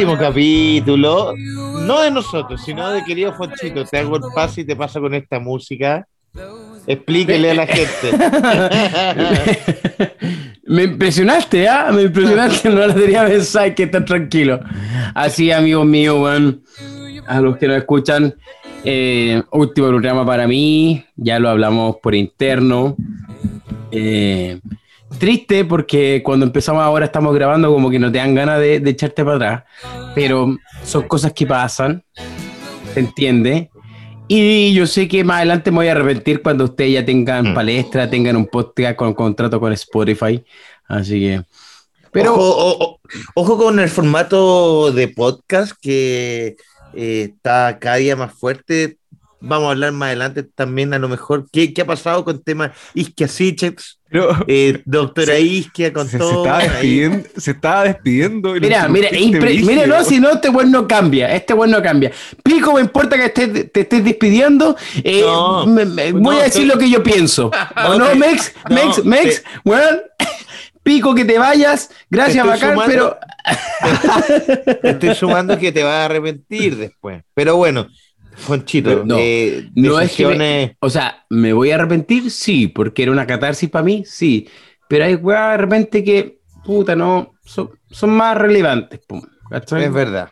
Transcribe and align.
Último 0.00 0.16
capítulo, 0.16 1.34
no 1.36 2.00
de 2.00 2.10
nosotros, 2.10 2.62
sino 2.64 2.88
de 2.88 3.04
querido 3.04 3.34
Fonchito. 3.34 3.84
Te 3.84 3.98
hago 3.98 4.16
el 4.16 4.22
pase 4.34 4.62
y 4.62 4.64
te 4.64 4.74
pasa 4.74 4.98
con 4.98 5.12
esta 5.12 5.38
música. 5.38 6.08
Explíquele 6.86 7.50
a 7.50 7.54
la 7.54 7.66
gente. 7.66 8.10
Me 10.64 10.84
impresionaste, 10.84 11.68
¿ah? 11.68 11.90
Me 11.92 12.04
impresionaste, 12.04 12.70
no 12.70 12.86
la 12.86 12.94
tenía 12.94 13.26
pensar 13.26 13.74
que 13.74 13.82
estás 13.82 14.06
tranquilo. 14.06 14.60
Así, 15.14 15.52
amigos 15.52 15.84
míos, 15.84 16.18
bueno, 16.18 16.54
a 17.26 17.38
los 17.42 17.58
que 17.58 17.68
nos 17.68 17.76
escuchan, 17.76 18.34
eh, 18.82 19.42
último 19.52 19.88
programa 19.88 20.24
para 20.24 20.46
mí, 20.46 21.04
ya 21.14 21.38
lo 21.38 21.50
hablamos 21.50 21.96
por 22.02 22.14
interno. 22.14 22.96
Eh, 23.92 24.60
triste 25.18 25.64
porque 25.64 26.22
cuando 26.24 26.46
empezamos 26.46 26.82
ahora 26.82 27.06
estamos 27.06 27.34
grabando 27.34 27.72
como 27.72 27.90
que 27.90 27.98
no 27.98 28.10
te 28.10 28.18
dan 28.18 28.34
ganas 28.34 28.58
de, 28.60 28.80
de 28.80 28.90
echarte 28.90 29.24
para 29.24 29.36
atrás, 29.36 29.64
pero 30.14 30.56
son 30.84 31.02
cosas 31.08 31.32
que 31.32 31.46
pasan, 31.46 32.02
¿se 32.94 33.00
entiende? 33.00 33.70
Y 34.28 34.72
yo 34.74 34.86
sé 34.86 35.08
que 35.08 35.24
más 35.24 35.38
adelante 35.38 35.70
me 35.72 35.78
voy 35.78 35.88
a 35.88 35.92
arrepentir 35.92 36.40
cuando 36.40 36.64
ustedes 36.64 36.92
ya 36.92 37.04
tengan 37.04 37.50
Mm. 37.50 37.54
palestra, 37.54 38.08
tengan 38.08 38.36
un 38.36 38.46
podcast 38.46 38.94
con 38.96 39.12
contrato 39.12 39.58
con 39.58 39.72
Spotify. 39.72 40.42
Así 40.86 41.18
que. 41.20 41.42
Pero. 42.12 42.34
Ojo, 42.34 42.42
o- 42.56 42.84
o- 42.84 43.00
ojo 43.34 43.58
con 43.58 43.80
el 43.80 43.88
formato 43.88 44.92
de 44.92 45.08
podcast 45.08 45.72
que 45.80 46.56
eh, 46.94 47.30
está 47.34 47.78
cada 47.80 47.96
día 47.96 48.14
más 48.16 48.32
fuerte. 48.32 48.98
Vamos 49.42 49.68
a 49.68 49.70
hablar 49.70 49.92
más 49.92 50.08
adelante 50.08 50.42
también, 50.42 50.92
a 50.92 50.98
lo 50.98 51.08
mejor, 51.08 51.46
qué, 51.50 51.72
qué 51.72 51.82
ha 51.82 51.86
pasado 51.86 52.24
con 52.24 52.42
temas 52.42 52.72
Isquia 52.94 53.26
Sichex, 53.26 53.98
eh, 54.46 54.82
doctora 54.84 55.38
Isquia 55.38 55.92
con 55.92 56.06
se, 56.06 56.12
se 56.12 56.18
todo. 56.18 56.44
estaba 56.44 56.58
ahí. 56.58 56.68
despidiendo, 56.68 57.28
se 57.36 57.50
estaba 57.52 57.84
despidiendo. 57.84 58.52
Mira, 58.54 58.88
mira, 58.88 59.08
brígido. 59.10 59.66
mira, 59.66 59.86
no, 59.86 60.04
si 60.04 60.20
no, 60.20 60.30
este 60.30 60.50
weón 60.50 60.70
no 60.70 60.86
cambia, 60.86 61.34
este 61.34 61.54
weón 61.54 61.70
no 61.70 61.82
cambia. 61.82 62.12
Pico, 62.42 62.74
me 62.74 62.80
importa 62.82 63.16
que 63.16 63.32
estés- 63.32 63.72
te 63.72 63.80
estés 63.80 64.04
despidiendo, 64.04 64.76
eh, 65.04 65.22
No, 65.24 65.64
me- 65.66 65.86
me- 65.86 66.12
no, 66.12 66.20
voy 66.20 66.36
a 66.36 66.42
decir 66.42 66.62
te- 66.62 66.74
lo 66.74 66.78
que 66.78 66.90
yo 66.90 67.02
pienso. 67.02 67.50
¿O 67.88 67.94
no, 67.98 68.08
te- 68.08 68.14
Mex? 68.16 68.52
no, 68.68 68.74
Mex, 68.74 69.04
Mex, 69.04 69.42
te- 69.42 69.48
weón, 69.64 70.00
pico 70.82 71.14
que 71.14 71.24
te 71.24 71.38
vayas, 71.38 71.90
gracias, 72.10 72.46
Te 72.46 72.52
estoy 72.54 72.68
bacán, 72.68 72.86
sumando- 72.86 72.92
pero... 72.92 74.76
Te 74.82 74.90
estoy 74.90 75.14
sumando 75.14 75.58
que 75.58 75.72
te 75.72 75.82
vas 75.82 75.92
a 75.94 76.04
arrepentir 76.06 76.76
después. 76.76 77.22
Pero 77.34 77.56
bueno, 77.56 77.86
Fonchito, 78.40 79.04
no, 79.04 79.16
eh, 79.18 79.70
no 79.74 80.00
es 80.00 80.12
que 80.16 80.26
me- 80.26 80.76
O 80.80 80.90
sea, 80.90 81.24
¿me 81.30 81.52
voy 81.52 81.70
a 81.70 81.76
arrepentir? 81.76 82.30
Sí, 82.30 82.68
porque 82.68 83.02
era 83.04 83.12
una 83.12 83.26
catarsis 83.26 83.68
para 83.70 83.84
mí, 83.84 84.02
sí. 84.06 84.48
Pero 84.88 85.04
hay 85.04 85.14
weas 85.14 85.52
de 85.52 85.56
repente 85.58 86.02
que, 86.04 86.40
puta, 86.64 86.96
no, 86.96 87.34
son, 87.44 87.70
son 87.90 88.10
más 88.10 88.36
relevantes, 88.36 89.00
pum. 89.06 89.22
Es 89.50 89.92
verdad. 89.92 90.30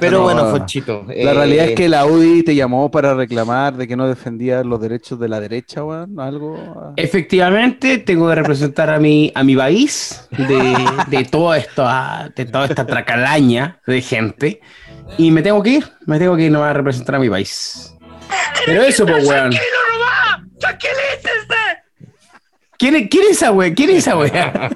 Pero 0.00 0.18
No, 0.18 0.22
bueno, 0.24 0.50
Fonchito. 0.50 1.04
La 1.08 1.14
eh, 1.14 1.34
realidad 1.34 1.66
es 1.66 1.74
que 1.74 1.88
la 1.88 2.06
UDI 2.06 2.42
te 2.42 2.54
llamó 2.54 2.90
para 2.90 3.14
reclamar 3.14 3.76
de 3.76 3.86
que 3.86 3.96
no 3.96 4.08
defendía 4.08 4.64
los 4.64 4.80
derechos 4.80 5.18
de 5.20 5.28
la 5.28 5.40
derecha, 5.40 5.84
weón. 5.84 6.18
Algo. 6.18 6.56
ah. 6.76 6.92
Efectivamente, 6.96 7.98
tengo 7.98 8.28
que 8.28 8.34
representar 8.34 8.88
a 8.90 8.98
mi, 8.98 9.30
a 9.34 9.44
mi 9.44 9.54
país 9.56 10.26
de, 10.30 10.74
de, 11.08 11.24
todo 11.24 11.54
esto, 11.54 11.86
de 12.34 12.46
toda 12.46 12.64
esta 12.66 12.86
tracalaña 12.86 13.80
de 13.86 14.00
gente. 14.00 14.60
Y 15.18 15.30
me 15.30 15.42
tengo 15.42 15.62
que 15.62 15.70
ir, 15.70 15.84
me 16.06 16.18
tengo 16.18 16.36
que 16.36 16.44
ir 16.44 16.52
nomás 16.52 16.70
a 16.70 16.74
representar 16.74 17.14
a 17.16 17.18
mi 17.18 17.28
país. 17.30 17.94
Pero 18.66 18.82
eso, 18.82 19.06
pues, 19.06 19.26
weón. 19.26 19.52
¿Quién 22.78 22.96
es, 22.96 23.08
¿Quién 23.08 23.22
es 23.24 23.30
esa 23.32 23.52
wea? 23.52 23.72
¿Quién 23.72 23.90
es 23.90 23.96
esa 23.98 24.16
wea? 24.18 24.70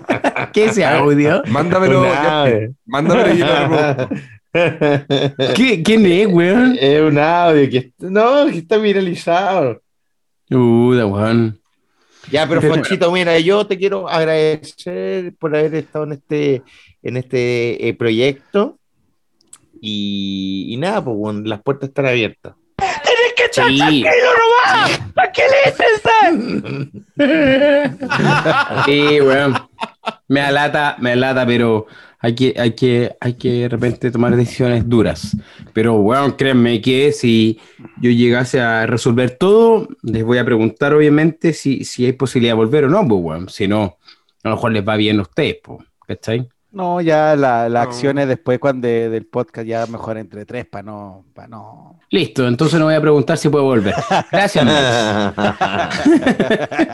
¿Qué 0.52 0.64
es 0.66 0.70
ese 0.72 0.84
audio? 0.84 1.42
Mándamelo, 1.48 2.04
ya, 2.04 2.46
mándamelo 2.86 3.34
y 3.34 3.38
yo 3.38 3.46
lo 3.46 3.54
reproduzco. 3.68 4.14
¿Qué- 5.56 5.82
¿Quién 5.82 6.06
es, 6.06 6.26
weón? 6.28 6.76
Es 6.80 7.00
un 7.02 7.18
audio 7.18 7.68
que 7.68 7.92
no, 7.98 8.46
que 8.46 8.58
está 8.58 8.78
viralizado. 8.78 9.82
Puta, 10.48 11.06
weón. 11.06 11.60
Ya, 12.30 12.46
pero 12.46 12.60
Fonchito, 12.62 13.10
mira, 13.10 13.38
yo 13.40 13.66
te 13.66 13.76
quiero 13.78 14.08
agradecer 14.08 15.34
por 15.38 15.56
haber 15.56 15.74
estado 15.74 16.04
en 16.04 16.12
este, 16.12 16.62
en 17.02 17.16
este 17.16 17.88
eh, 17.88 17.94
proyecto. 17.94 18.78
Y, 19.80 20.66
y 20.68 20.76
nada, 20.76 21.04
pues 21.04 21.16
bueno, 21.16 21.40
las 21.44 21.62
puertas 21.62 21.88
están 21.88 22.06
abiertas. 22.06 22.54
Sí. 23.52 24.04
Sí, 28.84 29.20
weón. 29.20 29.54
Me 30.28 30.40
alata, 30.40 30.96
me 31.00 31.12
alata, 31.12 31.46
pero 31.46 31.86
hay 32.20 32.34
que, 32.34 32.54
hay 32.56 32.72
que, 32.72 33.16
hay 33.20 33.34
que 33.34 33.50
de 33.52 33.68
repente 33.68 34.10
tomar 34.10 34.36
decisiones 34.36 34.88
duras. 34.88 35.36
Pero, 35.72 35.94
weón, 35.96 36.32
créanme 36.32 36.80
que 36.80 37.12
si 37.12 37.60
yo 38.00 38.10
llegase 38.10 38.60
a 38.60 38.86
resolver 38.86 39.36
todo, 39.38 39.88
les 40.02 40.24
voy 40.24 40.38
a 40.38 40.44
preguntar, 40.44 40.94
obviamente, 40.94 41.52
si, 41.52 41.84
si 41.84 42.06
hay 42.06 42.12
posibilidad 42.12 42.52
de 42.52 42.56
volver 42.56 42.84
o 42.84 42.88
no, 42.88 43.06
pues, 43.06 43.20
weón. 43.22 43.48
Si 43.48 43.68
no, 43.68 43.98
a 44.42 44.48
lo 44.48 44.56
mejor 44.56 44.72
les 44.72 44.86
va 44.86 44.96
bien 44.96 45.18
a 45.18 45.22
ustedes, 45.22 45.58
pues, 45.62 45.80
¿cachai? 46.06 46.48
No, 46.70 47.00
ya 47.00 47.34
la- 47.34 47.68
las 47.68 47.84
No. 47.84 47.90
acciones 47.90 48.28
después 48.28 48.58
cuando 48.58 48.86
de- 48.86 49.08
del 49.08 49.24
podcast 49.26 49.66
ya 49.66 49.86
mejor 49.86 50.18
entre 50.18 50.44
tres 50.44 50.66
para 50.66 50.82
no, 50.82 51.24
para 51.34 51.48
no. 51.48 51.98
Listo, 52.10 52.46
entonces 52.46 52.78
no 52.78 52.84
voy 52.86 52.94
a 52.94 53.00
preguntar 53.00 53.38
si 53.38 53.48
puedo 53.48 53.64
volver. 53.64 53.94
Gracias. 54.30 54.64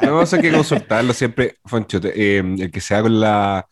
No, 0.03 0.23
eso 0.23 0.37
hay 0.37 0.43
que 0.43 0.53
consultarlo 0.53 1.13
siempre, 1.13 1.57
Foncho. 1.65 1.99
eh, 2.05 2.43
el 2.59 2.71
que 2.71 2.81
sea 2.81 3.03
con 3.03 3.19
la, 3.21 3.67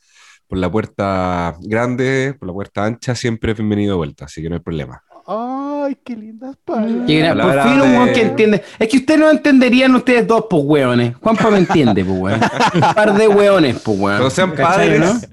por 0.48 0.58
la 0.58 0.70
puerta 0.70 1.54
grande, 1.60 2.34
por 2.38 2.48
la 2.48 2.52
puerta 2.54 2.84
ancha, 2.84 3.14
siempre 3.14 3.52
es 3.52 3.58
bienvenido 3.58 3.92
de 3.92 3.96
vuelta, 3.98 4.24
así 4.24 4.42
que 4.42 4.48
no 4.48 4.56
hay 4.56 4.60
problema. 4.60 5.02
Ay, 5.24 5.96
qué 6.04 6.16
lindas 6.16 6.56
palabras. 6.64 7.06
Qué 7.06 7.18
gran- 7.20 7.38
por 7.38 7.62
fin 7.62 7.80
un 7.80 7.90
weón 7.92 8.12
que 8.12 8.22
entiende. 8.22 8.62
Es 8.78 8.88
que 8.88 8.96
ustedes 8.96 9.20
no 9.20 9.30
entenderían 9.30 9.94
ustedes 9.94 10.26
dos, 10.26 10.46
pues, 10.50 10.62
weones. 10.64 11.14
Juanpa 11.16 11.48
me 11.48 11.58
entiende, 11.58 12.04
pues, 12.04 12.18
weón. 12.18 12.40
Un 12.74 12.80
par 12.94 13.14
de 13.14 13.28
weones, 13.28 13.76
pues, 13.84 13.98
weón. 13.98 14.16
Cuando 14.18 14.30
sean 14.30 14.50
¿Cachai, 14.50 14.98
padres. 15.00 15.28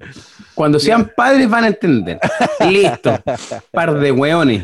Cuando 0.59 0.78
sean 0.78 1.09
padres 1.16 1.50
van 1.50 1.64
a 1.64 1.68
entender. 1.68 2.20
Listo. 2.70 3.18
Par 3.72 3.97
de 3.97 4.12
weones. 4.12 4.62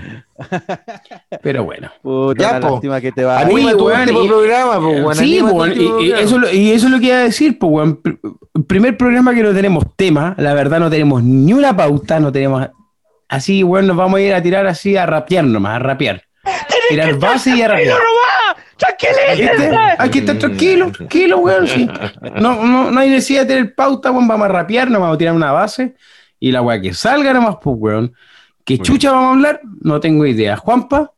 Pero 1.41 1.63
bueno. 1.63 1.89
Puta, 2.01 2.41
Ya, 2.43 2.59
la 2.59 2.67
po. 2.67 2.73
lástima 2.73 2.99
que 2.99 3.13
te 3.13 3.23
va. 3.23 3.39
Anima 3.39 3.71
tu 3.71 3.85
weón, 3.85 4.09
y- 4.09 4.27
programa, 4.27 4.81
pues, 4.81 5.01
bueno, 5.03 5.13
sí, 5.21 5.39
último 5.39 5.65
y, 5.67 5.69
programa. 5.87 6.19
eso, 6.21 6.37
lo- 6.39 6.51
y 6.51 6.71
eso 6.71 6.87
es 6.87 6.91
lo 6.91 6.99
que 6.99 7.05
iba 7.05 7.15
a 7.15 7.19
decir, 7.23 7.57
pues, 7.57 7.71
weón. 7.71 8.03
Pr- 8.03 8.19
Primer 8.67 8.97
programa 8.97 9.33
que 9.33 9.41
no 9.41 9.53
tenemos 9.53 9.85
tema, 9.95 10.35
la 10.37 10.53
verdad 10.53 10.79
no 10.81 10.89
tenemos 10.89 11.23
ni 11.23 11.53
una 11.53 11.73
pauta, 11.77 12.19
no 12.19 12.29
tenemos... 12.29 12.67
Así, 13.29 13.63
weón, 13.63 13.87
nos 13.87 13.95
vamos 13.95 14.17
a 14.19 14.21
ir 14.21 14.33
a 14.33 14.41
tirar 14.43 14.67
así 14.67 14.97
a 14.97 15.05
rapear 15.05 15.45
nomás, 15.45 15.77
a 15.77 15.79
rapear. 15.79 16.23
Tirar 16.89 17.15
base 17.19 17.51
y 17.55 17.61
a 17.61 17.69
rapear. 17.69 17.97
¿Viste? 19.37 19.77
Aquí 19.97 20.19
está 20.19 20.37
tranquilo, 20.37 20.91
tranquilo, 20.91 21.37
weón. 21.39 21.67
sí. 21.67 21.87
No, 22.41 22.65
no, 22.65 22.91
no 22.91 22.99
hay 22.99 23.09
necesidad 23.09 23.41
de 23.41 23.47
tener 23.47 23.75
pauta, 23.75 24.11
weón. 24.11 24.27
Vamos 24.27 24.45
a 24.45 24.49
rapear, 24.49 24.89
nos 24.89 25.01
vamos 25.01 25.15
a 25.15 25.17
tirar 25.17 25.33
una 25.33 25.51
base. 25.51 25.95
Y 26.39 26.51
la 26.51 26.61
weá 26.61 26.81
que 26.81 26.93
salga 26.93 27.33
nomás, 27.33 27.57
pues, 27.61 27.75
weón. 27.79 28.13
¿Qué 28.63 28.77
Muy 28.77 28.85
chucha 28.85 29.11
vamos 29.11 29.27
a 29.27 29.33
hablar? 29.33 29.61
No 29.81 29.99
tengo 29.99 30.25
idea. 30.25 30.57
Juanpa, 30.57 31.11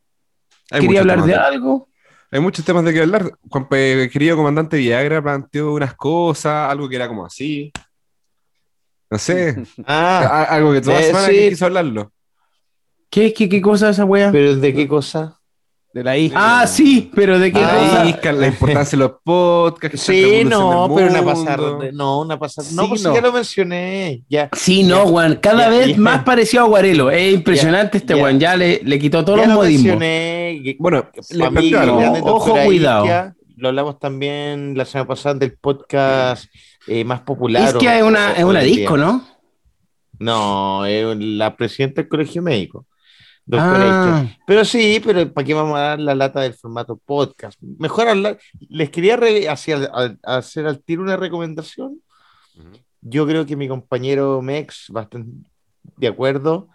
Hay 0.70 0.82
quería 0.82 1.00
hablar 1.00 1.22
de 1.22 1.34
algo. 1.34 1.88
Hay 2.30 2.40
muchos 2.40 2.64
temas 2.64 2.84
de 2.84 2.92
que 2.92 3.00
hablar. 3.00 3.32
Juan, 3.48 3.66
eh, 3.70 4.10
querido 4.12 4.36
comandante 4.36 4.76
Viagra 4.76 5.22
planteó 5.22 5.72
unas 5.72 5.94
cosas, 5.94 6.70
algo 6.70 6.88
que 6.88 6.96
era 6.96 7.08
como 7.08 7.24
así. 7.24 7.72
No 9.10 9.18
sé, 9.18 9.56
Ah, 9.86 10.46
algo 10.50 10.72
que 10.72 10.82
toda 10.82 10.96
la 10.96 11.00
eh, 11.00 11.06
semana 11.06 11.26
sí. 11.28 11.48
quiso 11.48 11.66
hablarlo. 11.66 12.12
¿Qué, 13.10 13.32
qué, 13.32 13.48
qué 13.48 13.62
cosa 13.62 13.88
es 13.88 13.96
esa 13.96 14.04
weá? 14.04 14.30
pero 14.30 14.54
¿de 14.56 14.74
qué 14.74 14.86
cosa? 14.86 15.37
De 15.94 16.04
la 16.04 16.16
hija. 16.18 16.36
Ah, 16.60 16.66
sí, 16.66 17.10
pero 17.14 17.38
de 17.38 17.50
qué 17.50 17.58
Ah, 17.64 17.76
cosa. 17.78 18.04
La 18.04 18.10
isca, 18.10 18.32
la 18.32 18.46
importancia 18.48 18.98
de 18.98 19.04
los 19.04 19.12
podcasts. 19.24 20.00
Sí, 20.00 20.42
no, 20.44 20.92
pero 20.94 21.10
una 21.10 21.24
pasada. 21.24 21.78
No, 21.92 22.20
una 22.20 22.38
pasada. 22.38 22.68
No, 22.72 22.82
Sí, 22.82 22.88
pues 22.90 23.02
no. 23.02 23.14
ya 23.14 23.20
lo 23.22 23.32
mencioné. 23.32 24.22
Ya. 24.28 24.50
Sí, 24.52 24.82
no, 24.82 25.04
weón. 25.04 25.36
Cada 25.36 25.64
Ya, 25.64 25.68
vez 25.70 25.88
ya. 25.88 25.96
más 25.98 26.22
parecido 26.24 26.64
a 26.64 26.66
Guarelo. 26.66 27.10
Es 27.10 27.32
impresionante 27.32 27.98
este 27.98 28.14
ya. 28.14 28.22
weón. 28.22 28.38
Ya 28.38 28.54
le, 28.56 28.80
le 28.84 28.98
quitó 28.98 29.24
todos 29.24 29.38
ya 29.40 29.46
los 29.46 29.54
lo 29.54 29.60
modismos. 29.62 29.96
mencioné. 29.98 30.76
Bueno, 30.78 31.06
le 31.30 31.50
mí, 31.50 31.72
Ojo, 32.22 32.54
cuidado. 32.66 33.04
Isquia, 33.04 33.34
lo 33.56 33.68
hablamos 33.68 33.98
también 33.98 34.76
la 34.76 34.84
semana 34.84 35.08
pasada 35.08 35.36
del 35.36 35.56
podcast 35.56 36.44
eh, 36.86 37.02
más 37.02 37.22
popular. 37.22 37.66
Es 37.66 37.74
que 37.74 37.88
o- 37.88 37.90
es 37.92 38.02
una, 38.02 38.32
o- 38.32 38.36
es 38.36 38.44
una 38.44 38.60
disco, 38.60 38.94
día. 38.96 39.06
¿no? 39.06 39.24
No, 40.18 40.84
es 40.84 41.16
la 41.18 41.56
presidenta 41.56 42.02
del 42.02 42.08
colegio 42.08 42.42
médico. 42.42 42.86
Doctora 43.48 44.18
Ah. 44.18 44.36
Pero 44.46 44.64
sí, 44.64 45.00
pero 45.04 45.32
¿para 45.32 45.44
qué 45.46 45.54
vamos 45.54 45.76
a 45.76 45.80
dar 45.80 46.00
la 46.00 46.14
lata 46.14 46.40
del 46.40 46.54
formato 46.54 46.96
podcast? 46.96 47.58
Mejor 47.60 48.08
hablar. 48.08 48.38
Les 48.68 48.90
quería 48.90 49.18
hacer, 49.50 49.90
hacer 50.22 50.66
al 50.66 50.82
tiro 50.82 51.02
una 51.02 51.16
recomendación. 51.16 52.00
Yo 53.00 53.26
creo 53.26 53.46
que 53.46 53.56
mi 53.56 53.68
compañero 53.68 54.42
Mex, 54.42 54.86
bastante 54.90 55.30
de 55.96 56.06
acuerdo 56.08 56.68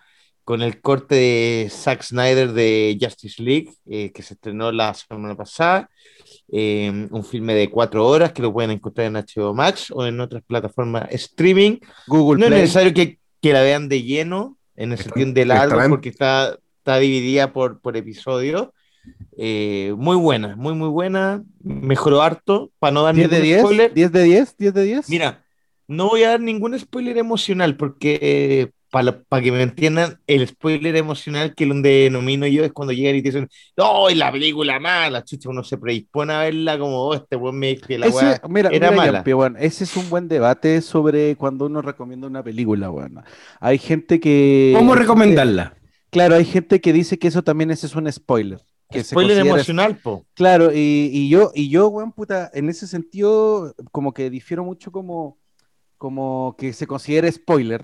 con 0.44 0.62
el 0.62 0.82
corte 0.82 1.16
de 1.16 1.70
Zack 1.72 2.02
Snyder 2.04 2.52
de 2.52 2.98
Justice 3.00 3.42
League, 3.42 3.72
eh, 3.86 4.12
que 4.12 4.22
se 4.24 4.34
estrenó 4.34 4.72
la 4.72 4.94
semana 4.94 5.36
pasada. 5.36 5.90
Eh, 6.52 7.08
un 7.12 7.24
filme 7.24 7.54
de 7.54 7.70
cuatro 7.70 8.06
horas 8.06 8.34
que 8.34 8.42
lo 8.42 8.52
pueden 8.52 8.72
encontrar 8.72 9.08
en 9.08 9.14
HBO 9.16 9.54
Max 9.54 9.90
o 9.92 10.06
en 10.06 10.20
otras 10.20 10.44
plataformas 10.46 11.08
streaming. 11.12 11.78
Google 12.08 12.40
No 12.40 12.46
es 12.46 12.50
Play. 12.52 12.62
necesario 12.62 12.94
que, 12.94 13.20
que 13.42 13.54
la 13.54 13.62
vean 13.62 13.88
de 13.88 14.04
lleno, 14.04 14.58
en 14.76 14.92
el 14.92 14.98
sentido 14.98 15.32
de 15.32 15.46
largo, 15.46 15.80
porque 15.90 16.10
está, 16.10 16.58
está 16.84 16.98
dividida 16.98 17.54
por, 17.54 17.80
por 17.80 17.96
episodio. 17.96 18.74
Eh, 19.38 19.94
muy 19.98 20.18
buena, 20.18 20.58
muy, 20.58 20.74
muy 20.74 20.90
buena. 20.90 21.42
Mejoró 21.64 22.22
harto, 22.22 22.72
para 22.78 22.92
no 22.92 23.04
dar 23.04 23.16
10 23.16 23.30
de 23.30 23.36
ningún 23.38 23.48
10, 23.48 23.62
spoiler. 23.62 23.94
10 23.94 24.12
de 24.12 24.24
10, 24.24 24.58
10 24.58 24.74
de 24.74 24.84
10. 24.84 25.10
Mira, 25.10 25.46
no 25.88 26.10
voy 26.10 26.24
a 26.24 26.32
dar 26.32 26.42
ningún 26.42 26.78
spoiler 26.78 27.18
emocional 27.18 27.78
porque 27.78 28.70
para 28.92 29.42
que 29.42 29.52
me 29.52 29.64
entiendan, 29.64 30.20
el 30.28 30.48
spoiler 30.48 30.96
emocional 30.98 31.56
que 31.56 31.66
lo 31.66 31.74
denomino 31.74 32.46
yo 32.46 32.64
es 32.64 32.72
cuando 32.74 32.94
llegan 32.94 33.16
y 33.16 33.24
te 33.24 33.30
dicen, 33.30 33.50
¡Oh, 33.78 34.08
la 34.12 34.32
película 34.32 34.80
mala! 34.80 35.24
Chucha, 35.24 35.50
uno 35.50 35.64
se 35.64 35.80
predispone 35.80 36.34
a 36.34 36.40
verla 36.42 36.78
como, 36.78 37.02
oh, 37.02 37.16
este 37.16 37.36
buen 37.36 37.58
me 37.58 37.76
que 37.78 37.98
la 37.98 38.06
Ese, 38.06 38.40
mira, 38.50 38.70
era 38.70 38.92
mira, 38.92 38.92
mala. 38.92 39.12
Yampi, 39.20 39.34
weón, 39.34 39.56
ese 39.58 39.86
es 39.86 39.98
un 39.98 40.10
buen 40.12 40.28
debate 40.28 40.82
sobre 40.82 41.36
cuando 41.38 41.66
uno 41.66 41.82
recomienda 41.82 42.28
una 42.28 42.44
película, 42.44 42.92
weón. 42.92 43.24
Hay 43.60 43.80
gente 43.80 44.20
que... 44.20 44.74
¿Cómo 44.78 44.94
recomendarla? 44.94 45.74
Claro, 46.14 46.36
hay 46.36 46.46
gente 46.46 46.80
que 46.80 46.94
dice 46.94 47.20
que 47.20 47.28
eso 47.28 47.44
también 47.44 47.72
ese 47.72 47.88
es 47.88 47.96
un 47.96 48.10
spoiler. 48.12 48.60
Que 48.90 49.04
Spoiler 49.04 49.38
considera- 49.38 49.56
emocional, 49.56 49.98
po. 49.98 50.26
Claro, 50.36 50.72
y, 50.72 51.10
y 51.12 51.28
yo, 51.30 51.52
y 51.56 51.68
yo, 51.70 51.88
weón, 51.90 52.12
puta, 52.12 52.50
en 52.54 52.70
ese 52.70 52.86
sentido, 52.88 53.74
como 53.92 54.14
que 54.14 54.30
difiero 54.30 54.64
mucho 54.64 54.92
como, 54.92 55.38
como 55.98 56.56
que 56.60 56.74
se 56.74 56.86
considere 56.86 57.32
spoiler, 57.32 57.84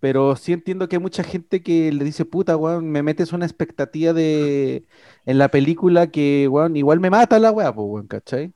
pero 0.00 0.34
sí 0.36 0.54
entiendo 0.54 0.88
que 0.88 0.96
hay 0.96 1.02
mucha 1.02 1.22
gente 1.22 1.62
que 1.62 1.92
le 1.92 2.02
dice, 2.04 2.24
puta, 2.24 2.56
weón, 2.56 2.88
me 2.90 3.02
metes 3.02 3.34
una 3.34 3.44
expectativa 3.44 4.14
de 4.14 4.84
en 5.26 5.36
la 5.38 5.48
película 5.50 6.06
que, 6.06 6.48
weón, 6.48 6.76
igual 6.76 7.00
me 7.00 7.10
mata 7.10 7.38
la 7.38 7.50
weá, 7.50 7.74
pues, 7.74 7.86
weón, 7.86 8.06
¿cachai? 8.06 8.52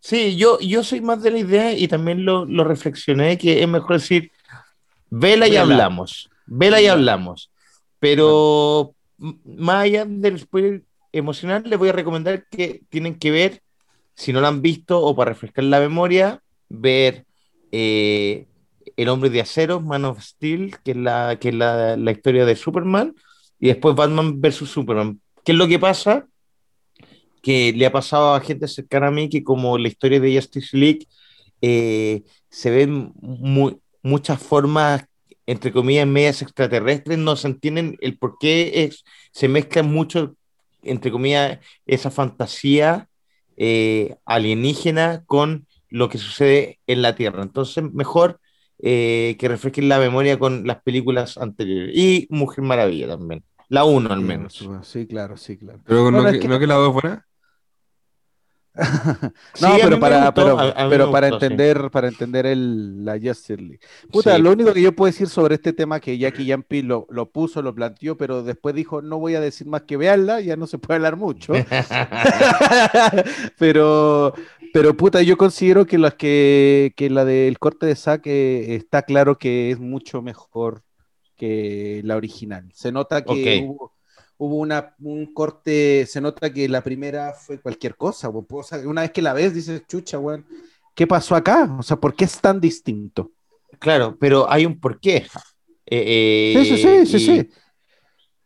Sí, 0.00 0.36
yo, 0.36 0.58
yo 0.60 0.84
soy 0.84 1.00
más 1.00 1.22
de 1.22 1.30
la 1.30 1.38
idea 1.38 1.72
y 1.72 1.88
también 1.88 2.24
lo, 2.26 2.44
lo 2.44 2.62
reflexioné 2.64 3.38
que 3.38 3.62
es 3.62 3.68
mejor 3.68 3.94
decir, 4.00 4.30
vela 5.08 5.46
y 5.48 5.52
Vela. 5.52 5.62
hablamos, 5.62 6.28
vela 6.46 6.80
y 6.82 6.86
hablamos. 6.86 7.50
Pero 7.98 8.94
más 9.44 9.84
allá 9.84 10.04
del 10.06 10.38
spoiler 10.38 10.84
emocional, 11.12 11.64
les 11.66 11.78
voy 11.78 11.88
a 11.88 11.92
recomendar 11.92 12.46
que 12.50 12.82
tienen 12.88 13.18
que 13.18 13.30
ver, 13.30 13.62
si 14.14 14.32
no 14.32 14.40
lo 14.40 14.48
han 14.48 14.62
visto 14.62 15.00
o 15.00 15.14
para 15.16 15.32
refrescar 15.32 15.64
la 15.64 15.80
memoria, 15.80 16.42
ver 16.68 17.26
eh, 17.72 18.46
El 18.96 19.08
Hombre 19.08 19.30
de 19.30 19.40
Acero, 19.40 19.80
Man 19.80 20.04
of 20.04 20.22
Steel, 20.22 20.76
que 20.84 20.92
es, 20.92 20.96
la, 20.96 21.38
que 21.40 21.48
es 21.50 21.54
la, 21.54 21.96
la 21.96 22.10
historia 22.12 22.44
de 22.44 22.56
Superman, 22.56 23.14
y 23.58 23.68
después 23.68 23.94
Batman 23.96 24.40
versus 24.40 24.70
Superman. 24.70 25.20
¿Qué 25.44 25.52
es 25.52 25.58
lo 25.58 25.66
que 25.68 25.78
pasa? 25.78 26.26
que 27.42 27.72
le 27.72 27.86
ha 27.86 27.92
pasado 27.92 28.34
a 28.34 28.40
gente 28.40 28.68
cercana 28.68 29.08
a 29.08 29.10
mí 29.10 29.28
que 29.28 29.44
como 29.44 29.78
la 29.78 29.88
historia 29.88 30.20
de 30.20 30.34
Justice 30.34 30.76
League 30.76 31.06
eh, 31.62 32.22
se 32.50 32.70
ven 32.70 33.12
mu- 33.20 33.78
muchas 34.02 34.42
formas, 34.42 35.04
entre 35.48 35.72
comillas, 35.72 36.06
medias 36.06 36.42
extraterrestres, 36.42 37.18
no 37.18 37.36
se 37.36 37.48
entienden 37.48 37.96
el 38.00 38.18
por 38.18 38.38
qué 38.38 38.84
es, 38.84 39.04
se 39.32 39.48
mezclan 39.48 39.90
mucho, 39.90 40.36
entre 40.82 41.10
comillas, 41.10 41.58
esa 41.86 42.10
fantasía 42.10 43.08
eh, 43.56 44.16
alienígena 44.26 45.24
con 45.26 45.66
lo 45.90 46.08
que 46.08 46.18
sucede 46.18 46.78
en 46.86 47.02
la 47.02 47.14
Tierra. 47.16 47.42
Entonces, 47.42 47.82
mejor 47.92 48.40
eh, 48.80 49.36
que 49.38 49.48
refresquen 49.48 49.88
la 49.88 49.98
memoria 49.98 50.38
con 50.38 50.66
las 50.66 50.82
películas 50.82 51.38
anteriores. 51.38 51.96
Y 51.96 52.26
Mujer 52.30 52.62
Maravilla 52.64 53.08
también. 53.08 53.42
La 53.68 53.84
uno 53.84 54.10
al 54.12 54.20
Sí, 54.20 54.24
menos. 54.24 54.68
Sí, 54.82 55.06
claro, 55.06 55.36
sí, 55.36 55.56
claro. 55.58 55.80
Pero 55.84 56.02
Bueno, 56.04 56.22
no, 56.22 56.28
es 56.28 56.34
que, 56.34 56.40
que- 56.40 56.48
no 56.48 56.58
que 56.58 56.66
la 56.66 56.74
dos 56.76 56.92
buena. 56.92 57.26
No, 59.60 59.80
pero 59.82 59.98
para, 59.98 60.30
gustó, 60.30 60.34
pero, 60.34 60.58
a- 60.58 60.70
a 60.72 60.88
mí 60.88 60.90
pero 60.90 61.06
me 61.06 61.12
para 61.12 61.28
sí. 61.28 61.34
entender, 61.34 61.90
para 61.90 62.08
entender 62.08 62.46
el, 62.46 63.04
la 63.04 63.14
Justice 63.20 63.56
League. 63.56 63.80
Puta, 64.10 64.36
Sí. 64.36 64.38
lo 64.38 64.52
único 64.52 64.72
que 64.72 64.82
yo 64.82 64.94
puedo 64.94 65.10
decir 65.10 65.28
sobre 65.28 65.56
este 65.56 65.72
tema 65.72 66.00
que 66.00 66.16
Jackie 66.18 66.46
Yampi 66.46 66.82
lo, 66.82 67.06
lo 67.10 67.30
puso, 67.30 67.62
lo 67.62 67.74
planteó, 67.74 68.16
pero 68.16 68.42
después 68.42 68.74
dijo, 68.74 69.02
no 69.02 69.18
voy 69.18 69.34
a 69.34 69.40
decir 69.40 69.66
más 69.66 69.82
que 69.82 69.96
veanla, 69.96 70.40
ya 70.40 70.56
no 70.56 70.66
se 70.66 70.78
puede 70.78 70.96
hablar 70.96 71.16
mucho. 71.16 71.54
pero, 73.58 74.34
pero 74.72 74.96
puta, 74.96 75.22
yo 75.22 75.36
considero 75.36 75.86
que 75.86 75.98
las 75.98 76.14
que, 76.14 76.92
que 76.96 77.10
la 77.10 77.24
del 77.24 77.58
corte 77.58 77.86
de 77.86 77.96
saque 77.96 78.74
está 78.76 79.02
claro 79.02 79.38
que 79.38 79.70
es 79.70 79.78
mucho 79.80 80.22
mejor 80.22 80.82
que 81.36 82.00
la 82.04 82.16
original. 82.16 82.70
Se 82.74 82.92
nota 82.92 83.24
que 83.24 83.60
hubo, 83.64 83.92
hubo 84.38 84.56
una, 84.56 84.94
un 85.00 85.32
corte, 85.34 86.06
se 86.06 86.20
nota 86.20 86.52
que 86.52 86.68
la 86.68 86.82
primera 86.82 87.32
fue 87.34 87.60
cualquier 87.60 87.96
cosa. 87.96 88.28
weón. 88.28 88.46
O 88.50 88.62
sea, 88.62 88.78
una 88.88 89.02
vez 89.02 89.10
que 89.10 89.20
la 89.22 89.32
ves, 89.32 89.52
dices, 89.54 89.82
chucha, 89.86 90.18
weón, 90.18 90.46
¿qué 90.94 91.06
pasó 91.06 91.34
acá? 91.34 91.68
O 91.78 91.82
sea, 91.82 91.96
¿por 91.96 92.14
qué 92.14 92.24
es 92.24 92.40
tan 92.40 92.60
distinto? 92.60 93.30
Claro, 93.78 94.16
pero 94.18 94.50
hay 94.50 94.64
un 94.66 94.78
porqué. 94.80 95.26
Eh, 95.86 96.54
Sí, 96.56 96.76
sí, 96.76 96.76
sí, 97.06 97.06
sí, 97.06 97.16
y- 97.16 97.20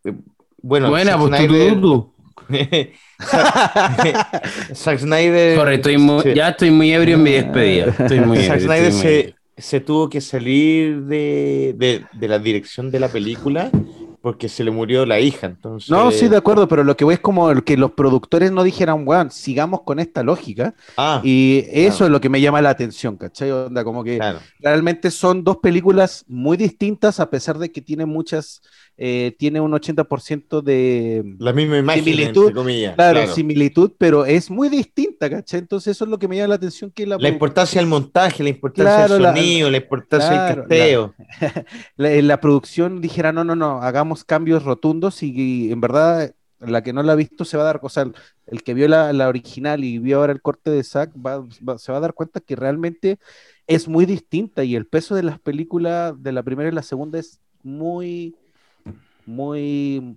sí. 0.05 0.13
Bueno, 0.65 0.91
Buena, 0.91 1.13
Zack 1.13 1.21
pues 1.29 1.47
tú, 1.81 2.13
Snyder. 2.47 2.89
Zack, 4.75 4.99
Snyder, 4.99 5.57
Corre, 5.59 5.75
estoy 5.77 5.99
muy- 5.99 6.23
sí. 6.23 6.35
ya 6.35 6.51
estoy 6.51 6.71
muy 6.71 6.93
ebrio 6.93 7.17
en 7.17 7.23
mi 7.23 7.31
despedida. 7.33 7.87
Estoy 7.87 8.21
muy 8.21 8.39
ebrio, 8.39 8.49
Zack 8.49 8.61
estoy 8.61 8.67
Snyder 8.77 8.93
muy 8.93 9.01
se, 9.03 9.35
se 9.57 9.81
tuvo 9.81 10.09
que 10.09 10.21
salir 10.21 11.03
de, 11.03 11.75
de- 11.77 12.05
de 12.13 12.29
la 12.29 12.39
dirección 12.39 12.91
de 12.91 13.01
la 13.01 13.09
película 13.09 13.71
porque 14.23 14.49
se 14.49 14.65
le 14.65 14.71
murió 14.71 15.07
la 15.07 15.21
hija. 15.21 15.47
Entonces, 15.47 15.89
No, 15.89 16.11
sí, 16.13 16.29
de 16.29 16.37
acuerdo, 16.37 16.69
pero 16.69 16.85
lo 16.85 16.97
que 16.97 17.05
voy 17.05 17.15
es 17.15 17.21
como 17.21 17.51
el 17.51 17.65
que 17.65 17.77
los 17.77 17.93
productores 17.93 18.53
no 18.53 18.63
dijeran, 18.63 19.07
weón, 19.07 19.31
sigamos 19.33 19.83
con 19.83 19.99
esta 19.99 20.23
lógica. 20.23 20.75
Ah, 20.97 21.21
Y 21.21 21.65
eso 21.71 22.05
claro. 22.05 22.07
es 22.07 22.11
lo 22.11 22.21
que 22.21 22.29
me 22.29 22.41
llama 22.41 22.63
la 22.63 22.71
atención, 22.71 23.17
¿cachai? 23.17 23.51
Onda, 23.51 23.85
como 23.85 24.05
que 24.05 24.19
claro. 24.19 24.49
realmente 24.61 25.11
son 25.11 25.43
dos 25.45 25.59
películas 25.59 26.25
muy 26.29 26.57
distintas, 26.57 27.21
a 27.21 27.31
pesar 27.31 27.59
de 27.59 27.73
que 27.73 27.83
tiene 27.83 28.07
muchas, 28.07 28.63
eh, 28.97 29.35
tiene 29.39 29.61
un 29.61 29.73
80% 29.73 30.61
de, 30.63 31.35
La 31.39 31.53
misma 31.53 31.79
imagen, 31.79 32.05
Similitud, 32.05 32.53
comillas. 32.53 32.95
claro, 32.95 33.21
claro. 33.21 33.35
similitud, 33.35 33.93
pero 33.99 34.25
es 34.27 34.51
muy 34.51 34.69
distinta, 34.69 35.29
¿cachai? 35.31 35.61
Entonces 35.61 35.93
eso 35.97 36.05
es 36.05 36.11
lo 36.11 36.19
que 36.19 36.29
me 36.29 36.37
llama 36.37 36.49
la 36.49 36.55
atención, 36.57 36.91
que 36.91 37.07
la, 37.07 37.17
La 37.19 37.29
importancia 37.29 37.81
del 37.81 37.89
montaje, 37.89 38.43
la 38.43 38.51
importancia 38.51 39.07
Claro, 39.07 39.15
del 39.15 39.25
sonido, 39.25 39.71
la, 39.71 39.77
importancia 39.79 40.29
claro, 40.29 40.63
del 40.69 40.69
casteo. 40.69 41.15
la, 41.97 42.13
en 42.13 42.29
la 42.29 42.41
producción 42.41 43.01
dijera, 43.01 43.33
no, 43.33 43.45
no, 43.45 43.57
no, 43.57 43.83
hagamos 43.83 44.25
cambios 44.25 44.65
rotundos 44.65 45.23
y, 45.23 45.33
y 45.69 45.73
en 45.73 45.81
verdad 45.81 46.35
la 46.61 46.83
que 46.85 46.93
no 46.93 47.03
la 47.03 47.15
ha 47.15 47.17
visto 47.17 47.45
se 47.45 47.57
va 47.57 47.65
a 47.65 47.67
dar, 47.67 47.81
o 47.83 47.89
sea, 47.89 48.07
el, 48.47 48.63
que 48.63 48.73
vio 48.75 48.87
la, 48.87 49.13
la 49.13 49.29
original 49.29 49.83
y 49.83 49.99
vio 49.99 50.19
ahora 50.21 50.33
el 50.33 50.41
corte 50.43 50.71
de 50.71 50.85
Zack 50.85 51.11
va- 51.17 51.41
va- 51.69 51.79
se 51.79 51.91
va 51.91 51.99
a 51.99 52.01
dar 52.01 52.15
cuenta 52.15 52.39
que 52.41 52.55
realmente 52.55 53.19
es 53.67 53.89
muy 53.89 54.07
distinta 54.07 54.63
y 54.63 54.77
el 54.77 54.87
peso 54.87 55.15
de 55.17 55.25
las 55.25 55.41
películas 55.41 56.15
de 56.23 56.31
la 56.33 56.43
primera 56.45 56.69
y 56.69 56.73
la 56.73 56.83
segunda 56.83 57.19
es 57.19 57.41
muy, 57.65 58.37
muy... 59.27 60.17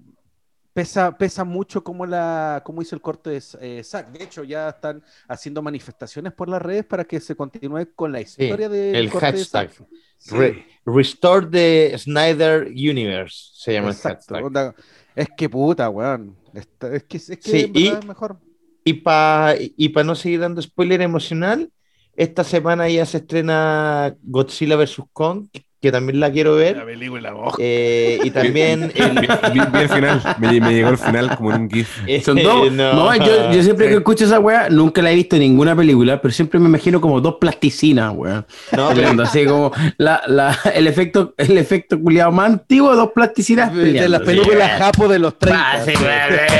Pesa, 0.73 1.17
pesa 1.17 1.45
mucho 1.45 1.81
como, 1.85 2.05
la, 2.05 2.61
como 2.65 2.81
hizo 2.81 2.95
el 2.97 3.01
corte 3.01 3.29
de 3.29 3.41
eh, 3.61 3.81
Zack. 3.81 4.11
De 4.11 4.21
hecho, 4.25 4.43
ya 4.43 4.67
están 4.67 5.01
haciendo 5.25 5.61
manifestaciones 5.61 6.33
por 6.33 6.49
las 6.49 6.61
redes 6.61 6.83
para 6.83 7.05
que 7.05 7.21
se 7.21 7.33
continúe 7.33 7.93
con 7.95 8.11
la 8.11 8.19
historia 8.19 8.67
del 8.67 8.93
el 8.93 9.09
corte 9.09 9.31
de 9.31 9.37
hashtag. 9.37 9.71
Sí. 10.17 10.35
Re- 10.35 10.65
Restore 10.85 11.47
the 11.47 11.97
Snyder 11.97 12.67
Universe 12.67 13.51
se 13.53 13.71
llama 13.71 13.87
el 13.87 13.93
Exacto. 13.95 14.33
hashtag. 14.33 14.43
onda, 14.43 14.75
es 15.15 15.27
que 15.37 15.47
puta, 15.47 15.89
weón. 15.89 16.35
Es 16.53 16.67
que, 17.05 17.17
es 17.17 17.23
que 17.25 17.39
Sí, 17.39 17.71
y- 17.73 17.87
es 17.87 18.05
mejor. 18.05 18.37
Y 18.83 18.93
para 18.95 19.55
y 19.57 19.89
pa 19.89 20.03
no 20.03 20.13
seguir 20.13 20.41
dando 20.41 20.61
spoiler 20.61 21.01
emocional, 21.01 21.71
esta 22.17 22.43
semana 22.43 22.89
ya 22.89 23.05
se 23.05 23.17
estrena 23.19 24.13
Godzilla 24.23 24.75
vs. 24.75 25.01
Kong, 25.13 25.47
que, 25.85 25.91
también 25.91 26.19
la 26.19 26.31
quiero 26.31 26.55
ver. 26.55 26.83
película, 26.85 27.33
Eh, 27.59 28.19
y 28.23 28.29
también 28.31 28.91
el, 28.95 29.09
Vi, 29.19 29.59
vi- 29.59 29.79
el 29.81 29.89
final, 29.89 30.21
me, 30.39 30.59
me 30.59 30.73
llegó 30.73 30.89
el 30.89 30.97
final 30.97 31.35
como 31.37 31.51
en 31.53 31.61
un 31.63 31.69
GIF. 31.69 31.89
Son 32.25 32.35
dos. 32.41 32.67
Eh, 32.67 32.71
no. 32.71 32.93
No, 32.93 33.15
yo, 33.15 33.51
yo 33.51 33.63
siempre 33.63 33.85
Sí. 33.85 33.91
que 33.91 33.97
escucho 33.97 34.25
esa 34.25 34.39
weá, 34.39 34.69
nunca 34.69 35.01
la 35.01 35.11
he 35.11 35.15
visto 35.15 35.35
en 35.35 35.43
ninguna 35.43 35.75
película, 35.75 36.21
pero 36.21 36.33
siempre 36.33 36.59
me 36.59 36.67
imagino 36.67 36.99
como 36.99 37.21
dos 37.21 37.35
plasticinas, 37.39 38.11
weón. 38.15 38.45
No, 38.75 38.89
pero- 38.93 39.23
así 39.23 39.45
como 39.45 39.71
la, 39.97 40.21
la, 40.27 40.57
el 40.73 40.87
efecto, 40.87 41.33
el 41.37 41.57
efecto 41.57 41.99
culiado 41.99 42.31
más 42.31 42.49
antiguo, 42.51 42.95
dos 42.95 43.11
plasticinas 43.13 43.73
De 43.73 44.09
las 44.09 44.21
películas 44.21 44.71
japo 44.79 45.07
de 45.07 45.19
los 45.19 45.37
30. 45.39 45.61
Ah, 45.71 45.79
sí, 45.85 45.91
sí. 45.95 46.03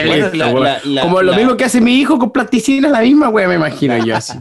Bueno, 0.07 0.29
la- 0.33 0.51
la- 0.53 0.79
la- 0.85 1.01
Como 1.01 1.21
lo 1.21 1.31
la- 1.31 1.37
mismo 1.37 1.57
que 1.57 1.65
hace 1.65 1.81
mi 1.81 1.95
hijo 1.99 2.17
con 2.19 2.31
plasticinas, 2.31 2.91
la 2.91 3.01
misma 3.01 3.29
weá, 3.29 3.47
me 3.47 3.55
imagino 3.55 3.97
yo 4.05 4.15
así. 4.15 4.37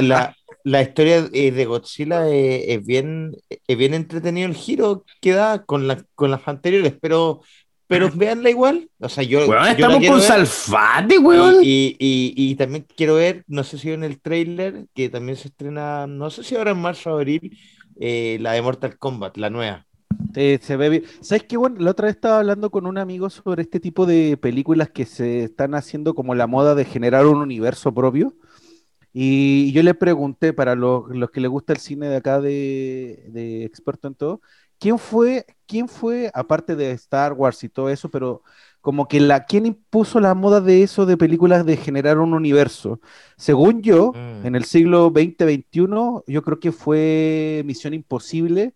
la, 0.00 0.34
la- 0.70 0.82
historia 0.82 1.28
eh, 1.32 1.50
de 1.52 1.64
Godzilla 1.64 2.28
eh, 2.28 2.74
es 2.74 2.84
bien, 2.84 3.36
es 3.66 3.76
bien 3.78 3.94
entretenido 3.94 4.48
el 4.48 4.54
giro 4.54 5.04
que 5.20 5.32
da 5.32 5.64
con, 5.64 5.86
la, 5.88 6.02
con 6.14 6.30
las 6.30 6.46
anteriores, 6.46 6.94
pero, 7.00 7.40
pero 7.86 8.10
véanla 8.14 8.50
igual. 8.50 8.88
O 9.00 9.08
sea, 9.08 9.24
yo, 9.24 9.46
Weón, 9.48 9.64
yo 9.64 9.70
estamos 9.70 10.06
con 10.06 10.18
ver. 10.18 10.26
Salfate, 10.26 11.18
weón. 11.18 11.56
Y, 11.62 11.96
y, 11.98 12.34
y, 12.36 12.50
y 12.50 12.54
también 12.56 12.86
quiero 12.96 13.14
ver, 13.16 13.44
no 13.46 13.64
sé 13.64 13.78
si 13.78 13.90
en 13.90 14.04
el 14.04 14.20
trailer, 14.20 14.86
que 14.94 15.08
también 15.08 15.36
se 15.36 15.48
estrena, 15.48 16.06
no 16.06 16.30
sé 16.30 16.42
si 16.44 16.56
ahora 16.56 16.72
en 16.72 16.78
marzo 16.78 17.10
o 17.10 17.16
abril, 17.18 17.56
eh, 18.00 18.38
la 18.40 18.52
de 18.52 18.62
Mortal 18.62 18.98
Kombat, 18.98 19.36
la 19.36 19.50
nueva. 19.50 19.84
Eh, 20.34 20.58
se 20.60 20.76
ve 20.76 20.88
bien. 20.88 21.04
¿Sabes 21.20 21.44
qué? 21.44 21.56
Bueno, 21.56 21.76
la 21.80 21.92
otra 21.92 22.06
vez 22.06 22.16
estaba 22.16 22.38
hablando 22.40 22.70
con 22.70 22.86
un 22.86 22.98
amigo 22.98 23.30
sobre 23.30 23.62
este 23.62 23.80
tipo 23.80 24.04
de 24.04 24.36
películas 24.36 24.90
que 24.90 25.06
se 25.06 25.44
están 25.44 25.74
haciendo 25.74 26.14
como 26.14 26.34
la 26.34 26.46
moda 26.46 26.74
de 26.74 26.84
generar 26.84 27.26
un 27.26 27.38
universo 27.38 27.94
propio. 27.94 28.34
Y 29.12 29.72
yo 29.72 29.82
le 29.82 29.94
pregunté, 29.94 30.52
para 30.52 30.74
los, 30.74 31.08
los 31.10 31.30
que 31.30 31.40
les 31.40 31.50
gusta 31.50 31.72
el 31.72 31.78
cine 31.80 32.08
de 32.08 32.16
acá 32.16 32.40
de, 32.40 33.24
de 33.28 33.64
experto 33.64 34.06
en 34.08 34.14
todo, 34.14 34.40
¿quién 34.78 34.98
fue 34.98 35.46
quién 35.66 35.88
fue, 35.88 36.30
aparte 36.34 36.76
de 36.76 36.92
Star 36.92 37.32
Wars 37.34 37.62
y 37.64 37.68
todo 37.68 37.90
eso, 37.90 38.08
pero 38.10 38.42
como 38.80 39.06
que 39.08 39.20
la, 39.20 39.44
¿quién 39.44 39.66
impuso 39.66 40.18
la 40.20 40.34
moda 40.34 40.60
de 40.62 40.82
eso 40.82 41.04
de 41.04 41.16
películas 41.18 41.66
de 41.66 41.76
generar 41.76 42.18
un 42.18 42.32
universo? 42.32 43.00
Según 43.36 43.82
yo, 43.82 44.12
Mm. 44.14 44.46
en 44.46 44.54
el 44.56 44.64
siglo 44.64 45.10
XX-XXI, 45.10 46.22
yo 46.26 46.42
creo 46.42 46.58
que 46.60 46.72
fue 46.72 47.62
Misión 47.66 47.92
Imposible 47.92 48.74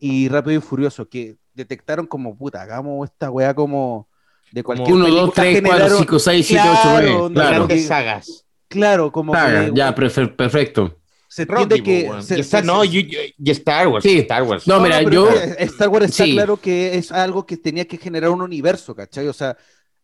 y 0.00 0.28
Rápido 0.28 0.58
y 0.58 0.60
Furioso, 0.62 1.08
que 1.08 1.36
detectaron 1.54 2.06
como, 2.06 2.36
puta, 2.36 2.62
hagamos 2.62 3.08
esta 3.10 3.30
weá 3.30 3.54
como 3.54 4.08
de 4.52 4.62
cualquier 4.64 4.94
1, 4.96 5.06
2, 5.06 5.30
película 5.30 5.32
3, 5.34 5.60
4, 5.62 5.76
generaron- 5.78 5.98
5, 5.98 6.18
6, 6.18 6.46
7, 6.46 6.62
8, 6.68 6.80
Claro, 6.82 7.06
9. 7.08 7.14
onda, 7.20 7.40
Claro. 7.42 7.66
Grandes 7.66 7.86
sagas. 7.86 8.46
Claro, 8.72 9.12
como 9.12 9.32
Saga, 9.34 9.66
que 9.66 9.72
ya, 9.74 9.94
prefer- 9.94 10.34
perfecto. 10.36 10.98
se 11.28 11.42
entiende 11.42 11.76
Rocky, 11.76 11.82
que... 11.82 12.04
po, 12.04 12.10
weón. 12.10 12.22
se- 12.22 12.38
y, 12.38 12.40
Star- 12.40 12.60
se- 12.62 12.66
no, 12.66 12.84
y, 12.84 13.34
y 13.38 13.50
Star 13.50 13.88
Wars. 13.88 14.02
Sí. 14.02 14.18
Star 14.18 14.42
Wars. 14.42 14.66
No, 14.66 14.80
mira, 14.80 15.02
yo- 15.02 15.28
Star 15.58 15.88
Wars 15.88 16.06
está 16.06 16.24
sí. 16.24 16.32
claro 16.32 16.56
que 16.58 16.96
es 16.96 17.10
algo 17.12 17.46
que 17.46 17.56
tenía 17.56 17.86
que 17.86 17.96
generar 17.98 18.30
un 18.30 18.42
universo, 18.42 18.94
¿cachai? 18.94 19.28
O 19.28 19.32
sea, 19.32 19.56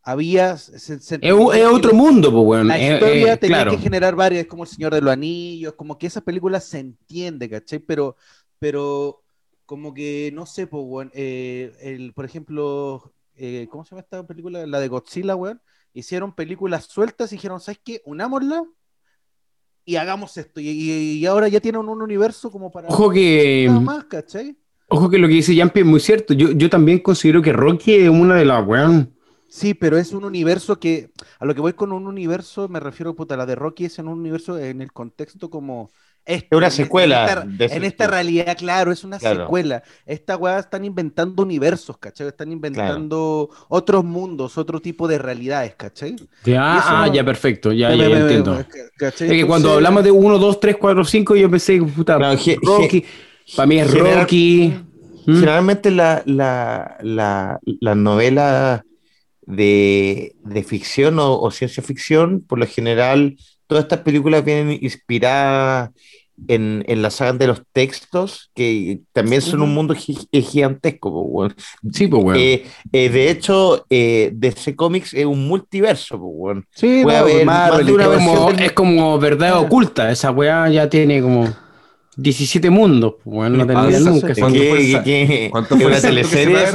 había... 0.02 0.56
se- 0.56 1.00
se 1.00 1.18
Es, 1.20 1.32
otro 1.32 1.92
mundo, 1.92 2.30
pues, 2.30 2.44
weón. 2.46 2.68
La 2.68 2.78
Eh, 2.78 2.94
historia 2.94 3.32
eh, 3.34 3.36
tenía 3.36 3.56
claro. 3.56 3.70
que 3.72 3.78
generar 3.78 4.14
varias, 4.14 4.46
como 4.46 4.64
El 4.64 4.68
Señor 4.70 4.94
de 4.94 5.00
los 5.02 5.12
Anillos, 5.12 5.74
como 5.74 5.98
que 5.98 6.06
esa 6.06 6.20
película 6.22 6.60
se 6.60 6.78
entiende, 6.78 7.48
¿cachai? 7.50 7.78
Pero, 7.80 8.16
pero 8.58 9.22
como 9.66 9.92
que, 9.92 10.30
no 10.34 10.46
sé, 10.46 10.66
pues, 10.66 10.82
weón, 10.86 11.10
eh, 11.14 11.72
el, 11.82 12.14
por 12.14 12.24
ejemplo, 12.24 13.12
eh, 13.36 13.66
¿cómo 13.70 13.84
se 13.84 13.90
llama 13.90 14.00
esta 14.00 14.26
película? 14.26 14.66
La 14.66 14.80
de 14.80 14.88
Godzilla, 14.88 15.36
weón. 15.36 15.60
Hicieron 15.98 16.32
películas 16.32 16.84
sueltas 16.84 17.32
y 17.32 17.34
dijeron, 17.34 17.58
¿sabes 17.58 17.80
qué? 17.84 18.02
Unámosla 18.04 18.62
y 19.84 19.96
hagamos 19.96 20.36
esto. 20.36 20.60
Y, 20.60 21.26
ahora 21.26 21.48
ya 21.48 21.58
tienen 21.58 21.88
un 21.88 22.00
universo 22.00 22.52
como 22.52 22.70
para... 22.70 22.86
Ojo 22.88 23.10
que, 23.10 23.66
Nada 23.66 23.80
más, 23.80 24.04
¿cachai? 24.04 24.56
ojo 24.86 25.10
que 25.10 25.18
lo 25.18 25.26
que 25.26 25.34
dice 25.34 25.56
Yampi 25.56 25.80
es 25.80 25.86
muy 25.86 25.98
cierto. 25.98 26.34
Yo, 26.34 26.52
yo 26.52 26.70
también 26.70 27.00
considero 27.00 27.42
que 27.42 27.52
Rocky 27.52 27.94
es 27.94 28.08
una 28.08 28.36
de 28.36 28.44
las, 28.44 28.64
weón. 28.64 29.12
Sí, 29.48 29.74
pero 29.74 29.98
es 29.98 30.12
un 30.12 30.24
universo 30.24 30.78
que, 30.78 31.10
a 31.40 31.44
lo 31.44 31.52
que 31.52 31.60
voy 31.60 31.72
con 31.72 31.90
un 31.90 32.06
universo, 32.06 32.68
me 32.68 32.78
refiero, 32.78 33.16
puta, 33.16 33.36
la 33.36 33.44
de 33.44 33.56
Rocky 33.56 33.86
es 33.86 33.98
en 33.98 34.06
un 34.06 34.20
universo 34.20 34.56
en 34.56 34.82
el 34.82 34.92
contexto 34.92 35.50
como... 35.50 35.90
Esto, 36.28 36.46
Es 36.56 36.58
una 36.58 36.70
secuela 36.70 37.22
En 37.22 37.28
esta, 37.28 37.44
de 37.46 37.64
ese 37.64 37.76
en 37.76 37.84
esta 37.84 38.04
tipo. 38.04 38.14
realidad, 38.14 38.56
claro, 38.58 38.92
es 38.92 39.02
una 39.02 39.18
Claro. 39.18 39.44
secuela. 39.44 39.82
Esta 40.04 40.36
weá 40.36 40.58
están 40.58 40.84
inventando 40.84 41.42
universos, 41.42 41.96
¿cachai? 41.96 42.28
Están 42.28 42.52
inventando 42.52 43.48
otros 43.68 44.04
mundos, 44.04 44.58
otro 44.58 44.78
tipo 44.80 45.08
de 45.08 45.16
realidades, 45.18 45.74
¿cachai? 45.74 46.16
Ya, 46.44 46.76
eso- 46.78 46.86
ah, 46.88 47.10
ya, 47.12 47.24
perfecto. 47.24 47.72
Ya, 47.72 47.90
ya, 47.94 47.96
me- 48.04 48.10
ya 48.10 48.20
entiendo. 48.20 48.54
me- 48.56 48.66
¿cachai? 48.98 49.28
Es 49.28 49.32
que 49.34 49.46
cuando 49.46 49.68
Entonces, 49.68 49.76
hablamos 49.76 50.04
de 50.04 50.10
1, 50.10 50.38
2, 50.38 50.60
3, 50.60 50.76
4, 50.76 51.04
5, 51.04 51.34
yo 51.34 51.50
pensé, 51.50 51.80
puta, 51.80 52.36
ge- 52.36 52.58
Rocky. 52.62 53.04
Para 53.56 53.66
mí 53.66 53.78
es 53.80 53.90
general- 53.90 54.20
Rocky. 54.20 54.74
¿Mm? 55.26 55.34
Generalmente 55.34 55.90
la, 55.90 56.22
la, 56.26 56.96
la, 57.02 57.58
la 57.80 57.94
novela 57.94 58.84
de, 59.46 60.34
de 60.44 60.62
ficción 60.62 61.18
o, 61.18 61.40
o 61.40 61.50
ciencia 61.50 61.82
ficción, 61.82 62.40
por 62.46 62.58
lo 62.58 62.66
general, 62.66 63.36
todas 63.66 63.84
estas 63.84 64.00
películas 64.00 64.44
vienen 64.44 64.78
inspiradas 64.80 65.90
en, 66.46 66.84
en 66.86 67.02
la 67.02 67.10
saga 67.10 67.32
de 67.32 67.46
los 67.48 67.62
textos, 67.72 68.50
que 68.54 69.00
también 69.12 69.42
son 69.42 69.62
un 69.62 69.74
mundo 69.74 69.94
gi- 69.94 70.28
gigantesco. 70.32 71.10
po, 71.10 71.22
weón. 71.22 71.54
Sí, 71.92 72.06
pues, 72.06 72.22
weón. 72.22 72.38
Eh, 72.38 72.64
eh, 72.92 73.08
de 73.08 73.30
hecho, 73.30 73.84
eh, 73.90 74.30
DC 74.34 74.76
Comics 74.76 75.14
es 75.14 75.26
un 75.26 75.48
multiverso. 75.48 76.18
po, 76.18 76.26
weón. 76.26 76.66
Sí, 76.74 77.02
no, 77.04 77.10
haber 77.10 77.44
Marvel 77.44 77.84
más 77.86 77.92
una 77.94 78.04
es, 78.04 78.10
como, 78.24 78.52
del- 78.52 78.60
es 78.62 78.72
como 78.72 79.18
verdad 79.18 79.50
Ah. 79.54 79.60
oculta. 79.60 80.10
Esa 80.10 80.30
weá 80.30 80.68
ya 80.68 80.88
tiene 80.88 81.20
como 81.20 81.48
17 82.16 82.70
mundos. 82.70 83.14
weón, 83.24 83.56
no 83.58 83.64
sí, 83.98 84.04
nunca. 84.04 84.34
¿Cuánto 84.38 84.58
¿Qué- 84.58 84.68
fue 84.70 85.50
cuánto 85.50 85.76
fue 85.76 85.84
salto 85.84 85.94
que 85.94 86.00
se 86.00 86.06
teleserie? 86.08 86.66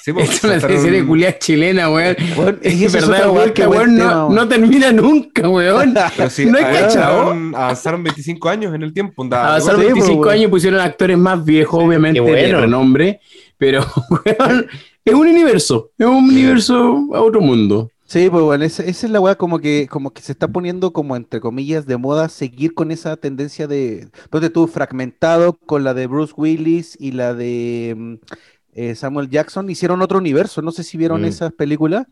Sí, 0.00 0.12
pues, 0.12 0.30
Es 0.30 0.44
una 0.44 0.54
saltaron- 0.60 0.82
serie 0.82 1.06
culiada 1.06 1.38
chilena, 1.38 1.90
weón. 1.90 2.16
Es 2.62 2.80
es 2.82 2.92
verdad, 2.92 3.30
weón, 3.30 3.52
que 3.52 3.66
weón 3.66 3.96
no, 3.96 4.08
tema, 4.08 4.28
no 4.30 4.48
termina 4.48 4.92
nunca, 4.92 5.48
weón. 5.48 5.94
Pero 6.16 6.30
sí, 6.30 6.46
¿No 6.46 6.58
hay 6.58 6.64
cachado? 6.64 7.20
avanzaron, 7.22 7.54
avanzaron 7.54 8.02
25 8.04 8.48
años 8.48 8.74
en 8.74 8.82
el 8.82 8.92
tiempo. 8.92 9.22
onda, 9.22 9.46
Avanzaron 9.48 9.80
sí, 9.80 9.86
25 9.86 10.16
pues, 10.16 10.26
weón. 10.26 10.34
años 10.34 10.48
y 10.48 10.50
pusieron 10.50 10.80
actores 10.80 11.18
más 11.18 11.44
viejos, 11.44 11.82
obviamente, 11.84 12.20
bueno. 12.20 12.36
de 12.36 12.52
renombre. 12.62 13.20
Pero, 13.58 13.80
weón, 14.24 14.66
es 15.04 15.14
un 15.14 15.26
universo. 15.28 15.90
Es 15.98 16.06
un 16.06 16.24
universo 16.28 17.08
a 17.14 17.20
otro 17.20 17.40
mundo. 17.40 17.90
Sí, 18.04 18.28
pues 18.28 18.42
bueno, 18.44 18.62
esa, 18.64 18.82
esa 18.82 19.06
es 19.06 19.10
la 19.10 19.20
weá 19.20 19.36
como 19.36 19.58
que, 19.58 19.88
como 19.90 20.10
que 20.12 20.20
se 20.20 20.32
está 20.32 20.46
poniendo 20.46 20.92
como 20.92 21.16
entre 21.16 21.40
comillas 21.40 21.86
de 21.86 21.96
moda 21.96 22.28
seguir 22.28 22.74
con 22.74 22.90
esa 22.90 23.16
tendencia 23.16 23.66
de, 23.66 24.08
ponte 24.28 24.50
tú, 24.50 24.66
fragmentado 24.66 25.54
con 25.54 25.82
la 25.82 25.94
de 25.94 26.08
Bruce 26.08 26.34
Willis 26.36 26.94
y 27.00 27.12
la 27.12 27.32
de 27.32 27.94
mm, 27.96 28.14
eh, 28.72 28.94
Samuel 28.94 29.28
Jackson, 29.30 29.68
hicieron 29.70 30.02
otro 30.02 30.18
universo, 30.18 30.62
no 30.62 30.72
sé 30.72 30.82
si 30.82 30.96
vieron 30.98 31.22
Mm. 31.22 31.26
esas 31.26 31.52
películas, 31.52 32.06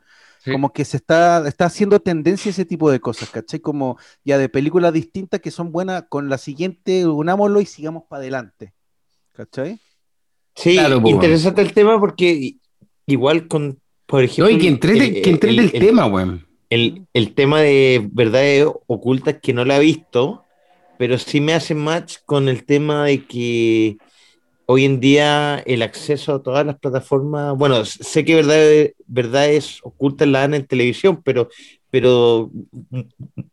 Sí. 0.44 0.52
como 0.52 0.72
que 0.72 0.84
se 0.86 0.96
está, 0.96 1.46
está 1.46 1.66
haciendo 1.66 2.00
tendencia 2.00 2.48
ese 2.50 2.64
tipo 2.64 2.90
de 2.90 2.98
cosas, 3.00 3.28
¿cachai? 3.30 3.60
Como 3.60 3.98
ya 4.24 4.38
de 4.38 4.48
películas 4.48 4.92
distintas 4.92 5.40
que 5.40 5.50
son 5.50 5.70
buenas, 5.72 6.04
con 6.08 6.28
la 6.30 6.38
siguiente 6.38 7.06
unámoslo 7.06 7.60
y 7.60 7.66
sigamos 7.66 8.04
para 8.08 8.20
adelante, 8.22 8.72
¿cachai? 9.32 9.78
Sí, 10.54 10.74
Claro, 10.74 11.02
interesante 11.04 11.60
el 11.62 11.72
tema 11.72 11.98
porque 12.00 12.56
igual 13.06 13.48
con, 13.48 13.78
por 14.06 14.22
ejemplo, 14.24 14.46
Oye, 14.46 14.58
que 14.58 14.68
entrete, 14.68 15.04
el- 15.18 15.22
que 15.22 15.30
entrete 15.30 15.54
el, 15.60 15.68
el- 15.68 15.74
el- 15.74 15.80
tema, 15.86 16.06
weón. 16.06 16.46
el, 16.70 17.06
el 17.12 17.34
tema 17.34 17.60
de 17.60 18.08
verdades 18.12 18.66
ocultas 18.86 19.36
que 19.42 19.52
no 19.52 19.64
la 19.64 19.76
he 19.76 19.80
visto, 19.80 20.44
pero 20.98 21.18
sí 21.18 21.40
me 21.40 21.52
hace 21.54 21.74
match 21.74 22.16
con 22.26 22.48
el 22.48 22.64
tema 22.64 23.04
de 23.06 23.26
que 23.26 23.98
hoy 24.72 24.84
en 24.84 25.00
día 25.00 25.58
el 25.66 25.82
acceso 25.82 26.34
a 26.34 26.42
todas 26.42 26.64
las 26.64 26.78
plataformas, 26.78 27.56
bueno, 27.56 27.84
sé 27.84 28.24
que 28.24 28.36
verdades, 28.36 28.92
verdades 29.06 29.80
ocultas 29.82 30.28
la 30.28 30.40
dan 30.40 30.54
en 30.54 30.64
televisión, 30.66 31.20
pero, 31.24 31.48
pero 31.90 32.50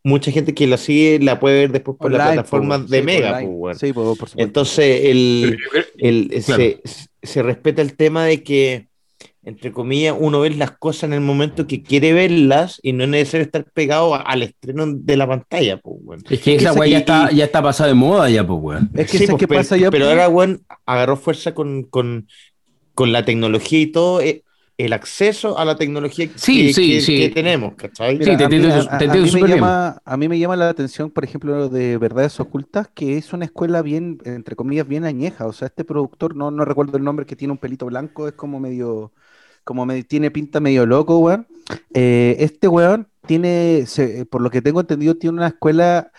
mucha 0.03 0.31
gente 0.31 0.53
que 0.53 0.67
la 0.67 0.77
sigue 0.77 1.19
la 1.19 1.39
puede 1.39 1.61
ver 1.61 1.71
después 1.71 1.97
por 1.97 2.11
la 2.11 2.17
Online, 2.19 2.33
plataforma 2.35 2.77
po, 2.79 2.85
de 2.91 2.99
sí, 2.99 3.05
Mega. 3.05 3.39
weón. 3.41 3.75
Sí, 3.79 3.93
por 3.93 4.05
supuesto. 4.13 4.37
Entonces, 4.39 5.05
el, 5.05 5.57
el- 5.97 6.43
Claro. 6.45 6.61
se, 6.63 6.81
se 7.23 7.43
respeta 7.43 7.81
el 7.81 7.95
tema 7.95 8.25
de 8.25 8.43
que, 8.43 8.86
entre 9.47 9.71
comillas, 9.71 10.15
uno 10.19 10.41
ve 10.41 10.49
las 10.51 10.71
cosas 10.71 11.03
en 11.05 11.13
el 11.13 11.21
momento 11.21 11.67
que 11.67 11.81
quiere 11.81 12.11
verlas 12.11 12.79
y 12.83 12.91
no 12.91 13.03
es 13.05 13.09
necesario 13.09 13.45
estar 13.45 13.63
pegado 13.63 14.13
a- 14.13 14.21
al 14.21 14.43
estreno 14.43 14.85
de 14.87 15.15
la 15.17 15.25
pantalla. 15.25 15.77
Pues, 15.77 15.95
weón. 16.03 16.23
Es 16.29 16.41
que 16.41 16.55
esa 16.55 16.73
weá 16.73 16.89
ya 16.89 16.97
está, 16.99 17.31
ya 17.31 17.45
está 17.45 17.61
pasada 17.61 17.87
de 17.87 17.93
moda 17.95 18.29
ya, 18.29 18.45
pues, 18.45 18.59
weón. 18.61 18.89
Es 18.93 19.09
que 19.09 19.17
Sí, 19.19 19.25
pues, 19.27 19.39
qué 19.39 19.47
pero, 19.47 19.59
pasa 19.61 19.77
ya. 19.77 19.89
pero 19.89 20.09
ahora, 20.09 20.27
weón, 20.27 20.61
agarró 20.85 21.15
fuerza 21.15 21.53
con, 21.53 21.83
con, 21.83 22.27
con 22.93 23.11
la 23.11 23.23
tecnología 23.23 23.79
y 23.79 23.87
todo, 23.87 24.19
eh, 24.21 24.43
el 24.77 24.93
acceso 24.93 25.57
a 25.57 25.65
la 25.65 25.75
tecnología 25.75 26.29
Sí, 26.35 26.67
que, 26.67 26.73
sí, 26.73 26.91
que- 26.91 27.01
sí. 27.01 27.19
que 27.19 27.29
tenemos, 27.29 27.73
¿cachai? 27.75 28.17
Sí, 28.17 28.23
te 28.25 28.31
a 28.31 28.37
mí- 28.37 28.43
entiendo- 28.57 28.67
a- 28.75 28.97
te 28.99 29.05
a- 29.05 29.11
a 29.11 29.15
entiendo 29.15 29.33
mí 29.33 29.41
me 29.41 29.47
bien. 29.47 29.57
llama- 29.59 30.01
A 30.05 30.17
mí 30.17 30.27
me 30.27 30.37
llama 30.37 30.55
la 30.55 30.69
atención, 30.69 31.09
por 31.09 31.23
ejemplo, 31.23 31.67
de 31.69 31.97
Verdades 31.97 32.39
Ocultas, 32.39 32.87
que 32.93 33.17
es 33.17 33.33
una 33.33 33.45
escuela 33.45 33.81
bien, 33.81 34.19
entre 34.25 34.55
comillas, 34.55 34.87
bien 34.87 35.03
añeja. 35.05 35.47
O 35.47 35.53
sea, 35.53 35.67
este 35.69 35.83
productor, 35.83 36.35
no, 36.35 36.51
no 36.51 36.63
recuerdo 36.63 36.97
el 36.97 37.03
nombre, 37.03 37.25
que 37.25 37.35
tiene 37.35 37.53
un 37.53 37.57
pelito 37.57 37.87
blanco, 37.87 38.27
es 38.27 38.33
como 38.35 38.59
medio, 38.59 39.13
como 39.67 39.85
me, 39.85 40.01
tiene 40.03 40.31
pinta 40.31 40.59
medio 40.59 40.87
loco, 40.87 41.19
weón. 41.19 41.45
Eh, 41.93 42.37
este 42.39 42.67
weón 42.67 43.09
tiene, 43.27 43.83
se- 43.85 44.25
por 44.25 44.41
lo 44.41 44.49
que 44.49 44.61
tengo 44.63 44.79
entendido, 44.79 45.15
tiene 45.15 45.37
una 45.37 45.47
escuela 45.49 46.11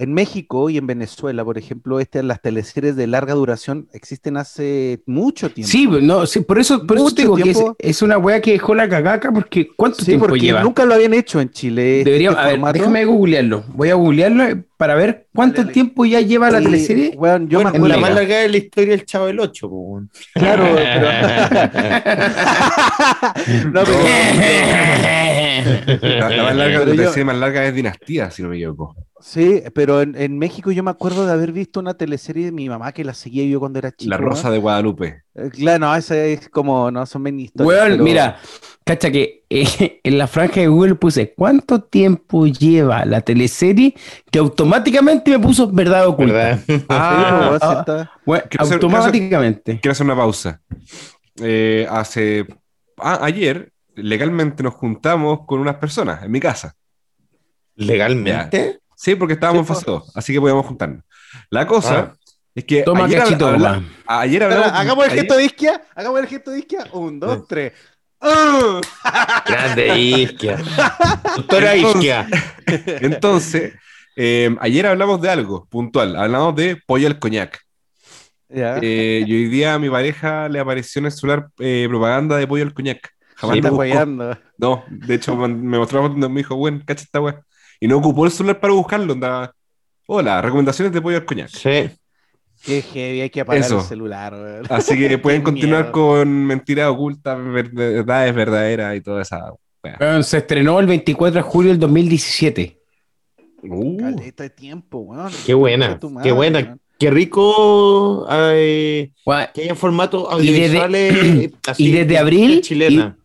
en 0.00 0.14
México 0.14 0.70
y 0.70 0.78
en 0.78 0.86
Venezuela, 0.86 1.44
por 1.44 1.58
ejemplo, 1.58 2.00
este, 2.00 2.22
las 2.22 2.40
teleseries 2.40 2.96
de 2.96 3.06
larga 3.06 3.34
duración 3.34 3.86
existen 3.92 4.38
hace 4.38 5.02
mucho 5.04 5.50
tiempo. 5.50 5.70
Sí, 5.70 5.86
no, 5.86 6.24
sí, 6.24 6.40
por 6.40 6.58
eso, 6.58 6.86
por 6.86 6.96
eso 6.96 7.10
digo 7.10 7.36
que 7.36 7.50
es, 7.50 7.56
tiempo. 7.58 7.76
es 7.78 8.00
una 8.00 8.16
weá 8.16 8.40
que 8.40 8.52
dejó 8.52 8.74
la 8.74 8.88
cagaca 8.88 9.30
porque 9.30 9.68
¿cuánto 9.76 9.98
Sí, 9.98 10.06
tiempo 10.06 10.24
porque 10.26 10.40
lleva? 10.40 10.62
nunca 10.62 10.86
lo 10.86 10.94
habían 10.94 11.12
hecho 11.12 11.38
en 11.40 11.50
Chile. 11.50 11.98
este 11.98 12.10
Debería, 12.10 12.30
a 12.30 12.46
ver, 12.46 12.60
déjame 12.72 13.04
googlearlo. 13.04 13.62
Voy 13.74 13.90
a 13.90 13.94
googlearlo 13.94 14.64
para 14.78 14.94
ver 14.94 15.26
cuánto 15.34 15.56
Dale, 15.56 15.64
dale. 15.66 15.74
tiempo 15.74 16.06
ya 16.06 16.22
lleva 16.22 16.50
la 16.50 16.62
teleserie. 16.62 17.10
yo 17.12 17.18
Bueno, 17.18 17.46
me 17.78 17.88
la 17.88 17.98
más 17.98 18.14
larga 18.14 18.38
de 18.38 18.48
la 18.48 18.56
historia 18.56 18.96
del 18.96 19.04
Chavo 19.04 19.26
del 19.26 19.38
8. 19.38 19.68
Pues, 19.68 19.80
weón. 19.84 20.10
Claro, 20.32 20.64
pero. 20.74 21.08
no, 23.72 23.82
pero. 23.84 23.98
La, 26.02 26.30
la 26.36 26.42
más 26.44 26.56
larga, 26.56 26.78
Pero 26.80 26.94
la 26.94 27.02
yo- 27.04 27.10
serie 27.10 27.24
más 27.24 27.36
larga 27.36 27.66
es 27.66 27.74
Dinastía, 27.74 28.30
si 28.30 28.42
no 28.42 28.48
me 28.48 28.56
equivoco. 28.56 28.96
Sí, 29.20 29.62
pero 29.74 30.00
en, 30.00 30.16
en 30.16 30.38
México 30.38 30.70
yo 30.72 30.82
me 30.82 30.90
acuerdo 30.90 31.26
de 31.26 31.32
haber 31.32 31.52
visto 31.52 31.78
una 31.78 31.92
teleserie 31.94 32.46
de 32.46 32.52
mi 32.52 32.68
mamá 32.70 32.92
que 32.92 33.04
la 33.04 33.12
seguía 33.12 33.44
yo 33.44 33.60
cuando 33.60 33.78
era 33.78 33.92
chico. 33.92 34.10
La 34.10 34.16
Rosa 34.16 34.50
de 34.50 34.58
Guadalupe. 34.58 35.24
Eh, 35.34 35.50
Claro, 35.52 35.78
no, 35.86 35.94
esa 35.94 36.16
es 36.24 36.48
como. 36.48 36.90
No, 36.90 37.04
son 37.04 37.22
mini 37.22 37.44
historias. 37.44 37.68
Weón, 37.78 37.90
pero- 37.92 38.04
mira, 38.04 38.38
cacha 38.84 39.10
que 39.10 39.44
eh, 39.50 40.00
en 40.04 40.16
la 40.18 40.26
franja 40.26 40.60
de 40.62 40.68
Google 40.68 40.94
puse 40.94 41.34
cuánto 41.34 41.82
tiempo 41.82 42.46
lleva 42.46 43.04
la 43.04 43.20
teleserie 43.20 43.94
que 44.30 44.38
automáticamente 44.38 45.30
me 45.30 45.38
puso 45.38 45.70
verdad 45.70 46.06
oculta. 46.06 46.32
¿Verdad? 46.32 46.60
Ah, 46.88 47.58
ah, 47.60 47.76
está- 47.80 48.10
Quiero 48.24 48.64
hacer- 48.64 48.74
automáticamente. 48.74 49.80
quiero 49.80 49.92
hacer 49.92 50.06
una 50.06 50.16
pausa. 50.16 50.62
Eh, 51.42 51.86
hace. 51.90 52.46
ah, 52.96 53.18
ayer, 53.22 53.72
legalmente 53.96 54.62
nos 54.62 54.72
juntamos 54.74 55.40
con 55.46 55.60
unas 55.60 55.76
personas 55.76 56.22
en 56.22 56.30
mi 56.30 56.40
casa. 56.40 56.74
¿Legalmente? 57.76 58.80
Sí, 59.02 59.14
porque 59.14 59.32
estábamos 59.34 59.66
Sí, 59.66 59.72
en 59.72 59.76
fase 59.76 59.90
2, 59.90 60.12
así 60.14 60.32
que 60.34 60.40
podíamos 60.40 60.66
juntarnos. 60.66 61.02
La 61.48 61.66
cosa 61.66 61.98
Ah. 62.12 62.16
Es 62.54 62.64
que 62.64 62.82
Toma 62.82 63.04
ayer, 63.04 63.20
cachito, 63.20 63.46
habla- 63.46 63.80
ayer 64.06 64.42
Espera, 64.42 64.60
hablamos. 64.66 64.80
hagamos 64.80 65.04
el 65.06 65.10
ayer- 65.12 65.20
gesto 65.22 65.36
de 65.36 65.44
isquia. 65.44 65.82
Hagamos 65.94 66.20
el 66.20 66.26
gesto 66.26 66.50
de 66.50 66.58
isquia. 66.58 66.84
Un, 66.92 67.20
dos, 67.20 67.46
tres. 67.48 67.72
¡Ah! 68.20 68.80
Grande 69.46 69.98
Isquia. 69.98 70.58
Doctora 71.36 71.76
Isquia. 71.76 72.26
Entonces, 72.86 73.72
eh, 74.16 74.54
ayer 74.60 74.86
hablamos 74.86 75.20
de 75.22 75.30
algo 75.30 75.66
puntual. 75.70 76.16
Hablamos 76.16 76.54
de 76.56 76.76
pollo 76.86 77.06
al 77.06 77.18
coñac. 77.18 77.58
Ya. 78.48 78.78
Eh, 78.82 79.24
y 79.26 79.32
hoy 79.32 79.46
día 79.46 79.74
a 79.74 79.78
mi 79.78 79.88
pareja 79.88 80.48
le 80.48 80.58
apareció 80.58 80.98
en 80.98 81.06
el 81.06 81.12
celular 81.12 81.48
eh, 81.60 81.86
propaganda 81.88 82.36
de 82.36 82.46
pollo 82.46 82.64
al 82.64 82.74
coñac. 82.74 83.08
Jamás 83.36 83.54
Sí, 83.54 83.60
está. 83.60 84.40
No, 84.58 84.84
de 84.90 85.14
hecho 85.14 85.34
me 85.36 85.78
mostró 85.78 86.08
me 86.10 86.40
dijo, 86.40 86.56
bueno, 86.56 86.82
cacha 86.84 87.04
esta 87.04 87.20
weá. 87.20 87.40
Y 87.80 87.88
no 87.88 87.96
ocupó 87.98 88.26
el 88.26 88.30
celular 88.30 88.60
para 88.60 88.74
buscarlo. 88.74 89.14
Andaba, 89.14 89.52
hola, 90.06 90.42
recomendaciones 90.42 90.92
de 90.92 91.00
pollo 91.00 91.16
al 91.16 91.24
coñac. 91.24 91.48
Sí. 91.48 91.90
Qué 92.62 92.82
heavy, 92.82 93.22
hay 93.22 93.30
que 93.30 93.40
apagar 93.40 93.62
Eso. 93.62 93.78
el 93.78 93.84
celular. 93.86 94.62
Así 94.68 94.98
que 94.98 95.16
pueden 95.18 95.40
continuar 95.42 95.84
miedo. 95.84 95.92
con 95.92 96.28
mentiras 96.46 96.88
ocultas, 96.90 97.38
ver- 97.42 97.70
verdades 97.70 98.34
verdaderas 98.34 98.96
y 98.96 99.00
toda 99.00 99.22
esa 99.22 99.52
se 100.22 100.36
estrenó 100.36 100.78
el 100.78 100.86
24 100.86 101.36
de 101.36 101.40
julio 101.42 101.70
del 101.70 101.80
2017. 101.80 102.76
Uh, 103.62 103.96
Caleta 103.96 104.42
de 104.42 104.50
tiempo, 104.50 104.98
weón. 104.98 105.30
Qué 105.46 105.54
buena, 105.54 105.98
qué 106.22 106.32
buena. 106.32 106.58
weón. 106.60 106.80
Qué 106.98 107.10
rico 107.10 108.26
eh, 108.30 109.10
Weón, 109.24 109.46
que 109.54 109.62
haya 109.62 109.74
formatos 109.74 110.28
Y 110.42 110.52
desde- 110.52 110.78
audiovisuales 110.82 111.52
así, 111.66 111.86
y 111.86 111.92
desde 111.92 112.04
de- 112.06 112.18
abril, 112.18 112.60
chilena. 112.60 113.16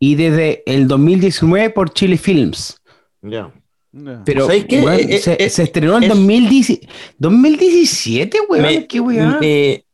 Y 0.00 0.16
desde 0.16 0.64
el 0.66 0.88
2019 0.88 1.70
por 1.70 1.90
Chile 1.90 2.18
Films. 2.18 2.80
Ya. 3.22 3.52
Pero 4.24 4.46
¿Sabes 4.46 4.64
qué? 4.66 4.80
weón, 4.80 5.00
Eh, 5.00 5.18
se, 5.18 5.42
eh, 5.42 5.50
se 5.50 5.62
estrenó 5.64 5.96
en 5.98 6.04
es- 6.04 6.08
2010 6.10 6.80
2017, 7.18 8.38
weón. 8.48 8.62
Me- 8.62 8.86
qué 8.86 9.00
weón. 9.00 9.38
Me, 9.40 9.84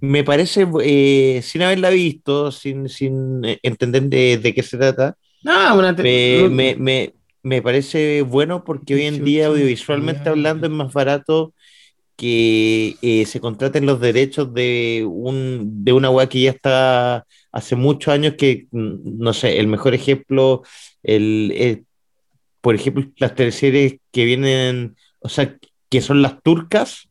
me 0.00 0.24
parece, 0.24 0.66
eh, 0.82 1.40
sin 1.42 1.62
haberla 1.62 1.90
visto, 1.90 2.50
sin, 2.52 2.88
sin 2.88 3.42
entender 3.62 4.04
de, 4.04 4.38
de 4.38 4.54
qué 4.54 4.62
se 4.62 4.78
trata, 4.78 5.16
No, 5.42 5.94
te- 5.94 6.02
me, 6.02 6.48
me, 6.48 6.76
me, 6.76 7.14
me 7.42 7.62
parece 7.62 8.22
bueno 8.22 8.64
porque 8.64 8.94
hoy 8.94 9.02
en 9.02 9.24
día, 9.24 9.46
audiovisualmente 9.48 10.28
hablando, 10.28 10.66
es 10.66 10.72
más 10.72 10.92
barato 10.92 11.54
que 12.16 12.96
eh, 13.02 13.24
se 13.26 13.40
contraten 13.40 13.86
los 13.86 14.00
derechos 14.00 14.52
de, 14.52 15.06
un, 15.08 15.84
de 15.84 15.92
una 15.92 16.10
web 16.10 16.28
que 16.28 16.42
ya 16.42 16.50
está 16.50 17.26
hace 17.52 17.76
muchos 17.76 18.12
años 18.12 18.34
que, 18.38 18.66
mm, 18.70 19.18
no 19.18 19.32
sé, 19.32 19.58
el 19.58 19.66
mejor 19.68 19.94
ejemplo, 19.94 20.62
el, 21.02 21.52
el- 21.56 21.86
por 22.60 22.74
ejemplo, 22.74 23.04
las 23.16 23.34
teleseries 23.34 23.96
que 24.12 24.24
vienen, 24.24 24.96
o 25.20 25.28
sea, 25.28 25.56
que 25.88 26.00
son 26.00 26.22
las 26.22 26.42
turcas, 26.42 27.08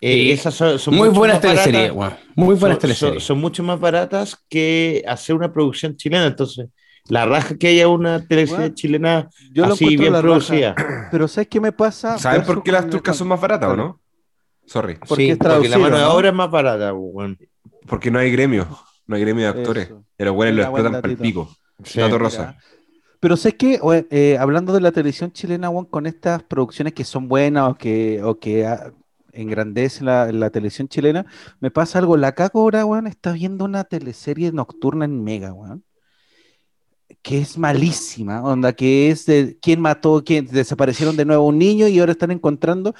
eh, 0.00 0.12
Sí. 0.14 0.30
esas 0.32 0.54
son, 0.54 0.78
son 0.78 0.94
muy 0.94 1.08
buenas 1.08 1.40
teleseries. 1.40 1.92
Muy 2.36 2.54
buenas 2.54 2.76
son, 2.76 2.78
teleseries. 2.80 3.22
son- 3.24 3.36
son 3.36 3.40
mucho 3.40 3.62
más 3.64 3.80
baratas 3.80 4.38
que 4.48 5.02
hacer 5.06 5.34
una 5.34 5.52
producción 5.52 5.96
chilena. 5.96 6.26
Entonces, 6.26 6.68
la 7.08 7.26
raja 7.26 7.56
que 7.56 7.68
haya 7.68 7.88
una 7.88 8.24
teleserie 8.26 8.58
Bueno, 8.60 8.74
chilena 8.74 9.28
Yo 9.52 9.64
así 9.64 9.96
bien 9.96 10.12
la 10.12 10.20
producida. 10.20 10.74
raja. 10.74 11.08
Pero 11.10 11.26
¿sabes 11.26 11.48
qué 11.48 11.60
me 11.60 11.72
pasa? 11.72 12.18
¿Saben 12.18 12.40
Verso 12.40 12.54
por 12.54 12.62
qué 12.62 12.72
las 12.72 12.88
turcas 12.88 13.16
son 13.16 13.28
más 13.28 13.40
baratas 13.40 13.70
o 13.70 13.76
no? 13.76 14.00
Sorry. 14.66 14.96
Porque 15.08 15.32
Sí, 15.32 15.34
porque 15.36 15.68
la 15.68 15.78
mano 15.78 15.96
de 15.96 16.02
¿no? 16.02 16.12
obra 16.14 16.28
es 16.28 16.34
más 16.34 16.50
barata. 16.50 16.92
weón. 16.94 17.38
Porque 17.86 18.10
no 18.10 18.18
hay 18.18 18.30
gremio. 18.30 18.68
No 19.06 19.16
hay 19.16 19.22
gremio 19.22 19.44
de 19.44 19.58
actores. 19.60 19.90
Pero 20.16 20.34
bueno, 20.34 20.50
lo 20.52 20.56
Mira, 20.56 20.68
explotan 20.68 20.92
para 21.00 21.10
el 21.12 21.18
pico. 21.18 21.56
Sí. 21.82 22.00
Rosa. 22.02 22.56
Ya. 22.60 22.77
Pero 23.20 23.36
sé 23.36 23.56
que, 23.56 23.80
eh, 24.10 24.36
hablando 24.38 24.72
de 24.72 24.80
la 24.80 24.92
televisión 24.92 25.32
chilena, 25.32 25.70
weón, 25.70 25.86
con 25.86 26.06
estas 26.06 26.42
producciones 26.44 26.92
que 26.94 27.04
son 27.04 27.28
buenas 27.28 27.70
o 27.70 27.74
que, 27.74 28.22
o 28.22 28.38
que 28.38 28.64
ah, 28.66 28.92
engrandecen 29.32 30.06
la, 30.06 30.50
televisión 30.50 30.88
chilena, 30.88 31.26
me 31.60 31.70
pasa 31.70 31.98
algo. 31.98 32.16
La 32.16 32.32
cago 32.34 32.60
ahora, 32.60 32.84
weón, 32.86 33.06
está 33.06 33.32
viendo 33.32 33.64
una 33.64 33.84
teleserie 33.84 34.52
nocturna 34.52 35.04
en 35.04 35.24
Mega, 35.24 35.52
weón. 35.52 35.84
Que 37.22 37.38
es 37.38 37.58
malísima, 37.58 38.42
onda, 38.42 38.72
que 38.72 39.10
es 39.10 39.26
de 39.26 39.58
quién 39.60 39.80
mató, 39.80 40.22
quién 40.24 40.46
desaparecieron 40.46 41.16
de 41.16 41.24
nuevo 41.24 41.46
un 41.46 41.58
niño 41.58 41.88
y 41.88 41.98
ahora 41.98 42.12
están 42.12 42.30
encontrando, 42.30 42.94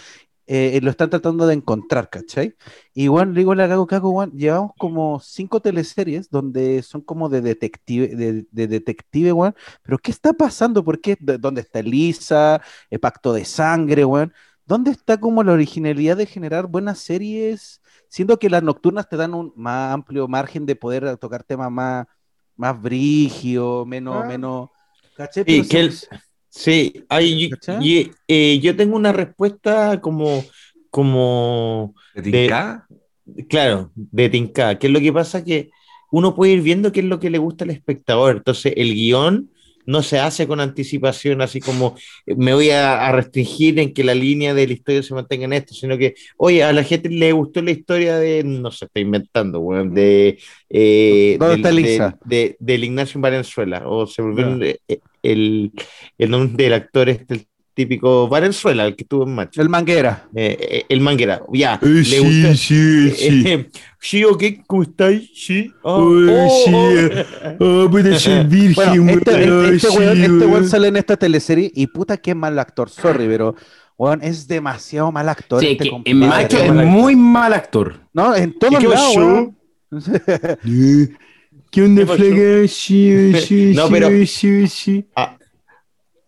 eh, 0.49 0.81
lo 0.83 0.91
están 0.91 1.11
tratando 1.11 1.47
de 1.47 1.55
encontrar, 1.55 2.09
¿cachai? 2.11 2.57
Y 2.95 3.09
bueno, 3.09 3.33
digo 3.35 3.55
la 3.55 3.69
cago, 3.69 3.87
cago, 3.87 4.11
weón, 4.11 4.33
llevamos 4.33 4.73
como 4.79 5.21
cinco 5.21 5.61
teleseries 5.61 6.31
donde 6.31 6.83
son 6.83 7.03
como 7.03 7.29
de 7.29 7.41
detective, 7.43 8.09
de, 8.17 8.47
de 8.51 8.67
detective, 8.67 9.33
weón. 9.33 9.55
Pero 9.83 9.99
¿qué 9.99 10.11
está 10.11 10.33
pasando? 10.33 10.83
¿Por 10.85 11.01
qué? 11.01 11.17
¿Dó- 11.21 11.39
¿Dónde 11.39 11.61
está 11.61 11.83
Lisa? 11.83 12.63
El 12.91 12.99
pacto 13.01 13.33
de 13.33 13.45
sangre, 13.45 14.05
weón. 14.05 14.33
¿Dónde 14.65 14.91
está 14.91 15.19
como 15.19 15.43
la 15.43 15.53
originalidad 15.53 16.17
de 16.17 16.27
generar 16.27 16.67
buenas 16.67 16.99
series? 16.99 17.81
Siendo 18.09 18.39
que 18.39 18.51
las 18.51 18.63
nocturnas 18.63 19.09
te 19.09 19.17
dan 19.17 19.35
un 19.35 19.53
más 19.57 19.93
amplio 19.95 20.29
margen 20.29 20.65
de 20.67 20.77
poder 20.77 21.17
tocar 21.19 21.43
temas 21.45 21.71
más, 21.71 22.07
más 22.57 22.81
brígidos, 22.81 23.87
menos, 23.87 24.17
Ah. 24.23 24.27
menos. 24.27 24.71
¿cachai? 25.17 25.45
Sí, 25.45 25.59
Pero 25.61 25.69
que 25.69 25.81
el- 25.81 25.95
Sí, 26.51 27.05
hay- 27.09 27.51
y, 27.81 28.11
eh, 28.27 28.59
yo 28.61 28.75
tengo 28.77 28.97
una 28.97 29.13
respuesta 29.13 30.01
como, 30.01 30.45
como 30.91 31.95
¿De 32.15 32.23
tinca? 32.23 32.87
Claro, 33.49 33.91
de 33.95 34.29
Tinca. 34.31 34.79
¿Qué 34.79 34.87
es 34.87 34.93
lo 34.93 35.01
que 35.01 35.13
pasa? 35.13 35.45
Que 35.45 35.71
uno 36.11 36.35
puede 36.35 36.53
ir 36.53 36.63
viendo 36.63 36.93
qué 36.93 37.01
es 37.01 37.07
lo 37.07 37.21
que 37.21 37.31
le 37.31 37.39
gusta 37.39 37.65
al 37.65 37.71
espectador. 37.71 38.37
Entonces, 38.39 38.73
el 38.77 38.95
guion 38.95 39.51
no 39.87 40.03
se 40.03 40.19
hace 40.19 40.47
con 40.47 40.61
anticipación, 40.61 41.41
así 41.41 41.61
como 41.61 41.95
eh, 42.27 42.35
me 42.37 42.53
voy 42.55 42.71
a, 42.71 43.07
a 43.07 43.13
restringir 43.13 43.79
en 43.79 43.93
que 43.95 44.05
la 44.05 44.15
línea 44.15 44.53
de 44.55 44.67
la 44.67 44.73
historia 44.75 45.03
se 45.03 45.15
mantenga 45.15 45.45
en 45.47 45.53
esto, 45.55 45.75
sino 45.75 45.97
que, 45.97 46.15
oye, 46.37 46.63
a 46.63 46.73
la 46.73 46.85
gente 46.85 47.09
le 47.11 47.33
gustó 47.33 47.63
la 47.63 47.71
historia 47.71 48.19
de, 48.19 48.45
no 48.45 48.71
se 48.71 48.85
está 48.87 49.01
inventando, 49.01 49.61
weón, 49.61 49.95
de. 49.95 50.39
eh, 50.71 51.37
¿Dónde 51.39 51.57
está 51.57 51.71
Lisa? 51.73 52.19
de- 52.25 52.37
de- 52.39 52.57
del 52.61 52.85
Ignacio 52.85 53.21
Valenzuela, 53.21 53.83
o 53.89 54.07
se 54.07 54.23
volvió 54.23 54.63
eh, 54.63 54.79
el, 55.23 55.73
el 56.19 56.31
nombre 56.31 56.65
del 56.65 56.73
actor, 56.75 57.09
este, 57.09 57.35
el 57.35 57.47
típico 57.75 58.27
Valenzuela, 58.29 58.87
el 58.87 58.97
que 58.97 59.05
estuvo 59.05 59.23
en 59.25 59.35
Macho. 59.37 59.63
El 59.63 59.69
manguera. 59.69 60.29
Eh, 60.35 60.57
eh, 60.61 60.85
el 60.89 61.01
manguera, 61.01 61.41
ya. 61.53 61.79
Eh, 61.81 61.87
le 61.87 62.05
sí, 62.05 62.19
gusta- 62.19 62.55
sí, 62.57 63.11
sí. 63.11 63.43
eh, 63.47 63.69
sí, 64.01 64.25
ok, 64.25 64.43
¿cómo 64.67 64.83
estáis? 64.83 65.31
Sí. 65.33 65.73
Oh, 65.83 66.11
oh, 66.29 66.63
sí, 66.65 66.73
oh. 66.75 66.91
eh. 66.91 67.27
Oh, 67.61 67.89
puede 67.91 68.19
ser 68.19 68.47
virgen, 68.49 68.75
Bueno, 68.75 69.13
este, 69.13 69.31
weón, 69.31 69.65
este, 69.67 69.77
este 69.77 69.89
sí, 69.91 69.97
weón, 69.99 70.21
este 70.21 70.29
weón 70.39 70.51
weón. 70.53 70.69
sale 70.69 70.89
en 70.89 70.97
esta 70.97 71.17
teleserie 71.17 71.71
y 71.75 71.87
puta 71.87 72.17
que 72.17 72.35
mal 72.35 72.59
actor, 72.59 72.91
sorry, 72.91 73.27
pero 73.29 73.55
weón, 73.97 74.23
es 74.25 74.49
demasiado 74.49 75.13
mal 75.13 75.29
actor. 75.29 75.61
Sí, 75.61 75.69
este 75.79 75.85
que 75.89 76.03
en 76.11 76.19
macho 76.19 76.59
es 76.59 76.73
muy 76.73 77.15
mal 77.15 77.53
actor. 77.53 78.01
No, 78.13 78.35
en 78.35 78.51
¿Y 78.51 78.59
todos 78.59 78.83
lados, 78.83 79.49
¿Qué 81.71 81.83
pasó? 82.07 82.17
flaca? 82.25 82.69
Sí, 82.69 83.33
sí, 83.41 83.73
No, 83.75 83.87
sí, 83.87 83.93
pero- 83.93 84.27
sí, 84.27 84.67
sí. 84.69 85.05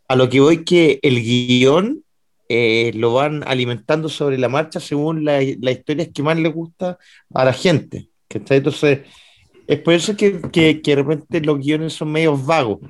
A 0.08 0.16
lo 0.16 0.28
que 0.28 0.40
voy 0.40 0.64
que 0.64 0.98
el 1.02 1.22
guion 1.22 2.02
eh, 2.48 2.90
lo 2.94 3.14
van 3.14 3.44
alimentando 3.46 4.08
sobre 4.08 4.36
la 4.38 4.48
marcha 4.48 4.80
según 4.80 5.24
la- 5.24 5.40
las 5.60 5.74
historias 5.76 6.08
que 6.12 6.22
más 6.22 6.36
le 6.36 6.48
gusta 6.48 6.98
a 7.32 7.44
la 7.44 7.52
gente. 7.52 8.08
¿cachai? 8.28 8.58
Entonces, 8.58 9.00
es 9.68 9.78
por 9.80 9.94
eso 9.94 10.16
que, 10.16 10.40
que, 10.52 10.80
que 10.82 10.96
de 10.96 11.02
repente 11.02 11.40
los 11.42 11.58
guiones 11.60 11.92
son 11.92 12.10
medios 12.10 12.44
vagos 12.44 12.80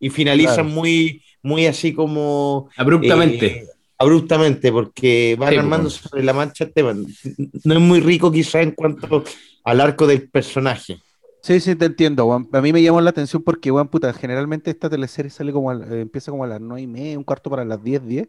y 0.00 0.08
finalizan 0.08 0.54
Claro. 0.66 0.68
muy, 0.70 1.22
muy 1.42 1.66
así 1.66 1.92
como... 1.92 2.70
Abruptamente. 2.76 3.46
eh, 3.46 3.66
abruptamente, 3.98 4.72
porque 4.72 5.36
van 5.38 5.50
Sí, 5.52 5.58
armando 5.58 5.88
pues. 5.90 5.94
sobre 6.00 6.22
la 6.22 6.32
marcha 6.32 6.64
el 6.64 6.72
tema. 6.72 6.94
No 7.64 7.74
es 7.74 7.80
muy 7.80 8.00
rico 8.00 8.32
quizá 8.32 8.62
en 8.62 8.70
cuanto 8.72 9.24
al 9.64 9.80
arco 9.80 10.06
del 10.06 10.28
personaje. 10.30 10.98
Sí, 11.46 11.60
sí, 11.60 11.76
te 11.76 11.84
entiendo. 11.84 12.32
A 12.52 12.60
mí 12.60 12.72
me 12.72 12.82
llamó 12.82 13.00
la 13.00 13.10
atención 13.10 13.40
porque, 13.40 13.70
weón, 13.70 13.86
puta, 13.86 14.12
generalmente 14.12 14.68
esta 14.72 14.90
teleserie 14.90 15.30
sale 15.30 15.52
como, 15.52 15.70
al- 15.70 15.92
eh, 15.92 16.00
empieza 16.00 16.32
como 16.32 16.42
a 16.42 16.48
las 16.48 16.60
nueve 16.60 16.80
y 16.82 16.86
media, 16.88 17.16
un 17.16 17.22
cuarto 17.22 17.50
para 17.50 17.64
las 17.64 17.80
10, 17.84 18.04
10. 18.04 18.28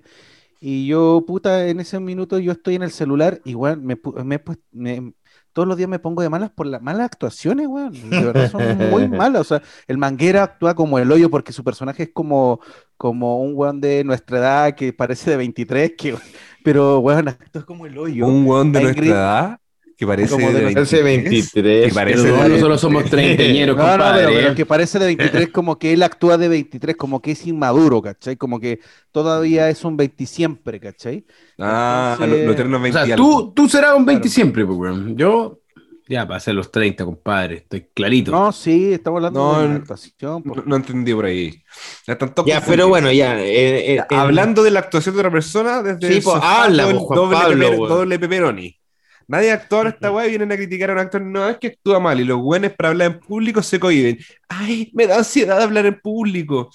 Y 0.59 0.85
yo, 0.87 1.23
puta, 1.25 1.67
en 1.67 1.79
ese 1.79 1.99
minuto 1.99 2.37
yo 2.39 2.51
estoy 2.51 2.75
en 2.75 2.83
el 2.83 2.91
celular 2.91 3.41
y, 3.43 3.55
weón, 3.55 3.83
me, 3.85 3.97
pu- 3.99 4.23
me, 4.23 4.35
he 4.35 4.43
puest- 4.43 4.61
me- 4.71 5.13
todos 5.51 5.67
los 5.67 5.77
días 5.77 5.89
me 5.89 5.97
pongo 5.99 6.21
de 6.21 6.29
malas 6.29 6.51
por 6.51 6.67
las 6.67 6.79
malas 6.81 7.05
actuaciones, 7.07 7.67
weón. 7.67 7.93
De 7.93 8.25
verdad 8.25 8.51
son 8.51 8.77
muy 8.91 9.07
malas. 9.09 9.41
O 9.41 9.43
sea, 9.45 9.63
el 9.87 9.97
Manguera 9.97 10.43
actúa 10.43 10.75
como 10.75 10.99
el 10.99 11.11
hoyo 11.11 11.31
porque 11.31 11.53
su 11.53 11.63
personaje 11.63 12.03
es 12.03 12.09
como, 12.13 12.59
como 12.97 13.41
un 13.41 13.53
weón 13.55 13.81
de 13.81 14.03
nuestra 14.03 14.37
edad 14.39 14.75
que 14.75 14.93
parece 14.93 15.31
de 15.31 15.37
23, 15.37 15.93
que, 15.97 16.15
pero, 16.63 16.99
weón, 16.99 17.29
actúa 17.29 17.65
como 17.65 17.87
el 17.87 17.97
hoyo. 17.97 18.27
Un 18.27 18.45
weón 18.45 18.71
de 18.71 18.81
nuestra 18.81 19.05
edad 19.05 19.59
que 19.97 20.05
parece 20.05 20.29
Como 20.31 20.51
de 20.51 20.61
de 20.73 20.79
Hace 20.79 21.01
23. 21.01 21.53
23. 21.53 21.87
Que 21.87 21.93
parece 21.93 22.21
Pero 22.23 22.43
de- 22.43 22.49
nosotros 22.49 22.79
somos 22.81 23.05
treintañeros, 23.05 23.75
No, 23.75 23.97
no, 23.97 24.03
pero, 24.13 24.29
pero 24.29 24.51
¿eh? 24.51 24.55
que 24.55 24.65
parece 24.65 24.99
de 24.99 25.05
23, 25.07 25.49
como 25.49 25.79
que 25.79 25.93
él 25.93 26.03
actúa 26.03 26.37
de 26.37 26.47
23, 26.47 26.95
como 26.95 27.19
que 27.21 27.31
es 27.31 27.47
inmaduro, 27.47 28.01
¿cachai? 28.01 28.35
Como 28.37 28.59
que 28.59 28.79
todavía 29.11 29.69
es 29.69 29.83
un 29.83 29.97
20 29.97 30.25
siempre, 30.27 30.79
¿cachai? 30.79 31.25
Ah, 31.57 32.11
Entonces- 32.19 32.39
lo, 32.41 32.45
lo 32.45 32.51
eterno 32.53 32.77
O 32.77 32.81
20 32.81 33.05
sea, 33.05 33.15
tú, 33.15 33.51
tú 33.55 33.67
serás 33.67 33.95
un 33.95 34.05
20 34.05 34.21
Claro. 34.21 34.33
siempre, 34.35 34.65
pues, 34.65 34.77
weón. 34.77 35.17
Yo 35.17 35.61
ya 36.07 36.27
pasé 36.27 36.53
los 36.53 36.71
30, 36.71 37.03
compadre. 37.03 37.55
Estoy 37.57 37.87
clarito. 37.93 38.31
No, 38.31 38.51
sí, 38.51 38.93
estamos 38.93 39.17
hablando 39.17 39.39
No, 39.39 39.59
de 39.61 39.67
la 39.67 39.73
no, 39.73 39.79
actuación. 39.79 40.43
po. 40.43 40.55
No, 40.57 40.63
no 40.65 40.75
entendí 40.75 41.13
por 41.13 41.25
ahí. 41.25 41.63
Ya, 42.05 42.17
Ya, 42.45 42.61
pero 42.65 42.87
bueno, 42.87 43.11
ya. 43.11 43.41
eh, 43.41 43.95
eh, 43.95 44.03
en- 44.09 44.17
Hablando 44.19 44.61
de 44.63 44.69
la 44.71 44.79
actuación 44.79 45.15
de 45.15 45.21
otra 45.21 45.31
persona 45.31 45.81
desde 45.81 46.13
Sí, 46.13 46.21
pues, 46.23 46.37
habla, 46.41 46.83
doble- 46.83 46.93
pues, 46.93 47.03
Juan 47.07 47.17
doble, 47.19 47.35
Pablo, 47.37 47.69
weón. 47.71 47.89
doble 47.89 48.19
pepperoni. 48.19 48.79
Nadie 49.27 49.51
en 49.51 49.87
esta 49.87 50.11
weá 50.11 50.25
vienen 50.27 50.51
a 50.51 50.55
criticar 50.55 50.89
a 50.89 50.93
un 50.93 50.99
actor. 50.99 51.21
No, 51.21 51.49
es 51.49 51.57
que 51.57 51.67
actúa 51.67 51.99
mal. 51.99 52.19
Y 52.19 52.23
los 52.23 52.39
buenos 52.39 52.71
para 52.71 52.89
hablar 52.89 53.11
en 53.11 53.19
público 53.19 53.61
se 53.61 53.79
cohiben. 53.79 54.17
Ay, 54.47 54.89
me 54.93 55.05
da 55.05 55.17
ansiedad 55.17 55.61
hablar 55.61 55.85
en 55.85 55.99
público. 55.99 56.69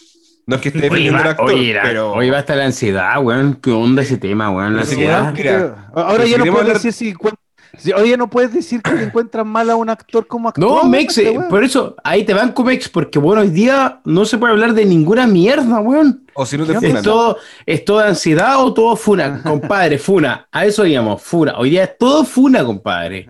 No 0.45 0.57
es 0.57 0.63
que 0.63 0.69
esté 0.69 0.81
defendiendo 0.83 1.19
al 1.21 1.29
actor, 1.29 1.47
oye, 1.51 1.79
pero. 1.83 2.13
oye, 2.13 2.31
va 2.31 2.39
a 2.39 2.41
estar 2.41 2.57
la 2.57 2.65
ansiedad, 2.67 3.23
weón. 3.23 3.55
¿Qué 3.55 3.71
onda 3.71 4.03
ese 4.03 4.19
tema, 4.19 4.51
weón? 4.51 4.75
La 4.77 4.83
ansiedad. 4.83 5.35
Ahora 5.95 6.25
ya 6.27 6.39
no 6.39 6.59
hablar- 6.59 6.75
decir 6.75 6.93
si, 6.93 7.15
encuent- 7.15 7.37
si- 7.79 7.93
Oye, 7.93 8.17
no 8.17 8.29
puedes 8.29 8.53
decir 8.53 8.83
que 8.83 8.91
te 8.93 9.05
encuentras 9.05 9.45
mal 9.47 9.69
a 9.71 9.77
un 9.77 9.89
actor 9.89 10.27
como 10.27 10.49
actor. 10.49 10.63
No, 10.65 10.85
Mex, 10.89 11.19
este 11.19 11.35
eh, 11.35 11.41
por 11.49 11.65
eso, 11.65 11.97
ahí 12.05 12.25
te 12.25 12.35
van 12.35 12.53
con 12.53 12.67
Mex, 12.67 12.89
porque 12.89 13.19
bueno, 13.19 13.43
hoy 13.43 13.49
día 13.51 14.01
no 14.05 14.25
se 14.25 14.39
puede 14.39 14.53
hablar 14.53 14.75
de 14.75 14.85
ninguna 14.85 15.27
mierda, 15.27 15.81
weón. 15.81 16.25
O 16.35 16.47
si 16.47 16.57
no 16.57 16.65
te 16.65 16.73
¿Qué 16.73 16.79
Es 16.79 16.85
funan. 16.87 17.03
todo, 17.05 17.37
es 17.67 17.85
toda 17.85 18.09
ansiedad 18.09 18.65
o 18.65 18.73
todo 18.73 18.97
funa, 18.97 19.43
compadre, 19.43 19.99
funa. 19.99 20.47
A 20.51 20.65
eso 20.67 20.83
digamos, 20.85 21.23
funa. 21.23 21.55
Hoy 21.59 21.71
día 21.71 21.85
es 21.85 21.99
todo 21.99 22.25
funa, 22.25 22.65
compadre. 22.65 23.29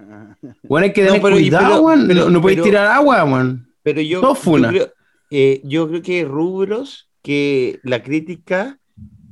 Bueno, 0.65 0.85
hay 0.87 0.93
que 0.93 1.03
No, 1.03 1.07
tener 1.09 1.23
pero- 1.23 1.37
cuidado, 1.37 1.67
pero- 1.69 1.81
weón. 1.83 2.05
pero- 2.09 2.25
No, 2.25 2.31
no 2.31 2.41
podéis 2.41 2.57
pero- 2.59 2.65
tirar 2.65 2.87
agua, 2.89 3.25
weón. 3.25 3.69
Pero 3.83 4.01
yo, 4.01 4.21
Todo 4.21 4.35
funa. 4.35 4.69
yo 4.69 4.73
creo, 4.73 4.93
eh, 5.31 5.61
yo 5.65 5.89
creo 5.89 6.03
que 6.03 6.25
rubros 6.25 7.09
que 7.23 7.81
la 7.85 8.03
crítica, 8.03 8.79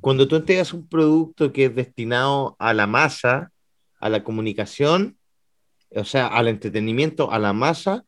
cuando 0.01 0.27
tú 0.27 0.37
entregas 0.37 0.73
un 0.73 0.89
producto 0.89 1.53
que 1.53 1.67
es 1.67 1.75
destinado 1.75 2.57
a 2.59 2.73
la 2.75 2.87
masa, 2.87 3.50
a 4.01 4.09
la 4.09 4.25
comunicación, 4.25 5.17
o 5.95 6.05
sea, 6.05 6.27
al 6.27 6.49
entretenimiento, 6.49 7.31
a 7.31 7.39
la 7.39 7.53
masa, 7.53 8.05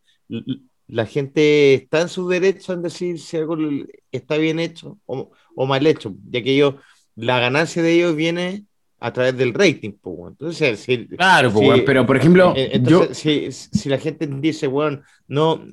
la 0.89 1.07
gente 1.07 1.75
está 1.75 2.01
en 2.03 2.09
su 2.09 2.29
derecho 2.29 2.73
en 2.73 2.83
decir 2.83 3.19
si 3.19 3.37
algo 3.37 3.57
está 4.11 4.37
bien 4.37 4.59
hecho 4.59 4.99
o, 5.07 5.31
o 5.55 5.67
mal 5.67 5.87
hecho, 5.87 6.15
ya 6.31 6.43
que 6.43 6.55
ellos, 6.55 6.75
la 7.15 7.39
ganancia 7.39 7.83
de 7.83 7.93
ellos 7.93 8.17
viene 8.17 8.65
a 9.03 9.13
través 9.13 9.37
del 9.37 9.53
rating. 9.53 9.93
pues, 10.01 10.17
bueno. 10.17 10.37
Entonces, 10.39 10.81
si, 10.81 11.09
Claro, 11.09 11.53
pues, 11.53 11.69
weón, 11.69 11.83
pero 11.85 12.07
por 12.07 12.17
ejemplo, 12.17 12.55
eh, 12.57 12.81
yo, 12.85 13.03
Entonces, 13.03 13.57
si, 13.57 13.79
si 13.79 13.89
la 13.89 13.99
gente 13.99 14.27
dice, 14.27 14.69
bueno, 14.69 15.03
no, 15.27 15.65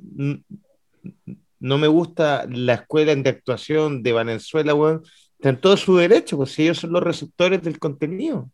no 1.60 1.78
me 1.78 1.88
gusta 1.88 2.48
la 2.50 2.74
escuela 2.74 3.16
de 3.16 3.30
actuación 3.30 4.02
de 4.02 4.14
Venezuela, 4.14 4.74
weón, 4.74 5.04
está 5.38 5.50
en 5.50 5.62
todo 5.62 5.78
su 5.78 5.96
derecho, 5.96 6.38
pues 6.38 6.52
si 6.52 6.64
ellos 6.64 6.80
son 6.80 6.92
los 6.92 7.04
receptores 7.04 7.62
del 7.62 7.78
contenido. 7.78 8.50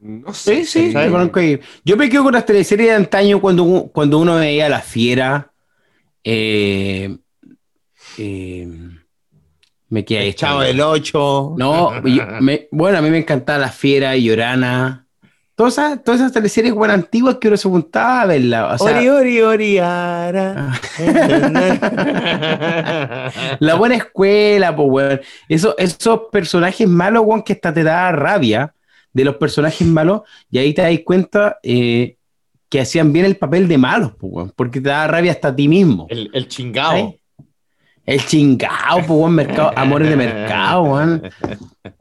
No 0.00 0.32
sé. 0.32 0.64
Sí, 0.64 0.92
sí. 0.92 1.60
Yo 1.84 1.96
me 1.96 2.08
quedo 2.08 2.24
con 2.24 2.32
las 2.34 2.46
teleseries 2.46 2.88
de 2.88 2.94
antaño 2.94 3.40
cuando, 3.40 3.90
cuando 3.92 4.18
uno 4.18 4.36
veía 4.36 4.68
La 4.68 4.80
Fiera. 4.80 5.50
eh, 6.24 7.16
eh, 8.18 8.68
me 9.90 10.04
quedé. 10.04 10.28
El 10.28 10.34
Chavo 10.34 10.60
del 10.60 10.80
8. 10.80 11.54
No, 11.56 12.04
yo- 12.06 12.26
me- 12.40 12.68
bueno, 12.70 12.98
a 12.98 13.02
mí 13.02 13.10
me 13.10 13.18
encantaba 13.18 13.58
La 13.58 13.70
Fiera, 13.70 14.16
Llorana. 14.16 15.06
Todas 15.54 15.72
esas, 15.74 16.04
todas 16.04 16.20
esas 16.20 16.32
teleseries 16.32 16.72
bueno, 16.72 16.94
antiguas 16.94 17.38
que 17.40 17.48
uno 17.48 17.56
se 17.56 17.68
juntaba 17.68 18.22
a 18.22 18.26
verla. 18.26 18.74
O 18.74 18.78
sea, 18.78 18.96
ori, 18.96 19.08
ori, 19.08 19.40
ori, 19.40 19.78
ara. 19.78 20.72
la 23.58 23.74
buena 23.74 23.96
escuela, 23.96 24.76
pues, 24.76 24.88
weón. 24.88 25.20
Eso, 25.48 25.74
esos 25.78 26.20
personajes 26.30 26.86
malos, 26.88 27.24
weón, 27.26 27.42
que 27.42 27.54
hasta 27.54 27.74
te 27.74 27.82
da 27.82 28.12
rabia 28.12 28.72
de 29.12 29.24
los 29.24 29.36
personajes 29.36 29.86
malos, 29.86 30.22
y 30.50 30.58
ahí 30.58 30.74
te 30.74 30.82
das 30.82 30.98
cuenta 31.04 31.58
eh, 31.62 32.16
que 32.68 32.80
hacían 32.80 33.12
bien 33.12 33.24
el 33.24 33.36
papel 33.36 33.66
de 33.68 33.78
malos, 33.78 34.12
weón, 34.20 34.52
porque 34.54 34.80
te 34.80 34.88
da 34.90 35.06
rabia 35.06 35.32
hasta 35.32 35.48
a 35.48 35.56
ti 35.56 35.68
mismo. 35.68 36.06
el, 36.10 36.30
el 36.34 36.48
chingao. 36.48 36.92
¿Ay? 36.92 37.14
El 38.04 38.24
chingao, 38.24 39.00
weón, 39.06 39.34
mercado, 39.34 39.70
amores 39.76 40.08
de 40.08 40.16
mercado, 40.16 40.82
weón. 40.82 41.22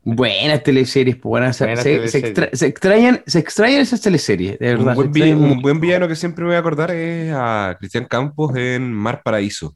Buenas 0.04 0.64
teleseries, 0.64 1.18
weón. 1.24 1.54
Se, 1.54 1.66
Buenas 1.66 1.84
se- 1.84 1.90
se 1.90 1.96
teleseries. 1.98 2.30
extra- 2.30 2.50
se 2.54 2.66
extrañan, 2.68 3.22
se 3.26 3.40
extrañan 3.40 3.82
esas 3.82 4.02
teleseries, 4.02 4.58
de 4.60 4.68
verdad. 4.76 4.88
Un 4.90 4.96
buen, 4.96 5.12
villano, 5.12 5.32
extrañan 5.34 5.52
un 5.58 5.62
buen 5.62 5.80
villano 5.82 6.08
que 6.08 6.16
siempre 6.16 6.44
me 6.44 6.50
voy 6.50 6.56
a 6.56 6.60
acordar 6.60 6.92
es 6.92 7.32
a 7.34 7.76
Cristian 7.80 8.06
Campos 8.06 8.56
en 8.56 8.92
Mar 8.94 9.22
Paraíso. 9.24 9.76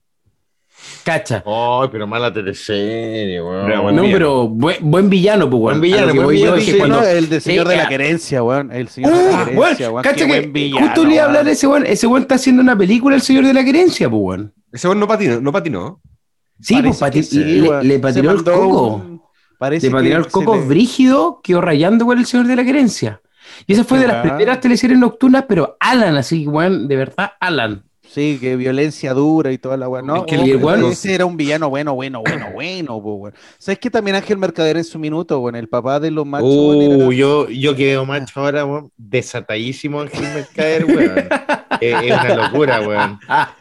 Cacha. 1.03 1.43
Ay, 1.45 1.89
pero 1.91 2.05
mala 2.07 2.31
teleserie, 2.33 3.41
weón. 3.41 3.65
Pero 3.65 3.81
buen 3.83 3.95
No, 3.95 4.01
villano. 4.03 4.17
pero 4.17 4.47
buen, 4.47 4.77
buen 4.81 5.09
villano, 5.09 5.49
pues, 5.49 5.61
weón. 5.61 5.79
Buen 5.79 5.81
villano, 5.81 6.13
buen 6.13 6.27
villano, 6.29 6.55
es 6.57 6.65
que 6.65 6.71
sí, 6.73 6.77
cuando- 6.77 7.01
no, 7.01 7.07
el 7.07 7.29
de 7.29 7.39
Señor 7.41 7.67
de 7.67 7.75
la 7.77 7.87
Querencia, 7.87 8.43
weón. 8.43 8.71
El 8.71 8.87
Señor 8.87 9.11
de 9.11 9.17
Oh, 9.17 9.21
la 9.21 9.37
weón, 9.37 9.45
Querencia, 9.55 9.89
weón. 9.91 10.03
cacha 10.03 10.15
Qué 10.15 10.21
que 10.21 10.27
buen 10.27 10.53
villano, 10.53 10.85
justo 10.87 11.05
le 11.05 11.13
iba 11.15 11.23
a 11.23 11.25
hablar 11.27 11.45
de 11.45 11.51
ese 11.51 11.67
weón. 11.67 11.85
Ese 11.85 12.07
weón 12.07 12.21
está 12.23 12.35
haciendo 12.35 12.61
una 12.61 12.77
película, 12.77 13.15
El 13.15 13.21
Señor 13.21 13.45
de 13.45 13.53
la 13.53 13.63
Querencia, 13.65 14.09
pues, 14.09 14.21
weón. 14.23 14.53
Ese 14.71 14.87
weón 14.87 14.99
no 14.99 15.07
patinó, 15.07 15.41
no 15.41 15.51
patinó. 15.51 16.01
Sí, 16.59 16.75
pues 16.81 16.97
Parece 16.99 17.29
que 17.39 17.43
pati- 17.43 17.81
sí, 17.81 17.87
le, 17.87 17.99
patinó 17.99 18.31
el 18.31 18.43
coco. 18.43 18.87
un- 18.95 19.21
Parece 19.57 19.87
Le 19.87 19.93
patinó 19.93 20.17
el 20.17 20.27
coco 20.27 20.55
le- 20.55 20.61
brígido, 20.65 21.39
quedó 21.43 21.61
rayando 21.61 22.05
con 22.05 22.17
El 22.19 22.25
Señor 22.25 22.47
de 22.47 22.55
la 22.55 22.63
Querencia. 22.63 23.21
Y 23.67 23.73
esa 23.73 23.83
fue 23.83 23.99
de 23.99 24.07
las 24.07 24.21
primeras 24.25 24.59
teleseries 24.59 24.97
nocturnas, 24.97 25.45
pero 25.47 25.75
Alan, 25.79 26.15
así, 26.17 26.47
weón, 26.47 26.87
de 26.87 26.95
verdad, 26.95 27.31
Alan. 27.39 27.83
Sí, 28.13 28.37
que 28.41 28.57
violencia 28.57 29.13
dura 29.13 29.53
y 29.53 29.57
toda 29.57 29.77
la 29.77 29.87
weá. 29.87 30.01
No, 30.01 30.17
Es 30.17 30.23
que 30.25 30.35
el 30.35 30.55
oh, 30.57 30.59
weón- 30.67 30.91
ese 30.91 31.13
era 31.15 31.25
un 31.25 31.37
villano 31.37 31.69
bueno, 31.69 31.93
bueno, 31.95 32.21
bueno, 32.21 32.47
bueno, 32.53 33.01
po, 33.01 33.13
weón. 33.15 33.33
¿Sabes 33.57 33.79
que 33.79 33.89
también 33.89 34.15
Ángel 34.17 34.37
Mercader 34.37 34.75
en 34.75 34.83
su 34.83 34.99
minuto, 34.99 35.39
weón? 35.39 35.55
El 35.55 35.69
papá 35.69 35.97
de 36.01 36.11
los 36.11 36.25
machos, 36.25 36.49
weón, 36.49 36.81
era- 36.81 37.05
Uh, 37.07 37.11
yo, 37.13 37.49
yo 37.49 37.73
que 37.73 37.85
veo 37.85 38.05
macho 38.05 38.41
ahora, 38.41 38.65
weón, 38.65 38.91
desatadísimo 38.97 40.01
Ángel 40.01 40.23
Mercader, 40.33 40.85
weón. 40.85 41.15
es, 41.81 42.03
es 42.03 42.11
una 42.11 42.35
locura, 42.35 42.81
weón. 42.81 43.19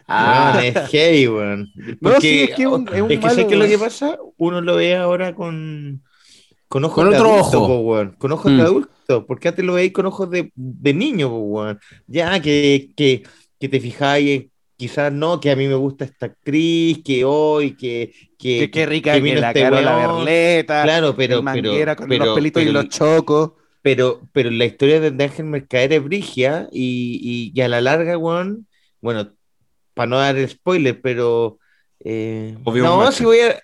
Weón, 0.08 0.64
es 0.64 0.88
heavy, 0.90 1.28
weón. 1.28 1.68
No, 2.00 2.20
sí, 2.20 2.40
es 2.40 2.56
que 2.56 2.62
es 2.62 2.68
un- 2.68 2.88
es 2.92 3.02
un 3.02 3.12
es 3.12 3.18
que 3.20 3.26
malo, 3.26 3.34
sé 3.36 3.46
que 3.46 3.56
lo 3.56 3.66
que 3.66 3.78
pasa, 3.78 4.18
uno 4.36 4.60
lo 4.60 4.74
ve 4.76 4.96
ahora 4.96 5.32
con, 5.34 6.02
con 6.66 6.84
ojos 6.84 6.94
Con 7.04 7.10
de 7.10 7.16
otro 7.18 7.34
adulto, 7.34 7.58
ojo. 7.62 7.68
po, 7.68 7.78
weón. 7.82 8.16
Con 8.18 8.32
ojos 8.32 8.50
Mm. 8.50 8.56
de 8.56 8.62
adulto. 8.62 8.90
Porque 9.26 9.48
antes 9.48 9.64
lo 9.64 9.74
veis 9.74 9.92
con 9.92 10.06
ojos 10.06 10.30
de, 10.30 10.52
de 10.54 10.94
niño, 10.94 11.28
po, 11.30 11.38
weón. 11.38 11.80
Ya 12.06 12.40
que, 12.40 12.90
que, 12.96 13.24
que 13.60 13.68
te 13.68 13.78
fijáis 13.80 14.30
en 14.30 14.50
quizás 14.76 15.12
no, 15.12 15.38
que 15.40 15.50
a 15.50 15.56
mí 15.56 15.68
me 15.68 15.74
gusta 15.74 16.06
esta 16.06 16.24
actriz, 16.26 17.02
que 17.04 17.22
hoy, 17.24 17.76
que, 17.76 18.12
que, 18.38 18.60
Que 18.60 18.70
qué 18.70 18.86
rica 18.86 19.12
que 19.12 19.22
que, 19.22 19.34
la 19.34 19.48
este 19.48 19.60
Carola. 19.60 19.94
Berleta, 20.24 20.82
Claro, 20.84 21.14
pero, 21.14 21.44
pero, 21.44 21.96
con 21.96 22.08
pero, 22.08 22.24
los 22.24 22.34
pelitos 22.34 22.60
pero- 22.62 22.70
y 22.70 22.72
los 22.72 22.88
chocos. 22.88 23.52
pero, 23.82 24.22
pero 24.32 24.50
la 24.50 24.64
historia 24.64 24.98
de 25.00 25.22
Ángel 25.24 25.44
Mercader 25.44 25.92
es 25.92 26.02
brigia 26.02 26.66
y, 26.72 27.52
y, 27.54 27.58
y 27.58 27.60
a 27.62 27.68
la 27.68 27.82
larga, 27.82 28.16
weón, 28.16 28.66
bueno, 29.02 29.30
para 29.92 30.06
no 30.08 30.16
dar 30.18 30.48
spoiler, 30.48 30.98
pero 31.02 31.58
eh, 32.02 32.56
Obvio 32.64 32.82
no, 32.84 33.12
sí 33.12 33.24
voy 33.26 33.40
a 33.40 33.60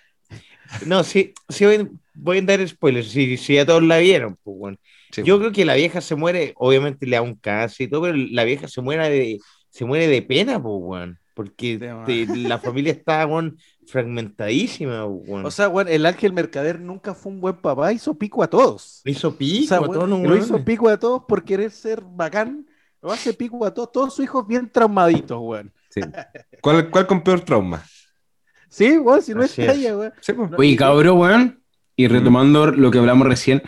no, 0.85 1.04
sí, 1.04 1.32
sí 1.48 1.64
voy, 1.64 1.88
voy 2.14 2.38
a 2.38 2.42
dar 2.42 2.66
spoilers, 2.68 3.09
si, 3.09 3.37
si 3.37 3.54
ya 3.54 3.64
todos 3.64 3.82
la 3.82 3.98
vieron, 3.98 4.37
pues 4.42 4.59
bueno. 4.59 4.76
Sí. 5.12 5.22
Yo 5.24 5.38
creo 5.38 5.52
que 5.52 5.64
la 5.64 5.74
vieja 5.76 6.00
se 6.00 6.14
muere, 6.16 6.52
obviamente 6.56 7.06
le 7.06 7.16
da 7.16 7.22
un 7.22 7.37
cáncer 7.37 7.87
y 7.87 7.90
todo, 7.90 8.02
pero 8.02 8.16
la 8.16 8.44
vieja 8.44 8.68
se 8.68 8.80
muere 8.82 9.09
de, 9.09 9.38
se 9.76 9.84
muere 9.84 10.06
de 10.08 10.22
pena, 10.22 10.60
pues 10.62 10.74
weón. 10.78 11.18
Porque 11.34 11.78
te- 12.06 12.26
la 12.38 12.58
familia 12.58 12.92
está 12.92 13.26
weón, 13.26 13.58
fragmentadísima, 13.86 15.04
weón. 15.04 15.44
O 15.44 15.50
sea, 15.50 15.68
weón, 15.68 15.88
el 15.88 16.06
Ángel 16.06 16.32
Mercader 16.32 16.80
nunca 16.80 17.14
fue 17.14 17.32
un 17.32 17.40
buen 17.40 17.56
papá, 17.56 17.92
hizo 17.92 18.14
pico 18.16 18.42
a 18.42 18.48
todos. 18.48 19.02
hizo 19.04 19.28
O 19.28 19.36
pico 19.36 19.68
sea, 19.68 19.78
a 19.78 19.80
weón, 19.82 19.92
todos 19.92 20.08
lo 20.22 20.36
hizo 20.36 20.64
pico 20.64 20.88
a 20.88 20.98
todos 20.98 21.22
por 21.28 21.44
querer 21.44 21.70
ser 21.70 22.02
bacán. 22.02 22.66
Lo 23.02 23.12
hace 23.12 23.34
pico 23.34 23.64
a 23.66 23.72
todos, 23.74 23.92
todos 23.92 24.14
sus 24.14 24.24
hijos 24.24 24.46
bien 24.46 24.70
traumaditos, 24.70 25.38
weón. 25.40 25.72
Sí. 25.90 26.00
¿Cuál, 26.62 26.90
¿Cuál 26.90 27.06
con 27.06 27.22
peor 27.22 27.40
trauma? 27.40 27.84
Sí, 28.68 28.96
weón, 28.98 29.22
si 29.22 29.34
no 29.34 29.42
es 29.42 29.52
Así 29.52 29.62
es. 29.62 29.68
talla, 29.68 29.96
weón. 29.96 30.12
Sí. 30.20 30.32
Oye, 30.56 30.76
cabrón, 30.76 31.18
weón. 31.18 31.62
Y 31.98 32.08
retomando 32.08 32.66
lo 32.66 32.90
que 32.90 32.98
hablamos 32.98 33.26
recién, 33.26 33.62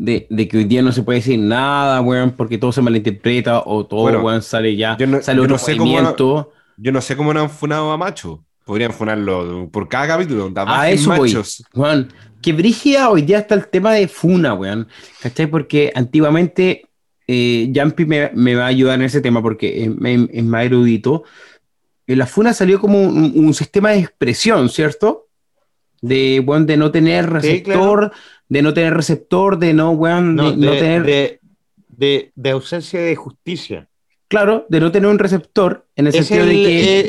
de, 0.00 0.26
de 0.30 0.48
que 0.48 0.56
hoy 0.58 0.64
día 0.64 0.80
no 0.82 0.92
se 0.92 1.02
puede 1.02 1.18
decir 1.18 1.38
nada, 1.38 2.00
weón, 2.00 2.30
porque 2.32 2.56
todo 2.58 2.72
se 2.72 2.80
malinterpreta 2.80 3.62
o 3.66 3.84
todo, 3.86 4.02
Bueno, 4.02 4.20
weón, 4.22 4.42
sale 4.42 4.74
ya, 4.74 4.96
yo 4.98 5.06
no- 5.06 5.20
sale 5.22 5.36
yo 5.36 5.42
otro 5.44 5.54
no 5.54 5.58
sé 5.58 5.76
cómo-. 5.76 6.48
Yo 6.78 6.92
no 6.92 7.00
sé 7.02 7.16
cómo 7.16 7.34
no 7.34 7.40
han 7.42 7.50
funado 7.50 7.92
a 7.92 7.96
macho. 7.98 8.42
Podrían 8.64 8.92
funarlo 8.92 9.68
por 9.70 9.88
cada 9.88 10.06
capítulo. 10.06 10.50
A 10.66 10.90
eso 10.90 11.10
voy. 11.10 11.28
machos. 11.28 11.62
Weón, 11.74 12.12
que 12.40 12.52
brígida 12.54 13.10
hoy 13.10 13.22
día 13.22 13.38
está 13.40 13.54
el 13.54 13.66
tema 13.68 13.92
de 13.92 14.08
Funa, 14.08 14.54
weón. 14.54 14.88
¿Cachai? 15.20 15.46
Porque 15.46 15.92
antiguamente 15.94 16.86
eh, 17.26 17.70
Jumpy 17.74 18.06
me, 18.06 18.30
me 18.34 18.54
va 18.54 18.64
a 18.64 18.68
ayudar 18.68 18.94
en 18.94 19.02
ese 19.04 19.20
tema 19.20 19.42
porque 19.42 19.84
es, 19.84 19.90
es- 20.04 20.28
es 20.32 20.44
más 20.44 20.64
erudito. 20.64 21.24
En 22.06 22.18
la 22.18 22.26
Funa 22.26 22.54
salió 22.54 22.80
como 22.80 23.00
un, 23.02 23.32
un 23.36 23.54
sistema 23.54 23.90
de 23.90 23.98
expresión, 24.00 24.68
¿cierto? 24.68 25.28
De, 26.00 26.40
weón, 26.40 26.66
de 26.66 26.76
no 26.76 26.90
tener 26.90 27.24
Sí, 27.26 27.30
receptor, 27.30 27.98
claro. 28.10 28.14
de 28.48 28.62
no 28.62 28.72
tener 28.74 28.94
receptor, 28.94 29.58
de 29.58 29.74
no, 29.74 29.90
weón, 29.92 30.34
No, 30.34 30.50
de, 30.52 30.56
no 30.56 30.72
de, 30.72 30.78
tener, 30.78 31.02
de, 31.04 31.40
de- 31.88 32.32
de 32.34 32.50
ausencia 32.50 33.00
de 33.00 33.14
justicia. 33.16 33.88
claro, 34.28 34.66
de 34.68 34.80
no 34.80 34.90
tener 34.92 35.10
un 35.10 35.18
receptor, 35.18 35.86
en 35.96 36.06
el 36.06 36.14
Es 36.14 36.26
sentido 36.26 36.46
de 36.46 36.52
que... 36.54 37.00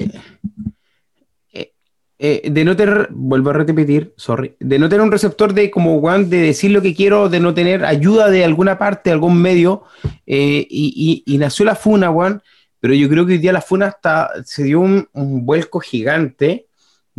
eh, 1.53 1.71
eh, 2.19 2.49
de 2.51 2.63
no 2.65 2.75
tener, 2.75 3.07
vuelvo 3.11 3.49
a 3.49 3.53
repetir, 3.53 4.13
sorry, 4.15 4.55
de 4.59 4.77
no 4.77 4.89
tener 4.89 5.01
un 5.03 5.11
receptor 5.11 5.53
de 5.53 5.71
como 5.71 5.97
weón, 5.97 6.29
de 6.29 6.37
decir 6.41 6.71
lo 6.71 6.81
que 6.81 6.93
quiero, 6.93 7.29
de 7.29 7.39
no 7.39 7.53
tener 7.53 7.83
ayuda 7.85 8.29
de 8.29 8.43
alguna 8.43 8.77
parte, 8.77 9.09
algún 9.11 9.41
medio, 9.41 9.83
eh, 10.27 10.67
y, 10.69 11.23
y- 11.25 11.33
y 11.33 11.37
nació 11.37 11.65
la 11.65 11.75
funa, 11.75 12.11
weón, 12.11 12.43
pero 12.79 12.93
yo 12.93 13.07
creo 13.09 13.25
que 13.25 13.33
hoy 13.33 13.37
día 13.39 13.53
la 13.53 13.61
funa 13.61 13.87
está, 13.87 14.29
se 14.45 14.63
dio 14.63 14.79
un, 14.81 15.07
un 15.13 15.45
vuelco 15.45 15.79
gigante 15.79 16.67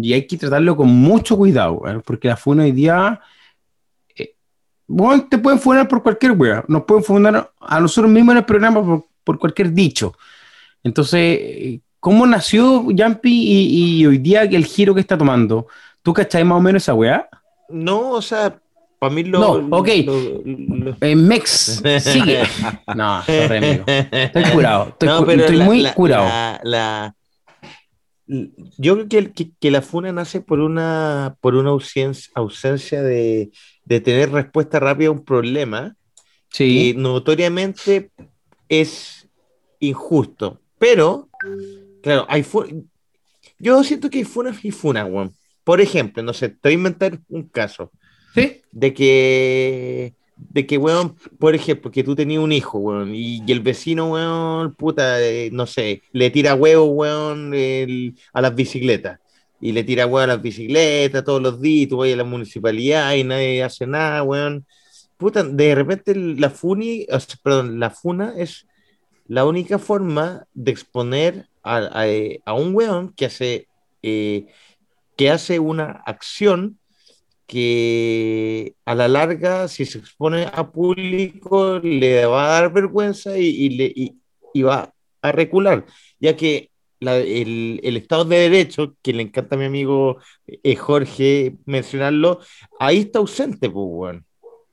y 0.02 0.12
hay 0.12 0.26
que 0.26 0.36
tratarlo 0.36 0.76
con 0.76 0.88
mucho 0.88 1.36
cuidado, 1.36 1.74
weón, 1.74 2.02
porque 2.04 2.28
la 2.28 2.36
funa 2.36 2.64
hoy 2.64 2.72
día, 2.72 3.20
eh, 4.16 4.34
Bueno, 4.86 5.26
te 5.30 5.38
pueden 5.38 5.58
funar 5.60 5.88
por 5.88 6.02
cualquier 6.02 6.32
wea. 6.32 6.64
Nos 6.68 6.82
pueden 6.84 7.04
funar 7.04 7.50
a 7.60 7.80
nosotros 7.80 8.10
mismos 8.12 8.32
en 8.32 8.38
el 8.38 8.44
programa 8.44 8.84
por, 8.84 9.06
por 9.24 9.38
cualquier 9.38 9.72
dicho. 9.72 10.14
Entonces, 10.82 11.80
¿cómo 12.00 12.26
nació 12.26 12.82
Jumpy 12.82 13.30
y, 13.30 14.00
y 14.00 14.06
hoy 14.06 14.18
día 14.18 14.42
el 14.42 14.64
giro 14.66 14.94
que 14.94 15.00
está 15.00 15.16
tomando? 15.16 15.66
¿Tú 16.02 16.12
cachai 16.12 16.42
más 16.44 16.58
o 16.58 16.60
menos 16.60 16.82
esa 16.82 16.94
weá? 16.94 17.28
No, 17.68 18.10
o 18.10 18.22
sea, 18.22 18.58
para 18.98 19.14
mí 19.14 19.22
lo. 19.24 19.38
No, 19.62 19.76
ok. 19.78 19.88
lo- 20.04 20.42
lo- 20.44 20.96
Eh, 21.00 21.14
Mex, 21.16 21.82
sigue. 22.00 22.42
No, 22.96 23.22
sorry, 23.22 23.56
amigo. 23.58 23.84
Estoy 23.86 24.44
curado. 24.52 24.88
Estoy, 24.88 25.08
No, 25.08 25.24
cu- 25.24 25.30
estoy 25.30 25.56
la- 25.56 25.64
muy 25.64 25.80
la- 25.82 25.94
curado. 25.94 26.24
la- 26.64 27.14
yo 28.26 28.94
creo 28.94 29.08
que, 29.08 29.32
que, 29.32 29.50
que 29.60 29.70
la 29.70 29.82
funa 29.82 30.12
nace 30.12 30.40
por 30.40 30.60
una, 30.60 31.36
por 31.40 31.54
una 31.54 31.70
ausencia, 31.70 32.30
ausencia 32.34 33.02
de, 33.02 33.50
de 33.84 34.00
tener 34.00 34.30
respuesta 34.30 34.80
rápida 34.80 35.08
a 35.08 35.12
un 35.12 35.24
problema 35.24 35.96
sí. 36.50 36.92
que 36.94 37.00
notoriamente 37.00 38.10
es 38.68 39.28
injusto. 39.80 40.60
Pero, 40.78 41.28
claro, 42.02 42.26
hay 42.28 42.44
yo 43.58 43.84
siento 43.84 44.10
que 44.10 44.18
hay 44.18 44.24
funas 44.24 44.64
y 44.64 44.70
funas, 44.70 45.08
weón. 45.08 45.34
Por 45.64 45.80
ejemplo, 45.80 46.22
no 46.22 46.32
sé, 46.32 46.48
te 46.48 46.58
voy 46.64 46.72
a 46.72 46.74
inventar 46.74 47.20
un 47.28 47.48
caso 47.48 47.92
Sí. 48.34 48.62
de 48.72 48.94
que, 48.94 50.14
de 50.50 50.66
que, 50.66 50.78
weón, 50.78 51.16
por 51.38 51.54
ejemplo, 51.54 51.90
que 51.90 52.04
tú 52.04 52.14
tenías 52.16 52.42
un 52.42 52.52
hijo, 52.52 52.78
weón, 52.78 53.14
y, 53.14 53.42
el 53.50 53.60
vecino, 53.60 54.12
weón, 54.12 54.74
puta, 54.74 55.20
eh, 55.22 55.50
no 55.52 55.66
sé, 55.66 56.02
le 56.12 56.30
tira 56.30 56.54
huevo, 56.54 56.84
weón, 56.86 57.54
el- 57.54 58.14
a 58.32 58.40
las 58.40 58.54
bicicletas. 58.54 59.18
Y 59.60 59.72
le 59.72 59.84
tira 59.84 60.06
huevo 60.06 60.18
a 60.18 60.26
las 60.26 60.42
bicicletas 60.42 61.24
todos 61.24 61.40
los 61.42 61.60
días, 61.60 61.88
tú 61.88 61.98
vas 61.98 62.12
a 62.12 62.16
la 62.16 62.24
municipalidad 62.24 63.14
y 63.14 63.24
nadie 63.24 63.62
hace 63.62 63.86
nada, 63.86 64.22
weón. 64.22 64.66
Puta, 65.16 65.44
de 65.44 65.74
repente 65.74 66.14
la 66.16 66.50
funi, 66.50 67.06
perdón, 67.42 67.78
la 67.78 67.90
funa 67.90 68.34
es 68.36 68.66
la 69.26 69.44
única 69.44 69.78
forma 69.78 70.46
de 70.54 70.72
exponer 70.72 71.46
a, 71.62 71.78
a, 72.02 72.06
a 72.44 72.54
un 72.54 72.74
weón 72.74 73.12
que 73.14 73.26
hace, 73.26 73.68
eh, 74.02 74.46
que 75.16 75.30
hace 75.30 75.58
una 75.58 76.02
acción 76.06 76.78
que 77.52 78.76
a 78.86 78.94
la 78.94 79.08
larga, 79.08 79.68
si 79.68 79.84
se 79.84 79.98
expone 79.98 80.48
a 80.50 80.72
público, 80.72 81.80
le 81.80 82.24
va 82.24 82.46
a 82.46 82.48
dar 82.62 82.72
vergüenza 82.72 83.36
y, 83.36 83.68
le, 83.68 83.92
y, 83.94 84.62
va 84.62 84.90
a 85.20 85.32
recular, 85.32 85.84
ya 86.18 86.34
que 86.34 86.70
el, 87.00 87.78
el 87.84 87.96
Estado 87.98 88.24
de 88.24 88.48
Derecho, 88.48 88.96
que 89.02 89.12
le 89.12 89.24
encanta 89.24 89.56
a 89.56 89.58
mi 89.58 89.66
amigo 89.66 90.16
eh, 90.46 90.76
Jorge 90.76 91.58
mencionarlo, 91.66 92.40
ahí 92.80 93.00
está 93.00 93.18
ausente, 93.18 93.68
pues, 93.68 93.86
weón. 93.86 94.26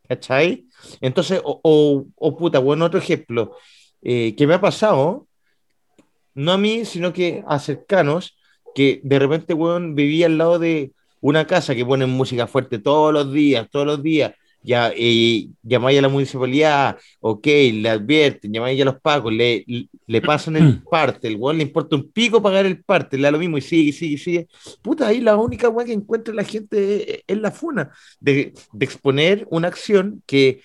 ¿Cachai? 0.07 0.65
Entonces, 1.01 1.41
o, 1.43 1.59
o, 1.61 2.05
o 2.15 2.37
puta, 2.37 2.59
bueno, 2.59 2.85
otro 2.85 2.99
ejemplo 2.99 3.57
eh, 4.01 4.35
que 4.37 4.47
me 4.47 4.53
ha 4.53 4.61
pasado, 4.61 5.27
no 6.33 6.53
a 6.53 6.57
mí, 6.57 6.85
sino 6.85 7.11
que 7.11 7.43
a 7.45 7.59
cercanos, 7.59 8.37
que 8.73 9.01
de 9.03 9.19
repente, 9.19 9.53
weón, 9.53 9.95
vivía 9.95 10.27
al 10.27 10.37
lado 10.37 10.59
de 10.59 10.93
una 11.21 11.45
casa 11.45 11.75
que 11.75 11.85
ponen 11.85 12.09
música 12.09 12.47
fuerte 12.47 12.79
todos 12.79 13.13
los 13.13 13.31
días, 13.33 13.67
todos 13.69 13.85
los 13.85 14.03
días, 14.03 14.33
ya 14.61 14.91
eh, 14.95 15.47
llamáis 15.63 15.99
a 15.99 16.01
la 16.01 16.09
municipalidad, 16.09 16.97
ok, 17.21 17.45
le 17.45 17.89
advierten, 17.89 18.51
llamáis 18.51 18.81
a 18.81 18.85
los 18.85 18.99
pacos, 18.99 19.31
le, 19.31 19.65
le 20.05 20.21
pasan 20.21 20.57
el 20.57 20.81
parte, 20.91 21.27
el 21.27 21.37
weón 21.37 21.57
le 21.57 21.63
importa 21.63 21.95
un 21.95 22.11
pico 22.11 22.41
pagar 22.41 22.65
el 22.65 22.83
parte, 22.83 23.17
le 23.17 23.23
da 23.23 23.31
lo 23.31 23.39
mismo 23.39 23.57
y 23.57 23.61
sigue, 23.61 23.91
sigue, 23.93 24.17
sigue. 24.17 24.47
Puta, 24.81 25.07
ahí 25.07 25.21
la 25.21 25.37
única 25.37 25.69
weón 25.69 25.87
que 25.87 25.93
encuentra 25.93 26.33
la 26.33 26.43
gente 26.43 27.15
es, 27.15 27.23
es 27.27 27.37
la 27.37 27.51
funa, 27.51 27.91
de, 28.19 28.53
de 28.73 28.85
exponer 28.85 29.47
una 29.49 29.69
acción 29.69 30.21
que 30.25 30.61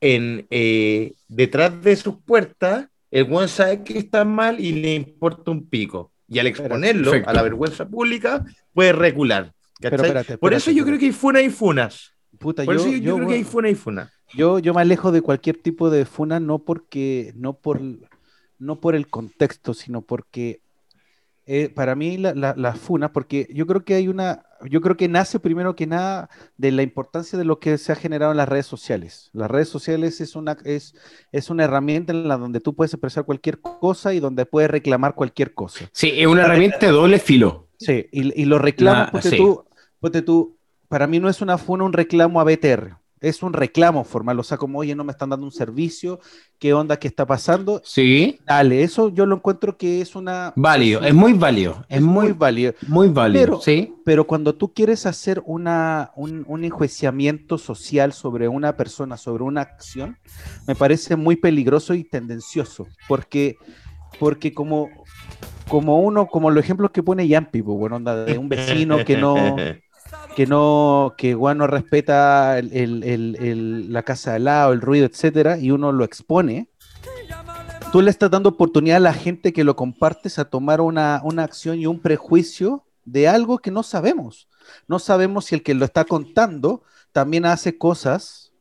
en, 0.00 0.46
eh, 0.50 1.12
detrás 1.28 1.82
de 1.82 1.96
sus 1.96 2.16
puertas, 2.16 2.88
el 3.10 3.24
weón 3.24 3.48
sabe 3.48 3.82
que 3.82 3.98
está 3.98 4.24
mal 4.24 4.60
y 4.60 4.72
le 4.72 4.94
importa 4.94 5.50
un 5.50 5.66
pico. 5.66 6.12
Y 6.28 6.38
al 6.38 6.46
exponerlo 6.46 7.10
Perfecto. 7.10 7.30
a 7.30 7.32
la 7.32 7.42
vergüenza 7.42 7.88
pública, 7.88 8.44
puede 8.74 8.92
recular. 8.92 9.54
¿Cachai? 9.80 9.90
Pero 9.90 10.02
espérate, 10.02 10.38
Por 10.38 10.52
espérate, 10.52 10.56
eso 10.56 10.70
yo 10.78 10.84
creo 10.84 10.98
que 10.98 11.06
hay 11.06 11.12
funas 11.12 11.42
y 11.42 11.50
funas. 11.50 12.12
Puta, 12.38 12.64
Por 12.64 12.74
yo, 12.76 12.80
eso 12.80 12.90
yo, 12.90 12.96
yo 12.98 13.02
yo, 13.02 13.16
creo 13.16 13.28
que 13.28 13.34
hay 13.34 13.44
funas 13.44 13.72
y 13.72 13.74
funas. 13.74 14.12
Yo, 14.34 14.58
yo 14.58 14.74
me 14.74 14.80
alejo 14.82 15.10
de 15.12 15.22
cualquier 15.22 15.56
tipo 15.56 15.90
de 15.90 16.04
funa, 16.04 16.38
no 16.40 16.58
porque, 16.60 17.32
no 17.34 17.54
por, 17.54 17.80
no 18.58 18.80
por 18.80 18.94
el 18.94 19.08
contexto, 19.08 19.72
sino 19.74 20.02
porque 20.02 20.60
eh, 21.46 21.70
para 21.70 21.94
mí 21.94 22.18
la, 22.18 22.34
la, 22.34 22.54
la 22.56 22.74
funa, 22.74 23.10
porque 23.12 23.48
yo 23.54 23.66
creo 23.66 23.82
que 23.82 23.94
hay 23.94 24.06
una, 24.06 24.44
yo 24.68 24.82
creo 24.82 24.98
que 24.98 25.08
nace 25.08 25.40
primero 25.40 25.74
que 25.74 25.86
nada 25.86 26.28
de 26.58 26.70
la 26.72 26.82
importancia 26.82 27.38
de 27.38 27.46
lo 27.46 27.58
que 27.58 27.78
se 27.78 27.90
ha 27.90 27.94
generado 27.94 28.32
en 28.32 28.36
las 28.36 28.48
redes 28.50 28.66
sociales. 28.66 29.30
Las 29.32 29.50
redes 29.50 29.70
sociales 29.70 30.20
es 30.20 30.36
una, 30.36 30.58
es, 30.64 30.94
es 31.32 31.48
una 31.48 31.64
herramienta 31.64 32.12
en 32.12 32.28
la 32.28 32.36
donde 32.36 32.60
tú 32.60 32.74
puedes 32.74 32.92
expresar 32.92 33.24
cualquier 33.24 33.60
cosa 33.60 34.12
y 34.12 34.20
donde 34.20 34.44
puedes 34.44 34.70
reclamar 34.70 35.14
cualquier 35.14 35.54
cosa. 35.54 35.88
Sí, 35.92 36.12
es 36.14 36.26
una 36.26 36.42
herramienta 36.42 36.80
de 36.84 36.92
doble 36.92 37.18
filo. 37.18 37.68
Sí, 37.78 38.06
y, 38.12 38.42
y 38.42 38.44
los 38.44 38.60
reclamos, 38.60 39.06
La- 39.06 39.10
ponte 39.12 39.30
sí. 39.30 39.36
tú, 39.38 39.64
ponte 40.00 40.22
tú, 40.22 40.56
para 40.88 41.06
mí 41.06 41.20
no 41.20 41.28
es 41.28 41.40
una 41.40 41.58
funa, 41.58 41.84
un 41.84 41.92
reclamo 41.92 42.40
a 42.40 42.44
BTR, 42.44 42.96
es 43.20 43.42
un 43.42 43.52
reclamo 43.52 44.04
formal, 44.04 44.38
o 44.38 44.44
sea, 44.44 44.58
como, 44.58 44.78
oye, 44.78 44.94
no 44.94 45.02
me 45.02 45.10
están 45.10 45.30
dando 45.30 45.44
un 45.44 45.50
servicio, 45.52 46.20
¿qué 46.60 46.72
onda, 46.72 46.98
qué 46.98 47.08
está 47.08 47.26
pasando? 47.26 47.82
Sí, 47.84 48.38
Dale, 48.46 48.82
eso 48.84 49.08
yo 49.08 49.26
lo 49.26 49.34
encuentro 49.36 49.76
que 49.76 50.00
es 50.00 50.14
una... 50.14 50.52
válido, 50.54 51.00
es, 51.00 51.08
es 51.08 51.14
muy 51.14 51.32
válido, 51.32 51.84
es 51.88 52.00
muy, 52.00 52.30
válido. 52.32 52.74
muy 52.86 53.08
válido, 53.08 53.44
Pero- 53.44 53.60
sí. 53.60 53.92
Pero 54.04 54.24
cuando 54.26 54.54
tú 54.54 54.72
quieres 54.72 55.04
hacer 55.04 55.42
una, 55.46 56.12
un, 56.16 56.44
un 56.46 56.64
enjuiciamiento 56.64 57.58
social 57.58 58.12
sobre 58.12 58.46
una 58.48 58.76
persona, 58.76 59.16
sobre 59.16 59.42
una 59.42 59.62
acción, 59.62 60.16
me 60.66 60.74
parece 60.76 61.16
muy 61.16 61.34
peligroso 61.36 61.92
y 61.94 62.04
tendencioso, 62.04 62.86
porque, 63.08 63.56
porque 64.20 64.54
como, 64.54 64.88
como 65.68 66.00
uno, 66.00 66.26
como 66.28 66.50
los 66.50 66.62
ejemplos 66.64 66.92
que 66.92 67.02
pone 67.02 67.26
Yampi, 67.28 67.62
pues, 67.62 67.76
bueno, 67.76 67.96
onda 67.96 68.24
de 68.24 68.38
un 68.38 68.48
vecino 68.48 69.04
que 69.04 69.16
no, 69.18 69.34
que 70.36 70.46
no, 70.46 71.14
que 71.16 71.34
no 71.34 71.66
respeta 71.66 72.58
el- 72.58 72.72
el- 72.72 73.02
el- 73.04 73.36
el- 73.40 73.92
la 73.92 74.02
casa 74.02 74.30
de 74.30 74.36
al 74.36 74.44
lado, 74.44 74.72
el 74.72 74.80
ruido, 74.80 75.06
etcétera, 75.06 75.58
y 75.58 75.70
uno 75.70 75.90
lo 75.92 76.04
expone, 76.04 76.68
tú 77.92 78.02
le 78.02 78.10
estás 78.10 78.30
dando 78.30 78.50
oportunidad 78.50 78.98
a 78.98 79.00
la 79.00 79.14
gente 79.14 79.52
que 79.52 79.64
lo 79.64 79.74
compartes 79.76 80.38
a 80.38 80.44
tomar 80.44 80.80
una, 80.80 81.20
una 81.24 81.42
acción 81.44 81.78
y 81.78 81.86
un 81.86 82.00
prejuicio 82.00 82.84
de 83.04 83.26
algo 83.28 83.58
que 83.58 83.70
no 83.70 83.82
sabemos. 83.82 84.48
No 84.86 84.98
sabemos 84.98 85.46
si 85.46 85.54
el 85.54 85.62
que 85.62 85.74
lo 85.74 85.84
está 85.84 86.04
contando 86.04 86.82
también 87.12 87.46
hace 87.46 87.78
cosas 87.78 88.52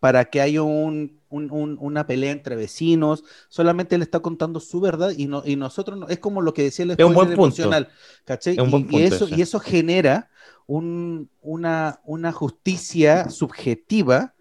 para 0.00 0.24
que 0.24 0.40
haya 0.40 0.62
un, 0.62 1.20
un- 1.28 1.50
un- 1.50 1.76
una 1.78 2.06
pelea 2.06 2.32
entre 2.32 2.56
vecinos, 2.56 3.22
solamente 3.50 3.98
le 3.98 4.04
está 4.04 4.20
contando 4.20 4.58
su 4.58 4.80
verdad 4.80 5.12
y, 5.14 5.26
no, 5.26 5.42
y 5.44 5.56
nosotros, 5.56 5.98
no, 5.98 6.08
es 6.08 6.18
como 6.18 6.40
lo 6.40 6.54
que 6.54 6.62
decía 6.62 6.84
el 6.86 6.92
Es 6.92 7.04
un 7.04 7.12
buen 7.12 7.28
punto. 7.28 7.42
emocional, 7.44 7.88
¿cachai? 8.24 8.54
Es 8.54 8.58
un 8.60 8.68
Y- 8.68 8.70
buen 8.70 8.82
y, 8.84 8.86
punto 8.86 9.14
eso, 9.14 9.24
ese. 9.26 9.34
y 9.36 9.42
eso 9.42 9.60
genera 9.60 10.30
un- 10.70 11.28
una, 11.42 11.98
una 12.04 12.30
justicia 12.30 13.28
subjetiva 13.28 14.34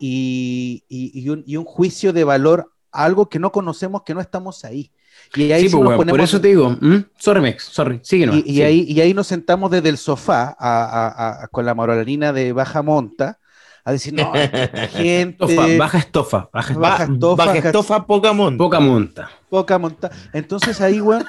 y, 0.00 0.84
y- 0.88 1.10
y 1.20 1.28
un, 1.30 1.42
y 1.46 1.56
un 1.56 1.64
juicio 1.64 2.12
de 2.12 2.22
valor 2.22 2.70
a 2.92 3.04
algo 3.04 3.28
que 3.28 3.40
no 3.40 3.50
conocemos, 3.50 4.02
que 4.04 4.14
no 4.14 4.20
estamos 4.20 4.64
ahí. 4.64 4.92
Y 5.34 5.50
ahí 5.50 5.62
Sí, 5.62 5.68
sí 5.70 5.74
pues, 5.74 5.80
nos 5.82 5.88
weón, 5.88 5.96
por 5.98 6.06
ponemos- 6.06 6.28
eso 6.28 6.40
te 6.40 6.48
digo, 6.48 6.70
¿mm? 6.80 7.06
sorry, 7.18 7.40
Mex, 7.40 7.64
sorry, 7.64 7.98
sigue 8.04 8.26
nomás, 8.26 8.42
y, 8.46 8.54
sí. 8.54 8.62
ahí, 8.62 8.84
y 8.88 9.00
ahí 9.00 9.14
nos 9.14 9.26
sentamos 9.26 9.68
desde 9.70 9.88
el 9.88 9.98
sofá 9.98 10.54
a- 10.58 10.84
a- 10.84 11.42
a- 11.44 11.48
con 11.48 11.66
la 11.66 11.74
moralina 11.74 12.32
de 12.32 12.52
baja 12.52 12.82
monta 12.82 13.40
a 13.84 13.90
decir, 13.92 14.14
no, 14.14 14.32
gente, 14.92 15.44
Estofa, 15.44 15.66
baja 15.78 15.98
estofa, 15.98 16.50
baja 16.52 16.72
estofa, 16.72 16.80
baja 16.88 17.04
estofa, 17.04 17.44
Baja 17.46 17.58
estofa, 17.58 18.06
poca 18.06 18.32
monta. 18.32 18.58
poca 18.58 18.80
monta. 18.80 19.30
poca 19.50 19.78
monta. 19.78 20.10
Entonces 20.32 20.80
ahí, 20.80 21.00
weón, 21.00 21.24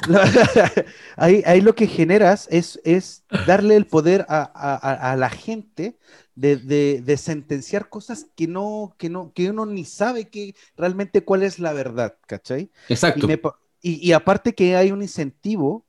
ahí, 1.16 1.42
ahí 1.46 1.60
lo 1.60 1.74
que 1.74 1.86
generas 1.86 2.48
es, 2.50 2.80
es 2.84 3.24
darle 3.38 3.76
el 3.76 3.86
poder 3.86 4.24
a, 4.28 4.42
a- 4.54 5.12
a- 5.12 5.16
la 5.16 5.28
gente 5.30 5.98
de, 6.34 6.56
de- 6.56 7.02
de 7.04 7.16
sentenciar 7.16 7.88
cosas 7.90 8.26
que 8.36 8.46
no, 8.46 8.94
que 8.98 9.10
no, 9.10 9.32
que 9.34 9.50
uno 9.50 9.66
ni 9.66 9.84
sabe 9.84 10.30
que 10.30 10.54
realmente 10.76 11.24
cuál 11.24 11.42
es 11.42 11.58
la 11.58 11.72
verdad, 11.72 12.16
¿cachai? 12.26 12.70
Y, 13.12 13.22
Exacto. 13.22 13.26
me 13.26 13.36
pa- 13.38 13.58
y- 13.82 14.06
y 14.06 14.12
aparte 14.12 14.54
que 14.54 14.76
hay 14.76 14.90
un 14.92 15.02
incentivo 15.02 15.86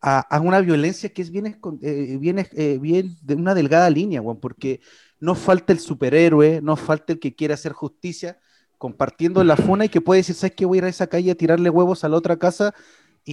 a, 0.00 0.20
a 0.20 0.40
una 0.40 0.60
violencia 0.60 1.10
que 1.12 1.22
es 1.22 1.30
bien, 1.30 1.46
eh, 1.82 2.16
bien, 2.18 2.38
eh, 2.52 2.78
bien 2.80 3.16
de 3.22 3.34
una 3.34 3.54
delgada 3.54 3.90
línea, 3.90 4.22
weón, 4.22 4.40
porque 4.40 4.80
no 5.18 5.34
falta 5.34 5.72
el 5.72 5.80
superhéroe, 5.80 6.60
no 6.62 6.76
falta 6.76 7.12
el 7.12 7.20
que 7.20 7.34
quiere 7.34 7.54
hacer 7.54 7.72
justicia 7.72 8.38
compartiendo 8.78 9.44
la 9.44 9.56
funa 9.56 9.84
y 9.84 9.88
que 9.90 10.00
puede 10.00 10.20
decir, 10.20 10.34
¿sabes 10.34 10.54
qué? 10.56 10.64
Voy 10.64 10.78
a 10.78 10.80
ir 10.80 10.84
a 10.86 10.88
esa 10.88 11.06
calle 11.06 11.30
a 11.30 11.34
tirarle 11.34 11.68
huevos 11.68 12.02
a 12.02 12.08
la 12.08 12.16
otra 12.16 12.38
casa 12.38 12.74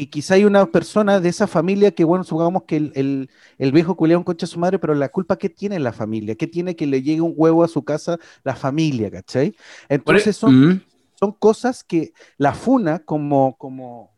y 0.01 0.07
quizá 0.07 0.35
hay 0.35 0.45
una 0.45 0.65
persona 0.71 1.19
de 1.19 1.29
esa 1.29 1.47
familia 1.47 1.91
que, 1.91 2.03
bueno, 2.03 2.23
supongamos 2.23 2.63
que 2.63 2.77
el, 2.77 2.91
el, 2.95 3.29
el 3.57 3.71
viejo 3.71 3.95
culea 3.97 4.17
un 4.17 4.23
concha 4.23 4.45
a 4.45 4.49
su 4.49 4.59
madre, 4.59 4.79
pero 4.79 4.93
la 4.95 5.09
culpa, 5.09 5.37
¿qué 5.37 5.49
tiene 5.49 5.79
la 5.79 5.93
familia? 5.93 6.35
¿Qué 6.35 6.47
tiene 6.47 6.75
que 6.75 6.87
le 6.87 7.01
llegue 7.01 7.21
un 7.21 7.33
huevo 7.35 7.63
a 7.63 7.67
su 7.67 7.83
casa 7.83 8.17
la 8.43 8.55
familia, 8.55 9.11
¿cachai? 9.11 9.55
Por 10.03 10.17
e- 10.17 10.27
Entonces 10.27 10.35
son, 10.37 10.53
Mm, 10.53 10.81
son 11.15 11.31
cosas 11.33 11.83
que 11.83 12.13
la 12.37 12.53
funa 12.53 12.99
como, 12.99 13.57
como, 13.57 14.11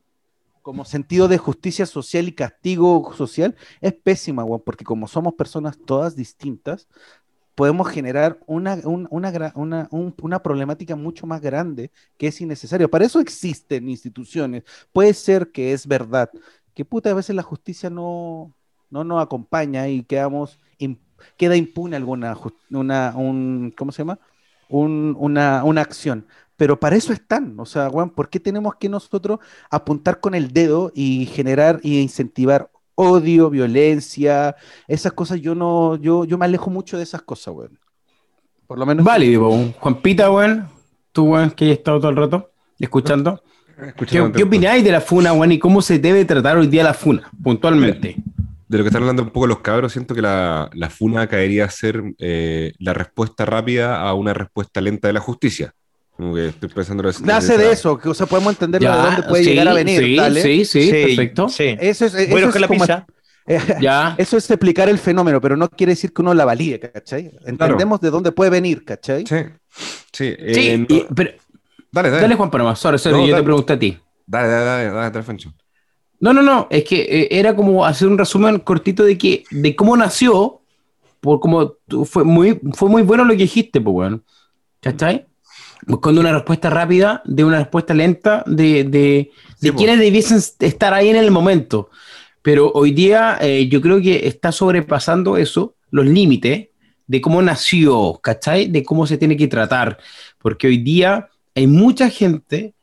como 0.62 0.86
sentido 0.86 1.28
de 1.28 1.38
justicia 1.38 1.86
social 1.86 2.28
y 2.28 2.34
castigo 2.36 3.14
social 3.16 3.56
es 3.82 3.94
pésima, 3.94 4.44
weón, 4.44 4.62
porque 4.66 4.86
como 4.86 5.08
somos 5.08 5.34
personas 5.36 5.80
todas 5.86 6.16
distintas, 6.16 6.88
podemos 7.60 7.90
generar 7.90 8.40
una, 8.48 8.76
un- 8.86 9.08
una, 9.12 9.54
una, 9.56 9.88
un- 9.92 10.16
una 10.22 10.42
problemática 10.44 10.96
mucho 10.96 11.28
más 11.28 11.42
grande 11.42 11.92
que 12.18 12.28
es 12.28 12.40
innecesario. 12.42 12.90
Para 12.90 13.06
eso 13.06 13.20
existen 13.20 13.90
instituciones. 13.90 14.64
Puede 14.94 15.14
ser 15.14 15.52
que 15.52 15.74
es 15.74 15.86
verdad, 15.88 16.30
que 16.74 16.86
puta, 16.86 17.10
a 17.12 17.14
veces 17.14 17.36
la 17.36 17.44
justicia 17.44 17.90
no, 17.90 18.54
no 18.90 19.04
nos 19.04 19.22
acompaña 19.22 19.88
y 19.90 20.04
quedamos, 20.04 20.60
queda 21.38 21.56
impune 21.56 21.96
alguna, 21.96 22.38
una, 22.72 23.14
un, 23.16 23.74
¿cómo 23.78 23.92
se 23.92 24.00
llama? 24.00 24.20
Un- 24.68 25.16
una, 25.20 25.64
una 25.64 25.82
acción. 25.82 26.28
Pero 26.58 26.80
para 26.80 26.96
eso 26.98 27.14
están, 27.14 27.58
o 27.60 27.66
sea, 27.66 27.90
weón, 27.90 28.10
¿por 28.12 28.30
qué 28.30 28.40
tenemos 28.40 28.76
que 28.76 28.90
nosotros 28.90 29.40
apuntar 29.72 30.20
con 30.20 30.36
el 30.36 30.52
dedo 30.54 30.92
y 30.94 31.26
generar 31.28 31.80
y 31.84 32.00
incentivar 32.02 32.70
odio, 33.00 33.50
violencia, 33.50 34.56
esas 34.88 35.14
cosas? 35.14 35.40
Yo 35.40 35.56
no, 35.56 35.96
yo, 35.96 36.26
yo 36.26 36.38
me 36.38 36.46
alejo 36.46 36.70
mucho 36.70 36.98
de 36.98 37.04
esas 37.04 37.22
cosas, 37.22 37.54
weón. 37.54 37.80
Por 38.68 38.78
lo 38.78 38.86
menos. 38.86 39.06
Válido, 39.06 39.50
po. 39.50 39.74
Juanpita, 39.80 40.30
weón. 40.30 40.68
Tú, 41.14 41.24
weón, 41.24 41.52
que 41.52 41.66
has 41.66 41.78
estado 41.78 42.00
todo 42.00 42.12
el 42.12 42.18
rato 42.18 42.52
escuchando. 42.78 43.42
¿Qué, 43.98 44.32
qué 44.36 44.44
opináis 44.44 44.84
de 44.84 44.92
la 44.92 45.00
funa, 45.00 45.32
weón? 45.32 45.54
¿Y 45.54 45.60
cómo 45.60 45.82
se 45.82 46.00
debe 46.00 46.26
tratar 46.26 46.58
hoy 46.58 46.68
día 46.68 46.84
la 46.84 46.94
funa, 46.94 47.30
puntualmente? 47.42 48.18
De 48.68 48.78
lo 48.78 48.84
que 48.84 48.90
están 48.90 49.02
hablando 49.02 49.24
un 49.24 49.30
poco 49.30 49.48
los 49.48 49.60
cabros, 49.62 49.94
siento 49.94 50.14
que 50.14 50.22
la, 50.22 50.70
la 50.74 50.90
funa 50.90 51.28
caería 51.28 51.66
a 51.66 51.70
ser 51.70 52.04
eh, 52.20 52.74
la 52.80 52.94
respuesta 52.94 53.46
rápida 53.46 54.02
a 54.02 54.14
una 54.14 54.34
respuesta 54.34 54.82
lenta 54.82 55.08
de 55.08 55.14
la 55.14 55.22
justicia. 55.22 55.74
Como 56.20 56.36
que 56.36 56.50
estoy 56.50 56.68
pensando 56.68 57.08
en 57.10 57.16
Nace 57.24 57.58
de 57.58 57.72
eso, 57.72 57.98
que 57.98 58.10
o 58.10 58.14
sea, 58.14 58.26
podemos 58.26 58.52
entender 58.52 58.82
de 58.82 58.88
dónde 58.90 59.24
puede 59.24 59.46
sí, 59.46 59.52
llegar 59.52 59.70
a 59.70 59.74
venir, 59.74 60.04
Sí, 60.04 60.16
dale. 60.18 60.42
sí, 60.42 60.66
sí, 60.66 60.92
perfecto. 60.92 61.48
Sí. 61.48 61.78
Eso 61.80 62.06
es, 62.08 62.14
eso 62.14 62.30
Bueno, 62.30 62.48
es 62.48 62.52
con 62.54 62.62
la 62.62 62.68
como- 62.68 62.80
pizza. 62.82 63.08
Ya. 63.82 64.16
eso 64.18 64.36
es 64.36 64.52
explicar 64.52 64.90
el 64.90 64.98
fenómeno, 65.00 65.40
pero 65.40 65.56
no 65.56 65.70
quiere 65.70 65.94
decir 65.94 66.12
que 66.12 66.22
uno 66.22 66.34
la 66.34 66.44
valide, 66.44 66.78
¿cachai? 66.82 67.32
Entendemos 67.46 68.02
de 68.02 68.10
dónde 68.10 68.34
puede 68.34 68.50
venir, 68.52 68.84
¿cachai? 68.84 69.26
Sí, 69.26 69.38
sí. 70.12 70.36
eh, 70.38 70.54
Sí, 70.54 70.78
no- 70.78 70.86
y- 70.94 71.06
pero 71.16 71.32
dale, 71.90 72.10
dale, 72.10 72.22
dale, 72.24 72.36
Juan 72.36 72.52
Panamá, 72.52 72.76
sorry, 72.76 73.00
sorry, 73.00 73.16
No, 73.18 73.22
yo 73.26 73.32
dale. 73.32 73.42
te 73.42 73.46
pregunté 73.46 73.74
a 73.74 73.80
ti. 73.80 73.98
dale, 74.28 74.48
dale, 74.50 74.66
dale, 74.66 74.84
dale, 74.92 75.10
dale, 75.12 75.24
Fancho. 75.24 75.54
No, 76.20 76.34
no, 76.34 76.42
no, 76.42 76.68
es 76.70 76.84
que 76.84 77.00
eh, 77.02 77.28
era 77.32 77.56
como 77.56 77.86
hacer 77.86 78.10
un 78.10 78.18
resumen 78.18 78.60
cortito 78.60 79.06
de 79.06 79.18
que 79.18 79.46
de 79.52 79.74
cómo 79.74 79.96
nació, 79.96 80.62
por 81.22 81.40
como 81.40 81.76
fue 82.06 82.26
muy 82.26 82.60
fue 82.74 82.90
muy 82.90 83.04
bueno 83.04 83.24
lo 83.24 83.32
que 83.32 83.38
dijiste, 83.44 83.80
pues 83.80 83.94
bueno. 83.94 84.22
¿Cachai? 84.82 85.26
Buscando 85.88 86.22
una 86.22 86.34
respuesta 86.34 86.70
rápida, 86.70 87.22
de 87.26 87.44
una 87.44 87.60
respuesta 87.60 87.94
lenta, 87.94 88.44
de, 88.46 88.84
de, 88.84 89.32
Sí, 89.60 89.68
de 89.68 89.76
quienes 89.76 90.00
debiesen 90.00 90.40
estar 90.60 90.94
ahí 90.94 91.10
en 91.10 91.16
el 91.16 91.32
momento. 91.32 91.90
Pero 92.42 92.72
hoy 92.74 92.92
día 92.92 93.38
eh, 93.42 93.68
yo 93.70 93.82
creo 93.82 94.02
que 94.02 94.28
está 94.28 94.52
sobrepasando 94.52 95.38
eso, 95.38 95.76
los 95.92 96.06
límites 96.06 96.70
de 97.08 97.22
cómo 97.22 97.42
nació, 97.42 98.20
¿cachai? 98.22 98.68
De 98.68 98.84
cómo 98.84 99.08
se 99.08 99.18
tiene 99.18 99.36
que 99.36 99.48
tratar. 99.48 99.98
Porque 100.38 100.68
hoy 100.68 100.78
día 100.78 101.30
hay 101.56 101.68
mucha 101.68 102.10
gente 102.10 102.74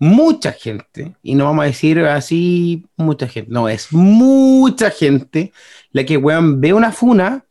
mucha 0.00 0.52
gente, 0.52 1.14
y 1.22 1.34
no 1.34 1.44
vamos 1.44 1.62
a 1.62 1.66
decir 1.66 2.00
así 2.00 2.86
mucha 2.96 3.28
gente, 3.28 3.50
no, 3.52 3.68
es 3.68 3.92
mucha 3.92 4.90
gente 4.90 5.52
la 5.92 6.04
que, 6.04 6.16
weón, 6.16 6.60
ve 6.60 6.72
una 6.72 6.90
funa, 6.90 7.44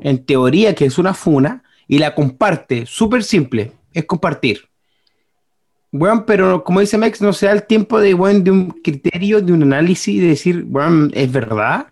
en 0.00 0.24
teoría 0.24 0.76
que 0.76 0.84
es 0.84 0.96
una 0.96 1.12
funa, 1.12 1.64
y 1.88 1.98
la 1.98 2.14
comparte, 2.14 2.86
súper 2.86 3.24
simple, 3.24 3.72
es 3.92 4.04
compartir. 4.04 4.60
Weón, 5.90 6.26
pero 6.26 6.64
como 6.64 6.80
dice 6.80 6.98
Mex, 6.98 7.22
no 7.22 7.32
se 7.32 7.46
da 7.46 7.52
el 7.52 7.66
tiempo 7.66 7.98
de, 7.98 8.12
weón, 8.12 8.44
de 8.44 8.50
un 8.50 8.70
criterio, 8.70 9.40
de 9.40 9.52
un 9.52 9.62
análisis, 9.62 10.20
de 10.20 10.28
decir, 10.28 10.66
weón, 10.68 11.10
¿es 11.14 11.32
verdad? 11.32 11.86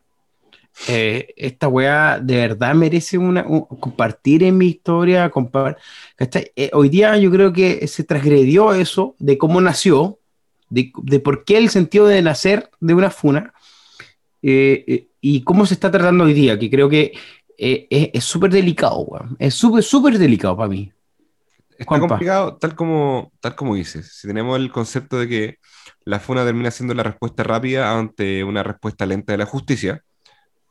Eh, 0.89 1.33
esta 1.39 1.69
weá 1.69 2.21
de 2.21 2.37
verdad 2.37 2.75
merece 2.75 3.17
una, 3.17 3.47
un- 3.47 3.65
compartir 3.65 4.43
en 4.43 4.59
mi 4.59 4.67
historia, 4.67 5.31
compar-. 5.31 5.79
Eh, 6.55 6.71
hoy 6.75 6.91
día 6.91 7.17
yo 7.17 7.31
creo 7.31 7.51
que 7.55 7.87
se 7.89 8.05
transgredió 8.05 8.75
eso 8.75 9.15
de 9.19 9.39
cómo 9.39 9.63
nació, 9.63 10.19
de, 10.69 10.93
de 11.03 11.21
por 11.21 11.45
qué 11.45 11.57
el 11.57 11.71
sentido 11.71 12.07
de 12.07 12.21
nacer 12.21 12.69
de 12.81 12.93
una 12.93 13.09
funa 13.09 13.55
eh, 14.43 14.85
eh, 14.87 15.09
y 15.23 15.41
cómo 15.43 15.65
se 15.65 15.73
está 15.73 15.91
tratando 15.91 16.25
hoy 16.25 16.35
día, 16.35 16.59
que 16.59 16.69
creo 16.69 16.91
que 16.91 17.15
es 17.57 18.23
súper 18.25 18.51
delicado. 18.51 19.07
Es 19.39 19.55
súper, 19.55 19.83
súper 19.83 20.19
delicado 20.19 20.59
para 20.59 20.69
mí. 20.69 20.93
Está 21.79 21.85
Juanpa. 21.87 22.09
complicado, 22.09 22.57
tal 22.57 22.75
como, 22.75 23.33
tal 23.41 23.55
como 23.55 23.75
dices. 23.75 24.13
Si 24.19 24.27
tenemos 24.27 24.57
el 24.59 24.71
concepto 24.71 25.19
de 25.19 25.29
que 25.29 25.57
la 26.05 26.19
funa 26.21 26.45
termina 26.45 26.71
siendo 26.71 26.95
la 26.95 27.03
respuesta 27.03 27.43
rápida 27.43 27.99
ante 27.99 28.43
una 28.45 28.63
respuesta 28.63 29.05
lenta 29.07 29.33
de 29.33 29.39
la 29.39 29.47
justicia, 29.47 30.03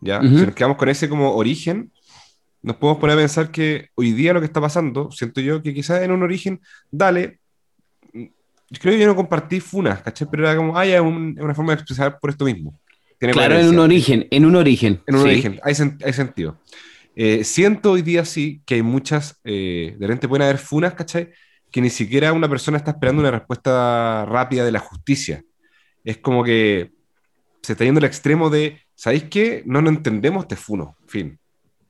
¿ya? 0.01 0.19
Ujú. 0.19 0.39
Si 0.39 0.45
nos 0.45 0.55
quedamos 0.55 0.77
con 0.77 0.89
ese 0.89 1.07
como 1.09 1.35
origen, 1.35 1.91
nos 2.61 2.77
podemos 2.77 2.99
poner 2.99 3.15
a 3.17 3.19
pensar 3.19 3.51
que 3.51 3.89
hoy 3.95 4.11
día 4.13 4.33
lo 4.33 4.39
que 4.39 4.47
está 4.47 4.59
pasando, 4.61 5.11
siento 5.11 5.41
yo 5.41 5.61
que 5.61 5.73
quizás 5.73 6.01
en 6.01 6.11
un 6.11 6.23
origen, 6.23 6.59
dale, 6.89 7.39
yo 8.13 8.79
creo 8.81 8.93
que 8.95 8.99
yo 8.99 9.05
no 9.07 9.15
compartí 9.15 9.59
funas, 9.59 10.01
¿cachai? 10.01 10.27
Pero 10.31 10.43
era 10.47 10.55
como, 10.57 10.75
ah, 10.77 10.85
ya, 10.85 11.01
un- 11.01 11.37
una 11.39 11.53
forma 11.53 11.73
de 11.73 11.81
expresar 11.81 12.17
por 12.19 12.31
esto 12.31 12.45
mismo. 12.45 12.73
Tiene 13.19 13.33
Claro, 13.33 13.57
en 13.59 13.67
un 13.69 13.79
origen, 13.79 14.27
en 14.31 14.43
un 14.45 14.55
origen. 14.55 15.01
En 15.05 15.15
un 15.15 15.21
sí. 15.21 15.27
origen, 15.27 15.59
hay, 15.63 15.73
sen- 15.75 16.03
hay 16.03 16.13
sentido. 16.13 16.57
Eh, 17.15 17.43
siento 17.43 17.91
hoy 17.91 18.01
día 18.01 18.25
sí 18.25 18.61
que 18.65 18.75
hay 18.75 18.81
muchas, 18.81 19.39
eh, 19.43 19.95
de 19.97 20.07
repente 20.07 20.27
pueden 20.27 20.43
haber 20.43 20.57
funas, 20.57 20.93
¿cachai? 20.93 21.31
Que 21.71 21.81
ni 21.81 21.89
siquiera 21.89 22.33
una 22.33 22.49
persona 22.49 22.77
está 22.77 22.91
esperando 22.91 23.21
una 23.21 23.31
respuesta 23.31 24.25
rápida 24.25 24.65
de 24.65 24.71
la 24.71 24.79
justicia. 24.79 25.43
Es 26.03 26.17
como 26.17 26.43
que 26.43 26.91
se 27.61 27.73
está 27.73 27.83
yendo 27.85 27.99
al 27.99 28.05
extremo 28.05 28.49
de, 28.49 28.79
¿sabéis 28.95 29.23
qué? 29.25 29.63
No 29.65 29.81
lo 29.81 29.89
entendemos, 29.89 30.47
te 30.47 30.55
funo. 30.55 30.95
Fin. 31.07 31.39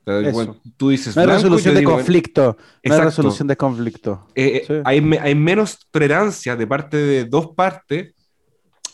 Eso. 0.06 0.32
bueno, 0.34 0.62
tú 0.78 0.90
dices 0.92 1.16
No 1.16 1.24
hay 1.24 1.28
resolución 1.30 1.74
de 1.74 1.80
digo, 1.80 1.94
conflicto. 1.94 2.58
No 2.84 2.94
hay 2.94 3.02
resolución 3.02 3.48
de 3.48 3.58
conflicto. 3.58 4.28
eh, 4.36 4.58
eh, 4.58 4.64
Sí. 4.68 4.74
hay, 4.86 5.18
hay 5.20 5.34
menos 5.34 5.80
tolerancia 5.90 6.56
de 6.56 6.68
parte 6.68 6.98
de 6.98 7.26
dos 7.26 7.56
partes 7.56 8.14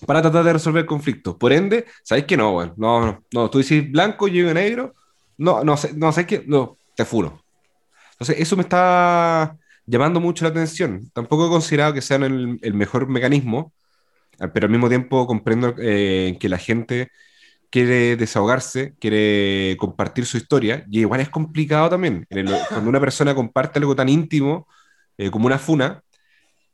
para 0.07 0.21
tratar 0.21 0.45
de 0.45 0.53
resolver 0.53 0.85
conflictos. 0.85 1.35
Por 1.35 1.51
ende, 1.51 1.85
¿sabéis 2.03 2.25
que 2.25 2.37
no, 2.37 2.55
weón? 2.55 2.73
No, 2.77 3.05
no, 3.05 3.23
no, 3.33 3.49
tú 3.49 3.57
dices 3.57 3.91
blanco, 3.91 4.27
yo 4.29 4.35
digo 4.35 4.53
negro, 4.53 4.93
no, 5.41 5.63
no, 5.63 5.77
sé, 5.77 5.93
no, 5.93 6.11
¿sabes 6.11 6.27
qué? 6.27 6.43
No, 6.47 6.77
te 6.95 7.05
furo. 7.05 7.43
Entonces, 8.13 8.37
eso 8.39 8.55
me 8.55 8.63
está 8.63 9.57
llamando 9.85 10.19
mucho 10.19 10.45
la 10.45 10.51
atención. 10.51 11.09
Tampoco 11.13 11.47
he 11.47 11.49
considerado 11.49 11.93
que 11.93 12.01
sean 12.01 12.23
el, 12.23 12.73
mejor 12.73 13.07
mecanismo, 13.09 13.73
eh, 14.39 14.47
pero 14.53 14.65
al 14.67 14.71
mismo 14.71 14.89
tiempo 14.89 15.27
comprendo 15.27 15.75
eh, 15.79 16.37
que 16.39 16.49
la 16.49 16.57
gente 16.57 17.09
quiere 17.71 18.17
desahogarse, 18.17 18.95
quiere 18.99 19.77
compartir 19.79 20.25
su 20.25 20.37
historia, 20.37 20.85
y 20.91 20.99
igual 21.01 21.21
es 21.21 21.29
complicado 21.29 21.89
también. 21.89 22.27
Cuando 22.69 22.89
una 22.89 22.99
persona 22.99 23.33
comparte 23.33 23.79
algo 23.79 23.95
tan 23.95 24.09
íntimo 24.09 24.67
eh, 25.17 25.31
como 25.31 25.47
una 25.47 25.57
funa, 25.57 26.03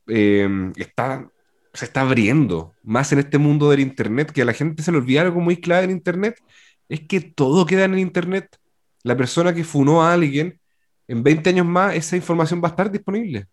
eh, 0.08 0.48
está, 0.76 1.28
se 1.72 1.84
está 1.84 2.00
abriendo 2.02 2.74
más 2.82 3.12
en 3.12 3.20
este 3.20 3.38
mundo 3.38 3.70
del 3.70 3.80
Internet, 3.80 4.32
que 4.32 4.42
a 4.42 4.44
la 4.44 4.52
gente 4.54 4.82
se 4.82 4.90
le 4.90 4.98
olvida 4.98 5.22
algo 5.22 5.40
muy 5.40 5.58
clave 5.58 5.84
en 5.84 5.90
Internet, 5.92 6.36
es 6.88 7.00
que 7.06 7.20
todo 7.20 7.66
queda 7.66 7.84
en 7.84 7.94
el 7.94 7.98
Internet. 8.00 8.56
La 9.02 9.16
persona 9.16 9.54
que 9.54 9.64
funó 9.64 10.02
a 10.02 10.12
alguien, 10.12 10.60
en 11.06 11.22
20 11.22 11.50
años 11.50 11.66
más, 11.66 11.94
esa 11.94 12.16
información 12.16 12.60
va 12.62 12.68
a 12.68 12.70
estar 12.70 12.90
disponible. 12.90 13.46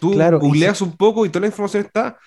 Tú 0.00 0.12
Claro, 0.12 0.38
y 0.38 0.40
googleas 0.40 0.80
un 0.82 0.96
poco 0.96 1.24
y 1.26 1.28
toda 1.28 1.42
la 1.42 1.46
información 1.48 1.84
está, 1.86 2.18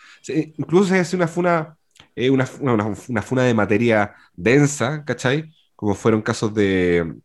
incluso 0.58 0.89
se 0.89 1.00
hace 1.00 1.15
una 1.15 1.28
funa, 1.28 1.78
eh, 2.15 2.30
una, 2.30 2.48
una, 2.62 2.74
una- 2.74 2.96
una 3.10 3.22
funa 3.22 3.43
de 3.43 3.54
materia 3.54 4.15
densa, 4.36 5.04
¿cachai? 5.06 5.54
Como 5.76 5.93
fueron 5.96 6.22
casos 6.22 6.54
de, 6.54 7.15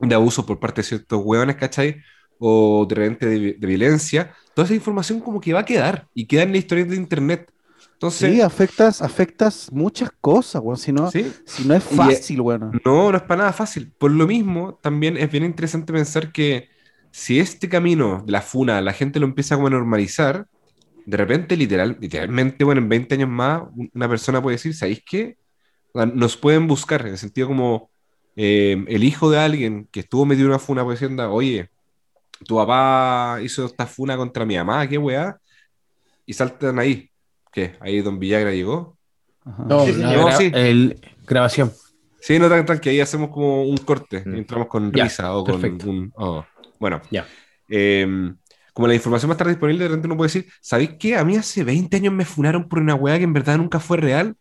de 0.00 0.14
abuso 0.14 0.44
por 0.46 0.58
parte 0.60 0.80
de 0.82 0.88
ciertos 0.88 1.20
hueones, 1.24 1.56
¿cachai? 1.56 1.96
O 2.38 2.86
de 2.88 2.94
repente 2.94 3.26
de, 3.26 3.38
de 3.54 3.66
violencia. 3.66 4.34
Toda 4.54 4.66
esa 4.66 4.74
información 4.74 5.20
como 5.20 5.40
que 5.40 5.52
va 5.52 5.60
a 5.60 5.64
quedar 5.64 6.08
y 6.14 6.26
queda 6.26 6.42
en 6.42 6.52
la 6.52 6.58
historia 6.58 6.84
de 6.84 6.96
Internet. 6.96 7.50
Entonces, 7.96 8.32
Sí, 8.34 8.40
afectas, 8.40 9.02
afectas 9.02 9.72
muchas 9.72 10.10
cosas, 10.20 10.60
weón. 10.62 10.76
Si 10.76 10.92
no, 10.92 11.10
¿sí? 11.10 11.32
si 11.46 11.64
no 11.64 11.74
es 11.74 11.84
fácil, 11.84 12.40
weón. 12.42 12.80
No, 12.84 13.10
no 13.10 13.16
es 13.16 13.22
para 13.22 13.38
nada 13.38 13.52
fácil. 13.52 13.92
Por 13.98 14.10
lo 14.10 14.26
mismo, 14.26 14.78
también 14.82 15.16
es 15.16 15.30
bien 15.30 15.44
interesante 15.44 15.92
pensar 15.92 16.32
que 16.32 16.68
si 17.10 17.38
este 17.40 17.68
camino 17.68 18.22
de 18.26 18.32
la 18.32 18.42
funa 18.42 18.80
la 18.80 18.92
gente 18.92 19.18
lo 19.20 19.26
empieza 19.26 19.54
como 19.56 19.68
a 19.68 19.70
normalizar, 19.70 20.46
de 21.06 21.16
repente, 21.16 21.56
literal, 21.56 21.96
literalmente, 22.00 22.64
bueno, 22.64 22.80
en 22.82 22.88
20 22.88 23.14
años 23.14 23.28
más, 23.30 23.62
un- 23.74 23.90
una 23.94 24.08
persona 24.08 24.42
puede 24.42 24.56
decir, 24.56 24.74
¿sabéis 24.74 25.02
qué? 25.08 25.36
Nos 25.94 26.36
pueden 26.36 26.66
buscar, 26.68 27.02
en 27.02 27.08
el 27.14 27.18
sentido 27.18 27.48
como 27.48 27.90
eh, 28.36 28.84
el 28.88 29.04
hijo 29.04 29.30
de 29.30 29.38
alguien 29.38 29.88
que 29.92 30.00
estuvo 30.00 30.26
metido 30.26 30.46
en 30.46 30.50
una 30.52 30.58
funa 30.60 30.84
puede 30.84 30.98
decir, 31.00 31.18
oye, 31.20 31.70
tu 32.46 32.56
papá 32.56 33.38
hizo 33.42 33.66
esta 33.66 33.86
funa 33.86 34.16
contra 34.16 34.44
mi 34.46 34.56
mamá, 34.56 34.88
qué 34.88 34.98
weá, 34.98 35.38
y 36.26 36.32
saltan 36.34 36.78
ahí. 36.78 37.10
¿Qué? 37.56 37.74
Ahí 37.80 38.02
Don 38.02 38.18
Villagra 38.18 38.52
llegó. 38.52 38.98
Ajá. 39.42 39.64
No, 39.66 39.86
Sí, 39.86 39.92
no, 39.96 40.30
sí. 40.36 40.50
el- 40.52 41.00
grabación. 41.26 41.72
Sí, 42.20 42.38
no 42.38 42.50
tan 42.50 42.66
tranqui, 42.66 42.90
ahí 42.90 43.00
hacemos 43.00 43.30
como 43.30 43.62
un 43.64 43.78
corte, 43.78 44.22
y 44.26 44.28
Mm. 44.28 44.34
entramos 44.36 44.68
con 44.68 44.92
Ya, 44.92 45.04
risa 45.04 45.34
o 45.34 45.42
con 45.42 45.58
perfecto. 45.58 45.88
un... 45.88 46.12
oh, 46.16 46.44
Bueno, 46.78 47.00
Ya. 47.10 47.26
eh, 47.70 48.06
como 48.74 48.86
la 48.88 48.94
información 48.94 49.30
va 49.30 49.32
a 49.32 49.36
estar 49.36 49.48
disponible, 49.48 49.84
de 49.84 49.88
repente 49.88 50.06
uno 50.06 50.18
puede 50.18 50.28
decir, 50.28 50.52
¿sabéis 50.60 50.90
qué? 50.98 51.16
A 51.16 51.24
mí 51.24 51.34
hace 51.36 51.64
20 51.64 51.96
años 51.96 52.12
me 52.12 52.26
funaron 52.26 52.68
por 52.68 52.78
una 52.78 52.94
weá 52.94 53.16
que 53.16 53.24
en 53.24 53.32
verdad 53.32 53.56
nunca 53.56 53.80
fue 53.80 53.96
real. 53.96 54.36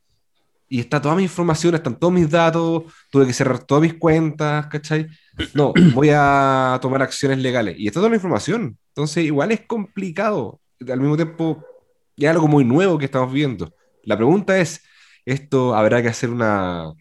y 0.68 0.80
está 0.80 1.00
toda 1.00 1.16
mi 1.16 1.22
información, 1.24 1.76
están 1.76 1.96
todos 1.98 2.12
mis 2.12 2.28
datos, 2.30 2.84
tuve 3.12 3.28
que 3.28 3.34
cerrar 3.34 3.60
todas 3.64 3.84
mis 3.84 3.94
cuentas, 3.94 4.66
¿cachai? 4.66 5.06
No, 5.54 5.72
voy 5.94 6.10
a 6.12 6.80
tomar 6.82 7.04
acciones 7.04 7.38
legales. 7.38 7.76
Y 7.78 7.86
está 7.88 8.00
toda 8.00 8.10
la 8.10 8.16
información. 8.16 8.76
Entonces, 8.90 9.24
igual 9.26 9.52
es 9.52 9.62
complicado. 9.62 10.60
Al 10.92 11.00
mismo 11.00 11.16
tiempo, 11.16 11.64
es 12.18 12.30
algo 12.30 12.48
muy 12.48 12.64
nuevo 12.64 12.98
que 12.98 13.06
estamos 13.06 13.34
viendo. 13.34 13.74
La 14.04 14.16
pregunta 14.16 14.58
es, 14.60 14.84
¿esto 15.26 15.76
habrá 15.76 16.02
que 16.02 16.08
hacer 16.08 16.30
una... 16.30 16.94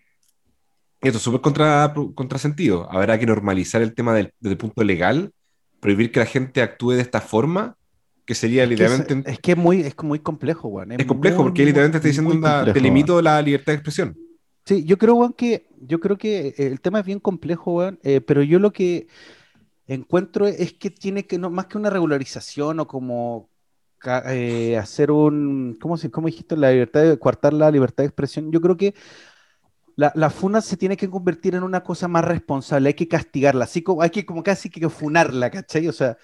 Esto 1.01 1.19
es 1.19 1.23
súper 1.23 1.41
contra, 1.41 1.93
contrasentido. 2.15 2.91
¿Habrá 2.91 3.19
que 3.19 3.27
normalizar 3.27 3.83
el 3.83 3.95
tema 3.95 4.15
del, 4.15 4.33
desde 4.41 4.53
el 4.53 4.59
punto 4.59 4.83
legal? 4.83 5.33
¿Prohibir 5.81 6.11
que 6.11 6.21
la 6.21 6.27
gente 6.27 6.63
actúe 6.63 6.93
de 6.93 7.03
esta 7.03 7.21
forma? 7.21 7.77
que 8.25 8.35
sería 8.35 8.67
literalmente. 8.67 9.31
Es, 9.31 9.39
que 9.39 9.53
es 9.53 9.59
muy, 9.59 9.81
es 9.81 9.95
muy 10.03 10.19
complejo, 10.19 10.71
Juan. 10.71 10.93
Es, 10.93 11.07
complejo 11.07 11.43
porque 11.43 11.65
literalmente 11.65 11.99
está 11.99 12.09
diciendo 12.09 12.73
te 12.73 12.81
limito 12.81 13.21
la 13.21 13.41
libertad 13.43 13.73
de 13.73 13.77
expresión. 13.77 14.17
Sí, 14.65 14.85
yo 14.85 14.97
creo, 14.97 15.17
Juan, 15.17 15.35
que 15.35 15.67
yo 15.81 16.01
creo 16.01 16.17
que 16.17 16.55
el 16.57 16.81
tema 16.81 17.01
es 17.01 17.07
bien 17.07 17.21
complejo, 17.21 17.73
Juan, 17.73 17.99
eh, 18.03 18.21
pero 18.23 18.43
yo 18.43 18.59
lo 18.59 18.73
que 18.73 19.09
encuentro 19.87 20.47
es 20.47 20.73
que 20.73 20.89
tiene 20.91 21.27
que, 21.27 21.39
no, 21.39 21.51
más 21.51 21.67
que 21.67 21.77
una 21.77 21.91
regularización 21.91 22.81
o 22.81 22.87
como 22.87 23.51
eh, 24.29 24.77
hacer 24.77 25.11
un, 25.11 25.77
¿cómo, 25.81 25.97
¿cómo 26.11 26.27
dijiste? 26.27 26.57
La 26.57 26.71
libertad 26.71 27.03
de 27.03 27.19
coartar 27.19 27.53
la 27.53 27.71
libertad 27.71 28.05
de 28.05 28.09
expresión. 28.09 28.51
Yo 28.53 28.61
creo 28.61 28.77
que 28.77 28.95
la, 29.97 30.13
la, 30.15 30.31
funa 30.31 30.61
se 30.61 30.77
tiene 30.77 30.97
que 30.97 31.09
convertir 31.09 31.55
en 31.55 31.63
una 31.63 31.83
cosa 31.83 32.09
más 32.09 32.25
responsable, 32.25 32.89
hay 32.89 32.95
que 32.95 33.09
castigarla, 33.09 33.65
así 33.65 33.83
como, 33.83 34.03
hay 34.03 34.11
que 34.11 34.27
como 34.27 34.43
casi 34.43 34.69
que 34.69 34.89
funarla, 34.89 35.51
¿cachai? 35.51 35.87
O 35.89 35.93
sea, 35.93 36.17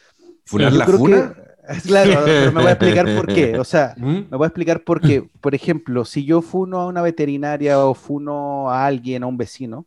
¿Funar 0.44 0.72
la 0.72 0.86
funa? 0.86 1.34
Claro, 1.86 2.22
pero 2.24 2.52
me 2.52 2.62
voy 2.62 2.70
a 2.70 2.72
explicar 2.72 3.14
por 3.14 3.26
qué. 3.26 3.56
O 3.60 3.64
sea, 3.64 3.94
¿Mm? 3.96 4.30
me 4.30 4.36
voy 4.36 4.44
a 4.44 4.48
explicar 4.48 4.82
por 4.82 5.00
qué. 5.00 5.22
Por 5.40 5.54
ejemplo, 5.54 6.04
si 6.04 6.24
yo 6.24 6.42
funo 6.42 6.80
a 6.80 6.86
una 6.86 7.00
veterinaria 7.00 7.78
o 7.84 7.94
funo 7.94 8.70
a 8.70 8.86
alguien, 8.86 9.22
a 9.22 9.26
un 9.26 9.36
vecino, 9.36 9.86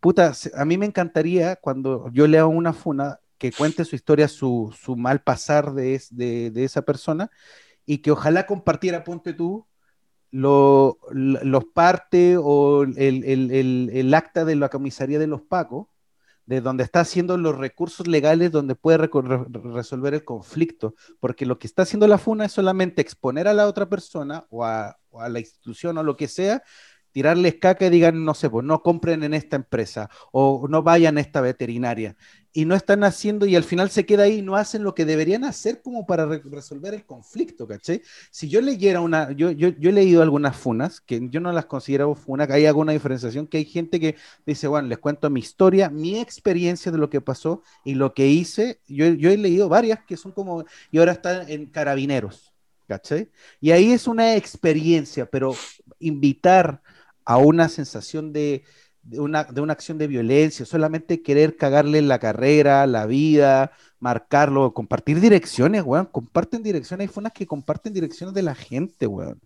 puta, 0.00 0.32
a 0.56 0.64
mí 0.64 0.78
me 0.78 0.86
encantaría 0.86 1.54
cuando 1.56 2.10
yo 2.12 2.26
leo 2.26 2.48
una 2.48 2.72
funa 2.72 3.20
que 3.42 3.50
cuente 3.50 3.84
su 3.84 3.96
historia, 3.96 4.28
su, 4.28 4.72
su 4.80 4.94
mal 4.94 5.24
pasar 5.24 5.74
de, 5.74 6.00
de, 6.10 6.52
de, 6.52 6.62
esa 6.62 6.82
persona 6.82 7.28
y 7.84 7.98
que 7.98 8.12
ojalá 8.12 8.46
compartiera, 8.46 9.02
ponte 9.02 9.32
tú, 9.32 9.66
lo, 10.30 11.00
los 11.10 11.64
parte 11.64 12.36
o 12.38 12.84
el, 12.84 13.24
el, 13.24 13.50
el, 13.50 13.90
el, 13.92 14.14
acta 14.14 14.44
de 14.44 14.54
la 14.54 14.68
comisaría 14.68 15.18
de 15.18 15.26
los 15.26 15.42
Pacos 15.42 15.88
de 16.46 16.60
donde 16.60 16.84
está 16.84 17.00
haciendo 17.00 17.36
los 17.36 17.58
recursos 17.58 18.06
legales 18.06 18.52
donde 18.52 18.76
puede 18.76 19.08
resolver 19.08 20.14
el 20.14 20.24
conflicto, 20.24 20.94
porque 21.18 21.44
lo 21.44 21.58
que 21.58 21.66
está 21.66 21.82
haciendo 21.82 22.06
la 22.06 22.18
FUNA 22.18 22.44
es 22.44 22.52
solamente 22.52 23.02
exponer 23.02 23.48
a 23.48 23.54
la 23.54 23.66
otra 23.66 23.88
persona 23.88 24.46
o 24.50 24.64
a, 24.64 25.00
o 25.10 25.20
a 25.20 25.28
la 25.28 25.40
institución 25.40 25.98
o 25.98 26.04
lo 26.04 26.16
que 26.16 26.28
sea 26.28 26.62
tirarles 27.12 27.56
caca 27.56 27.86
y 27.86 27.90
digan, 27.90 28.24
no 28.24 28.34
sé, 28.34 28.50
pues 28.50 28.64
no 28.64 28.82
compren 28.82 29.22
en 29.22 29.34
esta 29.34 29.56
empresa 29.56 30.10
o 30.32 30.66
no 30.68 30.82
vayan 30.82 31.18
a 31.18 31.20
esta 31.20 31.40
veterinaria. 31.40 32.16
Y 32.54 32.66
no 32.66 32.74
están 32.74 33.02
haciendo 33.02 33.46
y 33.46 33.56
al 33.56 33.64
final 33.64 33.88
se 33.88 34.04
queda 34.04 34.24
ahí 34.24 34.40
y 34.40 34.42
no 34.42 34.56
hacen 34.56 34.82
lo 34.82 34.94
que 34.94 35.06
deberían 35.06 35.42
hacer 35.44 35.80
como 35.80 36.04
para 36.04 36.26
resolver 36.26 36.92
el 36.92 37.06
conflicto, 37.06 37.66
¿caché? 37.66 38.02
Si 38.30 38.48
yo 38.50 38.60
leyera 38.60 39.00
una, 39.00 39.32
yo, 39.32 39.50
yo, 39.52 39.68
yo, 39.68 39.88
he 39.88 39.92
leído 39.92 40.20
algunas 40.20 40.54
funas, 40.54 41.00
que 41.00 41.28
yo 41.30 41.40
no 41.40 41.50
las 41.52 41.64
considero 41.64 42.14
funas, 42.14 42.50
hay 42.50 42.66
alguna 42.66 42.92
diferenciación, 42.92 43.46
que 43.46 43.56
hay 43.56 43.64
gente 43.64 43.98
que 43.98 44.16
dice, 44.44 44.68
bueno, 44.68 44.88
les 44.88 44.98
cuento 44.98 45.30
mi 45.30 45.40
historia, 45.40 45.88
mi 45.88 46.20
experiencia 46.20 46.92
de 46.92 46.98
lo 46.98 47.08
que 47.08 47.22
pasó 47.22 47.62
y 47.84 47.94
lo 47.94 48.12
que 48.12 48.26
hice. 48.26 48.80
Yo, 48.86 49.06
yo 49.06 49.30
he 49.30 49.38
leído 49.38 49.70
varias 49.70 50.00
que 50.04 50.18
son 50.18 50.32
como, 50.32 50.64
y 50.90 50.98
ahora 50.98 51.12
están 51.12 51.48
en 51.48 51.66
carabineros, 51.66 52.52
¿caché? 52.86 53.30
Y 53.62 53.70
ahí 53.70 53.92
es 53.92 54.06
una 54.06 54.36
experiencia, 54.36 55.24
pero 55.24 55.54
invitar 55.98 56.82
a 57.24 57.38
una 57.38 57.68
sensación 57.68 58.32
de, 58.32 58.64
una, 59.12 59.44
de 59.44 59.60
una 59.60 59.72
acción 59.72 59.98
de 59.98 60.06
violencia, 60.06 60.64
solamente 60.64 61.22
querer 61.22 61.56
cagarle 61.56 62.02
la 62.02 62.18
carrera, 62.18 62.86
la 62.86 63.06
vida, 63.06 63.72
marcarlo, 63.98 64.74
compartir 64.74 65.20
direcciones, 65.20 65.82
weón. 65.84 66.06
Comparten 66.06 66.62
direcciones, 66.62 67.08
hay 67.08 67.12
fonas 67.12 67.32
que 67.32 67.46
comparten 67.46 67.92
direcciones 67.92 68.34
de 68.34 68.42
la 68.42 68.54
gente, 68.54 69.06
weón. 69.06 69.40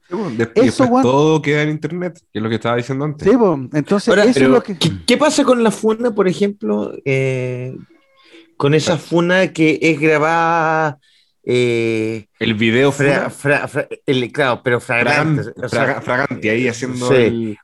eso, 0.55 0.89
todo 1.03 1.43
queda 1.43 1.63
en 1.63 1.71
internet, 1.71 2.21
que 2.33 2.39
es 2.39 2.43
lo 2.43 2.49
que 2.49 2.57
estaba 2.57 2.77
diciendo 2.77 3.05
antes. 3.05 3.29
Sí, 3.29 3.37
entonces 3.73 4.17
eso 4.17 4.45
es 4.45 4.49
lo 4.49 4.63
que... 4.63 4.77
¿qué, 5.07 5.17
pasa 5.17 5.45
con 5.45 5.63
la 5.63 5.71
funa, 5.71 6.15
por 6.15 6.29
ejemplo? 6.29 6.93
Eh, 7.05 7.77
con 8.57 8.75
esa 8.75 8.97
funa 8.97 9.53
que 9.53 9.79
es 9.83 10.01
grabada 10.01 10.99
eh, 11.49 12.27
el 12.41 12.55
video 12.55 12.91
fra, 12.91 13.31
el, 14.05 14.33
claro, 14.33 14.63
pero 14.65 14.81
fragante. 14.81 15.53
fragante, 15.69 16.51
ahí 16.51 16.67
haciendo 16.67 17.09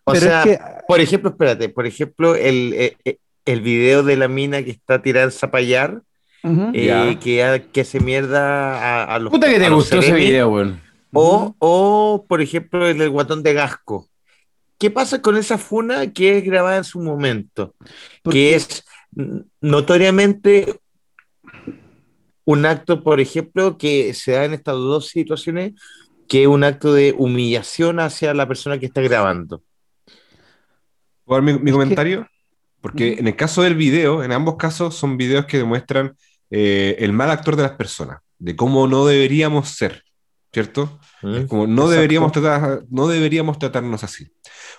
O 0.05 0.15
sea, 0.15 0.85
por 0.87 1.01
ejemplo, 1.01 1.31
espérate, 1.31 1.69
por 1.69 1.85
ejemplo, 1.85 2.37
el, 2.37 2.75
el, 2.75 2.97
eh, 3.05 3.17
el, 3.45 3.61
video 3.61 4.05
de 4.05 4.17
la 4.17 4.29
mina 4.29 4.63
que 4.63 4.71
está 4.71 5.03
tirada 5.03 5.25
en 5.25 5.33
Zapallar, 5.33 6.01
eh, 6.45 7.19
que, 7.21 7.65
que 7.73 7.81
hace 7.81 7.99
mierda 7.99 9.03
a, 9.03 9.17
a 9.17 9.19
los. 9.19 9.33
Puta 9.33 9.51
que 9.51 9.59
te 9.59 9.69
gustó 9.69 9.99
ese 9.99 10.13
video, 10.13 10.49
weón. 10.51 10.81
O, 11.13 11.57
o, 11.59 12.25
por 12.29 12.41
ejemplo, 12.41 12.87
el 12.87 12.99
del 12.99 13.11
guatón 13.11 13.43
de 13.43 13.53
Gasco. 13.53 14.09
¿Qué 14.79 14.93
pasa 14.93 15.21
con 15.21 15.37
esa 15.37 15.59
funa 15.59 16.13
que 16.13 16.39
es 16.39 16.45
grabada 16.45 16.77
en 16.77 16.85
su 16.85 17.01
momento? 17.01 17.75
Que 18.31 18.55
es 18.55 18.85
notoriamente 19.61 20.82
un 22.45 22.67
acto, 22.67 23.03
por 23.03 23.21
ejemplo, 23.21 23.79
que 23.79 24.15
se 24.15 24.33
da 24.33 24.45
en 24.45 24.55
estas 24.55 24.75
dos 24.75 25.09
situaciones, 25.09 25.73
que 26.29 26.43
es 26.43 26.49
un 26.49 26.65
acto 26.65 26.93
de 26.93 27.15
humillación 27.17 28.01
hacia 28.01 28.35
la 28.35 28.49
persona 28.49 28.79
que 28.79 28.87
está 28.87 29.01
grabando. 29.01 29.63
¿Puedo 31.25 31.43
dar 31.43 31.61
mi, 31.61 31.71
comentario? 31.71 32.27
Porque 32.81 33.15
en 33.15 33.29
el 33.29 33.37
caso 33.37 33.63
del 33.63 33.77
video, 33.77 34.25
en 34.25 34.33
ambos 34.33 34.57
casos 34.57 34.95
son 34.95 35.17
videos 35.17 35.47
que 35.47 35.59
demuestran 35.59 36.17
eh, 36.51 36.97
el 36.99 37.13
mal 37.13 37.31
actor 37.31 37.57
de 37.57 37.63
las 37.63 37.73
personas, 37.73 38.21
de 38.39 38.57
cómo 38.57 38.89
no 38.89 39.07
deberíamos 39.07 39.69
ser, 39.69 40.03
¿cierto? 40.53 41.01
como 41.49 41.67
no 41.67 41.89
deberíamos, 41.89 42.33
tratar, 42.33 42.83
no 42.91 43.07
deberíamos 43.09 43.59
tratarnos 43.59 44.03
así. 44.05 44.29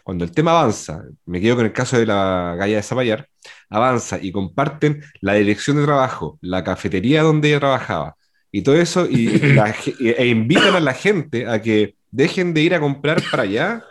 Cuando 0.03 0.26
el 0.26 0.32
tema 0.32 0.51
avanza, 0.51 1.03
me 1.26 1.39
quedo 1.39 1.55
con 1.55 1.65
el 1.65 1.74
caso 1.74 1.97
de 1.97 2.05
la 2.05 2.55
galla 2.57 2.76
de 2.76 2.84
Zapallar, 2.84 3.30
avanza 3.69 4.19
y 4.21 4.32
comparten 4.32 5.03
la 5.21 5.34
dirección 5.34 5.78
de 5.78 5.84
trabajo, 5.84 6.38
la 6.41 6.63
cafetería 6.63 7.24
donde 7.24 7.49
ella 7.49 7.59
trabajaba 7.59 8.15
y 8.51 8.61
todo 8.61 8.76
eso, 8.76 9.07
y, 9.09 9.57
e 9.99 10.28
invitan 10.28 10.76
a 10.76 10.80
la 10.80 10.93
gente 10.93 11.47
a 11.47 11.61
que 11.61 11.95
dejen 12.11 12.53
de 12.53 12.61
ir 12.61 12.76
a 12.76 12.80
comprar 12.80 13.21
para 13.32 13.43
allá. 13.43 13.84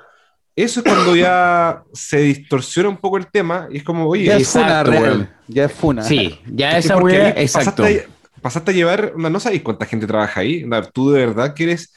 Eso 0.54 0.80
es 0.80 0.86
cuando 0.86 1.16
ya 1.16 1.82
se 1.94 2.18
distorsiona 2.18 2.90
un 2.90 2.98
poco 2.98 3.16
el 3.16 3.26
tema 3.26 3.68
y 3.70 3.78
es 3.78 3.82
como, 3.82 4.06
oye, 4.06 4.24
ya 4.24 4.36
es 4.36 4.48
funa 4.48 4.82
real, 4.84 5.34
ya 5.48 5.64
es 5.64 5.72
funa. 5.72 6.02
Sí, 6.02 6.38
ya 6.46 6.76
esa 6.76 6.98
weá, 6.98 7.30
exacto. 7.30 7.82
Pasaste 7.82 8.11
a, 8.42 8.72
llevar, 8.72 9.14
no 9.16 9.40
sabéis 9.40 9.62
cuánta 9.62 9.86
gente 9.86 10.06
trabaja 10.06 10.40
ahí, 10.40 10.64
tú 10.92 11.10
de 11.10 11.26
verdad 11.26 11.54
quieres 11.54 11.92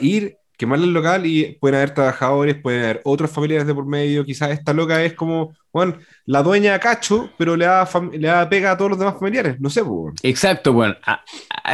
ir 0.00 0.36
quemarle 0.60 0.84
el 0.84 0.92
local 0.92 1.24
y 1.24 1.56
pueden 1.58 1.76
haber 1.76 1.94
trabajadores, 1.94 2.54
pueden 2.54 2.84
haber 2.84 3.00
otros 3.04 3.30
familiares 3.30 3.66
de 3.66 3.74
por 3.74 3.86
medio. 3.86 4.26
Quizás 4.26 4.50
esta 4.50 4.74
loca 4.74 5.02
es 5.02 5.14
como, 5.14 5.54
bueno, 5.72 5.96
la 6.26 6.42
dueña 6.42 6.78
cacho, 6.78 7.30
pero 7.38 7.56
le 7.56 7.64
da, 7.64 7.88
le 8.12 8.28
da 8.28 8.46
pega 8.46 8.72
a 8.72 8.76
todos 8.76 8.90
los 8.90 8.98
demás 8.98 9.14
familiares. 9.14 9.58
No 9.58 9.70
sé, 9.70 9.82
pues. 9.82 10.16
Exacto, 10.22 10.74
bueno. 10.74 10.96
A, 11.06 11.24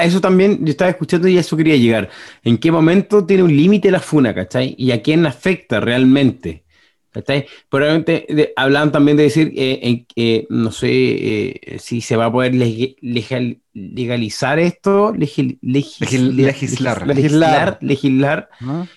eso 0.05 0.21
también 0.21 0.65
yo 0.65 0.71
estaba 0.71 0.89
escuchando 0.89 1.27
y 1.27 1.37
a 1.37 1.41
eso 1.41 1.57
quería 1.57 1.75
llegar. 1.75 2.09
¿En 2.45 2.59
qué 2.59 2.71
momento 2.71 3.27
tiene 3.27 3.43
un 3.43 3.57
límite 3.57 3.91
la 3.91 3.99
funa, 3.99 4.33
cachai? 4.33 4.77
¿Y 4.79 4.93
a 4.93 5.03
quién 5.03 5.27
afecta 5.27 5.81
realmente? 5.81 6.66
Probablemente 7.69 8.53
hablaban 8.57 8.93
también 8.93 9.17
de 9.17 9.25
decir, 9.25 9.53
eh, 9.57 10.05
eh, 10.17 10.47
no 10.51 10.71
sé 10.71 10.89
eh, 10.91 11.79
si 11.79 12.01
se 12.01 12.17
va 12.17 12.27
a 12.27 12.33
poder 12.33 12.55
legalizar 13.73 14.59
esto, 14.59 15.15
legislar. 15.15 17.07
Legislar, 17.07 17.79
legislar. 17.81 18.49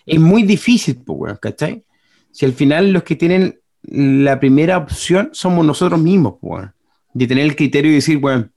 Es 0.05 0.19
muy 0.19 0.43
difícil, 0.43 1.01
pues, 1.05 1.39
¿cachai? 1.39 1.83
Si 2.31 2.45
al 2.45 2.53
final 2.53 2.91
los 2.91 3.03
que 3.03 3.15
tienen 3.15 3.59
la 3.83 4.39
primera 4.39 4.77
opción 4.77 5.29
somos 5.33 5.65
nosotros 5.65 5.99
mismos, 5.99 6.35
pues, 6.41 6.67
de 7.13 7.27
tener 7.27 7.45
el 7.45 7.55
criterio 7.55 7.91
y 7.91 7.95
decir, 7.95 8.17
bueno, 8.17 8.49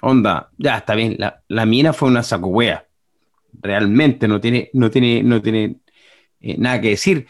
onda, 0.00 0.50
ya 0.58 0.78
está 0.78 0.94
bien, 0.94 1.16
la, 1.18 1.42
la 1.48 1.66
mina 1.66 1.92
fue 1.92 2.08
una 2.08 2.22
saco 2.22 2.52
Realmente 3.60 4.26
no 4.26 4.40
tiene, 4.40 4.70
no 4.72 4.90
tiene, 4.90 5.22
no 5.22 5.40
tiene 5.40 5.76
nada 6.40 6.80
que 6.80 6.90
decir 6.90 7.26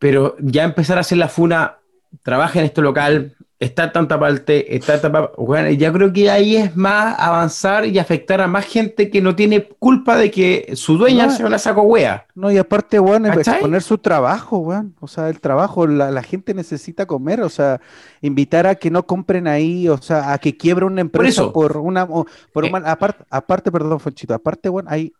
pero 0.00 0.34
ya 0.40 0.64
empezar 0.64 0.96
a 0.96 1.02
hacer 1.02 1.18
la 1.18 1.28
funa, 1.28 1.76
trabaja 2.24 2.58
en 2.58 2.64
este 2.64 2.80
local, 2.80 3.36
está 3.58 3.92
tanta 3.92 4.18
parte, 4.18 4.74
está 4.74 4.98
tanta 4.98 5.30
bueno, 5.36 5.70
ya 5.70 5.92
creo 5.92 6.10
que 6.10 6.30
ahí 6.30 6.56
es 6.56 6.74
más 6.74 7.14
avanzar 7.18 7.84
y 7.84 7.98
afectar 7.98 8.40
a 8.40 8.46
más 8.46 8.64
gente 8.64 9.10
que 9.10 9.20
no 9.20 9.36
tiene 9.36 9.68
culpa 9.78 10.16
de 10.16 10.30
que 10.30 10.72
su 10.74 10.96
dueña 10.96 11.28
se 11.28 11.36
sea 11.36 11.46
una 11.46 11.58
saco 11.58 11.82
wea. 11.82 12.26
No, 12.34 12.50
y 12.50 12.56
aparte, 12.56 12.98
bueno, 12.98 13.30
exponer 13.30 13.82
su 13.82 13.98
trabajo, 13.98 14.56
weón. 14.58 14.96
O 15.00 15.06
sea, 15.06 15.28
el 15.28 15.38
trabajo, 15.38 15.86
la, 15.86 16.22
gente 16.22 16.54
necesita 16.54 17.04
comer, 17.04 17.42
o 17.42 17.50
sea, 17.50 17.82
invitar 18.22 18.66
a 18.66 18.76
que 18.76 18.90
no 18.90 19.06
compren 19.06 19.46
ahí, 19.46 19.86
o 19.86 19.98
sea, 19.98 20.32
a 20.32 20.38
que 20.38 20.56
quiebre 20.56 20.86
una 20.86 21.02
empresa 21.02 21.52
por, 21.52 21.76
una, 21.76 22.08
por 22.08 22.64
eh. 22.64 22.72
aparte, 22.86 23.24
aparte, 23.28 23.70
perdón, 23.70 24.00
Fonchito, 24.00 24.32
aparte, 24.32 24.70
bueno, 24.70 24.88
hay, 24.90 25.12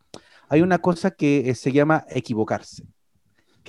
hay 0.49 0.63
una 0.63 0.79
cosa 0.79 1.11
que 1.11 1.51
eh, 1.51 1.55
se 1.55 1.71
llama 1.71 2.07
equivocarse 2.09 2.87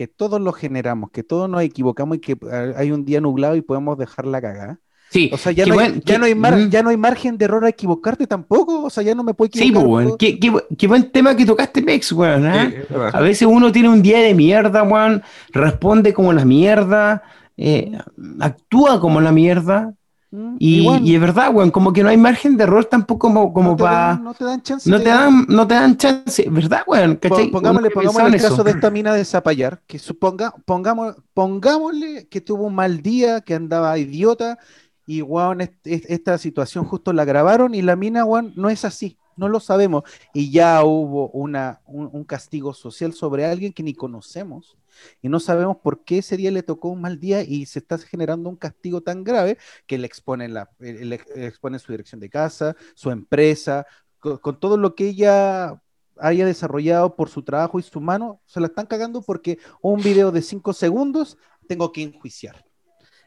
que 0.02 0.08
todos 0.08 0.42
lo 0.42 0.52
generamos, 0.52 1.12
que 1.12 1.22
todos 1.22 1.48
nos 1.48 1.62
equivocamos 1.62 2.18
y 2.18 2.20
que 2.22 2.32
eh, 2.52 2.74
hay 2.76 2.92
un 2.92 3.06
día 3.06 3.22
nublado 3.22 3.56
y 3.56 3.62
podemos 3.62 4.00
dejar 4.00 4.26
la 4.26 4.42
cagada. 4.42 4.80
Sí, 5.12 5.30
O 5.32 5.38
sea, 5.38 5.52
ya, 5.52 5.66
no, 5.68 5.76
buen- 5.76 5.94
hay, 5.96 6.00
qué- 6.02 6.14
ya, 6.14 6.18
no 6.18 6.26
hay 6.26 6.34
mar- 6.36 6.58
mm. 6.58 6.70
ya 6.70 6.82
no 6.82 6.90
hay 6.90 6.98
margen 6.98 7.38
de 7.38 7.46
error 7.46 7.64
a 7.66 7.70
equivocarte 7.70 8.26
tampoco. 8.26 8.84
O 8.86 8.90
sea, 8.90 9.04
ya 9.04 9.14
no 9.14 9.24
me 9.24 9.34
puedo 9.36 9.52
Sí, 9.54 9.60
equivocar. 9.60 9.84
pues, 9.84 9.94
weón. 9.94 10.08
todo. 10.08 10.18
Qué, 10.18 10.40
qué 10.40 10.52
bu- 10.52 10.66
qué 10.78 10.88
buen 10.88 11.12
tema 11.12 11.36
que 11.36 11.46
tocaste, 11.46 11.82
Mex, 11.84 12.12
weón. 12.14 12.42
Sí, 12.44 12.76
verdad. 12.90 13.10
A 13.14 13.20
veces 13.22 13.48
uno 13.48 13.72
tiene 13.72 13.90
un 13.90 14.02
día 14.02 14.20
de 14.20 14.34
mierda, 14.34 14.82
weón. 14.82 15.22
Responde 15.52 16.14
como 16.14 16.34
la 16.34 16.46
mierda. 16.46 17.22
eh, 17.58 17.92
actúa 18.40 19.00
como 19.00 19.22
la 19.22 19.32
mierda. 19.32 19.94
Mm, 20.32 20.56
Y, 20.60 20.86
bueno, 20.86 21.06
y 21.06 21.16
es 21.16 21.22
verdad, 21.22 21.54
weón. 21.54 21.72
Como 21.72 21.92
que 21.94 22.04
no 22.04 22.10
hay 22.10 22.18
margen 22.18 22.56
de 22.58 22.64
error 22.64 22.86
tampoco 22.86 23.28
como, 23.28 23.54
como 23.54 23.72
no, 23.72 23.78
para. 23.78 24.16
no 24.18 24.34
te 24.34 24.46
dan 24.46 24.62
chance. 24.62 24.90
No 24.90 24.98
te 25.00 25.10
dan, 25.10 25.46
no 25.50 25.68
te 25.68 25.74
dan 25.76 25.98
chance, 25.98 26.48
¿verdad, 26.50 26.84
weón? 26.88 27.18
Pongámosle, 27.52 27.90
pongámosle 27.92 28.28
el 28.38 28.42
caso 28.42 28.64
de 28.64 28.72
esta 28.72 28.90
mina 28.90 29.14
de 29.14 29.26
Zapallar, 29.26 29.82
que 29.88 30.00
suponga, 30.00 30.54
pongamos, 30.66 31.16
pongámosle 31.34 32.28
que 32.30 32.42
tuvo 32.42 32.66
un 32.66 32.76
mal 32.76 33.02
día, 33.02 33.42
que 33.42 33.56
andaba 33.56 33.98
idiota, 33.98 34.58
y 35.06 35.22
weón, 35.22 35.62
est- 35.62 35.86
est- 35.86 36.06
esta 36.10 36.38
situación 36.38 36.86
justo 36.86 37.12
la 37.14 37.26
grabaron, 37.26 37.76
y 37.76 37.82
la 37.82 37.96
mina, 37.96 38.24
weón, 38.26 38.54
no 38.56 38.70
es 38.70 38.86
así, 38.86 39.18
no 39.36 39.50
lo 39.50 39.60
sabemos, 39.60 40.04
y 40.34 40.52
ya 40.52 40.84
hubo 40.84 41.30
una, 41.32 41.82
un, 41.86 42.24
castigo 42.24 42.74
social 42.74 43.14
sobre 43.14 43.46
alguien 43.46 43.74
que 43.74 43.84
ni 43.84 43.94
conocemos, 43.94 44.78
y 45.22 45.30
no 45.30 45.40
sabemos 45.40 45.78
por 45.78 46.04
qué 46.04 46.20
ese 46.20 46.38
día 46.38 46.52
le 46.52 46.64
tocó 46.64 46.90
un 46.90 47.02
mal 47.02 47.20
día 47.20 47.44
y 47.44 47.66
se 47.66 47.80
está 47.80 47.98
generando 47.98 48.50
un 48.50 48.56
castigo 48.56 49.02
tan 49.02 49.24
grave 49.24 49.58
que 49.88 49.98
le 49.98 50.08
expone, 50.08 50.48
la, 50.48 50.70
eh, 50.80 51.20
expone 51.36 51.80
su 51.80 51.92
dirección 51.92 52.20
de 52.20 52.30
casa, 52.30 52.76
su 52.94 53.10
empresa, 53.12 53.86
con, 54.20 54.38
con 54.38 54.60
todo 54.60 54.78
lo 54.78 54.96
que 54.96 55.08
ella 55.08 55.82
haya 56.20 56.46
desarrollado 56.46 57.16
por 57.16 57.30
su 57.30 57.44
trabajo 57.44 57.80
y 57.80 57.84
su 57.84 58.00
mano, 58.00 58.42
se 58.46 58.60
la 58.60 58.68
están 58.68 58.86
cagando 58.86 59.22
porque 59.22 59.58
un 59.82 60.02
video 60.02 60.32
de 60.32 60.42
cinco 60.42 60.74
segundos 60.74 61.38
tengo 61.68 61.92
que 61.92 62.04
enjuiciar. 62.04 62.66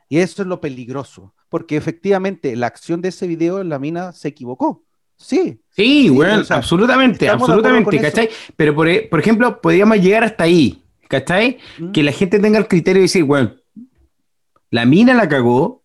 Y 0.09 0.19
eso 0.19 0.43
es 0.43 0.49
lo 0.49 0.61
peligroso, 0.61 1.35
porque 1.49 1.77
efectivamente 1.77 2.57
la 2.57 2.67
acción 2.67 3.01
de 3.01 3.09
ese 3.09 3.27
video, 3.27 3.63
la 3.65 3.79
mina 3.79 4.13
se 4.13 4.29
equivocó. 4.29 4.84
Sí, 5.17 5.59
Sí, 5.71 6.05
Sí, 6.05 6.11
weón, 6.11 6.41
o 6.41 6.45
sea, 6.45 6.57
absolutamente, 6.59 7.29
absolutamente, 7.29 7.97
eso. 7.97 8.05
¿cachai? 8.05 8.29
Pero 8.57 8.75
por, 8.75 8.89
e- 8.89 9.03
por 9.11 9.19
ejemplo, 9.19 9.61
podríamos 9.61 9.99
llegar 10.01 10.23
hasta 10.23 10.45
ahí, 10.45 10.83
¿cachai? 11.09 11.59
¿Mm? 11.79 11.91
Que 11.91 12.03
la 12.05 12.13
gente 12.13 12.39
tenga 12.39 12.59
el 12.59 12.69
criterio 12.69 13.01
de 13.01 13.05
decir, 13.07 13.25
weón, 13.25 13.61
la 14.71 14.85
mina 14.85 15.15
la 15.15 15.29
cagó 15.29 15.83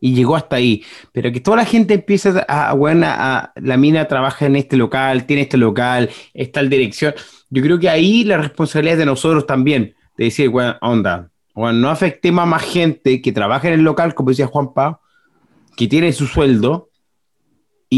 y 0.00 0.14
llegó 0.14 0.36
hasta 0.36 0.56
ahí. 0.56 0.82
Pero 1.12 1.32
que 1.32 1.40
toda 1.40 1.58
la 1.58 1.64
gente 1.64 1.94
empiece 1.94 2.32
a, 2.48 2.72
weón, 2.74 3.04
a- 3.04 3.36
a- 3.38 3.52
la 3.56 3.76
mina 3.76 4.06
trabaja 4.08 4.46
en 4.46 4.56
este 4.56 4.76
local, 4.76 5.24
tiene 5.26 5.42
este 5.42 5.56
local, 5.58 6.08
está 6.32 6.60
en 6.60 6.70
dirección. 6.70 7.14
Yo 7.50 7.62
creo 7.62 7.78
que 7.78 7.88
ahí 7.90 8.24
la 8.24 8.38
responsabilidad 8.38 8.94
es 8.94 8.98
de 9.00 9.06
nosotros 9.06 9.46
también, 9.46 9.94
de 10.16 10.24
decir, 10.24 10.48
weón, 10.48 10.76
onda, 10.80 11.30
weón, 11.54 11.80
no 11.80 11.90
afectemos 11.90 12.42
a 12.42 12.46
más 12.46 12.62
gente 12.62 13.20
que 13.20 13.32
trabaja 13.32 13.68
en 13.68 13.74
el 13.74 13.82
local, 13.82 14.14
como 14.14 14.30
decía 14.30 14.46
Juanpa, 14.46 15.00
que 15.76 15.86
tiene 15.88 16.12
su 16.12 16.26
sueldo 16.26 16.88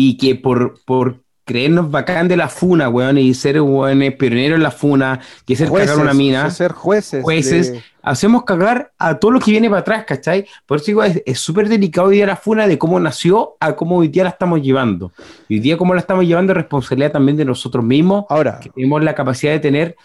y 0.01 0.16
que 0.16 0.36
por, 0.36 0.74
por 0.84 1.22
creernos 1.44 1.90
bacán 1.90 2.28
de 2.28 2.36
la 2.36 2.49
funa, 2.49 2.88
weón, 2.88 3.18
y 3.18 3.34
ser, 3.34 3.61
weón, 3.61 4.01
pioneros 4.18 4.57
en 4.59 4.62
la 4.62 4.70
funa, 4.70 5.18
que 5.44 5.57
ser 5.57 5.68
jueces, 5.68 5.90
cagar 5.90 6.05
una 6.05 6.14
mina, 6.14 6.49
ser 6.51 6.72
jueces. 6.72 7.22
jueces, 7.24 7.72
de- 7.72 7.82
hacemos 8.03 8.44
cagar 8.44 8.92
a 8.99 9.18
todo 9.18 9.32
lo 9.32 9.40
que 9.40 9.51
viene 9.51 9.68
para 9.68 9.80
atrás, 9.80 10.05
¿cachai? 10.07 10.46
Por 10.66 10.76
eso 10.76 10.86
digo, 10.86 11.03
es 11.03 11.38
súper 11.40 11.68
delicado 11.68 12.09
hoy 12.09 12.16
día 12.16 12.26
la 12.26 12.36
funa 12.36 12.68
de 12.68 12.78
cómo 12.78 13.01
nació 13.01 13.57
a 13.61 13.74
cómo 13.74 13.96
hoy 13.96 14.09
día 14.09 14.22
la 14.22 14.30
estamos 14.30 14.62
llevando. 14.62 15.11
Y 15.49 15.55
hoy 15.55 15.61
día 15.61 15.76
cómo 15.76 15.94
la 15.94 16.01
estamos 16.01 16.24
llevando 16.26 16.53
es 16.53 16.59
responsabilidad 16.59 17.12
también 17.12 17.36
de 17.36 17.44
nosotros 17.44 17.84
mismos, 17.84 18.24
Ahora, 18.28 18.61
que 18.61 18.70
tenemos 18.70 19.03
la 19.03 19.14
capacidad 19.16 19.53
de 19.53 19.59
tener 19.59 19.96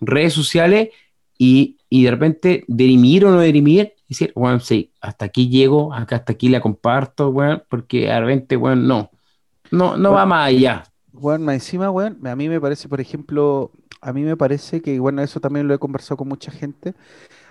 redes 0.00 0.32
sociales 0.32 0.90
y, 1.36 1.78
y 1.88 2.04
de 2.04 2.10
repente 2.10 2.64
derimir 2.68 3.24
o 3.24 3.30
no 3.30 3.40
derimir, 3.40 3.94
decir, 4.08 4.32
bueno, 4.36 4.60
sí, 4.60 4.92
hasta 5.00 5.24
aquí 5.24 5.48
llego, 5.48 5.92
acá 5.94 6.16
hasta 6.16 6.32
aquí 6.34 6.48
la 6.50 6.60
comparto, 6.60 7.30
weón, 7.30 7.62
porque 7.68 8.06
de 8.06 8.20
repente, 8.20 8.56
weón, 8.56 8.86
no, 8.86 9.10
no, 9.70 9.96
no 9.96 10.12
va 10.12 10.26
más 10.26 10.48
allá. 10.48 10.84
Bueno, 11.12 11.44
más 11.46 11.54
encima, 11.54 11.90
weón, 11.90 12.24
a 12.26 12.36
mí 12.36 12.48
me 12.48 12.60
parece, 12.60 12.88
por 12.88 13.00
ejemplo, 13.00 13.72
a 14.00 14.12
mí 14.12 14.22
me 14.22 14.36
parece 14.36 14.80
que, 14.80 14.98
bueno, 15.00 15.22
eso 15.22 15.40
también 15.40 15.66
lo 15.66 15.74
he 15.74 15.78
conversado 15.78 16.16
con 16.18 16.28
mucha 16.28 16.52
gente, 16.52 16.94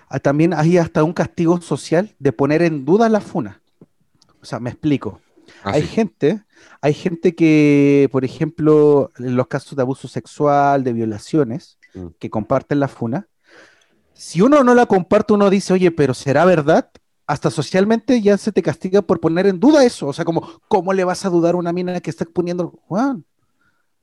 ah, 0.08 0.20
también 0.20 0.54
hay 0.54 0.78
hasta 0.78 1.04
un 1.04 1.12
castigo 1.12 1.60
social 1.60 2.14
de 2.18 2.32
poner 2.32 2.62
en 2.62 2.84
duda 2.84 3.08
la 3.08 3.20
funa. 3.20 3.62
O 4.42 4.44
sea, 4.46 4.60
me 4.60 4.70
explico. 4.70 5.20
Ah, 5.62 5.72
Hay 5.72 5.82
sí. 5.82 5.88
gente, 5.88 6.44
hay 6.80 6.94
gente 6.94 7.34
que, 7.34 8.08
por 8.12 8.24
ejemplo, 8.24 9.10
en 9.18 9.36
los 9.36 9.48
casos 9.48 9.76
de 9.76 9.82
abuso 9.82 10.08
sexual, 10.08 10.84
de 10.84 10.92
violaciones, 10.92 11.78
Mm. 11.94 12.08
que 12.20 12.30
comparten 12.30 12.80
la 12.80 12.88
funa, 12.88 13.28
si 14.14 14.42
uno 14.42 14.64
no 14.64 14.74
la 14.74 14.86
comparte, 14.86 15.32
uno 15.32 15.50
dice, 15.50 15.72
oye, 15.72 15.90
pero 15.90 16.14
¿será 16.14 16.44
verdad? 16.44 16.90
Hasta 17.30 17.48
socialmente 17.48 18.20
ya 18.20 18.36
se 18.36 18.50
te 18.50 18.60
castiga 18.60 19.02
por 19.02 19.20
poner 19.20 19.46
en 19.46 19.60
duda 19.60 19.84
eso. 19.84 20.08
O 20.08 20.12
sea, 20.12 20.24
como, 20.24 20.60
¿cómo 20.66 20.92
le 20.92 21.04
vas 21.04 21.24
a 21.24 21.30
dudar 21.30 21.54
a 21.54 21.58
una 21.58 21.72
mina 21.72 22.00
que 22.00 22.10
está 22.10 22.24
exponiendo? 22.24 22.80
Juan, 22.88 23.24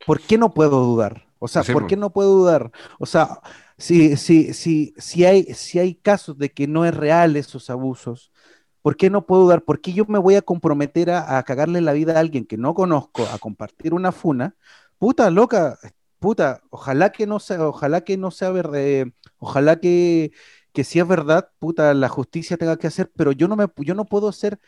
¿por 0.06 0.22
qué 0.22 0.38
no 0.38 0.54
puedo 0.54 0.80
dudar? 0.80 1.28
O 1.38 1.50
sea, 1.50 1.62
¿por 1.64 1.82
po. 1.82 1.88
qué 1.88 1.98
no 1.98 2.14
puedo 2.14 2.34
dudar? 2.34 2.72
O 3.00 3.06
sea, 3.06 3.42
si, 3.78 4.16
si, 4.16 4.54
si, 4.54 4.94
si, 4.98 5.26
hay, 5.26 5.44
si 5.54 5.78
hay 5.78 5.96
casos 5.96 6.38
de 6.38 6.54
que 6.54 6.68
no 6.68 6.86
es 6.86 6.96
real 6.96 7.36
esos 7.36 7.70
abusos, 7.70 8.32
¿por 8.82 8.96
qué 8.96 9.10
no 9.10 9.26
puedo 9.26 9.42
dudar? 9.42 9.62
¿Por 9.64 9.82
qué 9.82 9.92
yo 9.92 10.06
me 10.08 10.20
voy 10.20 10.36
a 10.36 10.42
comprometer 10.42 11.10
a, 11.12 11.38
a 11.38 11.44
cagarle 11.44 11.82
la 11.82 11.92
vida 11.92 12.14
a 12.16 12.22
alguien 12.22 12.46
que 12.46 12.56
no 12.56 12.74
conozco, 12.74 13.28
a 13.28 13.40
compartir 13.40 13.94
una 13.94 14.14
funa? 14.14 14.56
Puta, 15.00 15.30
loca, 15.32 15.78
puta, 16.20 16.62
ojalá 16.70 17.12
que 17.12 17.28
no 17.28 17.40
sea, 17.40 17.68
ojalá 17.68 18.02
que 18.06 18.16
no 18.16 18.32
sea 18.32 18.52
verdad, 18.52 19.08
ojalá 19.38 19.80
que, 19.82 20.32
que 20.78 20.86
si 20.86 21.00
es 21.00 21.08
verdad, 21.10 21.50
puta, 21.60 21.94
la 21.96 22.10
justicia 22.10 22.58
tenga 22.58 22.78
que 22.78 22.88
hacer, 22.88 23.12
pero 23.18 23.32
yo 23.34 23.48
no 23.50 23.56
me, 23.58 23.68
yo 23.80 23.96
no 23.96 24.06
puedo 24.06 24.32
ser, 24.32 24.60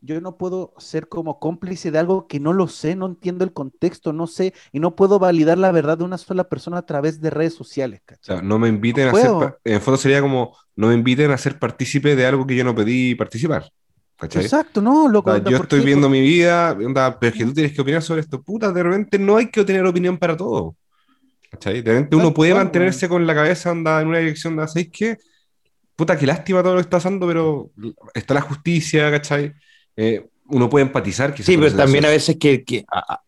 yo 0.00 0.20
no 0.20 0.38
puedo 0.38 0.74
ser 0.78 1.08
como 1.08 1.40
cómplice 1.40 1.90
de 1.92 1.98
algo 2.00 2.28
que 2.28 2.40
no 2.40 2.52
lo 2.54 2.68
sé, 2.68 2.96
no 2.96 3.06
entiendo 3.06 3.44
el 3.44 3.52
contexto, 3.54 4.12
no 4.12 4.26
sé, 4.28 4.54
y 4.72 4.80
no 4.80 4.96
puedo 4.96 5.18
validar 5.20 5.58
la 5.58 5.72
verdad 5.72 5.98
de 5.98 6.04
una 6.04 6.18
sola 6.18 6.48
persona 6.48 6.78
a 6.78 6.86
través 6.86 7.20
de 7.20 7.30
redes 7.30 7.54
sociales, 7.54 8.02
O 8.22 8.26
¿cachai? 8.26 8.36
sea, 8.36 8.42
no 8.42 8.58
me 8.58 8.68
inviten 8.68 9.06
No 9.06 9.08
a 9.08 9.14
ser, 9.14 9.36
puedo. 9.36 9.36
pa- 9.36 9.58
en 9.64 9.74
el 9.74 9.80
fondo 9.80 9.98
sería 9.98 10.20
como, 10.22 10.56
no 10.76 10.88
me 10.88 10.94
inviten 10.94 11.30
a 11.30 11.38
ser 11.38 11.58
partícipe 11.58 12.16
de 12.16 12.26
algo 12.26 12.46
que 12.46 12.56
yo 12.56 12.64
no 12.64 12.74
pedí 12.74 13.14
participar. 13.14 13.70
¿Cachai? 14.16 14.52
Exacto, 14.52 14.80
no, 14.82 15.08
loco. 15.08 15.32
Yo 15.44 15.56
¿por 15.56 15.68
estoy 15.68 15.80
qué? 15.82 15.82
viendo 15.82 16.08
mi 16.10 16.20
vida, 16.20 16.72
onda, 16.72 17.18
pero 17.18 17.32
es 17.32 17.38
que 17.38 17.44
tú 17.46 17.54
tienes 17.54 17.72
que 17.74 17.80
opinar 17.82 18.02
sobre 18.02 18.22
esto. 18.22 18.42
Puta, 18.42 18.72
de 18.72 18.82
repente 18.82 19.18
no 19.18 19.36
hay 19.36 19.50
que 19.50 19.64
tener 19.64 19.84
opinión 19.86 20.18
para 20.18 20.36
todo. 20.36 20.76
¿Cachai? 21.50 21.82
De 21.82 21.92
repente 21.92 22.16
uno 22.16 22.34
puede 22.34 22.54
mantenerse 22.54 23.08
con 23.08 23.26
la 23.26 23.34
cabeza 23.34 23.72
onda, 23.72 24.00
en 24.02 24.08
una 24.08 24.18
dirección 24.20 24.56
de, 24.56 24.68
¿sabéis 24.68 24.90
qué? 24.92 25.18
Puta, 25.96 26.16
qué 26.18 26.26
lástima 26.26 26.62
todo 26.62 26.72
lo 26.74 26.78
que 26.78 26.82
está 26.82 26.96
pasando, 26.98 27.26
pero 27.26 27.70
está 28.14 28.34
la 28.34 28.40
justicia, 28.40 29.10
¿cachai? 29.10 29.52
Eh, 29.96 30.26
uno 30.46 30.68
puede 30.68 30.84
empatizar. 30.86 31.32
quizás 31.32 31.46
Sí, 31.46 31.56
pero 31.56 31.72
también 31.74 32.04
a 32.04 32.08
veces 32.08 32.36
que, 32.38 32.64
que, 32.64 32.84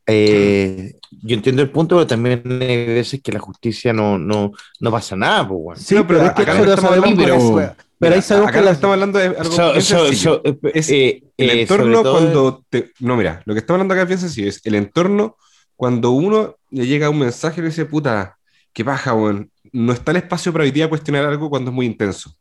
eh, 0.07 0.95
yo 1.23 1.35
entiendo 1.37 1.63
el 1.63 1.71
punto, 1.71 1.97
pero 1.97 2.07
también 2.07 2.43
hay 2.61 2.87
veces 2.87 3.21
que 3.23 3.33
la 3.33 3.39
justicia 3.39 3.93
no, 3.93 4.19
no, 4.19 4.53
no 4.81 4.91
pasa 4.91 5.17
nada, 5.17 5.47
pues, 5.49 5.61
weón. 5.63 5.79
Sí, 5.81 5.95
No, 5.95 6.07
pero 6.07 6.21
pero, 6.21 6.29
es 6.31 6.35
que 6.37 6.43
acá 6.43 6.55
lo 6.55 6.75
estamos 6.75 6.93
hablando, 6.93 7.29
con 7.39 7.75
pero- 7.99 8.15
ahí 8.15 8.23
sabemos 8.23 8.49
acá 8.51 8.59
que 8.59 8.59
lo 8.59 8.63
que 8.63 8.67
las- 8.67 8.75
estamos 8.77 8.95
hablando 8.95 9.21
es 9.21 9.39
algo 9.39 9.53
So- 9.53 9.71
bien 9.73 9.83
so- 9.83 10.13
so, 10.13 10.43
eh, 10.45 10.59
Es 10.75 10.91
eh, 10.91 11.23
El 11.39 11.51
eh, 11.51 11.61
entorno 11.63 12.03
cuando 12.03 12.65
te... 12.69 12.93
No, 13.01 13.17
mira, 13.17 13.43
lo 13.47 13.55
que 13.55 13.61
estamos 13.61 13.77
hablando 13.79 13.95
acá 13.95 14.03
es 14.03 14.09
bien 14.09 14.21
sencillo. 14.21 14.49
Es 14.49 14.61
el 14.65 14.75
entorno 14.75 15.37
cuando 15.77 16.11
uno 16.11 16.57
le 16.71 16.87
llega 16.87 17.09
un 17.11 17.19
mensaje 17.21 17.61
y 17.61 17.63
le 17.63 17.69
dice, 17.71 17.87
puta, 17.87 18.37
qué 18.75 18.85
paja, 18.85 19.15
weón. 19.15 19.51
No 19.73 19.93
está 19.93 20.11
el 20.11 20.19
espacio 20.19 20.53
para 20.53 20.65
hoy 20.65 20.71
día 20.71 20.89
cuestionar 20.89 21.25
algo 21.25 21.49
cuando 21.49 21.71
es 21.71 21.75
muy 21.75 21.87
intenso. 21.87 22.35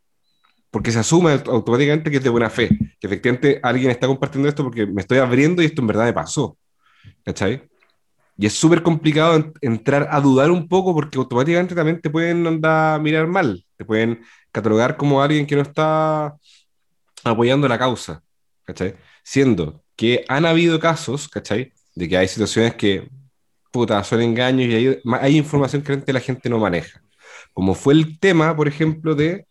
Porque 0.76 0.92
se 0.92 1.00
asume 1.00 1.32
automáticamente 1.32 2.12
que 2.12 2.18
es 2.18 2.24
de 2.24 2.30
buena 2.30 2.50
fe. 2.50 2.68
Que 3.00 3.08
efectivamente 3.08 3.62
alguien 3.64 3.92
está 3.92 4.08
compartiendo 4.08 4.50
esto 4.50 4.62
porque 4.62 4.86
me 4.86 5.00
estoy 5.00 5.20
abriendo 5.20 5.62
y 5.62 5.68
esto 5.68 5.82
en 5.82 5.88
verdad 5.88 6.04
me 6.04 6.12
pasó. 6.12 6.58
¿Cachai? 7.24 7.64
Y 8.38 8.46
es 8.46 8.52
súper 8.56 8.84
complicado 8.84 9.38
en- 9.38 9.54
entrar 9.62 10.10
a 10.12 10.20
dudar 10.20 10.52
un 10.52 10.68
poco 10.68 10.94
porque 10.94 11.18
automáticamente 11.18 11.76
también 11.76 12.02
te 12.02 12.10
pueden 12.10 12.46
andar 12.46 12.96
a 12.96 13.00
mirar 13.00 13.26
mal. 13.26 13.66
Te 13.78 13.86
pueden 13.86 14.22
catalogar 14.52 14.98
como 14.98 15.22
alguien 15.22 15.48
que 15.48 15.56
no 15.56 15.62
está 15.62 16.36
apoyando 17.24 17.70
la 17.70 17.78
causa. 17.80 18.22
¿Cachai? 18.66 18.96
Siendo 19.24 19.82
que 19.96 20.26
han 20.28 20.46
habido 20.46 20.78
casos, 20.78 21.30
¿cachai? 21.30 21.72
De 21.96 22.10
que 22.10 22.18
hay 22.18 22.28
situaciones 22.28 22.76
que, 22.76 23.08
puta, 23.72 24.04
son 24.04 24.22
engaños 24.22 24.68
y 24.68 24.76
hay, 24.76 25.00
hay 25.22 25.38
información 25.38 25.82
que 25.82 26.12
la 26.12 26.20
gente 26.20 26.50
no 26.50 26.60
maneja. 26.60 27.02
Como 27.54 27.76
fue 27.76 27.94
el 27.94 28.20
tema, 28.20 28.54
por 28.54 28.68
ejemplo, 28.68 29.16
de 29.16 29.48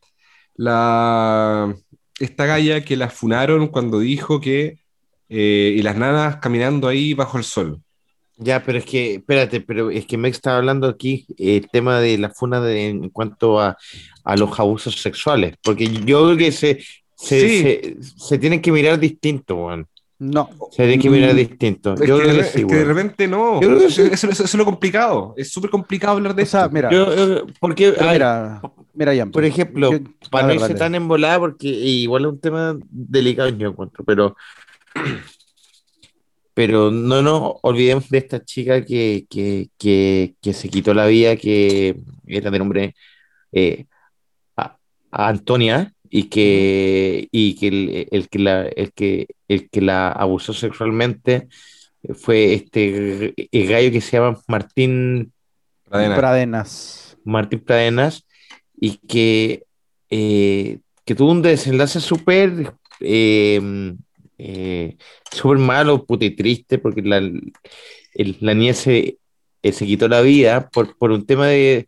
la, 0.56 1.74
esta 2.20 2.46
galla 2.46 2.84
que 2.84 2.96
la 2.96 3.10
funaron 3.10 3.68
cuando 3.68 3.98
dijo 4.00 4.40
que, 4.40 4.78
eh, 5.28 5.74
y 5.76 5.82
las 5.82 5.96
nanas 5.96 6.36
caminando 6.36 6.88
ahí 6.88 7.14
bajo 7.14 7.38
el 7.38 7.44
sol. 7.44 7.80
Ya, 8.36 8.64
pero 8.64 8.78
es 8.78 8.84
que, 8.84 9.14
espérate, 9.14 9.60
pero 9.60 9.90
es 9.90 10.06
que 10.06 10.18
me 10.18 10.28
estaba 10.28 10.56
hablando 10.56 10.88
aquí 10.88 11.24
eh, 11.38 11.56
el 11.58 11.68
tema 11.70 12.00
de 12.00 12.18
la 12.18 12.30
funa 12.30 12.60
de, 12.60 12.88
en 12.88 13.08
cuanto 13.10 13.60
a, 13.60 13.76
a 14.24 14.36
los 14.36 14.58
abusos 14.58 15.00
sexuales, 15.00 15.54
porque 15.62 15.86
yo 15.88 16.24
creo 16.24 16.36
que 16.36 16.50
se, 16.52 16.80
se, 17.16 17.40
Sí. 17.40 17.62
se, 17.62 17.96
se 18.00 18.38
tienen 18.38 18.60
que 18.60 18.72
mirar 18.72 18.98
distinto, 18.98 19.54
weón. 19.56 19.86
No, 20.32 20.48
Se 20.70 20.76
tienen 20.84 21.00
que 21.00 21.10
mirar 21.10 21.32
Mm, 21.34 21.36
distinto. 21.36 21.94
Es, 21.94 22.00
Yo 22.08 22.16
que, 22.16 22.22
creo 22.22 22.34
de- 22.34 22.38
que 22.42 22.44
sí, 22.44 22.60
es 22.60 22.66
que 22.66 22.74
de 22.76 22.84
repente 22.84 23.28
no. 23.28 23.60
Yo 23.60 23.68
creo 23.68 23.78
que 23.80 23.86
Eso, 23.86 24.02
sí. 24.02 24.08
eso- 24.12 24.28
eso- 24.30 24.32
eso 24.32 24.44
es 24.44 24.54
lo 24.54 24.64
complicado. 24.64 25.34
Es 25.36 25.50
súper 25.52 25.70
complicado 25.70 26.16
hablar 26.16 26.34
de 26.34 26.42
o 26.44 26.46
sea, 26.46 26.68
mira, 26.68 26.90
Yo- 26.90 27.14
yo- 27.14 27.46
porque, 27.60 27.94
mira, 28.10 28.60
Mira, 28.96 29.12
ya. 29.12 29.26
Por 29.26 29.44
ejemplo, 29.44 29.90
yo- 29.92 29.98
para 30.30 30.46
no 30.46 30.54
irse 30.54 30.74
tan 30.74 30.94
embolada, 30.94 31.38
porque 31.40 31.66
igual 31.66 32.24
es 32.24 32.28
un 32.30 32.40
tema 32.40 32.76
delicado, 32.90 33.48
yo 33.48 33.68
encuentro, 33.70 34.04
pero, 34.04 34.36
pero 36.54 36.90
no 36.90 37.20
nos 37.22 37.54
olvidemos 37.62 38.08
de 38.08 38.18
esta 38.18 38.44
chica 38.44 38.84
que, 38.84 39.26
que, 39.28 39.68
que, 39.76 40.34
que 40.40 40.52
se 40.52 40.68
quitó 40.68 40.94
la 40.94 41.06
vida, 41.06 41.34
que 41.36 41.96
era 42.26 42.50
de 42.50 42.58
nombre 42.58 42.94
eh, 43.52 43.86
a- 44.56 44.76
a 45.10 45.28
Antonia, 45.28 45.92
y 46.16 46.28
que, 46.28 47.26
y 47.32 47.56
que 47.56 47.66
el, 47.66 48.08
el 48.12 48.28
que 48.28 48.38
la, 48.38 48.62
el 48.68 48.92
que, 48.92 49.26
el 49.48 49.68
que 49.68 49.80
la 49.80 50.12
abusó 50.12 50.52
sexualmente 50.52 51.48
fue 52.14 52.54
este 52.54 53.34
el 53.50 53.66
gallo 53.66 53.90
que 53.90 54.00
se 54.00 54.16
llama 54.18 54.38
Martín 54.46 55.32
Pradena. 55.82 56.14
Pradenas. 56.14 57.18
Martín 57.24 57.58
Pradenas 57.58 58.24
y 58.80 58.98
que, 59.08 59.64
eh, 60.08 60.78
que 61.04 61.14
tuvo 61.16 61.32
un 61.32 61.42
desenlace 61.42 61.98
súper 61.98 62.74
eh, 63.00 63.60
eh, 64.38 64.96
súper 65.32 65.58
malo, 65.58 66.04
puta 66.06 66.26
y 66.26 66.30
triste, 66.30 66.78
porque 66.78 67.02
la, 67.02 67.16
el- 67.18 68.36
la 68.40 68.54
niña 68.54 68.74
se, 68.74 69.18
eh, 69.62 69.72
se 69.72 69.84
quitó 69.84 70.06
la 70.06 70.20
vida 70.20 70.68
por, 70.70 70.96
por 70.96 71.10
un 71.10 71.26
tema 71.26 71.48
de, 71.48 71.86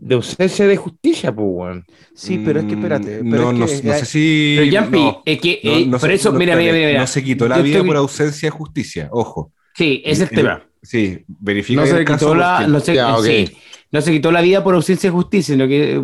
de 0.00 0.14
ausencia 0.14 0.66
de 0.66 0.76
justicia, 0.76 1.32
pues, 1.34 1.46
weón. 1.48 1.84
Sí, 2.14 2.40
pero 2.44 2.60
es 2.60 2.66
que 2.66 2.74
espérate. 2.74 3.22
Mm, 3.22 3.30
pero 3.30 3.42
No, 3.44 3.50
es 3.50 3.58
no, 3.58 3.80
que, 3.82 3.88
no 3.88 3.94
sé 3.94 4.04
si. 4.06 4.54
Pero 4.58 4.70
Yampi, 4.72 4.98
no, 4.98 5.22
es 5.24 5.40
que 5.40 5.60
eh, 5.62 5.86
no 5.86 5.98
por 5.98 6.10
eso, 6.10 6.32
no, 6.32 6.38
mira, 6.38 6.56
mira, 6.56 6.72
mira, 6.72 6.86
mira. 6.88 7.00
No 7.00 7.06
se 7.06 7.22
quitó 7.22 7.46
la 7.48 7.58
vida 7.58 7.76
estoy- 7.76 7.86
por 7.88 7.96
ausencia 7.96 8.46
de 8.46 8.50
justicia, 8.50 9.08
ojo. 9.12 9.52
Sí, 9.74 10.02
ese 10.04 10.24
es 10.24 10.30
el 10.32 10.38
Eh, 10.38 10.42
tema. 10.42 10.64
Sí, 10.82 11.24
verifica 11.28 11.80
No 11.80 11.86
el 11.86 11.96
se, 11.98 12.04
caso 12.04 12.26
quitó 12.26 12.34
la, 12.34 12.56
porque- 12.58 12.72
no, 12.72 12.80
se, 12.80 12.94
Ya, 12.94 13.16
ok. 13.16 13.24
sí, 13.24 13.56
no 13.92 14.00
se 14.00 14.12
quitó 14.12 14.32
la 14.32 14.40
vida 14.40 14.62
por 14.64 14.74
ausencia 14.74 15.10
de 15.10 15.14
justicia, 15.14 15.54
sino 15.54 15.66
que 15.68 15.96
eh, 15.96 16.02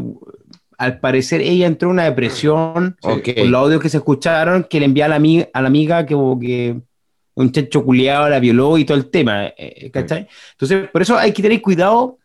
al 0.79 1.01
parecer 1.01 1.41
ella 1.41 1.67
entró 1.67 1.89
en 1.89 1.95
una 1.95 2.05
depresión 2.05 2.97
Ok. 3.03 3.29
por 3.37 3.47
los 3.47 3.61
audios 3.61 3.81
que 3.81 3.89
se 3.89 3.99
escucharon 3.99 4.67
que 4.69 4.79
le 4.81 4.87
envía 4.87 5.07
a 5.07 5.09
la 5.09 5.17
amiga, 5.17 5.49
a 5.53 5.63
la 5.63 5.69
amiga 5.69 6.05
que, 6.07 6.15
que 6.41 6.77
un 7.37 7.51
chacho 7.53 7.85
culiado 7.85 8.29
la 8.29 8.39
violó 8.41 8.79
y 8.79 8.85
todo 8.85 8.97
el 8.97 9.11
tema, 9.11 9.47
eh, 9.57 9.91
¿cachai? 9.93 10.27
Entonces, 10.53 10.89
por 10.91 11.03
eso 11.03 11.17
hay 11.17 11.33
que 11.33 11.43
tener 11.43 11.61
cuidado 11.61 12.19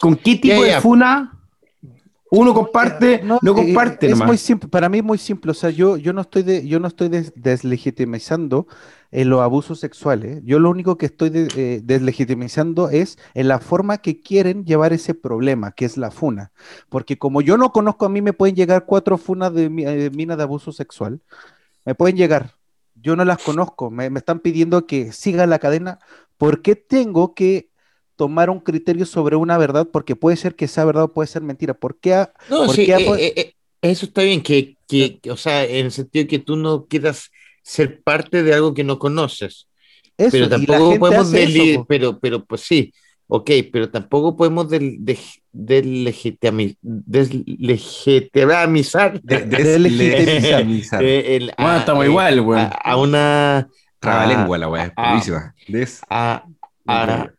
con 0.00 0.16
qué 0.16 0.36
tipo 0.36 0.62
de 0.64 0.80
funa 0.80 1.36
uno 2.32 2.54
comparte, 2.54 3.22
no, 3.24 3.36
eh, 3.36 3.40
comparte 3.54 4.06
es 4.06 4.12
nomás. 4.12 4.28
muy 4.28 4.38
simple, 4.38 4.68
para 4.68 4.88
mí 4.88 4.98
es 4.98 5.04
muy 5.04 5.18
simple, 5.18 5.50
o 5.50 5.54
sea, 5.54 5.70
yo, 5.70 5.96
yo 5.96 6.12
no 6.12 6.20
estoy 6.20 6.44
de, 6.44 6.66
yo 6.66 6.78
no 6.78 6.86
estoy 6.86 7.08
des- 7.08 7.32
deslegitimizando 7.34 8.68
eh, 9.10 9.24
los 9.24 9.40
abusos 9.40 9.80
sexuales, 9.80 10.40
yo 10.44 10.60
lo 10.60 10.70
único 10.70 10.96
que 10.96 11.06
estoy 11.06 11.30
de- 11.30 11.48
eh, 11.56 11.80
deslegitimizando 11.82 12.88
es 12.88 13.18
en 13.34 13.48
la 13.48 13.58
forma 13.58 13.98
que 13.98 14.20
quieren 14.20 14.64
llevar 14.64 14.92
ese 14.92 15.14
problema, 15.14 15.72
que 15.72 15.84
es 15.84 15.96
la 15.96 16.12
funa, 16.12 16.52
porque 16.88 17.18
como 17.18 17.40
yo 17.40 17.56
no 17.56 17.72
conozco, 17.72 18.06
a 18.06 18.08
mí 18.08 18.22
me 18.22 18.32
pueden 18.32 18.54
llegar 18.54 18.84
cuatro 18.86 19.18
funas 19.18 19.52
de 19.52 19.68
mi- 19.68 19.84
eh, 19.84 20.10
mina 20.14 20.36
de 20.36 20.44
abuso 20.44 20.70
sexual, 20.70 21.20
me 21.84 21.96
pueden 21.96 22.16
llegar, 22.16 22.52
yo 22.94 23.16
no 23.16 23.24
las 23.24 23.38
conozco, 23.38 23.90
me, 23.90 24.08
me 24.08 24.20
están 24.20 24.38
pidiendo 24.38 24.86
que 24.86 25.10
siga 25.10 25.46
la 25.48 25.58
cadena, 25.58 25.98
¿por 26.38 26.62
qué 26.62 26.76
tengo 26.76 27.34
que 27.34 27.69
tomar 28.20 28.50
un 28.50 28.60
criterio 28.60 29.06
sobre 29.06 29.34
una 29.36 29.56
verdad? 29.56 29.88
Porque 29.90 30.14
puede 30.14 30.36
ser 30.36 30.54
que 30.54 30.68
sea 30.68 30.84
verdad 30.84 31.04
o 31.04 31.12
puede 31.14 31.26
ser 31.26 31.40
mentira, 31.42 31.72
¿por 31.72 31.98
qué 31.98 32.12
a- 32.14 32.32
No, 32.50 32.66
¿Por 32.66 32.76
sí, 32.76 32.84
qué 32.84 32.96
eh, 32.96 33.14
eh, 33.18 33.32
eh, 33.36 33.54
eso 33.80 34.04
está 34.04 34.20
bien, 34.22 34.42
que, 34.42 34.76
que, 34.86 35.18
que, 35.20 35.30
o 35.30 35.38
sea, 35.38 35.64
en 35.64 35.86
el 35.86 35.92
sentido 35.92 36.28
que 36.28 36.38
tú 36.38 36.56
no 36.56 36.84
quieras 36.84 37.30
ser 37.62 38.02
parte 38.02 38.42
de 38.42 38.52
algo 38.52 38.74
que 38.74 38.84
no 38.84 38.98
conoces. 38.98 39.68
Eso, 40.18 40.28
pero 40.32 40.48
tampoco 40.50 40.98
podemos 40.98 41.32
eso, 41.32 41.86
pero, 41.88 42.18
pero 42.20 42.44
pues 42.44 42.60
sí, 42.60 42.92
ok, 43.26 43.50
pero 43.72 43.90
tampoco 43.90 44.36
podemos 44.36 44.68
del, 44.68 45.02
de, 45.02 45.18
deslegitimi- 45.54 46.76
deslegitimizar 46.82 49.18
De- 49.22 49.46
Deslegitimizar. 49.46 51.02
eh, 51.02 51.36
el- 51.36 51.54
Bueno, 51.56 51.72
a- 51.72 51.78
estamos 51.78 52.04
eh, 52.04 52.08
igual, 52.08 52.38
a, 52.38 52.42
weón. 52.42 52.70
a 52.84 52.96
una 52.98 53.68
Trabalengua 54.00 54.58
la 54.58 54.68
weá, 54.68 54.92
buenísima. 54.96 55.54
Des- 55.68 56.00
a, 56.08 56.44
a, 56.86 57.30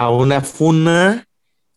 a 0.00 0.10
una 0.10 0.40
funa 0.40 1.26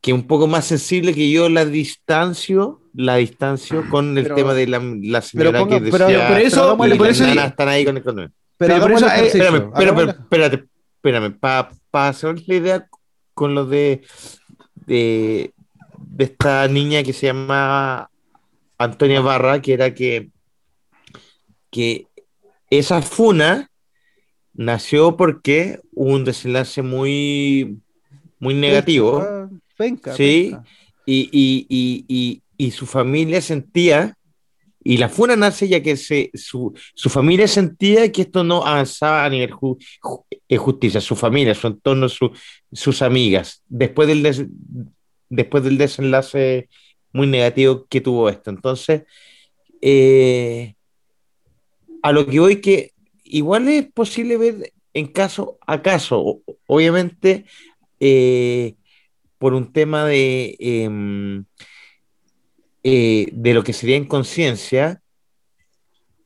que 0.02 0.14
un 0.14 0.28
poco 0.28 0.48
más 0.48 0.66
sensible 0.66 1.14
que 1.14 1.30
yo 1.32 1.50
la 1.50 1.66
distancio, 1.66 2.82
la 2.94 3.16
distancio 3.18 3.90
con 3.90 4.18
el 4.18 4.24
Pero- 4.24 4.36
tema 4.36 4.54
de 4.54 4.68
la, 4.68 4.80
la 5.02 5.22
señora 5.22 5.60
ponga- 5.60 5.80
que 5.82 5.92
pero- 5.92 6.08
decía 6.08 6.28
pero 6.28 6.40
eso- 6.46 6.78
por 6.78 7.08
eso- 7.08 7.26
nanas 7.28 7.52
están 7.52 7.70
ahí 7.70 7.86
con 7.86 7.98
el 7.98 8.04
con- 8.04 8.16
Pero, 8.16 8.34
Pero 8.58 8.82
por 8.82 8.92
eso, 8.94 9.08
eh, 9.08 9.28
Espérame, 9.28 9.56
espérame, 9.74 10.10
espérate, 10.10 10.64
espérame, 10.96 11.32
para 11.40 11.70
hacer 12.10 12.36
la 12.48 12.56
idea 12.56 12.88
con 13.34 13.56
lo 13.56 13.66
de, 13.66 14.02
de, 14.86 15.54
de 15.98 16.24
esta 16.24 16.68
niña 16.68 17.02
que 17.04 17.14
se 17.14 17.26
llama 17.28 18.10
Antonia 18.78 19.22
Barra, 19.22 19.62
que 19.62 19.74
era 19.74 19.94
que, 19.94 20.30
que 21.72 22.08
esa 22.70 23.02
funa 23.02 23.70
nació 24.54 25.18
porque 25.18 25.80
hubo 25.94 26.14
un 26.14 26.26
desenlace 26.26 26.82
muy, 26.84 27.80
muy 28.44 28.54
negativo 28.54 29.50
Venga, 29.80 30.14
Sí. 30.16 30.56
y, 31.06 31.30
y, 31.32 31.66
y, 31.70 32.06
y, 32.08 32.42
y 32.66 32.72
su 32.72 32.86
familia 32.86 33.42
sentía, 33.42 34.16
y 34.84 34.98
la 34.98 35.10
funa 35.10 35.36
nace 35.36 35.68
ya 35.68 35.82
que 35.82 35.96
se, 35.98 36.30
su, 36.34 36.74
su 36.94 37.10
familia 37.10 37.48
sentía 37.48 38.12
que 38.12 38.22
esto 38.24 38.44
no 38.44 38.66
avanzaba 38.66 39.26
a 39.26 39.30
nivel 39.30 39.52
ju- 39.52 39.78
ju- 40.02 40.24
eh, 40.50 40.58
justicia, 40.58 41.00
su 41.02 41.16
familia, 41.16 41.56
su 41.56 41.68
entorno, 41.68 42.08
su- 42.10 42.32
sus 42.72 43.02
amigas, 43.02 43.64
después 43.68 44.08
del, 44.08 44.22
des- 44.24 44.46
después 45.30 45.64
del 45.64 45.78
desenlace 45.78 46.68
muy 47.14 47.28
negativo 47.28 47.86
que 47.90 48.02
tuvo 48.02 48.30
esto. 48.30 48.50
Entonces, 48.52 49.04
eh, 49.82 50.76
a 52.02 52.12
lo 52.12 52.26
que 52.26 52.40
voy 52.40 52.62
que 52.62 52.92
igual 53.24 53.68
es 53.70 53.86
posible 53.92 54.38
ver 54.38 54.74
en 54.94 55.08
caso 55.08 55.58
a 55.66 55.82
caso, 55.82 56.42
obviamente, 56.68 57.46
eh, 58.06 58.76
por 59.38 59.54
un 59.54 59.72
tema 59.72 60.06
de, 60.06 60.58
em, 60.60 61.46
eh, 62.84 63.30
de 63.32 63.54
lo 63.54 63.64
que 63.64 63.72
sería 63.72 63.96
inconsciencia, 63.96 65.02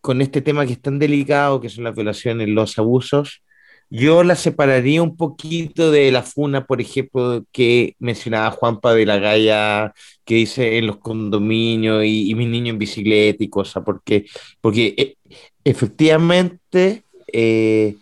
con 0.01 0.21
este 0.21 0.41
tema 0.41 0.65
que 0.65 0.73
es 0.73 0.82
tan 0.82 0.97
delicado, 0.97 1.61
que 1.61 1.69
son 1.69 1.84
las 1.84 1.93
violaciones, 1.93 2.49
los 2.49 2.80
abusos, 2.80 3.43
yo 3.91 4.23
la 4.23 4.36
separaría 4.36 5.03
un 5.03 5.15
poquito 5.15 5.91
de 5.91 6.11
la 6.11 6.23
funa, 6.23 6.65
por 6.65 6.82
ejemplo, 6.82 7.45
que 7.51 7.95
mencionaba 7.99 8.51
Juanpa 8.51 8.93
de 8.95 9.05
la 9.05 9.19
Gaya, 9.19 9.93
que 10.25 10.36
dice 10.36 10.78
en 10.80 10.88
los 10.88 10.97
condominios 10.97 12.03
y, 12.05 12.32
y 12.32 12.36
mis 12.36 12.47
niños 12.47 12.73
en 12.73 12.80
bicicleta 12.80 13.43
y 13.43 13.49
cosas, 13.49 13.84
porque, 13.86 14.25
porque 14.61 14.95
eh, 14.97 15.15
efectivamente, 15.63 17.03
eh, 17.32 17.95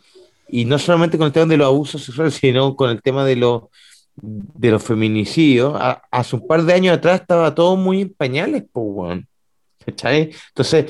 y 0.47 0.65
no 0.65 0.77
solamente 0.79 1.17
con 1.17 1.27
el 1.27 1.33
tema 1.33 1.45
de 1.47 1.57
los 1.57 1.67
abusos 1.67 2.03
sexuales, 2.03 2.35
sino 2.35 2.75
con 2.75 2.89
el 2.89 3.01
tema 3.01 3.25
de 3.25 3.35
los 3.35 3.63
de 4.17 4.71
los 4.71 4.81
feminicidios, 4.81 5.73
a- 5.75 6.01
hace 6.09 6.37
un 6.37 6.47
par 6.47 6.63
de 6.63 6.73
años 6.73 6.95
atrás 6.97 7.19
estaba 7.19 7.53
todo 7.53 7.75
muy 7.75 8.01
en 8.01 8.13
pañales, 8.13 8.63
pues. 8.71 9.19
¿Cachai? 9.85 10.31
Entonces, 10.49 10.85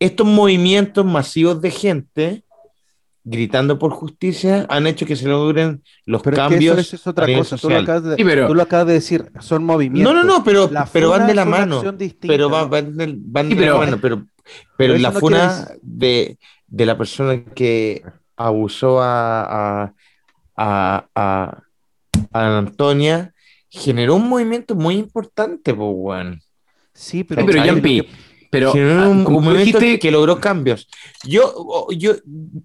estos 0.00 0.26
movimientos 0.26 1.06
masivos 1.06 1.60
de 1.62 1.70
gente 1.70 2.42
gritando 3.24 3.78
por 3.78 3.92
justicia 3.92 4.66
han 4.68 4.88
hecho 4.88 5.06
que 5.06 5.14
se 5.14 5.28
logren 5.28 5.84
los 6.06 6.20
Pero 6.22 6.36
es 6.36 6.42
que 6.42 6.48
cambios. 6.54 6.78
eso 6.78 6.96
es 6.96 7.06
otra 7.06 7.26
cosa. 7.32 7.56
Tú 7.56 7.70
lo, 7.70 7.78
acabas 7.78 8.02
de, 8.02 8.16
Sí, 8.16 8.24
pero- 8.24 8.48
tú 8.48 8.54
lo 8.56 8.62
acabas 8.62 8.88
de 8.88 8.92
decir, 8.94 9.30
son 9.38 9.64
movimientos. 9.64 10.12
No, 10.12 10.20
no, 10.20 10.26
no, 10.26 10.42
pero, 10.42 10.68
pero 10.92 11.10
van 11.10 11.28
de 11.28 11.34
la 11.34 11.44
mano. 11.44 11.80
Pero 12.26 12.50
va- 12.50 12.62
¿no? 12.62 12.68
van, 12.70 12.96
de, 12.96 13.14
van 13.18 13.48
Sí, 13.48 13.54
de 13.54 13.60
la 13.60 13.66
pero- 13.66 13.78
mano, 13.78 13.98
pero, 14.02 14.16
pero 14.16 14.26
Pero 14.76 14.98
la 14.98 15.10
no 15.12 15.20
funa 15.20 15.64
quiere 15.66 15.80
de, 15.82 16.38
de 16.66 16.86
la 16.86 16.98
persona 16.98 17.44
que 17.54 18.02
abusó 18.36 19.00
a, 19.02 19.84
a, 19.84 19.94
a, 20.56 21.06
a- 21.14 21.62
a 22.32 22.58
Antonia 22.58 23.32
generó 23.70 24.16
un 24.16 24.28
movimiento 24.28 24.74
muy 24.74 24.96
importante, 24.96 25.72
pues, 25.74 25.88
weón. 25.92 26.42
Sí, 26.92 27.24
pero, 27.24 27.40
Sí, 27.42 27.46
pero 27.46 27.82
que- 27.82 28.08
pero 28.50 28.72
Generó 28.72 29.00
ah, 29.00 29.08
un, 29.08 29.24
como 29.24 29.38
un 29.38 29.44
tú 29.44 29.50
movimiento 29.50 29.78
dijiste, 29.78 29.98
que 29.98 30.10
logró 30.10 30.38
cambios. 30.38 30.86
Yo, 31.24 31.86
yo, 31.96 32.12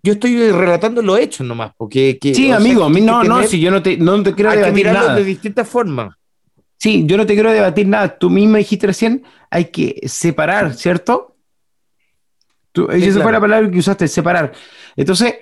yo 0.04 0.14
estoy 0.14 0.52
relatando 0.52 1.02
los 1.02 1.18
hechos 1.18 1.48
nomás, 1.48 1.72
porque 1.78 2.18
que, 2.20 2.36
sí, 2.36 2.48
sea, 2.48 2.58
amigo, 2.58 2.84
a 2.84 2.90
mí 2.90 3.00
no, 3.00 3.24
no, 3.24 3.42
si 3.44 3.62
yo 3.62 3.72
no 3.72 3.82
te, 3.82 3.96
no 3.96 4.22
te 4.22 4.34
quiero 4.34 4.52
que 4.52 4.58
debatir 4.58 4.88
nada. 4.88 5.16
de 5.16 5.24
distintas 5.24 5.66
formas. 5.70 6.14
Sí, 6.78 7.06
yo 7.08 7.16
no 7.16 7.26
te 7.26 7.36
quiero 7.36 7.54
debatir 7.54 7.88
nada. 7.88 8.18
Tú 8.18 8.30
mismo 8.30 8.58
dijiste 8.58 8.86
recién, 8.88 9.24
hay 9.50 9.66
que 9.72 10.02
separar, 10.08 10.74
¿cierto? 10.74 11.38
Tú, 12.74 12.90
esa 12.92 13.06
claro. 13.06 13.22
fue 13.24 13.32
la 13.32 13.40
palabra 13.40 13.72
que 13.72 13.80
usaste, 13.80 14.08
separar. 14.10 14.52
Entonces, 14.96 15.36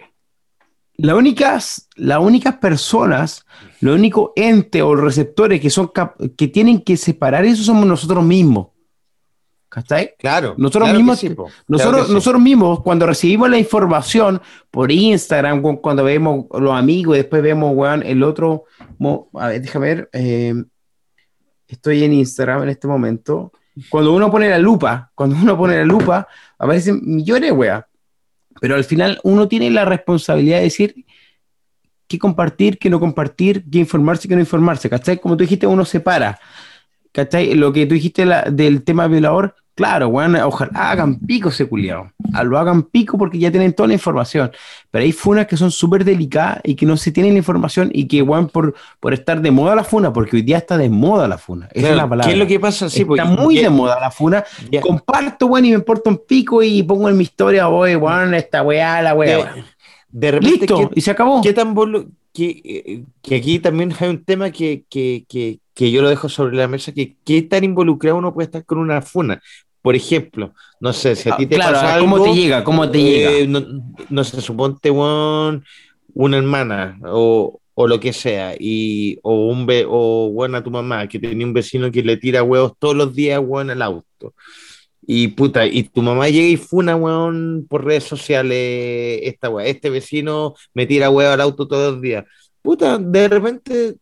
las 0.97 1.15
únicas, 1.15 1.87
las 1.95 2.19
únicas 2.19 2.55
personas, 2.57 3.45
los 3.81 3.95
únicos 3.95 4.31
entes 4.35 4.81
o 4.81 4.95
receptores 4.95 5.59
que 5.61 5.69
son 5.69 5.91
que 6.37 6.47
tienen 6.47 6.81
que 6.81 6.97
separar 6.97 7.45
eso 7.45 7.63
somos 7.63 7.85
nosotros 7.85 8.23
mismos. 8.23 8.67
¿Cachai? 9.67 10.13
Claro. 10.17 10.55
Nosotros 10.57 10.85
claro 10.89 10.99
mismos- 10.99 11.19
sí. 11.19 11.35
Nosotros, 11.67 12.07
sí. 12.07 12.13
nosotros 12.13 12.41
mismos, 12.41 12.81
cuando 12.81 13.05
recibimos 13.05 13.49
la 13.49 13.57
información 13.57 14.41
por 14.71 14.89
Instagram, 14.89 15.61
cu- 15.61 15.81
cuando 15.81 16.03
vemos 16.03 16.45
los 16.57 16.71
amigos 16.73 17.15
y 17.15 17.19
después 17.19 17.41
vemos, 17.43 17.73
weón, 17.75 18.01
el 18.03 18.23
otro, 18.23 18.63
a 19.33 19.47
ver, 19.49 19.61
déjame 19.61 19.85
ver, 19.87 20.09
eh, 20.13 20.53
estoy 21.67 22.03
en 22.05 22.13
Instagram 22.13 22.63
en 22.63 22.69
este 22.69 22.87
momento, 22.87 23.51
cuando 23.89 24.13
uno 24.13 24.31
pone 24.31 24.49
la 24.49 24.59
lupa, 24.59 25.11
cuando 25.13 25.35
uno 25.35 25.57
pone 25.57 25.75
la 25.75 25.83
lupa, 25.83 26.25
aparecen 26.57 27.01
millones 27.03 27.51
weas. 27.51 27.83
Pero 28.59 28.75
al 28.75 28.83
final 28.83 29.19
uno 29.23 29.47
tiene 29.47 29.69
la 29.69 29.85
responsabilidad 29.85 30.57
de 30.57 30.63
decir 30.63 31.05
qué 32.07 32.19
compartir, 32.19 32.77
qué 32.77 32.89
no 32.89 32.99
compartir, 32.99 33.65
qué 33.69 33.79
informarse, 33.79 34.27
qué 34.27 34.35
no 34.35 34.41
informarse. 34.41 34.89
¿Cachai? 34.89 35.19
Como 35.19 35.35
tú 35.35 35.43
dijiste, 35.43 35.67
uno 35.67 35.85
se 35.85 35.99
para. 35.99 36.39
¿Cachai? 37.15 37.53
Lo 37.55 37.71
que 37.71 37.85
tú 37.85 37.93
dijiste 37.95 38.25
la- 38.25 38.41
del 38.43 38.83
tema 38.83 39.07
violador, 39.07 39.55
claro, 39.73 40.09
weón, 40.09 40.35
ojalá 40.35 40.91
hagan 40.91 41.17
pico 41.19 41.47
ese 41.47 41.65
culiao. 41.65 42.11
Ah, 42.33 42.43
Lo 42.43 42.57
hagan 42.59 42.83
pico 42.83 43.17
porque 43.17 43.39
ya 43.39 43.49
tienen 43.51 43.71
toda 43.71 43.87
la 43.87 43.93
información. 43.93 44.51
Pero 44.91 45.05
hay 45.05 45.13
funas 45.13 45.47
que 45.47 45.55
son 45.55 45.71
súper 45.71 46.03
delicadas 46.03 46.59
y 46.65 46.75
que 46.75 46.85
no 46.85 46.97
se 46.97 47.13
tienen 47.13 47.31
la 47.31 47.37
información 47.37 47.89
y 47.93 48.05
que, 48.09 48.21
weón, 48.21 48.49
por, 48.49 48.75
por 48.99 49.13
estar 49.13 49.41
de 49.41 49.49
moda 49.49 49.75
la 49.75 49.85
funa, 49.85 50.11
porque 50.11 50.35
hoy 50.35 50.41
día 50.41 50.57
está 50.57 50.77
de 50.77 50.89
moda 50.89 51.25
la 51.29 51.37
funa. 51.37 51.67
Esa 51.71 51.75
es 51.75 51.81
Claro, 51.83 51.95
la 51.95 52.09
palabra. 52.09 52.25
¿Qué 52.27 52.33
es 52.33 52.37
lo 52.39 52.47
que 52.47 52.59
pasa? 52.59 52.89
Sí, 52.89 53.03
está 53.03 53.07
pues, 53.07 53.25
muy 53.25 53.55
ya- 53.55 53.61
de 53.61 53.69
moda 53.69 53.97
la 53.97 54.11
funa. 54.11 54.43
ya- 54.69 54.81
Comparto, 54.81 55.45
weón, 55.45 55.63
y 55.65 55.69
me 55.69 55.75
importa 55.75 56.09
un 56.09 56.17
pico 56.27 56.61
y 56.63 56.83
pongo 56.83 57.07
en 57.07 57.15
mi 57.15 57.23
historia, 57.23 57.69
oye, 57.69 57.95
weón, 57.95 58.33
esta 58.33 58.61
weá, 58.61 59.01
la 59.01 59.13
weá. 59.13 59.37
de, 59.53 59.63
de 60.09 60.31
repente, 60.31 60.57
Listo, 60.59 60.89
¿qué- 60.89 60.89
y 60.95 61.01
se 61.01 61.11
acabó. 61.11 61.41
¿Qué 61.41 61.53
tan 61.53 61.73
que, 62.33 62.61
eh, 62.65 63.03
que 63.21 63.35
aquí 63.35 63.59
también 63.59 63.93
hay 63.97 64.09
un 64.09 64.21
tema 64.25 64.51
que, 64.51 64.83
que, 64.89 65.23
que, 65.29 65.59
que 65.75 65.91
yo 65.91 66.01
lo 66.01 66.09
dejo 66.09 66.29
sobre 66.29 66.55
la 66.55 66.67
mesa, 66.67 66.93
que 66.93 67.17
qué 67.23 67.41
tan 67.43 67.63
involucrado 67.63 68.17
uno 68.17 68.33
puede 68.33 68.45
estar 68.45 68.65
con 68.65 68.79
una 68.79 69.01
funa. 69.01 69.41
Por 69.81 69.95
ejemplo, 69.95 70.53
no 70.79 70.93
sé, 70.93 71.15
si 71.15 71.29
a 71.29 71.37
ti 71.37 71.45
te 71.45 71.55
claro, 71.55 71.73
pasa 71.73 71.99
¿cómo 71.99 72.15
algo, 72.15 72.25
te 72.25 72.33
llega? 72.33 72.63
¿Cómo 72.63 72.89
te 72.89 72.97
eh, 72.97 73.45
llega? 73.45 73.59
No, 73.59 73.83
no 74.09 74.23
sé, 74.23 74.41
suponte 74.41 74.89
weón, 74.89 75.63
una 76.15 76.37
hermana 76.37 76.97
o, 77.03 77.59
o 77.75 77.87
lo 77.87 77.99
que 77.99 78.13
sea, 78.13 78.55
y, 78.57 79.19
o 79.21 79.47
un 79.47 79.67
ve, 79.67 79.85
o 79.87 80.31
bueno, 80.31 80.57
a 80.57 80.63
tu 80.63 80.71
mamá, 80.71 81.07
que 81.07 81.19
tenía 81.19 81.45
un 81.45 81.53
vecino 81.53 81.91
que 81.91 82.01
le 82.01 82.17
tira 82.17 82.41
huevos 82.41 82.73
todos 82.79 82.95
los 82.95 83.13
días, 83.13 83.39
weón, 83.43 83.69
al 83.69 83.81
auto. 83.81 84.33
Y 85.05 85.27
puta, 85.27 85.67
y 85.67 85.83
tu 85.83 86.01
mamá 86.01 86.29
llega 86.29 86.47
y 86.47 86.57
funa, 86.57 86.95
weón, 86.95 87.67
por 87.69 87.85
redes 87.85 88.05
sociales, 88.05 89.19
esta 89.23 89.49
weá, 89.49 89.67
este 89.67 89.89
vecino 89.91 90.55
me 90.73 90.87
tira 90.87 91.11
huevos 91.11 91.33
al 91.33 91.41
auto 91.41 91.67
todos 91.67 91.93
los 91.93 92.01
días. 92.01 92.25
Puta, 92.63 92.97
de 92.97 93.27
repente, 93.27 93.97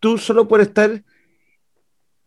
tú 0.00 0.18
solo 0.18 0.48
por 0.48 0.60
estar 0.60 1.02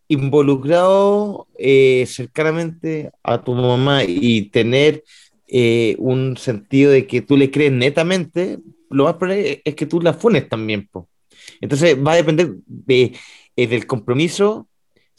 involucrado 0.08 1.46
eh, 1.58 2.04
cercanamente 2.06 3.10
a 3.22 3.42
tu 3.42 3.54
mamá 3.54 4.04
y 4.04 4.42
tener 4.50 5.04
eh, 5.48 5.96
un 5.98 6.36
sentido 6.36 6.90
de 6.90 7.06
que 7.06 7.22
tú 7.22 7.36
le 7.36 7.50
crees 7.50 7.72
netamente, 7.72 8.58
lo 8.90 9.04
más 9.04 9.14
probable 9.14 9.62
es 9.64 9.74
que 9.74 9.86
tú 9.86 10.00
la 10.00 10.12
funes 10.12 10.48
también, 10.48 10.86
po. 10.86 11.08
Entonces 11.60 11.96
va 11.96 12.12
a 12.12 12.16
depender 12.16 12.54
de, 12.66 13.16
eh, 13.56 13.66
del 13.66 13.86
compromiso 13.86 14.68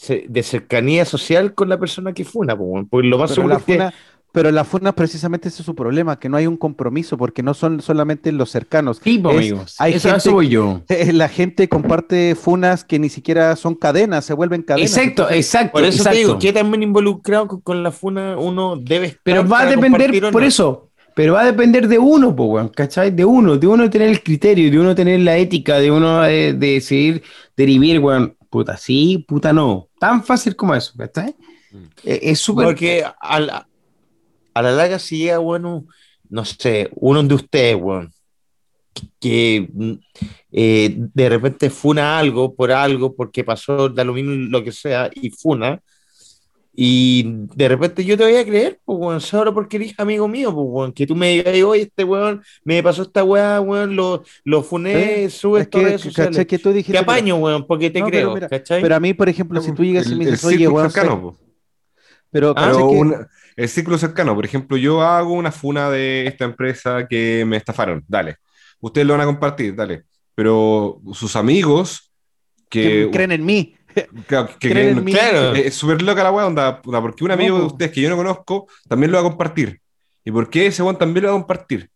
de 0.08 0.44
cercanía 0.44 1.06
social 1.06 1.54
con 1.54 1.70
la 1.70 1.80
persona 1.80 2.14
que 2.14 2.26
funa, 2.26 2.58
po, 2.58 2.86
porque 2.90 3.08
lo 3.08 3.18
más 3.18 3.32
Pero 3.32 3.36
seguro 3.36 3.54
la 3.54 3.60
es 3.60 3.66
que 3.66 3.74
funa, 3.74 3.94
pero 4.34 4.52
la 4.52 4.66
funa 4.66 4.94
precisamente 4.94 5.48
ese 5.48 5.62
es 5.62 5.66
su 5.66 5.76
problema, 5.76 6.20
que 6.20 6.28
no 6.28 6.36
hay 6.38 6.48
un 6.48 6.58
compromiso, 6.58 7.18
porque 7.18 7.42
no 7.42 7.54
son 7.54 7.82
solamente 7.82 8.32
los 8.34 8.50
cercanos. 8.50 9.00
Sí, 9.02 9.20
po, 9.20 9.30
es- 9.32 9.38
amigos. 9.38 9.76
hay 9.80 9.94
Eso, 9.94 10.10
gente 10.10 10.18
eso 10.18 10.32
voy 10.34 10.50
yo. 10.50 10.82
Eh, 10.90 11.14
La 11.14 11.30
gente 11.30 11.70
comparte 11.70 12.36
funas 12.36 12.84
que 12.84 13.00
ni 13.00 13.10
siquiera 13.10 13.56
son 13.56 13.76
cadenas, 13.76 14.26
se 14.26 14.34
vuelven 14.34 14.64
cadenas. 14.64 14.92
Exacto, 14.98 15.30
exacto. 15.30 15.72
por 15.74 15.84
eso 15.86 15.98
exacto. 16.00 16.12
te 16.12 16.18
digo, 16.18 16.40
¿qué 16.40 16.52
también 16.52 16.84
involucrado 16.84 17.48
con, 17.48 17.62
con 17.62 17.84
la 17.84 17.92
funa 17.92 18.36
uno 18.38 18.76
debe 18.76 19.06
estar 19.08 19.22
Pero 19.24 19.48
va 19.48 19.62
a 19.62 19.66
depender, 19.68 20.20
por 20.32 20.42
no? 20.42 20.48
eso, 20.48 20.90
pero 21.16 21.34
va 21.34 21.42
a 21.42 21.46
depender 21.46 21.88
de 21.88 22.00
uno, 22.00 22.36
po, 22.36 22.46
weón, 22.46 22.70
¿cachai? 22.70 23.12
De 23.12 23.24
uno, 23.24 23.56
de 23.58 23.68
uno 23.68 23.88
tener 23.88 24.10
el 24.10 24.24
criterio, 24.24 24.72
de 24.72 24.80
uno 24.80 24.96
tener 24.96 25.20
la 25.20 25.38
ética, 25.38 25.78
de 25.78 25.92
uno 25.92 26.26
eh, 26.26 26.54
de 26.54 26.68
decidir 26.74 27.22
derivir, 27.56 28.00
weón, 28.00 28.36
puta 28.50 28.78
sí, 28.78 29.24
puta 29.28 29.54
no. 29.54 29.90
Tan 30.00 30.24
fácil 30.24 30.56
como 30.56 30.74
eso, 30.74 30.92
¿cachai? 30.98 31.36
Mm. 31.72 31.78
Eh, 32.04 32.20
Es 32.24 32.40
súper... 32.40 32.66
Porque 32.66 33.04
a 33.22 33.40
la, 33.40 33.68
a 34.54 34.62
la 34.62 34.72
larga 34.72 35.00
si 35.00 35.18
llega, 35.18 35.38
bueno, 35.40 35.86
no 36.30 36.46
sé, 36.46 36.90
uno 36.96 37.24
de 37.24 37.36
ustedes, 37.36 37.76
weón, 37.80 38.12
que 39.20 39.68
mm, 39.74 39.94
eh, 40.52 40.94
de 40.98 41.30
repente 41.30 41.70
funa 41.70 42.18
algo 42.20 42.54
por 42.56 42.72
algo, 42.72 43.16
porque 43.16 43.44
pasó, 43.44 43.90
da 43.90 44.04
lo 44.04 44.14
mismo 44.14 44.32
lo 44.34 44.64
que 44.64 44.72
sea, 44.72 45.10
y 45.14 45.30
funa, 45.32 45.82
y 46.76 47.24
de 47.56 47.68
repente 47.70 48.04
yo 48.04 48.18
te 48.18 48.24
voy 48.24 48.36
a 48.36 48.44
creer, 48.46 48.80
pues, 48.84 48.98
weón, 49.00 49.22
solo 49.22 49.54
porque 49.54 49.78
eres 49.78 49.94
amigo 50.00 50.28
mío, 50.28 50.52
pues, 50.54 50.66
weón, 50.68 50.92
que 50.92 51.06
tú 51.06 51.16
me 51.16 51.30
digas, 51.30 51.54
oye, 51.64 51.84
este 51.84 52.04
weón 52.04 52.42
me 52.64 52.82
pasó 52.82 53.04
esta 53.04 53.24
weá, 53.24 53.62
weón, 53.62 53.96
lo, 53.96 54.24
lo 54.44 54.64
funé, 54.64 55.26
Eh, 55.26 55.30
sube 55.30 55.62
Es 55.62 55.68
que, 55.68 55.80
redes 55.80 56.48
que 56.48 56.58
tú 56.60 56.70
dijiste, 56.72 56.94
Te 56.94 56.98
apaño, 56.98 57.36
weón, 57.38 57.68
porque 57.68 57.92
te 57.92 58.00
No, 58.00 58.06
pero 58.08 58.18
creo, 58.18 58.34
mira, 58.34 58.50
¿cachai? 58.50 58.82
pero 58.82 58.96
a 58.96 59.00
mí, 59.00 59.14
por 59.14 59.30
ejemplo, 59.30 59.62
si 59.62 59.72
tú 59.72 59.84
llegas 59.84 60.08
y 60.08 60.16
me 60.16 60.24
el, 60.24 60.32
dices, 60.32 60.46
oye, 60.46 60.68
weón, 60.68 60.90
cercano, 60.90 61.36
soy- 61.38 61.48
pero, 62.32 62.50
Ah, 62.50 62.54
¿cachai 62.56 62.74
Pero 62.78 62.90
que- 62.90 62.96
una- 62.96 63.28
el 63.56 63.70
círculo 63.70 63.98
cercano, 63.98 64.36
por 64.36 64.46
ejemplo, 64.46 64.78
yo 64.78 65.02
hago 65.02 65.34
una 65.34 65.52
funa 65.52 65.90
de 65.90 66.28
esta 66.28 66.46
empresa 66.46 67.08
que 67.08 67.44
me 67.48 67.58
estafaron, 67.58 68.04
dale. 68.08 68.38
Ustedes 68.80 69.08
lo 69.08 69.14
van 69.14 69.22
a 69.22 69.26
compartir, 69.26 69.76
dale. 69.76 70.04
Pero 70.36 71.02
sus 71.14 71.36
amigos 71.36 72.12
que, 72.70 73.06
que 73.06 73.10
creen 73.12 73.32
en 73.34 73.46
mí. 73.46 73.76
que- 73.94 74.08
que- 74.60 74.70
creen 74.72 74.90
en 74.90 74.96
que- 74.96 75.02
mí. 75.02 75.12
Claro. 75.14 75.54
es 75.54 75.74
súper 75.76 76.02
loca 76.02 76.24
la 76.24 76.32
weá, 76.32 76.48
onda, 76.48 76.82
puta, 76.82 77.00
porque 77.02 77.24
un 77.24 77.32
amigo 77.32 77.60
de 77.60 77.66
ustedes 77.66 77.92
que 77.92 78.02
yo 78.02 78.10
no 78.10 78.18
conozco 78.18 78.68
también 78.88 79.12
lo 79.12 79.18
va 79.22 79.28
a 79.28 79.30
compartir. 79.30 79.80
¿Y 80.26 80.32
por 80.32 80.50
qué 80.50 80.68
ese 80.68 80.82
weón 80.82 80.98
también 80.98 81.24
lo 81.26 81.30
va 81.32 81.36
a 81.36 81.40
compartir? 81.40 81.90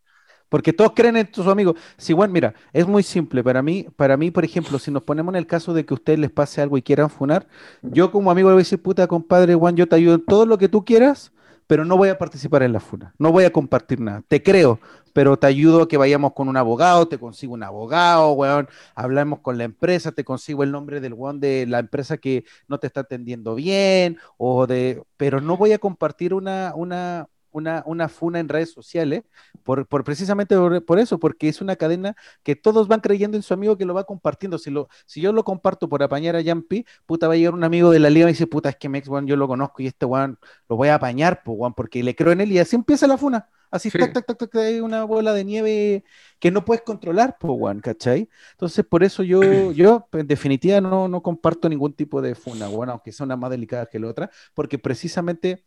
Porque 0.50 0.72
todos 0.72 0.94
creen 0.96 1.18
en 1.18 1.30
sus 1.34 1.48
amigos. 1.48 1.76
Si, 1.98 2.14
bueno, 2.14 2.32
mira, 2.34 2.54
es 2.72 2.88
muy 2.88 3.04
simple. 3.04 3.44
Para 3.44 3.62
mí, 3.62 3.86
para 3.98 4.16
mí, 4.16 4.32
por 4.32 4.46
ejemplo, 4.46 4.80
si 4.80 4.92
nos 4.92 5.04
ponemos 5.04 5.34
en 5.34 5.38
el 5.38 5.48
caso 5.48 5.74
de 5.74 5.86
que 5.86 5.94
a 5.94 5.96
ustedes 5.96 6.20
les 6.20 6.32
pase 6.32 6.62
algo 6.62 6.78
y 6.78 6.82
quieran 6.82 7.10
funar, 7.10 7.48
yo 7.82 8.12
como 8.12 8.32
amigo 8.32 8.48
le 8.50 8.54
voy 8.54 8.62
a 8.62 8.64
decir, 8.64 8.82
puta, 8.82 9.08
compadre, 9.08 9.56
Juan, 9.56 9.76
yo 9.76 9.88
te 9.88 9.96
ayudo 9.98 10.16
en 10.16 10.26
todo 10.26 10.46
lo 10.46 10.58
que 10.58 10.70
tú 10.70 10.86
quieras, 10.86 11.34
pero 11.68 11.86
no 11.86 11.98
voy 11.98 12.10
a 12.10 12.18
participar 12.18 12.64
en 12.64 12.74
la 12.74 12.80
funa. 12.80 13.14
No 13.20 13.32
voy 13.32 13.44
a 13.44 13.52
compartir 13.52 14.00
nada. 14.00 14.24
Te 14.28 14.42
creo, 14.42 14.80
pero 15.14 15.38
te 15.38 15.48
ayudo 15.48 15.84
a 15.84 15.88
que 15.88 15.98
vayamos 15.98 16.34
con 16.34 16.48
un 16.48 16.58
abogado, 16.58 17.08
te 17.08 17.18
consigo 17.18 17.54
un 17.54 17.64
abogado, 17.64 18.32
weón, 18.34 18.70
hablamos 18.96 19.40
con 19.40 19.58
la 19.58 19.66
empresa, 19.66 20.12
te 20.12 20.24
consigo 20.24 20.64
el 20.64 20.72
nombre 20.72 21.02
del 21.02 21.14
weón 21.14 21.40
de 21.40 21.66
la 21.68 21.80
empresa 21.80 22.18
que 22.18 22.46
no 22.68 22.80
te 22.80 22.88
está 22.88 23.02
atendiendo 23.02 23.56
bien, 23.56 24.18
o 24.38 24.68
de, 24.68 25.04
pero 25.18 25.42
no 25.42 25.58
voy 25.58 25.74
a 25.74 25.80
compartir 25.80 26.34
una, 26.34 26.74
una, 26.76 27.28
una, 27.52 27.84
una 27.86 28.10
funa 28.10 28.40
en 28.40 28.50
redes 28.50 28.72
sociales 28.72 29.24
por, 29.64 29.88
por 29.88 30.04
precisamente 30.04 30.56
por, 30.56 30.84
por 30.86 31.00
eso, 31.00 31.20
porque 31.20 31.50
es 31.50 31.62
una 31.62 31.76
cadena 31.76 32.16
que 32.44 32.56
todos 32.56 32.88
van 32.88 33.00
creyendo 33.02 33.38
en 33.38 33.44
su 33.44 33.54
amigo 33.54 33.78
que 33.78 33.86
lo 33.86 33.94
va 33.94 34.06
compartiendo. 34.06 34.58
Si, 34.58 34.70
lo, 34.72 34.90
si 35.06 35.22
yo 35.22 35.32
lo 35.34 35.44
comparto 35.44 35.90
por 35.90 36.04
apañar 36.04 36.36
a 36.36 36.42
Yampi, 36.42 36.86
puta, 37.06 37.28
va 37.28 37.34
a 37.34 37.38
llegar 37.38 37.54
un 37.54 37.64
amigo 37.64 37.92
de 37.92 38.00
la 38.00 38.10
liga 38.10 38.28
y 38.28 38.34
dice, 38.34 38.48
puta, 38.48 38.70
es 38.70 38.76
que 38.78 38.90
Mex, 38.90 39.08
yo 39.26 39.36
lo 39.36 39.48
conozco 39.48 39.82
y 39.82 39.88
este 39.88 40.06
weón 40.06 40.40
lo 40.70 40.76
voy 40.76 40.90
a 40.90 40.96
apañar, 40.96 41.42
pues, 41.44 41.58
weón, 41.58 41.74
porque 41.74 42.04
le 42.04 42.16
creo 42.16 42.32
en 42.32 42.42
él 42.42 42.52
y 42.52 42.60
así 42.60 42.76
empieza 42.76 43.08
la 43.08 43.18
funa. 43.18 43.50
Así, 43.70 43.90
Sí. 43.92 43.98
tac, 43.98 44.14
tac, 44.14 44.26
tac, 44.26 44.38
tac, 44.38 44.56
hay 44.56 44.80
una 44.80 45.04
bola 45.04 45.34
de 45.34 45.44
nieve 45.44 46.04
que 46.40 46.52
no 46.52 46.64
puedes 46.64 46.84
controlar, 46.84 47.38
pues, 47.40 47.54
weón, 47.58 47.82
¿cachai? 47.82 48.30
Entonces, 48.52 48.86
por 48.86 49.04
eso 49.04 49.24
yo, 49.24 49.42
yo 49.74 50.08
en 50.14 50.28
definitiva, 50.28 50.80
no, 50.82 51.08
no 51.08 51.22
comparto 51.22 51.68
ningún 51.70 51.94
tipo 51.94 52.22
de 52.22 52.36
funa, 52.36 52.70
weón, 52.70 52.90
aunque 52.90 53.12
sea 53.12 53.26
una 53.26 53.36
más 53.36 53.50
delicada 53.52 53.86
que 53.88 54.00
la 54.00 54.08
otra, 54.08 54.30
porque 54.54 54.80
precisamente 54.80 55.66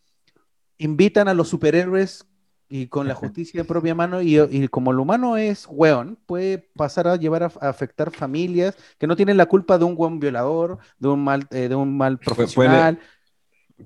invitan 0.80 1.28
a 1.28 1.34
los 1.34 1.48
superhéroes 1.48 2.26
y 2.68 2.86
con 2.86 3.08
la 3.08 3.14
justicia 3.14 3.62
de 3.62 3.64
propia 3.68 3.94
mano 3.96 4.22
y, 4.22 4.38
y 4.38 4.68
como 4.68 4.92
el 4.92 4.98
humano 5.00 5.36
es 5.36 5.66
weón, 5.68 6.16
puede 6.26 6.58
pasar 6.76 7.08
a 7.08 7.16
llevar 7.16 7.42
a, 7.42 7.46
a 7.60 7.68
afectar 7.68 8.12
familias 8.12 8.76
que 8.98 9.06
no 9.08 9.16
tienen 9.16 9.36
la 9.36 9.46
culpa 9.46 9.76
de 9.78 9.84
un 9.84 9.94
weón 9.96 10.20
violador, 10.20 10.78
de 10.98 11.08
un 11.08 11.22
mal, 11.24 11.46
eh, 11.50 11.68
de 11.68 11.74
un 11.74 11.96
mal 11.96 12.18
puede- 12.18 12.24
profesional. 12.36 12.98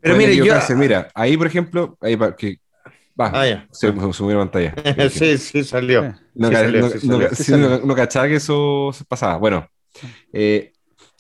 Pero 0.03 0.17
Pueden 0.17 0.19
mire, 0.19 0.37
yo-. 0.37 0.77
Mira, 0.77 1.09
ahí 1.15 1.37
por 1.37 1.47
ejemplo, 1.47 1.97
ahí 2.01 2.17
pa- 2.17 2.35
que, 2.37 2.59
va, 3.19 3.31
Ah, 3.33 3.47
ya. 3.47 3.69
se 3.73 3.91
subió 4.13 4.37
la 4.37 4.51
pantalla. 4.51 4.75
sí, 5.11 5.39
sí, 5.39 5.65
salió. 5.65 6.05
Eh, 6.05 6.15
No, 6.35 6.49
Sí 6.49 6.53
ca- 6.55 6.61
salió, 6.61 6.81
no- 6.83 6.89
sí 6.91 7.07
no- 7.09 7.13
salió. 7.15 7.29
sí, 7.31 7.37
Sí 7.37 7.51
salió. 7.53 7.69
no- 7.71 7.79
no 7.87 7.95
cachaba 7.95 8.27
que 8.29 8.35
eso 8.37 8.91
se 8.93 9.05
pasaba. 9.05 9.39
Bueno, 9.39 9.67
eh, 10.33 10.73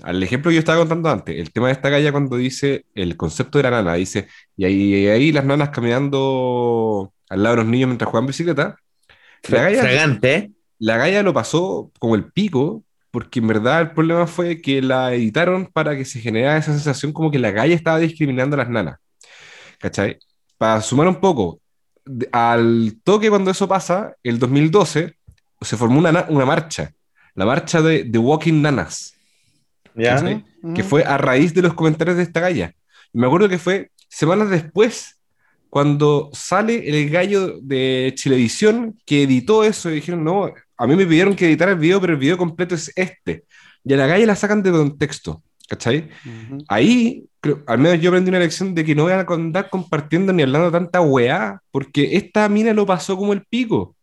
al 0.02 0.22
ejemplo 0.22 0.50
que 0.50 0.54
yo 0.56 0.58
estaba 0.60 0.78
contando 0.80 1.08
antes, 1.10 1.36
el 1.38 1.52
tema 1.52 1.68
de 1.68 1.72
esta 1.74 1.88
galla 1.90 2.12
cuando 2.12 2.36
dice 2.36 2.84
el 2.94 3.16
concepto 3.16 3.58
de 3.58 3.64
la 3.64 3.70
nana, 3.70 3.94
dice, 3.94 4.28
y 4.56 4.64
ahí, 4.64 4.94
y 5.04 5.08
ahí 5.08 5.32
las 5.32 5.44
nanas 5.44 5.70
caminando 5.70 7.12
al 7.28 7.42
lado 7.42 7.56
de 7.56 7.62
los 7.62 7.70
niños 7.70 7.88
mientras 7.88 8.10
juegan 8.10 8.26
bicicleta, 8.26 8.76
la 9.48 9.62
galla, 9.62 9.80
Fragante, 9.82 10.52
la 10.78 10.96
galla 10.96 11.22
lo 11.22 11.32
pasó 11.34 11.92
como 11.98 12.14
el 12.14 12.30
pico, 12.32 12.84
porque 13.10 13.38
en 13.40 13.46
verdad 13.48 13.80
el 13.82 13.90
problema 13.92 14.26
fue 14.26 14.60
que 14.60 14.82
la 14.82 15.14
editaron 15.14 15.66
para 15.72 15.96
que 15.96 16.04
se 16.04 16.20
generara 16.20 16.58
esa 16.58 16.72
sensación 16.72 17.12
como 17.12 17.30
que 17.30 17.38
la 17.38 17.50
galla 17.52 17.74
estaba 17.74 17.98
discriminando 17.98 18.54
a 18.56 18.58
las 18.58 18.70
nanas. 18.70 18.98
¿Cachai? 19.78 20.18
Para 20.58 20.80
sumar 20.80 21.08
un 21.08 21.16
poco, 21.20 21.60
de- 22.04 22.28
al 22.32 23.00
toque 23.04 23.28
cuando 23.30 23.50
eso 23.50 23.68
pasa, 23.68 24.14
el 24.22 24.38
2012, 24.38 25.14
se 25.60 25.76
formó 25.76 25.98
una, 25.98 26.12
na- 26.12 26.26
una 26.28 26.44
marcha, 26.46 26.92
la 27.34 27.46
marcha 27.46 27.80
de 27.82 28.04
The 28.04 28.18
Walking 28.18 28.62
Nanas, 28.62 29.13
Que 30.74 30.82
fue 30.82 31.04
a 31.04 31.16
raíz 31.18 31.52
de 31.54 31.62
los 31.62 31.74
comentarios 31.74 32.16
de 32.16 32.22
esta 32.22 32.40
galla. 32.40 32.74
Y 33.12 33.18
me 33.18 33.26
acuerdo 33.26 33.48
que 33.48 33.58
fue 33.58 33.90
semanas 34.08 34.50
después, 34.50 35.18
cuando 35.70 36.30
sale 36.32 36.88
el 36.88 37.10
gallo 37.10 37.58
de 37.60 38.12
Chilevisión 38.16 38.96
que 39.04 39.24
editó 39.24 39.64
eso 39.64 39.90
y 39.90 39.94
dijeron, 39.96 40.22
no, 40.24 40.50
a 40.76 40.86
mí 40.86 40.96
me 40.96 41.06
pidieron 41.06 41.34
que 41.34 41.46
editara 41.46 41.72
el 41.72 41.78
video, 41.78 42.00
pero 42.00 42.12
el 42.12 42.18
video 42.18 42.38
completo 42.38 42.74
es 42.74 42.92
este. 42.96 43.44
Y 43.84 43.92
a 43.92 43.96
la 43.96 44.06
galla 44.06 44.26
la 44.26 44.36
sacan 44.36 44.62
de 44.62 44.70
contexto. 44.70 45.42
¿Cachai? 45.66 46.10
Ujú. 46.26 46.58
Ahí, 46.68 47.24
creo- 47.40 47.62
al 47.66 47.78
menos 47.78 47.98
yo 48.00 48.10
aprendí 48.10 48.28
una 48.28 48.38
lección 48.38 48.74
de 48.74 48.84
que 48.84 48.94
no 48.94 49.04
voy 49.04 49.12
a 49.12 49.20
andar 49.26 49.70
compartiendo 49.70 50.32
ni 50.32 50.42
hablando 50.42 50.70
tanta 50.70 51.00
weá, 51.00 51.60
porque 51.70 52.16
esta 52.16 52.48
mina 52.50 52.72
lo 52.74 52.84
pasó 52.84 53.16
como 53.16 53.32
el 53.32 53.44
pico. 53.48 53.96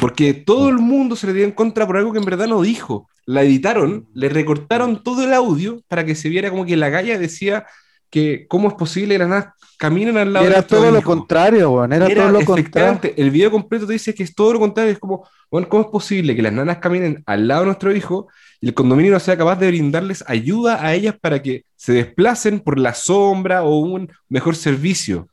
Porque 0.00 0.34
todo 0.34 0.68
el 0.68 0.78
mundo 0.78 1.16
se 1.16 1.26
le 1.26 1.32
dio 1.32 1.44
en 1.44 1.50
contra 1.52 1.86
por 1.86 1.96
algo 1.96 2.12
que 2.12 2.18
en 2.18 2.24
verdad 2.24 2.46
no 2.46 2.62
dijo. 2.62 3.08
La 3.26 3.42
editaron, 3.42 4.08
le 4.14 4.28
recortaron 4.28 5.02
todo 5.02 5.24
el 5.24 5.32
audio 5.32 5.82
para 5.88 6.04
que 6.04 6.14
se 6.14 6.28
viera 6.28 6.50
como 6.50 6.64
que 6.64 6.76
la 6.76 6.88
galla 6.88 7.18
decía 7.18 7.66
que 8.10 8.46
cómo 8.48 8.68
es 8.68 8.74
posible 8.74 9.14
que 9.14 9.18
las 9.20 9.28
nanas 9.28 9.46
caminen 9.78 10.18
al 10.18 10.32
lado 10.32 10.44
de 10.44 10.52
Era 10.52 10.62
todo 10.62 10.90
lo 10.90 11.00
contrario, 11.00 11.70
weón. 11.70 11.92
Era, 11.92 12.06
Era 12.06 12.22
todo 12.22 12.38
lo 12.38 12.44
contrario. 12.44 13.14
el 13.16 13.30
video 13.30 13.50
completo 13.50 13.86
te 13.86 13.94
dice 13.94 14.14
que 14.14 14.22
es 14.22 14.34
todo 14.34 14.52
lo 14.52 14.58
contrario. 14.58 14.92
Es 14.92 14.98
como, 14.98 15.26
bueno, 15.50 15.68
¿cómo 15.68 15.84
es 15.84 15.88
posible 15.88 16.36
que 16.36 16.42
las 16.42 16.52
nanas 16.52 16.78
caminen 16.78 17.22
al 17.24 17.48
lado 17.48 17.60
de 17.60 17.66
nuestro 17.66 17.94
hijo 17.94 18.28
y 18.60 18.68
el 18.68 18.74
condominio 18.74 19.12
no 19.12 19.20
sea 19.20 19.38
capaz 19.38 19.56
de 19.56 19.68
brindarles 19.68 20.22
ayuda 20.26 20.84
a 20.84 20.92
ellas 20.92 21.14
para 21.18 21.40
que 21.40 21.64
se 21.76 21.94
desplacen 21.94 22.60
por 22.60 22.78
la 22.78 22.92
sombra 22.92 23.62
o 23.62 23.78
un 23.78 24.12
mejor 24.28 24.54
servicio? 24.54 25.28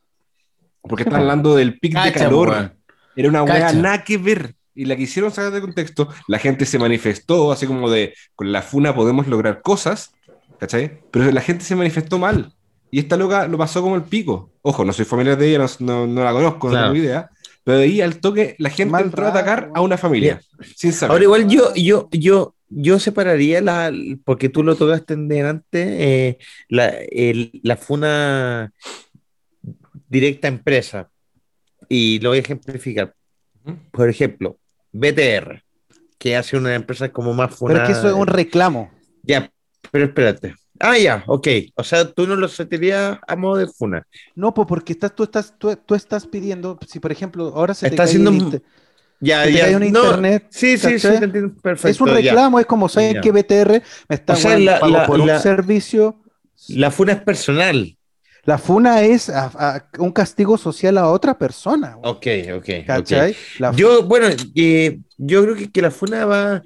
Porque 0.80 1.02
están 1.02 1.20
hablando 1.20 1.54
del 1.54 1.78
pic 1.78 2.00
de 2.00 2.12
calor. 2.12 2.72
Era 3.16 3.28
una 3.28 3.42
weá 3.42 3.72
nada 3.72 4.02
que 4.04 4.16
ver. 4.16 4.54
Y 4.78 4.84
la 4.84 4.94
quisieron 4.96 5.32
sacar 5.32 5.50
de 5.52 5.60
contexto. 5.60 6.08
La 6.28 6.38
gente 6.38 6.64
se 6.64 6.78
manifestó, 6.78 7.50
así 7.50 7.66
como 7.66 7.90
de, 7.90 8.14
con 8.36 8.52
la 8.52 8.62
funa 8.62 8.94
podemos 8.94 9.26
lograr 9.26 9.60
cosas, 9.60 10.12
¿cachai? 10.60 11.00
Pero 11.10 11.32
la 11.32 11.40
gente 11.40 11.64
se 11.64 11.74
manifestó 11.74 12.18
mal. 12.18 12.52
Y 12.90 13.00
esta 13.00 13.16
loca 13.16 13.48
lo 13.48 13.58
pasó 13.58 13.82
como 13.82 13.96
el 13.96 14.02
pico. 14.02 14.52
Ojo, 14.62 14.84
no 14.84 14.92
soy 14.92 15.04
familiar 15.04 15.36
de 15.36 15.48
ella, 15.50 15.58
no, 15.58 15.66
no- 15.80 16.06
no 16.06 16.22
la 16.24 16.32
conozco, 16.32 16.68
Claro. 16.70 16.86
no 16.86 16.92
tengo 16.92 17.04
idea. 17.06 17.28
Pero 17.64 17.78
de 17.78 17.84
ahí 17.84 18.00
al 18.00 18.20
toque 18.20 18.54
la 18.58 18.70
gente 18.70 18.92
Mal 18.92 19.04
entró 19.06 19.26
a 19.26 19.30
atacar 19.30 19.70
a 19.74 19.80
una 19.80 19.98
familia. 19.98 20.40
Sin 20.76 20.92
saber. 20.92 21.10
Ahora 21.12 21.24
igual 21.24 21.48
yo, 21.48 21.74
yo, 21.74 22.08
yo, 22.12 22.54
yo 22.70 22.98
separaría 23.00 23.60
la, 23.60 23.92
porque 24.24 24.48
tú 24.48 24.62
lo 24.62 24.76
tocaste 24.76 25.14
en 25.14 25.26
delante, 25.26 26.28
eh, 26.28 26.38
la, 26.68 26.86
el- 27.10 27.50
la 27.64 27.76
funa 27.76 28.72
directa 30.08 30.48
empresa. 30.48 31.10
Y 31.88 32.20
lo 32.20 32.30
voy 32.30 32.38
a 32.38 32.42
ejemplificar. 32.42 33.14
Por 33.92 34.08
ejemplo, 34.08 34.56
BTR, 34.92 35.62
que 36.18 36.36
hace 36.36 36.56
una 36.56 36.74
empresa 36.74 37.10
como 37.10 37.34
más 37.34 37.54
funa. 37.54 37.74
Pero 37.74 37.84
es 37.84 37.90
que 37.90 37.98
eso 37.98 38.08
es 38.08 38.14
un 38.14 38.26
reclamo. 38.26 38.90
Ya, 39.22 39.50
pero 39.90 40.06
espérate. 40.06 40.54
Ah, 40.80 40.96
ya, 40.96 41.24
ok. 41.26 41.48
O 41.74 41.82
sea, 41.84 42.08
tú 42.10 42.26
no 42.26 42.36
lo 42.36 42.46
sentirías 42.48 43.18
a 43.26 43.36
modo 43.36 43.56
de 43.56 43.66
funa. 43.66 44.06
No, 44.36 44.54
pues 44.54 44.66
porque 44.68 44.92
estás, 44.92 45.14
tú, 45.14 45.24
estás, 45.24 45.54
tú, 45.58 45.76
tú 45.84 45.94
estás 45.94 46.26
pidiendo, 46.26 46.78
si 46.86 47.00
por 47.00 47.10
ejemplo 47.10 47.52
ahora 47.54 47.74
se 47.74 47.86
te 47.88 47.94
Está 47.94 48.04
haciendo 48.04 48.30
un- 48.30 48.62
Ya, 49.20 49.42
se 49.44 49.50
te 49.50 49.56
ya. 49.58 49.64
cae 49.64 49.74
un 49.76 49.80
no, 49.92 50.04
internet, 50.04 50.46
sí, 50.50 50.78
sí, 50.78 50.98
sí, 51.00 51.08
te 51.08 51.16
entiendo 51.24 51.52
perfecto. 51.60 51.88
es 51.88 52.00
un 52.00 52.08
ya. 52.10 52.14
reclamo, 52.14 52.60
es 52.60 52.66
como 52.66 52.88
saben 52.88 53.14
Ya. 53.14 53.20
que 53.20 53.32
BTR 53.32 53.82
me 54.08 54.14
está 54.14 54.34
O 54.34 54.36
sea, 54.36 54.56
la- 54.58 54.78
por 55.06 55.18
la- 55.18 55.34
un 55.36 55.40
servicio. 55.42 56.22
La 56.68 56.92
funa 56.92 57.12
es 57.14 57.22
personal. 57.22 57.97
La 58.48 58.56
funa 58.56 59.02
es 59.02 59.28
a- 59.28 59.52
a- 59.54 59.88
un 59.98 60.10
castigo 60.10 60.56
social 60.56 60.96
a 60.96 61.08
otra 61.08 61.36
persona. 61.36 61.96
weón, 61.98 62.16
Ok, 62.16 62.26
ok. 62.56 62.68
¿Cachai? 62.86 63.36
La- 63.58 63.72
Yo, 63.72 64.02
bueno, 64.04 64.26
eh, 64.54 65.00
yo 65.18 65.42
creo 65.42 65.54
que, 65.54 65.70
que 65.70 65.82
la 65.82 65.90
funa 65.90 66.24
va 66.24 66.62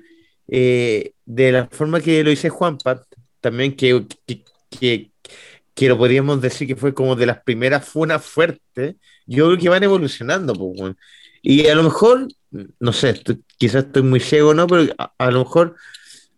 eh, 0.49 1.13
de 1.25 1.51
la 1.53 1.67
forma 1.79 2.01
que 2.01 2.23
lo 2.23 2.31
dice 2.31 2.51
Juanpa, 2.51 3.03
también 3.41 3.75
que, 3.75 4.07
que, 4.27 4.45
que, 4.71 5.11
que 5.75 5.89
lo 5.89 5.97
podríamos 5.99 6.41
decir 6.41 6.69
que 6.69 6.77
fue 6.77 6.93
como 6.95 7.17
de 7.17 7.27
las 7.27 7.43
primeras 7.43 7.85
funas 7.89 8.25
fuertes, 8.25 8.95
yo 9.27 9.47
creo 9.47 9.59
que 9.59 9.69
van 9.69 9.83
evolucionando. 9.83 10.53
pues, 10.55 10.79
weón. 10.81 10.97
Y 11.43 11.67
a 11.67 11.75
lo 11.75 11.83
mejor, 11.83 12.29
no 12.79 12.93
sé, 12.93 13.11
estoy- 13.11 13.43
quizás 13.59 13.87
estoy 13.87 14.03
muy 14.05 14.21
ciego, 14.21 14.55
¿no? 14.55 14.67
Pero 14.69 14.93
a, 14.99 15.13
a 15.19 15.31
lo 15.33 15.41
mejor 15.41 15.75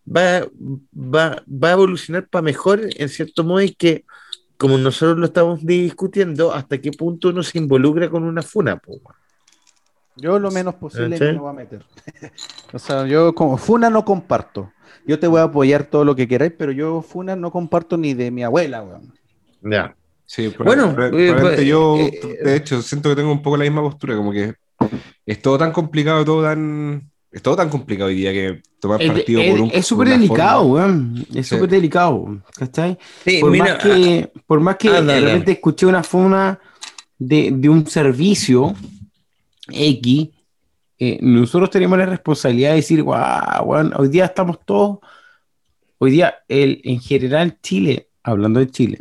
va, 0.07 0.47
va, 0.95 1.43
va 1.47 1.69
a 1.69 1.73
evolucionar 1.73 2.29
para 2.29 2.43
mejor 2.43 2.81
en 2.97 3.09
cierto 3.11 3.45
modo 3.45 3.61
y 3.61 3.75
que, 3.75 4.05
como 4.57 4.79
nosotros 4.79 5.19
lo 5.19 5.27
estamos 5.27 5.65
discutiendo, 5.65 6.53
hasta 6.53 6.79
qué 6.79 6.91
punto 6.93 7.29
uno 7.31 7.43
se 7.43 7.59
involucra 7.59 8.09
con 8.09 8.25
una 8.25 8.43
funa. 8.43 8.77
pues. 8.77 8.99
Yo 10.17 10.39
lo 10.39 10.51
menos 10.51 10.75
posible 10.77 11.11
¿Cachai? 11.19 11.33
me 11.33 11.41
voy 11.41 11.51
a 11.51 11.53
meter. 11.53 11.85
o 12.73 12.79
sea, 12.79 13.07
yo 13.07 13.35
como 13.35 13.57
Funa 13.57 13.91
no 13.91 14.05
comparto. 14.05 14.73
Yo 15.07 15.19
te 15.19 15.27
voy 15.27 15.41
a 15.41 15.45
apoyar 15.45 15.85
todo 15.85 16.05
lo 16.05 16.15
que 16.15 16.29
queráis, 16.29 16.53
pero 16.57 16.73
yo 16.73 17.03
Funa 17.03 17.35
no 17.35 17.51
comparto 17.51 17.97
ni 17.97 18.15
de 18.15 18.31
mi 18.31 18.45
abuela, 18.45 18.83
weón. 18.83 19.13
Ya. 19.63 19.95
Sí, 20.25 20.51
pero- 20.57 20.65
Bueno, 20.65 20.95
eh, 21.19 21.35
pues, 21.39 21.61
yo, 21.63 21.97
eh, 21.99 22.39
de 22.43 22.57
hecho, 22.57 22.81
siento 22.81 23.09
que 23.11 23.17
tengo 23.17 23.33
un 23.33 23.43
poco 23.43 23.57
la 23.57 23.65
misma 23.65 23.83
postura, 23.83 24.17
como 24.17 24.33
que 24.33 24.55
es 25.27 25.43
todo 25.43 25.59
tan 25.59 25.73
complicado, 25.73 26.25
todo 26.25 26.45
tan, 26.45 27.11
es 27.35 27.43
todo 27.43 27.57
tan 27.57 27.69
complicado 27.69 28.09
hoy 28.09 28.15
día 28.15 28.33
que 28.33 28.63
tomar 28.81 29.03
Es, 29.03 29.11
partido 29.11 29.41
es- 29.41 29.51
por 29.51 29.61
un 29.61 29.71
es 29.73 29.87
súper 29.87 30.09
delicado, 30.09 30.63
forma- 30.69 30.75
weón. 30.87 31.27
Es 31.35 31.49
Sí. 31.49 31.55
súper 31.57 31.69
delicado, 31.71 32.43
¿cachai? 32.57 32.97
Sí, 33.25 33.39
por, 33.41 33.51
mira, 33.51 33.65
más 33.65 33.83
que, 33.83 34.33
por 34.47 34.61
más 34.61 34.77
que 34.77 34.89
ah, 34.89 35.03
de 35.03 35.21
repente 35.21 35.53
escuché 35.53 35.87
una 35.87 36.03
funa 36.05 36.61
de, 37.19 37.51
de 37.53 37.69
un 37.69 37.87
servicio 37.87 38.75
X, 39.69 40.29
eh, 40.99 41.19
nosotros 41.23 41.71
tenemos 41.71 41.99
la 41.99 42.07
responsabilidad 42.07 42.71
de 42.71 42.77
decir, 42.77 43.03
guau, 43.03 43.65
weón, 43.65 43.93
hoy 43.97 44.09
día 44.09 44.27
estamos 44.27 44.59
todos, 44.65 44.99
hoy 45.99 46.13
día, 46.13 46.37
el, 46.49 46.81
en 46.85 47.01
general 47.01 47.59
Chile, 47.63 48.11
hablando 48.23 48.61
de 48.61 48.71
Chile, 48.71 49.01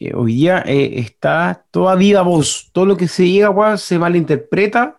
eh, 0.00 0.12
hoy 0.14 0.34
día 0.34 0.64
eh, 0.66 0.98
está 0.98 1.64
toda 1.70 1.94
viva 1.94 2.22
voz, 2.22 2.70
todo 2.72 2.86
lo 2.86 2.96
que 2.96 3.06
se 3.06 3.28
llega, 3.28 3.50
weón, 3.50 3.78
se 3.78 3.98
malinterpreta 3.98 4.96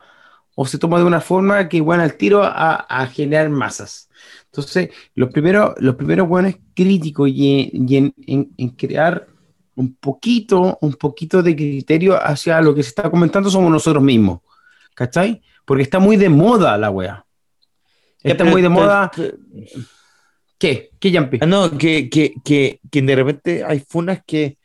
o 0.61 0.65
se 0.65 0.77
toma 0.77 0.99
de 0.99 1.05
una 1.05 1.21
forma 1.21 1.67
que, 1.67 1.81
bueno, 1.81 2.03
al 2.03 2.13
tiro 2.15 2.43
a, 2.43 2.75
a 2.75 3.07
generar 3.07 3.49
masas. 3.49 4.09
Entonces, 4.45 4.89
los 5.15 5.29
primeros, 5.31 5.73
los 5.79 5.95
primeros 5.95 6.27
buenos 6.27 6.53
críticos 6.75 7.29
y, 7.33 7.71
en- 7.73 7.89
y 7.89 7.95
en, 7.95 8.13
en- 8.27 8.49
en 8.57 8.69
crear 8.69 9.25
un 9.75 9.95
poquito, 9.95 10.77
un 10.81 10.93
poquito 10.93 11.41
de 11.41 11.55
criterio 11.55 12.15
hacia 12.15 12.61
lo 12.61 12.75
que 12.75 12.83
se 12.83 12.89
está 12.89 13.09
comentando 13.09 13.49
somos 13.49 13.71
nosotros 13.71 14.03
mismos. 14.03 14.41
¿Cachai? 14.93 15.41
Porque 15.65 15.81
está 15.83 15.97
muy 15.99 16.15
de 16.17 16.29
moda 16.29 16.77
la 16.77 16.91
wea. 16.91 17.25
Está 18.21 18.43
muy 18.43 18.61
de 18.61 18.69
moda. 18.69 19.09
¿Qué? 20.59 20.91
¿Qué, 20.99 21.09
Yampi? 21.11 21.39
Ah, 21.41 21.47
no, 21.47 21.75
que, 21.75 22.07
que, 22.07 22.33
que, 22.43 22.79
que 22.91 23.01
de 23.01 23.15
repente 23.15 23.63
hay 23.63 23.79
funas 23.79 24.21
que, 24.27 24.57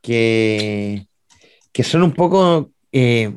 que, 0.00 1.08
que 1.72 1.82
son 1.82 2.02
un 2.04 2.12
poco 2.12 2.70
eh, 2.92 3.34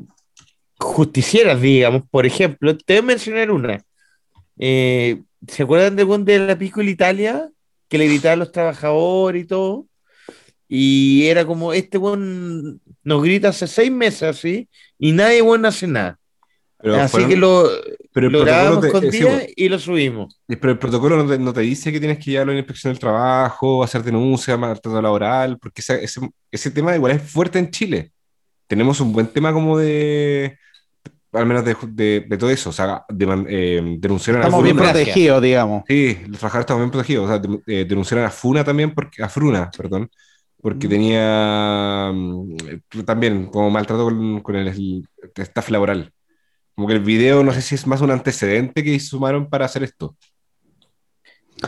justicieras, 0.82 1.60
digamos. 1.60 2.02
Por 2.10 2.26
ejemplo, 2.26 2.76
te 2.76 2.94
voy 2.94 2.98
a 2.98 3.02
mencionar 3.02 3.50
una. 3.50 3.82
Eh, 4.58 5.22
¿Se 5.48 5.62
acuerdan 5.62 5.96
de 5.96 6.04
de 6.04 6.38
la 6.46 6.58
Piccola 6.58 6.90
Italia? 6.90 7.48
Que 7.88 7.98
le 7.98 8.06
gritaban 8.06 8.38
a 8.38 8.44
los 8.44 8.52
trabajadores 8.52 9.44
y 9.44 9.46
todo. 9.46 9.86
Y 10.68 11.26
era 11.26 11.44
como, 11.44 11.72
este 11.72 11.98
buen 11.98 12.80
nos 13.04 13.22
grita 13.22 13.48
hace 13.48 13.66
seis 13.66 13.90
meses 13.90 14.22
así, 14.22 14.68
y 14.98 15.12
nadie 15.12 15.42
bueno 15.42 15.68
hace 15.68 15.86
nada. 15.86 16.18
Pero 16.78 16.96
así 16.96 17.12
fueron- 17.12 17.28
que 17.30 17.36
lo, 17.36 17.68
pero 18.12 18.30
lo 18.30 18.40
grabamos 18.40 18.86
con 18.86 19.04
eh, 19.04 19.10
día 19.10 19.46
y 19.54 19.68
lo 19.68 19.78
subimos. 19.78 20.40
pero 20.46 20.70
el 20.72 20.78
protocolo 20.78 21.22
no 21.22 21.28
te, 21.28 21.38
no 21.38 21.52
te 21.52 21.60
dice 21.60 21.92
que 21.92 22.00
tienes 22.00 22.18
que 22.18 22.30
llevarlo 22.30 22.52
a 22.52 22.54
la 22.54 22.60
inspección 22.60 22.92
del 22.92 22.98
trabajo, 22.98 23.84
hacer 23.84 24.02
denuncia, 24.02 24.56
maltrato 24.56 25.00
laboral, 25.02 25.58
porque 25.58 25.80
ese, 25.82 26.02
ese, 26.02 26.20
ese 26.50 26.70
tema 26.70 26.94
igual 26.96 27.12
es 27.12 27.22
fuerte 27.22 27.58
en 27.58 27.70
Chile. 27.70 28.10
Tenemos 28.66 28.98
un 29.00 29.12
buen 29.12 29.26
tema 29.26 29.52
como 29.52 29.76
de, 29.78 30.58
al 31.32 31.46
menos 31.46 31.64
de, 31.64 31.76
de, 31.88 32.26
de 32.28 32.38
todo 32.38 32.50
eso, 32.50 32.70
o 32.70 32.72
sea, 32.72 33.04
de, 33.08 33.24
eh, 33.48 33.96
denunciaron 33.98 34.42
a 34.42 34.46
Estamos 34.46 34.64
bien 34.64 34.76
FUNA. 34.76 34.88
Gracias. 34.92 35.06
protegidos, 35.08 35.42
digamos. 35.42 35.82
Sí, 35.88 36.18
los 36.28 36.38
trabajadores 36.38 36.64
estaban 36.64 36.82
bien 36.82 36.90
protegidos, 36.90 37.24
o 37.24 37.28
sea, 37.28 37.38
de- 37.38 37.62
eh, 37.66 37.84
denunciaron 37.88 38.26
a 38.26 38.30
FUNA 38.30 38.64
también, 38.64 38.94
porque, 38.94 39.22
a 39.22 39.28
FRUNA, 39.28 39.70
perdón, 39.76 40.10
porque 40.60 40.86
Mm. 40.86 40.90
tenía 40.90 42.10
mm, 42.14 42.56
también 43.04 43.46
como 43.46 43.70
maltrato 43.70 44.04
con, 44.04 44.40
con 44.40 44.56
el, 44.56 44.68
el 44.68 45.04
staff 45.36 45.70
laboral. 45.70 46.12
Como 46.74 46.88
que 46.88 46.94
el 46.94 47.00
video, 47.00 47.44
no 47.44 47.52
sé 47.52 47.62
si 47.62 47.74
es 47.74 47.86
más 47.86 48.00
un 48.00 48.10
antecedente 48.10 48.82
que 48.84 48.98
sumaron 49.00 49.48
para 49.50 49.66
hacer 49.66 49.82
esto. 49.82 50.16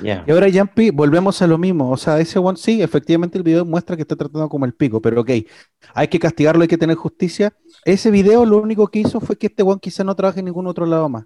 Ya. 0.02 0.24
Y 0.26 0.30
ahora, 0.32 0.48
Yampi, 0.48 0.90
volvemos 0.90 1.40
a 1.42 1.46
lo 1.46 1.56
mismo. 1.58 1.90
O 1.90 1.96
sea, 1.96 2.18
ese 2.20 2.38
one, 2.38 2.56
sí, 2.58 2.82
efectivamente 2.82 3.38
el 3.38 3.44
video 3.44 3.64
muestra 3.64 3.96
que 3.96 4.02
está 4.02 4.16
tratando 4.16 4.48
como 4.48 4.64
el 4.64 4.74
pico, 4.74 5.00
pero 5.00 5.20
ok, 5.20 5.30
hay 5.94 6.08
que 6.08 6.18
castigarlo, 6.18 6.62
hay 6.62 6.68
que 6.68 6.78
tener 6.78 6.96
justicia. 6.96 7.54
Ese 7.84 8.10
video 8.10 8.44
lo 8.44 8.58
único 8.58 8.88
que 8.88 9.00
hizo 9.00 9.20
fue 9.20 9.36
que 9.36 9.46
este 9.46 9.62
one 9.62 9.78
quizá 9.80 10.02
no 10.04 10.14
trabaje 10.16 10.40
en 10.40 10.46
ningún 10.46 10.66
otro 10.66 10.84
lado 10.86 11.08
más. 11.08 11.24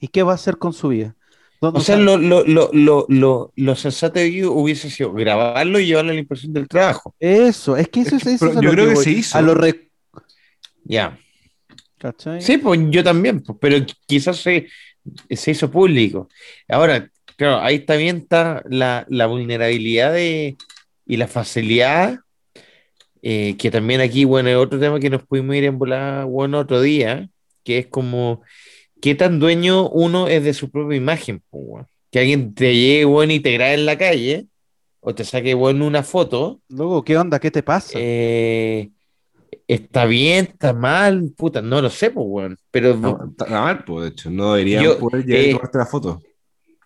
¿Y 0.00 0.08
qué 0.08 0.22
va 0.22 0.32
a 0.32 0.34
hacer 0.36 0.58
con 0.58 0.72
su 0.72 0.88
vida? 0.88 1.14
¿Dónde- 1.60 1.80
O 1.80 1.82
sea, 1.82 1.96
lo, 1.96 2.16
lo, 2.16 2.44
lo, 2.44 2.70
lo, 2.72 3.04
lo, 3.08 3.52
lo 3.56 3.76
sensato 3.76 4.20
de 4.20 4.46
hubiese 4.46 4.90
sido 4.90 5.12
grabarlo 5.12 5.80
y 5.80 5.86
llevarlo 5.86 6.10
a 6.12 6.14
la 6.14 6.20
impresión 6.20 6.52
del 6.52 6.68
trabajo. 6.68 7.14
Eso, 7.18 7.76
es 7.76 7.88
que 7.88 8.00
eso 8.00 8.16
Es 8.16 8.22
es, 8.22 8.28
que- 8.28 8.34
eso 8.34 8.46
es 8.48 8.60
yo 8.60 8.70
creo 8.70 8.86
que 8.88 8.94
voy. 8.94 9.04
se 9.04 9.10
hizo. 9.10 9.36
A 9.38 9.42
lo 9.42 9.54
re- 9.54 9.90
Ya. 10.84 11.18
¿cachai? 11.98 12.40
Sí, 12.40 12.58
pues 12.58 12.80
yo 12.90 13.02
también, 13.02 13.42
pues, 13.42 13.58
pero 13.60 13.76
quizás 14.06 14.36
se, 14.36 14.68
se 15.30 15.50
hizo 15.50 15.68
público. 15.70 16.28
Ahora, 16.68 17.10
claro, 17.38 17.60
ahí 17.60 17.78
también 17.78 18.16
está 18.18 18.62
la, 18.68 19.06
la 19.08 19.26
vulnerabilidad 19.26 20.12
de, 20.12 20.56
y 21.06 21.16
la 21.16 21.28
facilidad, 21.28 22.18
eh, 23.22 23.56
que 23.56 23.70
también 23.70 24.00
aquí, 24.00 24.24
bueno, 24.24 24.48
es 24.48 24.56
otro 24.56 24.78
tema 24.80 24.98
que 24.98 25.08
nos 25.08 25.22
pudimos 25.22 25.54
ir 25.54 25.64
en 25.64 25.78
volar, 25.78 26.26
bueno, 26.26 26.58
otro 26.58 26.80
día, 26.80 27.28
que 27.62 27.78
es 27.78 27.86
como, 27.86 28.42
¿qué 29.00 29.14
tan 29.14 29.38
dueño 29.38 29.88
uno 29.88 30.26
es 30.26 30.42
de 30.42 30.52
su 30.52 30.70
propia 30.70 30.96
imagen? 30.96 31.40
pues, 31.48 31.62
weón? 31.64 31.86
Que 32.10 32.18
alguien 32.18 32.54
te 32.54 32.74
llegue, 32.74 33.04
bueno, 33.04 33.32
y 33.32 33.40
te 33.40 33.52
grabe 33.52 33.74
en 33.74 33.86
la 33.86 33.96
calle, 33.96 34.46
o 35.00 35.14
te 35.14 35.24
saque 35.24 35.54
bueno 35.54 35.86
una 35.86 36.02
foto, 36.02 36.60
Luego, 36.68 37.04
¿qué 37.04 37.16
onda? 37.16 37.38
¿Qué 37.38 37.52
te 37.52 37.62
pasa? 37.62 37.92
eh, 38.00 38.90
está 39.68 40.06
bien, 40.06 40.46
está 40.46 40.72
mal, 40.72 41.32
puta, 41.36 41.62
no 41.62 41.80
lo 41.80 41.88
sé, 41.88 42.10
pues, 42.10 42.26
weón. 42.28 42.58
Pero 42.72 42.96
No, 42.96 43.18
está 43.30 43.46
mal, 43.46 43.84
pues, 43.84 44.02
de 44.02 44.08
hecho, 44.10 44.30
no 44.30 44.54
deberían 44.54 44.82
Yo, 44.82 44.98
poder 44.98 45.24
llegar 45.24 45.42
y 45.42 45.50
eh, 45.50 45.52
tomarte 45.52 45.78
la 45.78 45.86
foto. 45.86 46.20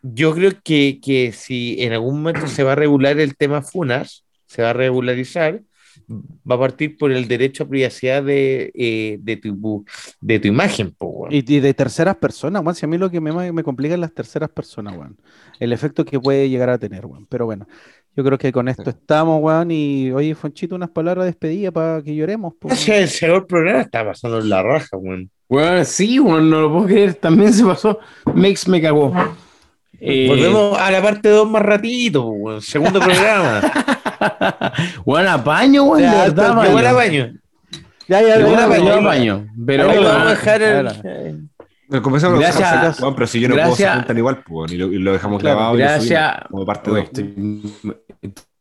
Yo 0.03 0.35
creo 0.35 0.53
que, 0.63 1.01
que 1.03 1.33
si 1.33 1.77
en 1.83 1.93
algún 1.93 2.23
momento 2.23 2.47
se 2.49 2.63
va 2.65 2.73
a 2.73 2.77
regular 2.77 3.19
el 3.19 3.37
tema 3.37 3.63
FUNAS, 3.63 4.25
se 4.47 4.63
va 4.63 4.71
a 4.71 4.75
regularizar, 4.75 5.63
va 6.11 6.57
a 6.57 6.59
partir 6.59 6.97
por 6.97 7.13
el 7.13 7.29
derecho 7.29 7.65
a 7.65 7.69
privacidad 7.69 8.23
de, 8.23 8.73
eh, 8.75 9.19
de, 9.21 9.37
tu, 9.37 9.85
de 10.21 10.41
tu 10.41 10.49
imagen, 10.49 10.95
pues, 10.97 11.13
weón. 11.15 11.33
Y, 11.33 11.39
y 11.39 11.61
de 11.61 11.75
terceras 11.75 12.17
personas, 12.17 12.63
weón. 12.63 12.75
Si 12.75 12.85
a 12.85 12.89
mí 12.89 12.99
lo 12.99 13.11
que 13.11 13.21
me, 13.21 13.53
me 13.53 13.63
complica 13.63 13.95
es 13.95 14.01
las 14.01 14.13
terceras 14.13 14.51
personas, 14.51 14.97
weón. 14.97 15.19
El 15.61 15.73
efecto 15.73 16.05
que 16.05 16.19
puede 16.19 16.49
llegar 16.49 16.71
a 16.71 16.79
tener, 16.79 17.07
weón. 17.07 17.27
Pero 17.27 17.47
bueno, 17.47 17.67
yo 18.17 18.25
creo 18.25 18.39
que 18.39 18.53
con 18.53 18.69
esto 18.69 18.91
estamos, 18.91 19.41
weón. 19.43 19.71
Y 19.71 20.11
oye, 20.13 20.35
Fonchito, 20.35 20.75
unas 20.75 20.91
palabras 20.91 21.25
de 21.25 21.31
despedida 21.31 21.71
para 21.71 22.03
que 22.03 22.15
lloremos, 22.15 22.55
po, 22.55 22.69
weón. 22.69 22.77
Gracias, 22.77 22.99
el 22.99 23.09
señor 23.09 23.47
programa 23.47 23.81
está 23.81 24.05
pasando 24.05 24.41
en 24.41 24.49
la 24.49 24.63
raja, 24.63 24.97
weón. 24.97 25.31
Bueno, 25.49 25.85
sí, 25.85 26.19
bueno, 26.19 26.41
no 26.43 26.61
lo 26.63 26.73
puedo 26.73 26.87
creer. 26.87 27.15
También 27.15 27.53
se 27.53 27.65
pasó. 27.65 27.99
Mex 28.35 28.67
me 28.69 28.81
cagó. 28.81 29.13
Eh, 30.05 30.27
Volvemos 30.29 30.77
a 30.79 30.91
la 30.91 31.01
parte 31.01 31.29
2 31.29 31.49
más 31.49 31.63
ratito. 31.63 32.33
Segundo 32.61 32.99
programa. 33.05 33.61
bueno, 35.05 35.31
apaño, 35.31 35.95
apaño. 35.95 36.73
buen 36.73 36.95
baño. 36.95 37.33
Ya, 38.09 38.21
ya, 38.21 38.39
buena 38.45 38.65
apaño, 38.65 38.85
baño. 38.85 39.01
apaño. 39.01 39.47
Pero 39.65 39.87
vamos 39.87 40.07
a 40.07 40.25
dejar 40.31 40.63
el- 40.63 41.49
conversamos 42.03 42.41
Gracias. 42.41 42.99
Juan, 42.99 43.15
pero 43.15 43.27
si 43.29 43.39
yo 43.41 43.49
no 43.49 43.55
Gracias. 43.55 43.77
puedo, 43.77 43.89
se 43.91 43.95
cuentan 43.97 44.19
igual, 44.19 44.43
pues, 44.45 44.73
y 44.73 44.77
lo, 44.77 44.87
y 44.93 44.99
lo 44.99 45.13
dejamos 45.13 45.41
Claro, 45.41 45.57
grabado 45.57 45.77
y 45.77 45.79
lo 45.79 45.85
gracias. 45.85 46.33
subimos 46.33 46.49
como 46.51 46.67
parte 46.67 46.91
Oye, 46.91 47.01
2. 47.01 47.07
estoy, 47.07 47.99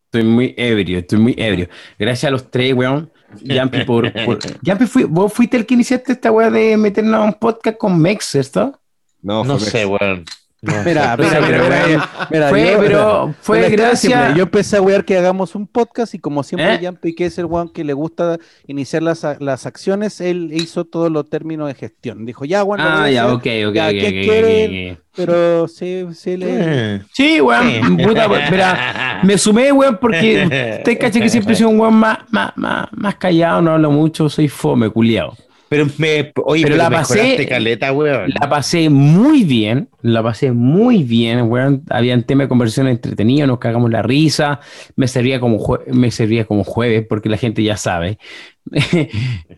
estoy 0.06 0.24
muy 0.24 0.54
ebrio, 0.58 1.00
estoy 1.00 1.20
muy 1.20 1.36
ebrio. 1.38 1.70
Gracias 1.98 2.28
a 2.28 2.32
los 2.32 2.52
tres, 2.52 2.74
weón. 2.76 3.12
Yampi, 3.42 3.84
por, 3.86 4.12
por... 4.26 4.38
Yampi, 4.62 4.86
fui- 4.86 5.06
vos 5.06 5.32
fuiste 5.34 5.58
el 5.58 5.66
que 5.66 5.74
iniciaste 5.74 6.12
esta 6.12 6.30
weá 6.32 6.52
de 6.52 6.76
meternos 6.78 7.16
a 7.16 7.24
un 7.24 7.34
podcast 7.34 7.78
con 7.78 7.98
Mex, 8.00 8.26
¿cierto? 8.26 8.80
No, 9.24 9.44
No 9.44 9.58
sé, 9.60 9.86
weón. 9.86 10.26
No 10.64 10.74
Mira, 10.86 11.16
sé. 11.18 11.24
mira, 11.24 11.40
Pero, 11.40 11.42
mira, 11.42 11.48
pero, 11.48 11.64
mira, 11.88 12.10
mira, 12.30 12.50
fue, 12.50 12.72
yo- 12.72 12.80
pero 12.80 13.36
fue 13.42 13.70
gracias. 13.72 14.00
simple. 14.00 14.34
Yo 14.38 14.44
empecé 14.44 14.78
a 14.78 14.82
wear 14.84 15.04
que 15.04 15.18
hagamos 15.18 15.56
un 15.56 15.66
podcast 15.66 16.14
y 16.14 16.20
como 16.20 16.44
siempre 16.44 16.76
¿Eh? 16.76 16.80
Yampi, 16.82 17.16
que 17.16 17.26
es 17.26 17.40
el 17.40 17.46
weón 17.46 17.70
que 17.70 17.84
le 17.84 17.94
gusta 17.94 18.38
iniciar 18.68 19.02
las, 19.02 19.26
las 19.40 19.66
acciones, 19.66 20.22
él 20.22 20.52
hizo 20.54 20.86
todos 20.86 21.12
los 21.12 21.28
términos 21.32 21.68
de 21.68 21.74
gestión. 21.74 22.28
Dijo, 22.28 22.46
ya, 22.46 22.62
bueno, 22.62 22.84
Ah, 22.88 23.10
ya, 23.10 23.26
ok, 23.34 23.38
ok, 23.40 23.44
Ya, 23.74 23.86
ok, 23.88 23.92
¿qué 23.92 24.08
ok, 24.08 24.24
quieren? 24.24 24.92
ok, 24.92 24.98
ok. 25.00 25.04
pero 25.16 25.68
sí, 25.68 26.06
sí 26.14 26.38
le... 26.38 27.02
Sí, 27.12 27.42
weón, 27.42 27.98
puta, 27.98 28.28
mira, 28.28 29.20
me 29.24 29.40
sumé, 29.40 29.72
weón, 29.72 29.98
porque 30.00 30.44
usted 30.78 31.00
caché 31.00 31.22
que 31.22 31.30
siempre 31.30 31.56
soy 31.56 31.66
un 31.66 31.80
weón 31.80 31.96
más, 31.96 32.20
más, 32.30 32.52
más, 32.56 32.88
más 32.92 33.16
callado, 33.16 33.64
no 33.64 33.72
hablo 33.72 33.90
mucho, 33.90 34.30
soy 34.30 34.48
fome, 34.48 34.92
culiado. 34.92 35.34
Pero 35.72 35.88
me, 35.98 36.34
oye, 36.44 36.64
Pero 36.64 36.76
pero, 36.76 36.76
la 36.76 36.90
pasé- 36.90 37.48
caleta, 37.48 37.94
weón. 37.94 38.30
La 38.42 38.50
pasé 38.50 38.90
muy 38.90 39.46
bien, 39.46 39.88
la 40.02 40.22
pasé 40.22 40.52
muy 40.52 41.02
bien, 41.04 41.44
weón. 41.44 41.84
Habían 41.90 42.24
temas 42.24 42.44
de 42.44 42.50
conversación 42.50 42.90
entretenidos, 42.90 43.48
nos 43.48 43.60
cagamos 43.60 43.90
la 43.90 44.02
risa. 44.02 44.60
Me 44.98 45.08
servía 45.08 45.40
como, 45.40 45.60
jue- 45.60 45.86
me 45.88 46.12
servía 46.12 46.44
como 46.44 46.66
jueves, 46.66 47.06
porque 47.08 47.30
la 47.30 47.38
gente 47.38 47.64
ya 47.64 47.78
sabe. 47.78 48.18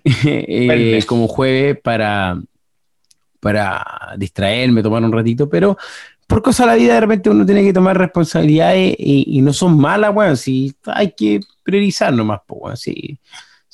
Eh, 0.06 1.02
como 1.08 1.28
jueves 1.28 1.80
para, 1.82 2.40
para 3.40 3.84
distraerme, 4.18 4.84
tomar 4.84 5.04
un 5.04 5.12
ratito, 5.12 5.50
pero 5.50 5.78
por 6.28 6.42
cosa 6.44 6.64
de 6.64 6.68
la 6.68 6.76
vida 6.76 6.94
de 6.96 7.02
repente 7.02 7.30
uno 7.30 7.46
tiene 7.46 7.64
que 7.64 7.74
tomar 7.74 7.98
responsabilidades 7.98 8.96
y, 9.00 9.26
y 9.38 9.42
no 9.42 9.52
son 9.54 9.78
malas, 9.80 10.14
weón. 10.16 10.38
Si 10.38 10.74
hay 10.86 11.14
que 11.18 11.40
priorizar 11.64 12.14
nomás, 12.14 12.42
pues, 12.46 12.60
weón. 12.62 12.78
Si, 12.78 13.18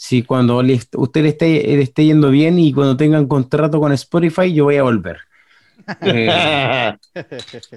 si 0.02 0.24
cuando 0.24 0.64
le, 0.64 0.80
usted 0.95 1.24
le 1.24 1.28
esté, 1.28 1.62
le 1.76 1.82
esté 1.82 2.06
yendo 2.06 2.30
bien 2.30 2.58
y 2.58 2.72
cuando 2.72 2.95
tengan 2.95 3.28
contrato 3.28 3.82
con 3.82 3.91
Spotify, 3.91 4.54
yo 4.54 4.64
voy 4.64 4.78
a 4.78 4.84
volver. 4.84 5.18
Eh, 6.02 6.93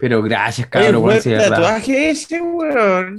pero 0.00 0.22
gracias, 0.22 0.68
Oye, 0.68 0.84
cabrón, 0.84 1.02
buen 1.02 1.20
de 1.20 1.30
verdad. 1.30 1.48
tatuaje 1.50 2.10
ese, 2.10 2.40
weón. 2.40 3.18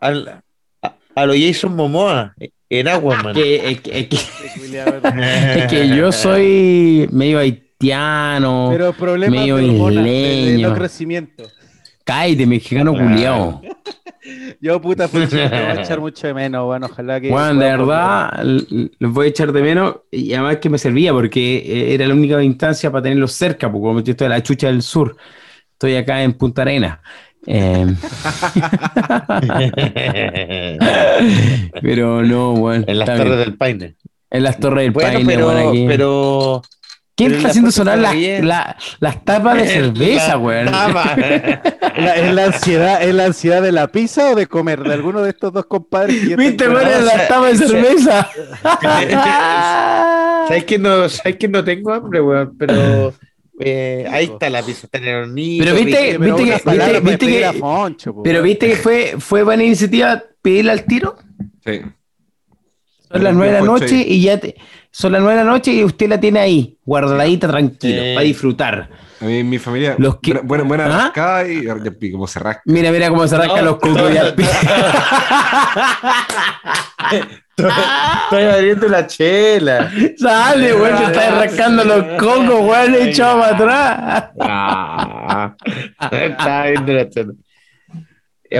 Al, 0.00 0.42
a, 0.82 0.94
a 1.14 1.26
lo 1.26 1.34
Jason 1.34 1.76
Momoa, 1.76 2.34
en 2.70 2.88
Aquaman. 2.88 3.34
Que- 3.34 3.70
es, 3.72 3.80
que, 3.82 3.98
es 4.00 4.08
que- 4.08 4.16
es 5.58 5.66
que 5.66 5.88
yo 5.94 6.12
soy 6.12 7.08
medio 7.12 7.40
haitiano. 7.40 8.70
Pero 8.72 8.94
medio 9.30 9.56
de 9.56 9.64
hormonas, 9.68 10.02
de, 10.04 10.10
de 10.10 10.40
isleño. 10.40 10.68
no 10.70 10.74
crecimiento. 10.76 11.44
Cállate, 12.04 12.46
mexicano 12.46 12.92
Claro. 12.94 13.08
culiao. 13.10 13.62
Yo, 14.60 14.80
puta, 14.80 15.08
Fonchito, 15.08 15.36
te 15.36 15.48
voy 15.48 15.58
a 15.78 15.82
echar 15.82 16.00
mucho 16.00 16.26
de 16.26 16.34
menos, 16.34 16.64
bueno, 16.64 16.86
ojalá 16.90 17.20
que... 17.20 17.30
Juan, 17.30 17.58
de 17.58 17.64
verdad, 17.66 18.42
los 18.98 19.12
voy 19.12 19.26
a 19.26 19.28
echar 19.28 19.52
de 19.52 19.62
menos 19.62 19.96
y 20.10 20.32
además 20.32 20.58
que 20.58 20.70
me 20.70 20.78
servía 20.78 21.12
porque 21.12 21.56
eh, 21.58 21.94
era 21.94 22.06
la 22.06 22.14
única 22.14 22.42
instancia 22.42 22.90
para 22.90 23.02
tenerlos 23.02 23.32
cerca, 23.32 23.70
porque 23.70 23.84
como 23.84 24.00
yo 24.00 24.12
estoy 24.12 24.24
en 24.26 24.30
la 24.30 24.42
chucha 24.42 24.68
del 24.68 24.82
sur, 24.82 25.16
estoy 25.72 25.96
acá 25.96 26.22
en 26.22 26.32
Punta 26.34 26.62
Arena. 26.62 27.02
Eh, 27.46 27.84
pero 31.82 32.22
no, 32.22 32.52
bueno. 32.54 32.84
en 32.88 32.98
las 32.98 33.06
Torres 33.06 33.24
bien. 33.26 33.38
del 33.38 33.54
Paine. 33.56 33.96
En 34.30 34.42
las 34.42 34.58
Torres 34.58 34.84
del 34.84 34.92
Bueno, 34.92 35.12
Paine, 35.12 35.32
pero, 35.34 35.44
bueno, 35.46 35.68
aquí. 35.68 35.84
pero 35.86 36.62
¿Quién 37.16 37.28
pero 37.30 37.36
está 37.38 37.48
haciendo 37.50 37.70
sonar 37.70 37.98
las, 37.98 38.14
la- 38.42 38.76
las 38.98 39.24
tapas 39.24 39.56
de 39.58 39.66
cerveza, 39.68 40.36
weón? 40.36 40.66
tapa. 40.66 41.14
¿La- 41.96 42.16
¿Es 42.16 42.34
la, 42.34 42.44
ansiedad, 42.46 43.02
¿Es 43.02 43.14
la 43.14 43.26
ansiedad 43.26 43.62
de 43.62 43.70
la 43.72 43.86
pizza 43.88 44.30
o 44.30 44.34
de 44.34 44.46
comer? 44.48 44.82
De 44.82 44.92
alguno 44.94 45.22
de 45.22 45.30
estos 45.30 45.52
dos 45.52 45.66
compadres. 45.66 46.26
que 46.26 46.34
¿Viste, 46.36 46.68
weón? 46.68 46.82
con- 46.82 46.92
no, 46.92 47.00
Las 47.06 47.28
tapas 47.28 47.58
de 47.60 47.66
cerveza. 47.68 48.28
¿Sabes 50.48 50.64
que 50.64 50.78
no, 50.78 51.08
sabes 51.08 51.36
que 51.36 51.48
no 51.48 51.64
tengo 51.64 51.92
hambre, 51.92 52.20
weón? 52.20 52.56
Pero 52.58 53.14
eh, 53.60 54.06
ahí 54.10 54.24
está 54.24 54.50
la 54.50 54.62
pizza, 54.62 54.86
está 54.86 54.98
en 54.98 55.04
el 55.08 55.14
hornito. 55.22 55.64
Pero 55.64 55.76
viste- 55.76 56.18
viste 56.18 56.44
que- 56.44 56.58
palabras 56.58 56.64
viste- 56.64 56.64
para 56.64 57.00
viste 57.00 57.26
pedir 57.26 57.38
que- 57.40 57.46
a 57.46 57.52
Foncho, 57.52 58.14
po, 58.14 58.22
Pero 58.22 58.42
viste 58.42 58.68
que 58.70 58.76
fue, 58.76 59.14
fue 59.18 59.42
buena 59.42 59.64
iniciativa 59.64 60.22
pedirle 60.42 60.72
al 60.72 60.84
tiro. 60.84 61.16
Sí. 61.64 61.80
Son 63.10 63.22
las 63.22 63.34
nueve 63.34 63.52
de 63.52 63.60
la 63.60 63.64
noche 63.66 64.04
y 64.06 64.20
ya 64.22 64.38
te- 64.38 64.56
son 64.96 65.10
las 65.10 65.20
nueve 65.20 65.36
de 65.40 65.44
la 65.44 65.50
noche 65.50 65.72
y 65.72 65.82
usted 65.82 66.08
la 66.08 66.20
tiene 66.20 66.38
ahí, 66.38 66.78
guardadita, 66.84 67.48
tranquilo, 67.48 68.00
Sí. 68.00 68.14
para 68.14 68.24
disfrutar. 68.24 68.88
A 69.20 69.24
mí, 69.24 69.42
mi 69.42 69.58
familia, 69.58 69.96
Los 69.98 70.20
que- 70.20 70.34
buena, 70.34 70.62
buena, 70.64 70.84
¿Ah? 70.86 70.88
rascada 71.06 71.48
y 71.48 71.66
y 72.00 72.12
como 72.12 72.28
se 72.28 72.38
rasca. 72.38 72.62
Mira, 72.66 72.92
mira 72.92 73.08
cómo 73.08 73.26
se 73.26 73.36
rascan 73.36 73.64
No, 73.64 73.70
los 73.72 73.80
de 73.80 74.14
no, 74.14 74.20
Alpi. 74.20 74.44
Estoy 77.56 78.42
abriendo 78.44 78.88
la 78.88 79.06
chela. 79.06 79.90
Sale, 80.16 80.74
weón, 80.74 80.96
te 80.98 81.04
estás 81.04 81.38
rascando 81.38 81.84
los 81.84 82.04
cocos, 82.20 82.60
weón, 82.60 82.94
echado 82.94 83.40
para 83.40 83.56
atrás. 83.56 84.30
Ah, 84.40 85.56
estaba 86.12 86.66
viendo 86.66 86.92
la 86.92 87.08
chela. 87.10 87.32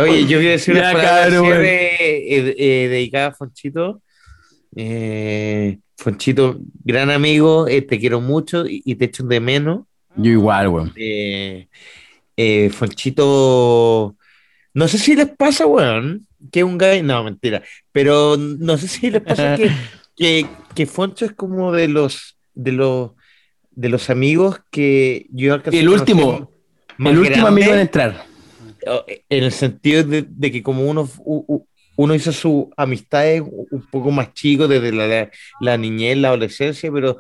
Oye, 0.01 0.22
yo 0.26 0.39
quiero 0.39 0.51
decir 0.53 0.74
una 0.76 0.93
palabra 0.93 1.28
de 1.30 1.95
eh, 1.97 2.55
eh, 2.59 2.89
dedicada 2.89 3.26
a 3.28 3.32
Fonchito. 3.32 4.01
Eh, 4.76 5.78
Fonchito, 5.96 6.58
gran 6.84 7.10
amigo, 7.10 7.68
eh, 7.68 7.82
te 7.82 7.98
quiero 7.98 8.20
mucho 8.20 8.66
y, 8.66 8.82
y 8.84 8.96
te 8.96 9.06
echo 9.06 9.24
de 9.24 9.40
menos. 9.40 9.86
Yo 10.16 10.30
igual, 10.30 10.68
weón. 10.68 10.92
Eh, 10.96 11.68
eh, 12.36 12.70
Fonchito, 12.70 14.16
no 14.74 14.88
sé 14.88 14.98
si 14.98 15.14
les 15.14 15.28
pasa, 15.30 15.66
weón, 15.66 16.26
que 16.50 16.64
un 16.64 16.78
gay, 16.78 17.02
no, 17.02 17.22
mentira, 17.24 17.62
pero 17.92 18.36
no 18.36 18.76
sé 18.76 18.88
si 18.88 19.10
les 19.10 19.22
pasa 19.22 19.56
que, 19.56 19.70
que, 20.16 20.46
que 20.74 20.86
Foncho 20.86 21.24
es 21.24 21.32
como 21.32 21.72
de 21.72 21.88
los, 21.88 22.36
de 22.54 22.72
los, 22.72 23.12
de 23.70 23.88
los 23.88 24.10
amigos 24.10 24.60
que 24.70 25.26
yo 25.30 25.54
alcancé 25.54 25.78
El 25.80 25.88
último, 25.88 26.50
El 26.98 27.18
último 27.18 27.46
grande, 27.46 27.48
amigo 27.48 27.72
en 27.74 27.80
entrar. 27.80 28.24
en 29.28 29.44
el 29.44 29.52
sentido 29.52 30.02
de, 30.04 30.26
de 30.28 30.52
que 30.52 30.62
como 30.62 30.88
uno, 30.88 31.08
u- 31.18 31.44
u- 31.46 31.66
uno 31.97 32.14
hizo 32.14 32.32
sus 32.32 32.66
amistades 32.76 33.42
un 33.42 33.86
poco 33.90 34.11
más 34.11 34.32
chico 34.34 34.66
desde 34.68 34.92
la, 34.92 35.07
la, 35.07 35.30
la 35.61 35.76
niñez, 35.76 36.16
la 36.18 36.28
adolescencia, 36.28 36.90
pero, 36.92 37.16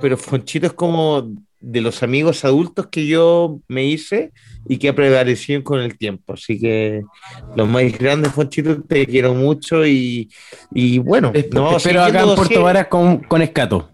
pero 0.00 0.16
Fonchito 0.16 0.66
es 0.66 0.72
como 0.72 1.30
de 1.60 1.80
los 1.80 2.02
amigos 2.02 2.44
adultos 2.44 2.88
que 2.88 3.06
yo 3.06 3.58
me 3.68 3.84
hice 3.86 4.32
y 4.68 4.76
que 4.78 4.90
ha 4.90 4.94
prevalecido 4.94 5.62
con 5.64 5.80
el 5.80 5.96
tiempo. 5.96 6.34
Así 6.34 6.58
que 6.60 7.02
los 7.56 7.66
más 7.68 7.82
grandes, 7.98 8.32
Fonchito, 8.32 8.82
te 8.82 9.06
quiero 9.06 9.32
mucho 9.34 9.86
y, 9.86 10.30
y 10.74 10.98
bueno, 10.98 11.32
seguir 11.32 11.46
Espero 11.76 12.02
acá 12.02 12.20
en 12.22 12.34
Puerto. 12.34 12.62
Varas 12.62 12.86
con, 12.88 13.18
con 13.20 13.40
Escato, 13.42 13.90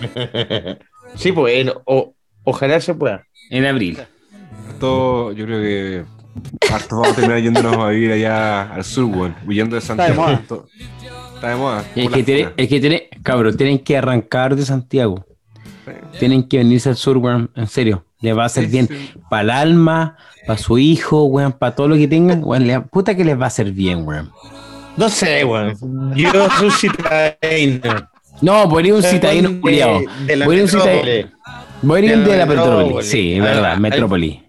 Sí, 1.16 1.32
pues, 1.32 1.54
en- 1.56 1.72
o- 1.86 2.14
ojalá 2.44 2.80
se 2.80 2.94
pueda. 2.94 3.24
en 3.50 3.64
abril. 3.64 3.98
Esto, 4.70 5.32
yo 5.32 5.44
creo 5.46 5.60
que 5.60 6.04
harto 6.72 6.96
vamos 6.96 7.08
a 7.12 7.14
terminar 7.14 7.40
yéndonos 7.40 7.76
a 7.76 7.88
vivir 7.88 8.12
allá 8.12 8.74
al 8.74 8.84
sur, 8.84 9.04
weón, 9.04 9.34
huyendo 9.46 9.74
de 9.76 9.82
Santiago. 9.82 10.22
moda. 10.22 10.32
Esto- 10.34 10.66
Está 11.34 11.50
de 11.50 11.56
moda. 11.56 11.84
Es 11.94 12.08
que, 12.10 12.22
tiene, 12.24 12.48
es 12.56 12.68
que 12.68 12.80
tiene, 12.80 13.08
cabrón, 13.22 13.56
tienen 13.56 13.78
que 13.78 13.96
arrancar 13.96 14.56
de 14.56 14.64
Santiago. 14.64 15.24
Tienen 16.18 16.42
que 16.48 16.58
venirse 16.58 16.88
al 16.88 16.96
sur, 16.96 17.16
weón. 17.18 17.50
En 17.54 17.66
serio. 17.66 18.04
Les 18.20 18.36
va 18.36 18.42
a 18.42 18.46
hacer 18.46 18.64
Sí, 18.64 18.70
bien. 18.70 18.88
sí. 18.88 19.10
Para 19.30 19.42
el 19.42 19.50
alma, 19.50 20.16
para 20.46 20.58
su 20.58 20.76
hijo, 20.78 21.24
weón, 21.26 21.52
para 21.52 21.74
todo 21.76 21.86
lo 21.88 21.94
que 21.96 22.08
tengan. 22.08 22.42
Weón, 22.42 22.66
le- 22.66 22.80
puta 22.80 23.14
que 23.14 23.24
les 23.24 23.38
va 23.40 23.44
a 23.44 23.46
hacer 23.46 23.70
bien, 23.70 24.06
weón. 24.06 24.30
No 24.96 25.08
sé, 25.08 25.44
weón. 25.44 25.74
Yo 26.16 26.30
soy 26.58 26.70
citadino. 26.72 28.08
No, 28.40 28.68
por 28.68 28.84
ir 28.84 28.92
un 28.94 29.02
citadino 29.02 29.48
De- 29.50 29.60
culiao. 29.60 30.00
De 30.26 30.36
la 30.36 30.44
Voy 30.46 30.56
a 30.56 30.58
ir 30.58 30.64
un 30.64 30.68
cita- 30.70 30.84
metrópoli. 30.84 31.26
Voy 31.82 32.00
a 32.00 32.04
ir 32.04 32.18
de 32.24 32.34
a 32.34 32.36
la 32.38 32.46
metrópoli. 32.46 32.76
metrópoli. 32.78 33.06
Sí, 33.06 33.32
es 33.34 33.42
verdad, 33.42 33.72
ahí- 33.74 34.42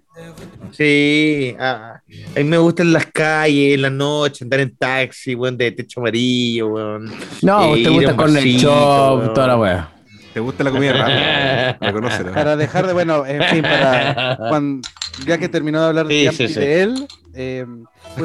Sí, 0.72 1.56
ah, 1.60 2.02
a 2.36 2.38
mí 2.40 2.44
me 2.44 2.58
gustan 2.58 2.92
las 2.94 3.06
calles, 3.08 3.76
en 3.76 3.82
la 3.82 3.90
noche, 3.90 4.44
andar 4.44 4.60
en 4.62 4.76
taxi, 4.76 5.36
weón, 5.36 5.58
de 5.58 5.72
techo 5.72 6.00
amarillo, 6.00 6.68
weón. 6.68 7.12
No, 7.42 7.64
Eh, 7.64 7.68
usted 7.74 7.80
ir 7.82 7.88
a 7.88 7.92
gusta 7.92 8.16
con 8.16 8.38
el 8.38 8.44
shop, 8.58 9.20
weón. 9.20 9.34
toda 9.34 9.48
la 9.48 9.58
weá. 9.58 9.90
¿Te 10.34 10.40
gusta 10.40 10.64
la 10.64 10.72
comida 10.72 10.94
rápida? 10.94 11.78
Para 12.34 12.56
dejar 12.56 12.86
de, 12.88 12.94
bueno, 12.94 13.26
en 13.26 13.44
fin, 13.46 13.62
para 13.64 14.38
cuando, 14.38 14.88
ya 15.26 15.38
que 15.40 15.50
terminó 15.50 15.82
de 15.82 15.88
hablar 15.88 16.06
de, 16.08 16.14
Sí, 16.14 16.24
Yampi 16.26 16.38
sí, 16.38 16.44
y 16.44 16.48
sí. 16.50 16.60
de 16.60 16.82
él, 16.84 17.08
eh, 17.34 17.66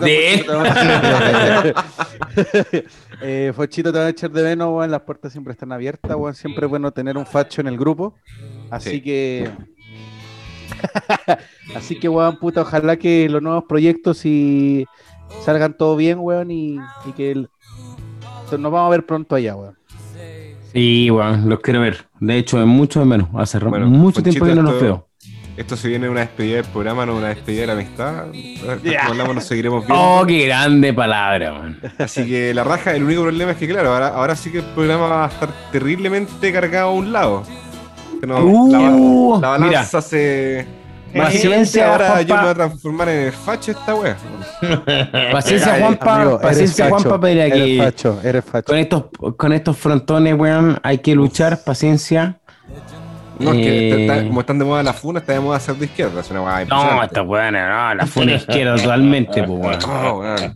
De 0.03 0.45
Fochito, 0.47 1.23
te 1.25 1.73
va- 1.73 1.75
eh, 3.23 3.53
Fochito 3.55 3.93
te 3.93 3.99
van 3.99 4.07
a 4.09 4.11
echar 4.11 4.31
de 4.31 4.43
menos, 4.43 4.69
weón, 4.69 4.91
las 4.91 5.01
puertas 5.03 5.33
siempre 5.33 5.53
están 5.53 5.73
abiertas, 5.73 6.15
weón, 6.17 6.35
siempre 6.35 6.67
es 6.67 6.71
bueno 6.71 6.91
tener 6.93 7.17
un 7.17 7.27
facho 7.27 7.61
en 7.61 7.69
el 7.69 7.79
grupo, 7.79 8.15
así 8.71 8.91
Sí. 8.91 9.01
que... 9.01 9.51
así 11.77 11.99
que, 11.99 12.09
weón, 12.09 12.39
puta, 12.39 12.62
ojalá 12.62 12.97
que 12.97 13.29
los 13.29 13.43
nuevos 13.43 13.64
proyectos 13.68 14.25
y 14.25 14.87
salgan 15.45 15.77
todo 15.77 15.97
bien, 15.97 16.18
weón, 16.20 16.51
y, 16.51 16.79
y 17.07 17.12
que 17.16 17.31
el- 17.33 17.49
nos 18.53 18.70
vamos 18.70 18.87
a 18.87 18.91
ver 18.91 19.05
pronto 19.07 19.35
allá, 19.35 19.57
weón. 19.57 19.77
Sí, 20.72 21.11
weón, 21.11 21.49
los 21.49 21.61
quiero 21.61 21.81
ver. 21.81 22.07
De 22.20 22.37
hecho, 22.37 22.61
es 22.61 22.66
mucho 22.66 23.01
de 23.01 23.07
menos. 23.07 23.29
Hace 23.35 23.59
Bueno, 23.59 23.87
mucho 23.87 24.22
Ponchito, 24.22 24.45
tiempo 24.45 24.47
que 24.47 24.55
no 24.55 24.62
nos 24.62 24.72
esto- 24.75 24.85
veo. 24.85 25.09
Esto 25.57 25.77
se 25.77 25.87
viene 25.87 26.09
una 26.09 26.18
despedida 26.22 26.57
del 26.57 26.64
programa, 26.64 27.07
no 27.07 27.14
una 27.16 27.29
despedida 27.29 27.61
de 27.61 27.66
la 27.68 27.72
amistad. 27.75 28.25
Como 28.27 28.99
hablamos, 29.12 29.35
nos 29.37 29.45
seguiremos 29.45 29.87
viendo. 29.87 30.03
Oh, 30.20 30.27
qué 30.27 30.47
grande 30.47 30.93
palabra, 30.93 31.53
weón. 31.53 31.79
Así 31.99 32.27
que 32.27 32.53
la 32.53 32.64
raja, 32.64 32.93
el 32.97 33.05
único 33.05 33.22
problema 33.22 33.53
es 33.53 33.57
que, 33.59 33.68
claro, 33.68 33.93
ahora, 33.93 34.09
ahora 34.09 34.35
sí 34.35 34.51
que 34.51 34.59
el 34.59 34.64
programa 34.64 35.07
va 35.07 35.25
a 35.27 35.29
estar 35.29 35.49
terriblemente 35.70 36.53
cargado 36.53 36.89
a 36.89 36.93
un 36.93 37.12
lado. 37.12 37.45
No, 38.27 38.45
Uh, 38.45 39.41
la, 39.41 39.59
la 39.59 39.64
balanza 39.66 40.01
se. 40.03 40.66
Paciencia, 41.14 41.93
ahora 41.93 42.22
yo 42.22 42.35
me 42.35 42.43
voy 42.43 42.51
a 42.51 42.55
transformar 42.55 43.09
en 43.09 43.27
el 43.27 43.33
facho 43.33 43.70
esta 43.70 43.95
wea. 43.95 44.16
Paciencia, 45.33 45.77
Juanpa. 45.79 46.14
amigo, 46.16 46.31
eres 46.33 46.43
paciencia, 46.43 46.85
facho, 46.87 46.95
Juanpa, 47.09 47.20
para 47.20 47.33
Eres 47.33 47.53
que 47.55 47.79
facho, 47.85 48.20
eres 48.25 48.45
facho. 48.45 48.66
con 48.66 48.79
estos, 48.79 49.05
con 49.37 49.53
estos 49.53 49.77
frontones, 49.79 50.35
weón, 50.37 50.79
hay 50.83 50.99
que 50.99 51.14
luchar. 51.14 51.62
Paciencia. 51.62 52.41
No, 53.39 53.51
es 53.53 53.57
que 53.57 53.89
Eh. 53.91 54.01
está- 54.07 54.22
como 54.26 54.41
están 54.41 54.59
de 54.59 54.64
moda 54.64 54.82
las 54.82 54.97
funas, 54.99 55.22
está 55.22 55.32
de 55.35 55.41
moda 55.41 55.59
ser 55.61 55.74
de 55.76 55.87
izquierda. 55.87 56.20
Es 56.20 56.30
una 56.30 56.64
No, 56.64 57.03
esta 57.03 57.22
weón, 57.22 57.55
no, 57.55 57.95
la 57.95 58.07
funa 58.07 58.32
izquierda 58.35 58.76
totalmente, 58.82 59.43
pues, 59.43 59.59
weón. 59.61 59.78
No, 59.80 60.18
weón. 60.18 60.55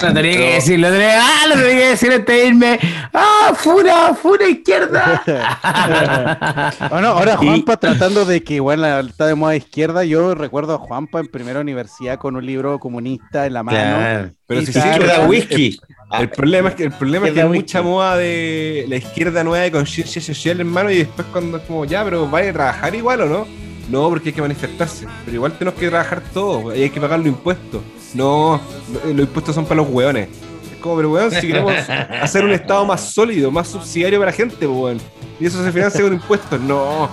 Lo 0.00 0.12
tenía 0.14 0.32
que 0.36 0.54
decir, 0.54 0.78
lo 0.80 0.90
tenía, 0.90 1.20
ah, 1.20 1.46
lo 1.48 1.54
tenía 1.54 1.70
que 1.76 1.88
decir 1.90 2.12
antes 2.12 2.34
de 2.36 2.46
irme. 2.46 2.78
¡Ah, 3.12 3.52
funa, 3.54 4.14
funa 4.14 4.46
izquierda! 4.48 5.22
Bueno, 6.90 7.08
ahora 7.08 7.36
Juanpa 7.36 7.76
tratando 7.76 8.24
de 8.24 8.42
que 8.42 8.54
igual 8.54 8.80
la- 8.80 9.00
está 9.00 9.26
de 9.26 9.34
moda 9.34 9.56
izquierda, 9.56 10.04
yo 10.04 10.34
recuerdo 10.34 10.74
a 10.74 10.78
Juanpa 10.78 11.20
en 11.20 11.26
primera 11.28 11.60
universidad 11.60 12.18
con 12.18 12.36
un 12.36 12.44
libro 12.46 12.78
comunista 12.78 13.46
en 13.46 13.52
la 13.54 13.62
mano. 13.62 13.78
Claro. 13.78 14.30
Pero 14.48 14.62
si 14.62 14.70
Izquierda 14.70 15.22
el- 15.22 15.28
whisky. 15.28 15.78
El 16.18 16.30
problema 16.30 16.70
es 16.70 16.74
que 16.74 16.84
el 16.84 16.92
problema 16.92 17.28
es 17.28 17.34
que 17.34 17.42
hay 17.42 17.48
mucha 17.48 17.82
moda 17.82 18.16
de 18.16 18.86
la 18.88 18.96
izquierda 18.96 19.44
nueva 19.44 19.62
de 19.64 19.70
conciencia 19.70 20.22
social, 20.22 20.58
hermano, 20.58 20.90
y 20.90 20.96
después 20.98 21.28
cuando 21.30 21.58
es 21.58 21.64
como, 21.64 21.84
ya, 21.84 22.02
pero 22.02 22.26
¿vaya 22.26 22.48
a 22.48 22.52
trabajar 22.54 22.94
igual 22.94 23.20
o 23.20 23.26
no? 23.26 23.46
No, 23.90 24.08
porque 24.08 24.30
hay 24.30 24.32
que 24.34 24.40
manifestarse. 24.40 25.06
Pero 25.26 25.34
igual 25.36 25.52
tenemos 25.58 25.78
que 25.78 25.88
trabajar 25.88 26.22
todo, 26.32 26.74
y 26.74 26.82
hay 26.84 26.88
que 26.90 26.98
pagar 27.00 27.18
los 27.18 27.28
impuestos. 27.28 27.82
No, 28.14 28.58
lo- 28.90 29.12
los 29.12 29.20
impuestos 29.26 29.54
son 29.54 29.66
para 29.66 29.82
los 29.82 29.88
hueones. 29.90 30.28
Es 30.72 30.78
como, 30.80 30.96
pero 30.96 31.10
weón, 31.12 31.30
si 31.30 31.46
queremos 31.46 31.74
hacer 32.22 32.42
un 32.42 32.52
estado 32.52 32.86
más 32.86 33.12
sólido, 33.12 33.50
más 33.50 33.68
subsidiario 33.68 34.18
para 34.18 34.30
la 34.30 34.36
gente, 34.36 34.56
pues, 34.66 34.70
weón. 34.70 35.00
Y 35.38 35.44
eso 35.44 35.62
se 35.62 35.70
financia 35.72 36.00
con 36.00 36.14
impuestos. 36.14 36.58
No, 36.58 37.10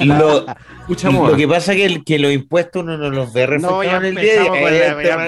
Lo, 0.00 0.44
lo 0.88 1.36
que 1.36 1.48
pasa 1.48 1.72
es 1.72 1.78
que, 1.78 1.84
el- 1.86 2.04
que 2.04 2.18
los 2.18 2.32
impuestos 2.32 2.82
uno 2.82 2.96
no 2.96 3.10
los 3.10 3.32
ve 3.32 3.46
reflejados 3.46 3.84
en 3.86 4.04
el 4.04 4.14
día. 4.16 4.32
a 4.40 4.44
día. 4.70 4.86
Eh, 4.88 5.02
tema- 5.02 5.26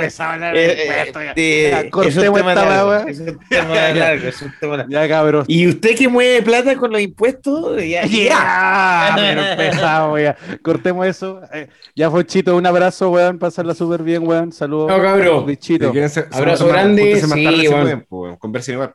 eh, 0.54 1.32
eh, 1.36 1.68
Ya, 1.70 1.78
es 1.80 1.84
un 1.84 1.90
cortemos 1.90 2.38
tema 2.38 2.52
esta 2.52 2.64
largo, 2.64 2.90
wea. 2.90 3.04
es 3.08 3.20
un 3.20 3.38
tema 3.48 3.74
largo, 3.92 4.28
es 4.28 4.42
un 4.42 4.54
tema 4.60 4.76
largo. 4.76 4.92
Ya, 4.92 5.08
cabrón. 5.08 5.44
¿Y 5.48 5.66
usted 5.68 5.96
que 5.96 6.08
mueve 6.08 6.42
plata 6.42 6.76
con 6.76 6.92
los 6.92 7.00
impuestos? 7.00 7.82
Ya, 7.84 8.06
Ya, 8.06 9.12
pero 9.16 9.42
empezamos, 9.52 10.20
ya. 10.20 10.36
Cortemos 10.62 11.06
eso. 11.06 11.40
Eh, 11.52 11.68
ya, 11.94 12.10
Fochito, 12.10 12.56
un 12.56 12.66
abrazo, 12.66 13.10
weón. 13.10 13.38
Pasarla 13.38 13.74
súper 13.74 14.02
bien, 14.02 14.26
weón. 14.26 14.52
Saludos. 14.52 14.88
No, 14.88 15.02
cabrón. 15.02 15.46
Bichito. 15.46 15.92
Abrazo 16.32 16.68
grande, 16.68 17.20
sí, 17.20 17.46
pues, 17.66 18.06
weón, 18.10 18.36
conversen 18.36 18.74
igual. 18.74 18.92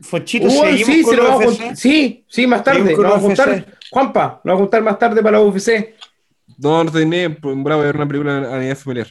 Fochito, 0.00 0.46
Uh, 0.46 0.50
seguimos 0.50 0.86
sí, 0.86 1.02
con 1.02 1.14
se 1.14 1.22
lo 1.22 1.28
a 1.32 1.36
UFC. 1.36 1.60
jun- 1.60 1.76
sí, 1.76 2.24
sí, 2.28 2.46
más 2.46 2.64
tarde. 2.64 2.94
Con 2.94 3.04
vamos 3.04 3.18
a 3.18 3.20
juntar. 3.20 3.66
Juanpa, 3.90 4.40
lo 4.44 4.52
vamos 4.52 4.60
a 4.60 4.64
juntar 4.64 4.82
más 4.82 4.98
tarde 4.98 5.22
para 5.22 5.38
la 5.38 5.44
UFC. 5.44 5.94
No, 6.58 6.84
no 6.84 6.98
en 6.98 7.64
bravo 7.64 7.80
de 7.82 7.86
ver 7.86 7.96
una 7.96 8.06
película 8.06 8.36
a 8.36 8.58
nivel 8.58 8.76
familiar. 8.76 9.06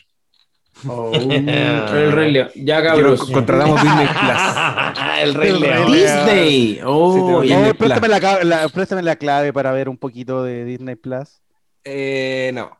el 0.85 2.11
Rey 2.11 2.31
León. 2.31 2.49
Ya, 2.55 2.83
cabros. 2.83 3.19
nos 3.19 3.31
contratamos 3.31 3.81
Disney 3.81 4.07
Plus. 4.07 5.17
el 5.21 5.33
Rey 5.33 5.59
León. 5.59 5.91
Disney. 5.91 6.79
Oh, 6.85 7.41
Sí. 7.43 7.53
Oh, 7.53 7.73
préstame, 7.75 8.07
la, 8.07 8.19
ca- 8.19 8.43
la- 8.43 8.69
préstame 8.69 9.01
la 9.01 9.15
clave 9.15 9.53
para 9.53 9.71
ver 9.71 9.89
un 9.89 9.97
poquito 9.97 10.43
de 10.43 10.65
Disney 10.65 10.95
Plus. 10.95 11.41
Eh, 11.83 12.51
no. 12.53 12.71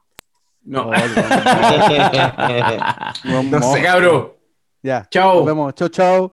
No. 0.66 0.92
No, 3.24 3.44
No 3.44 3.74
sé. 3.74 3.82
Cabro. 3.82 4.38
Ya. 4.82 5.08
Chao. 5.10 5.36
Nos 5.38 5.46
vemos. 5.46 5.74
Chau, 5.76 5.88
chau. 5.90 6.32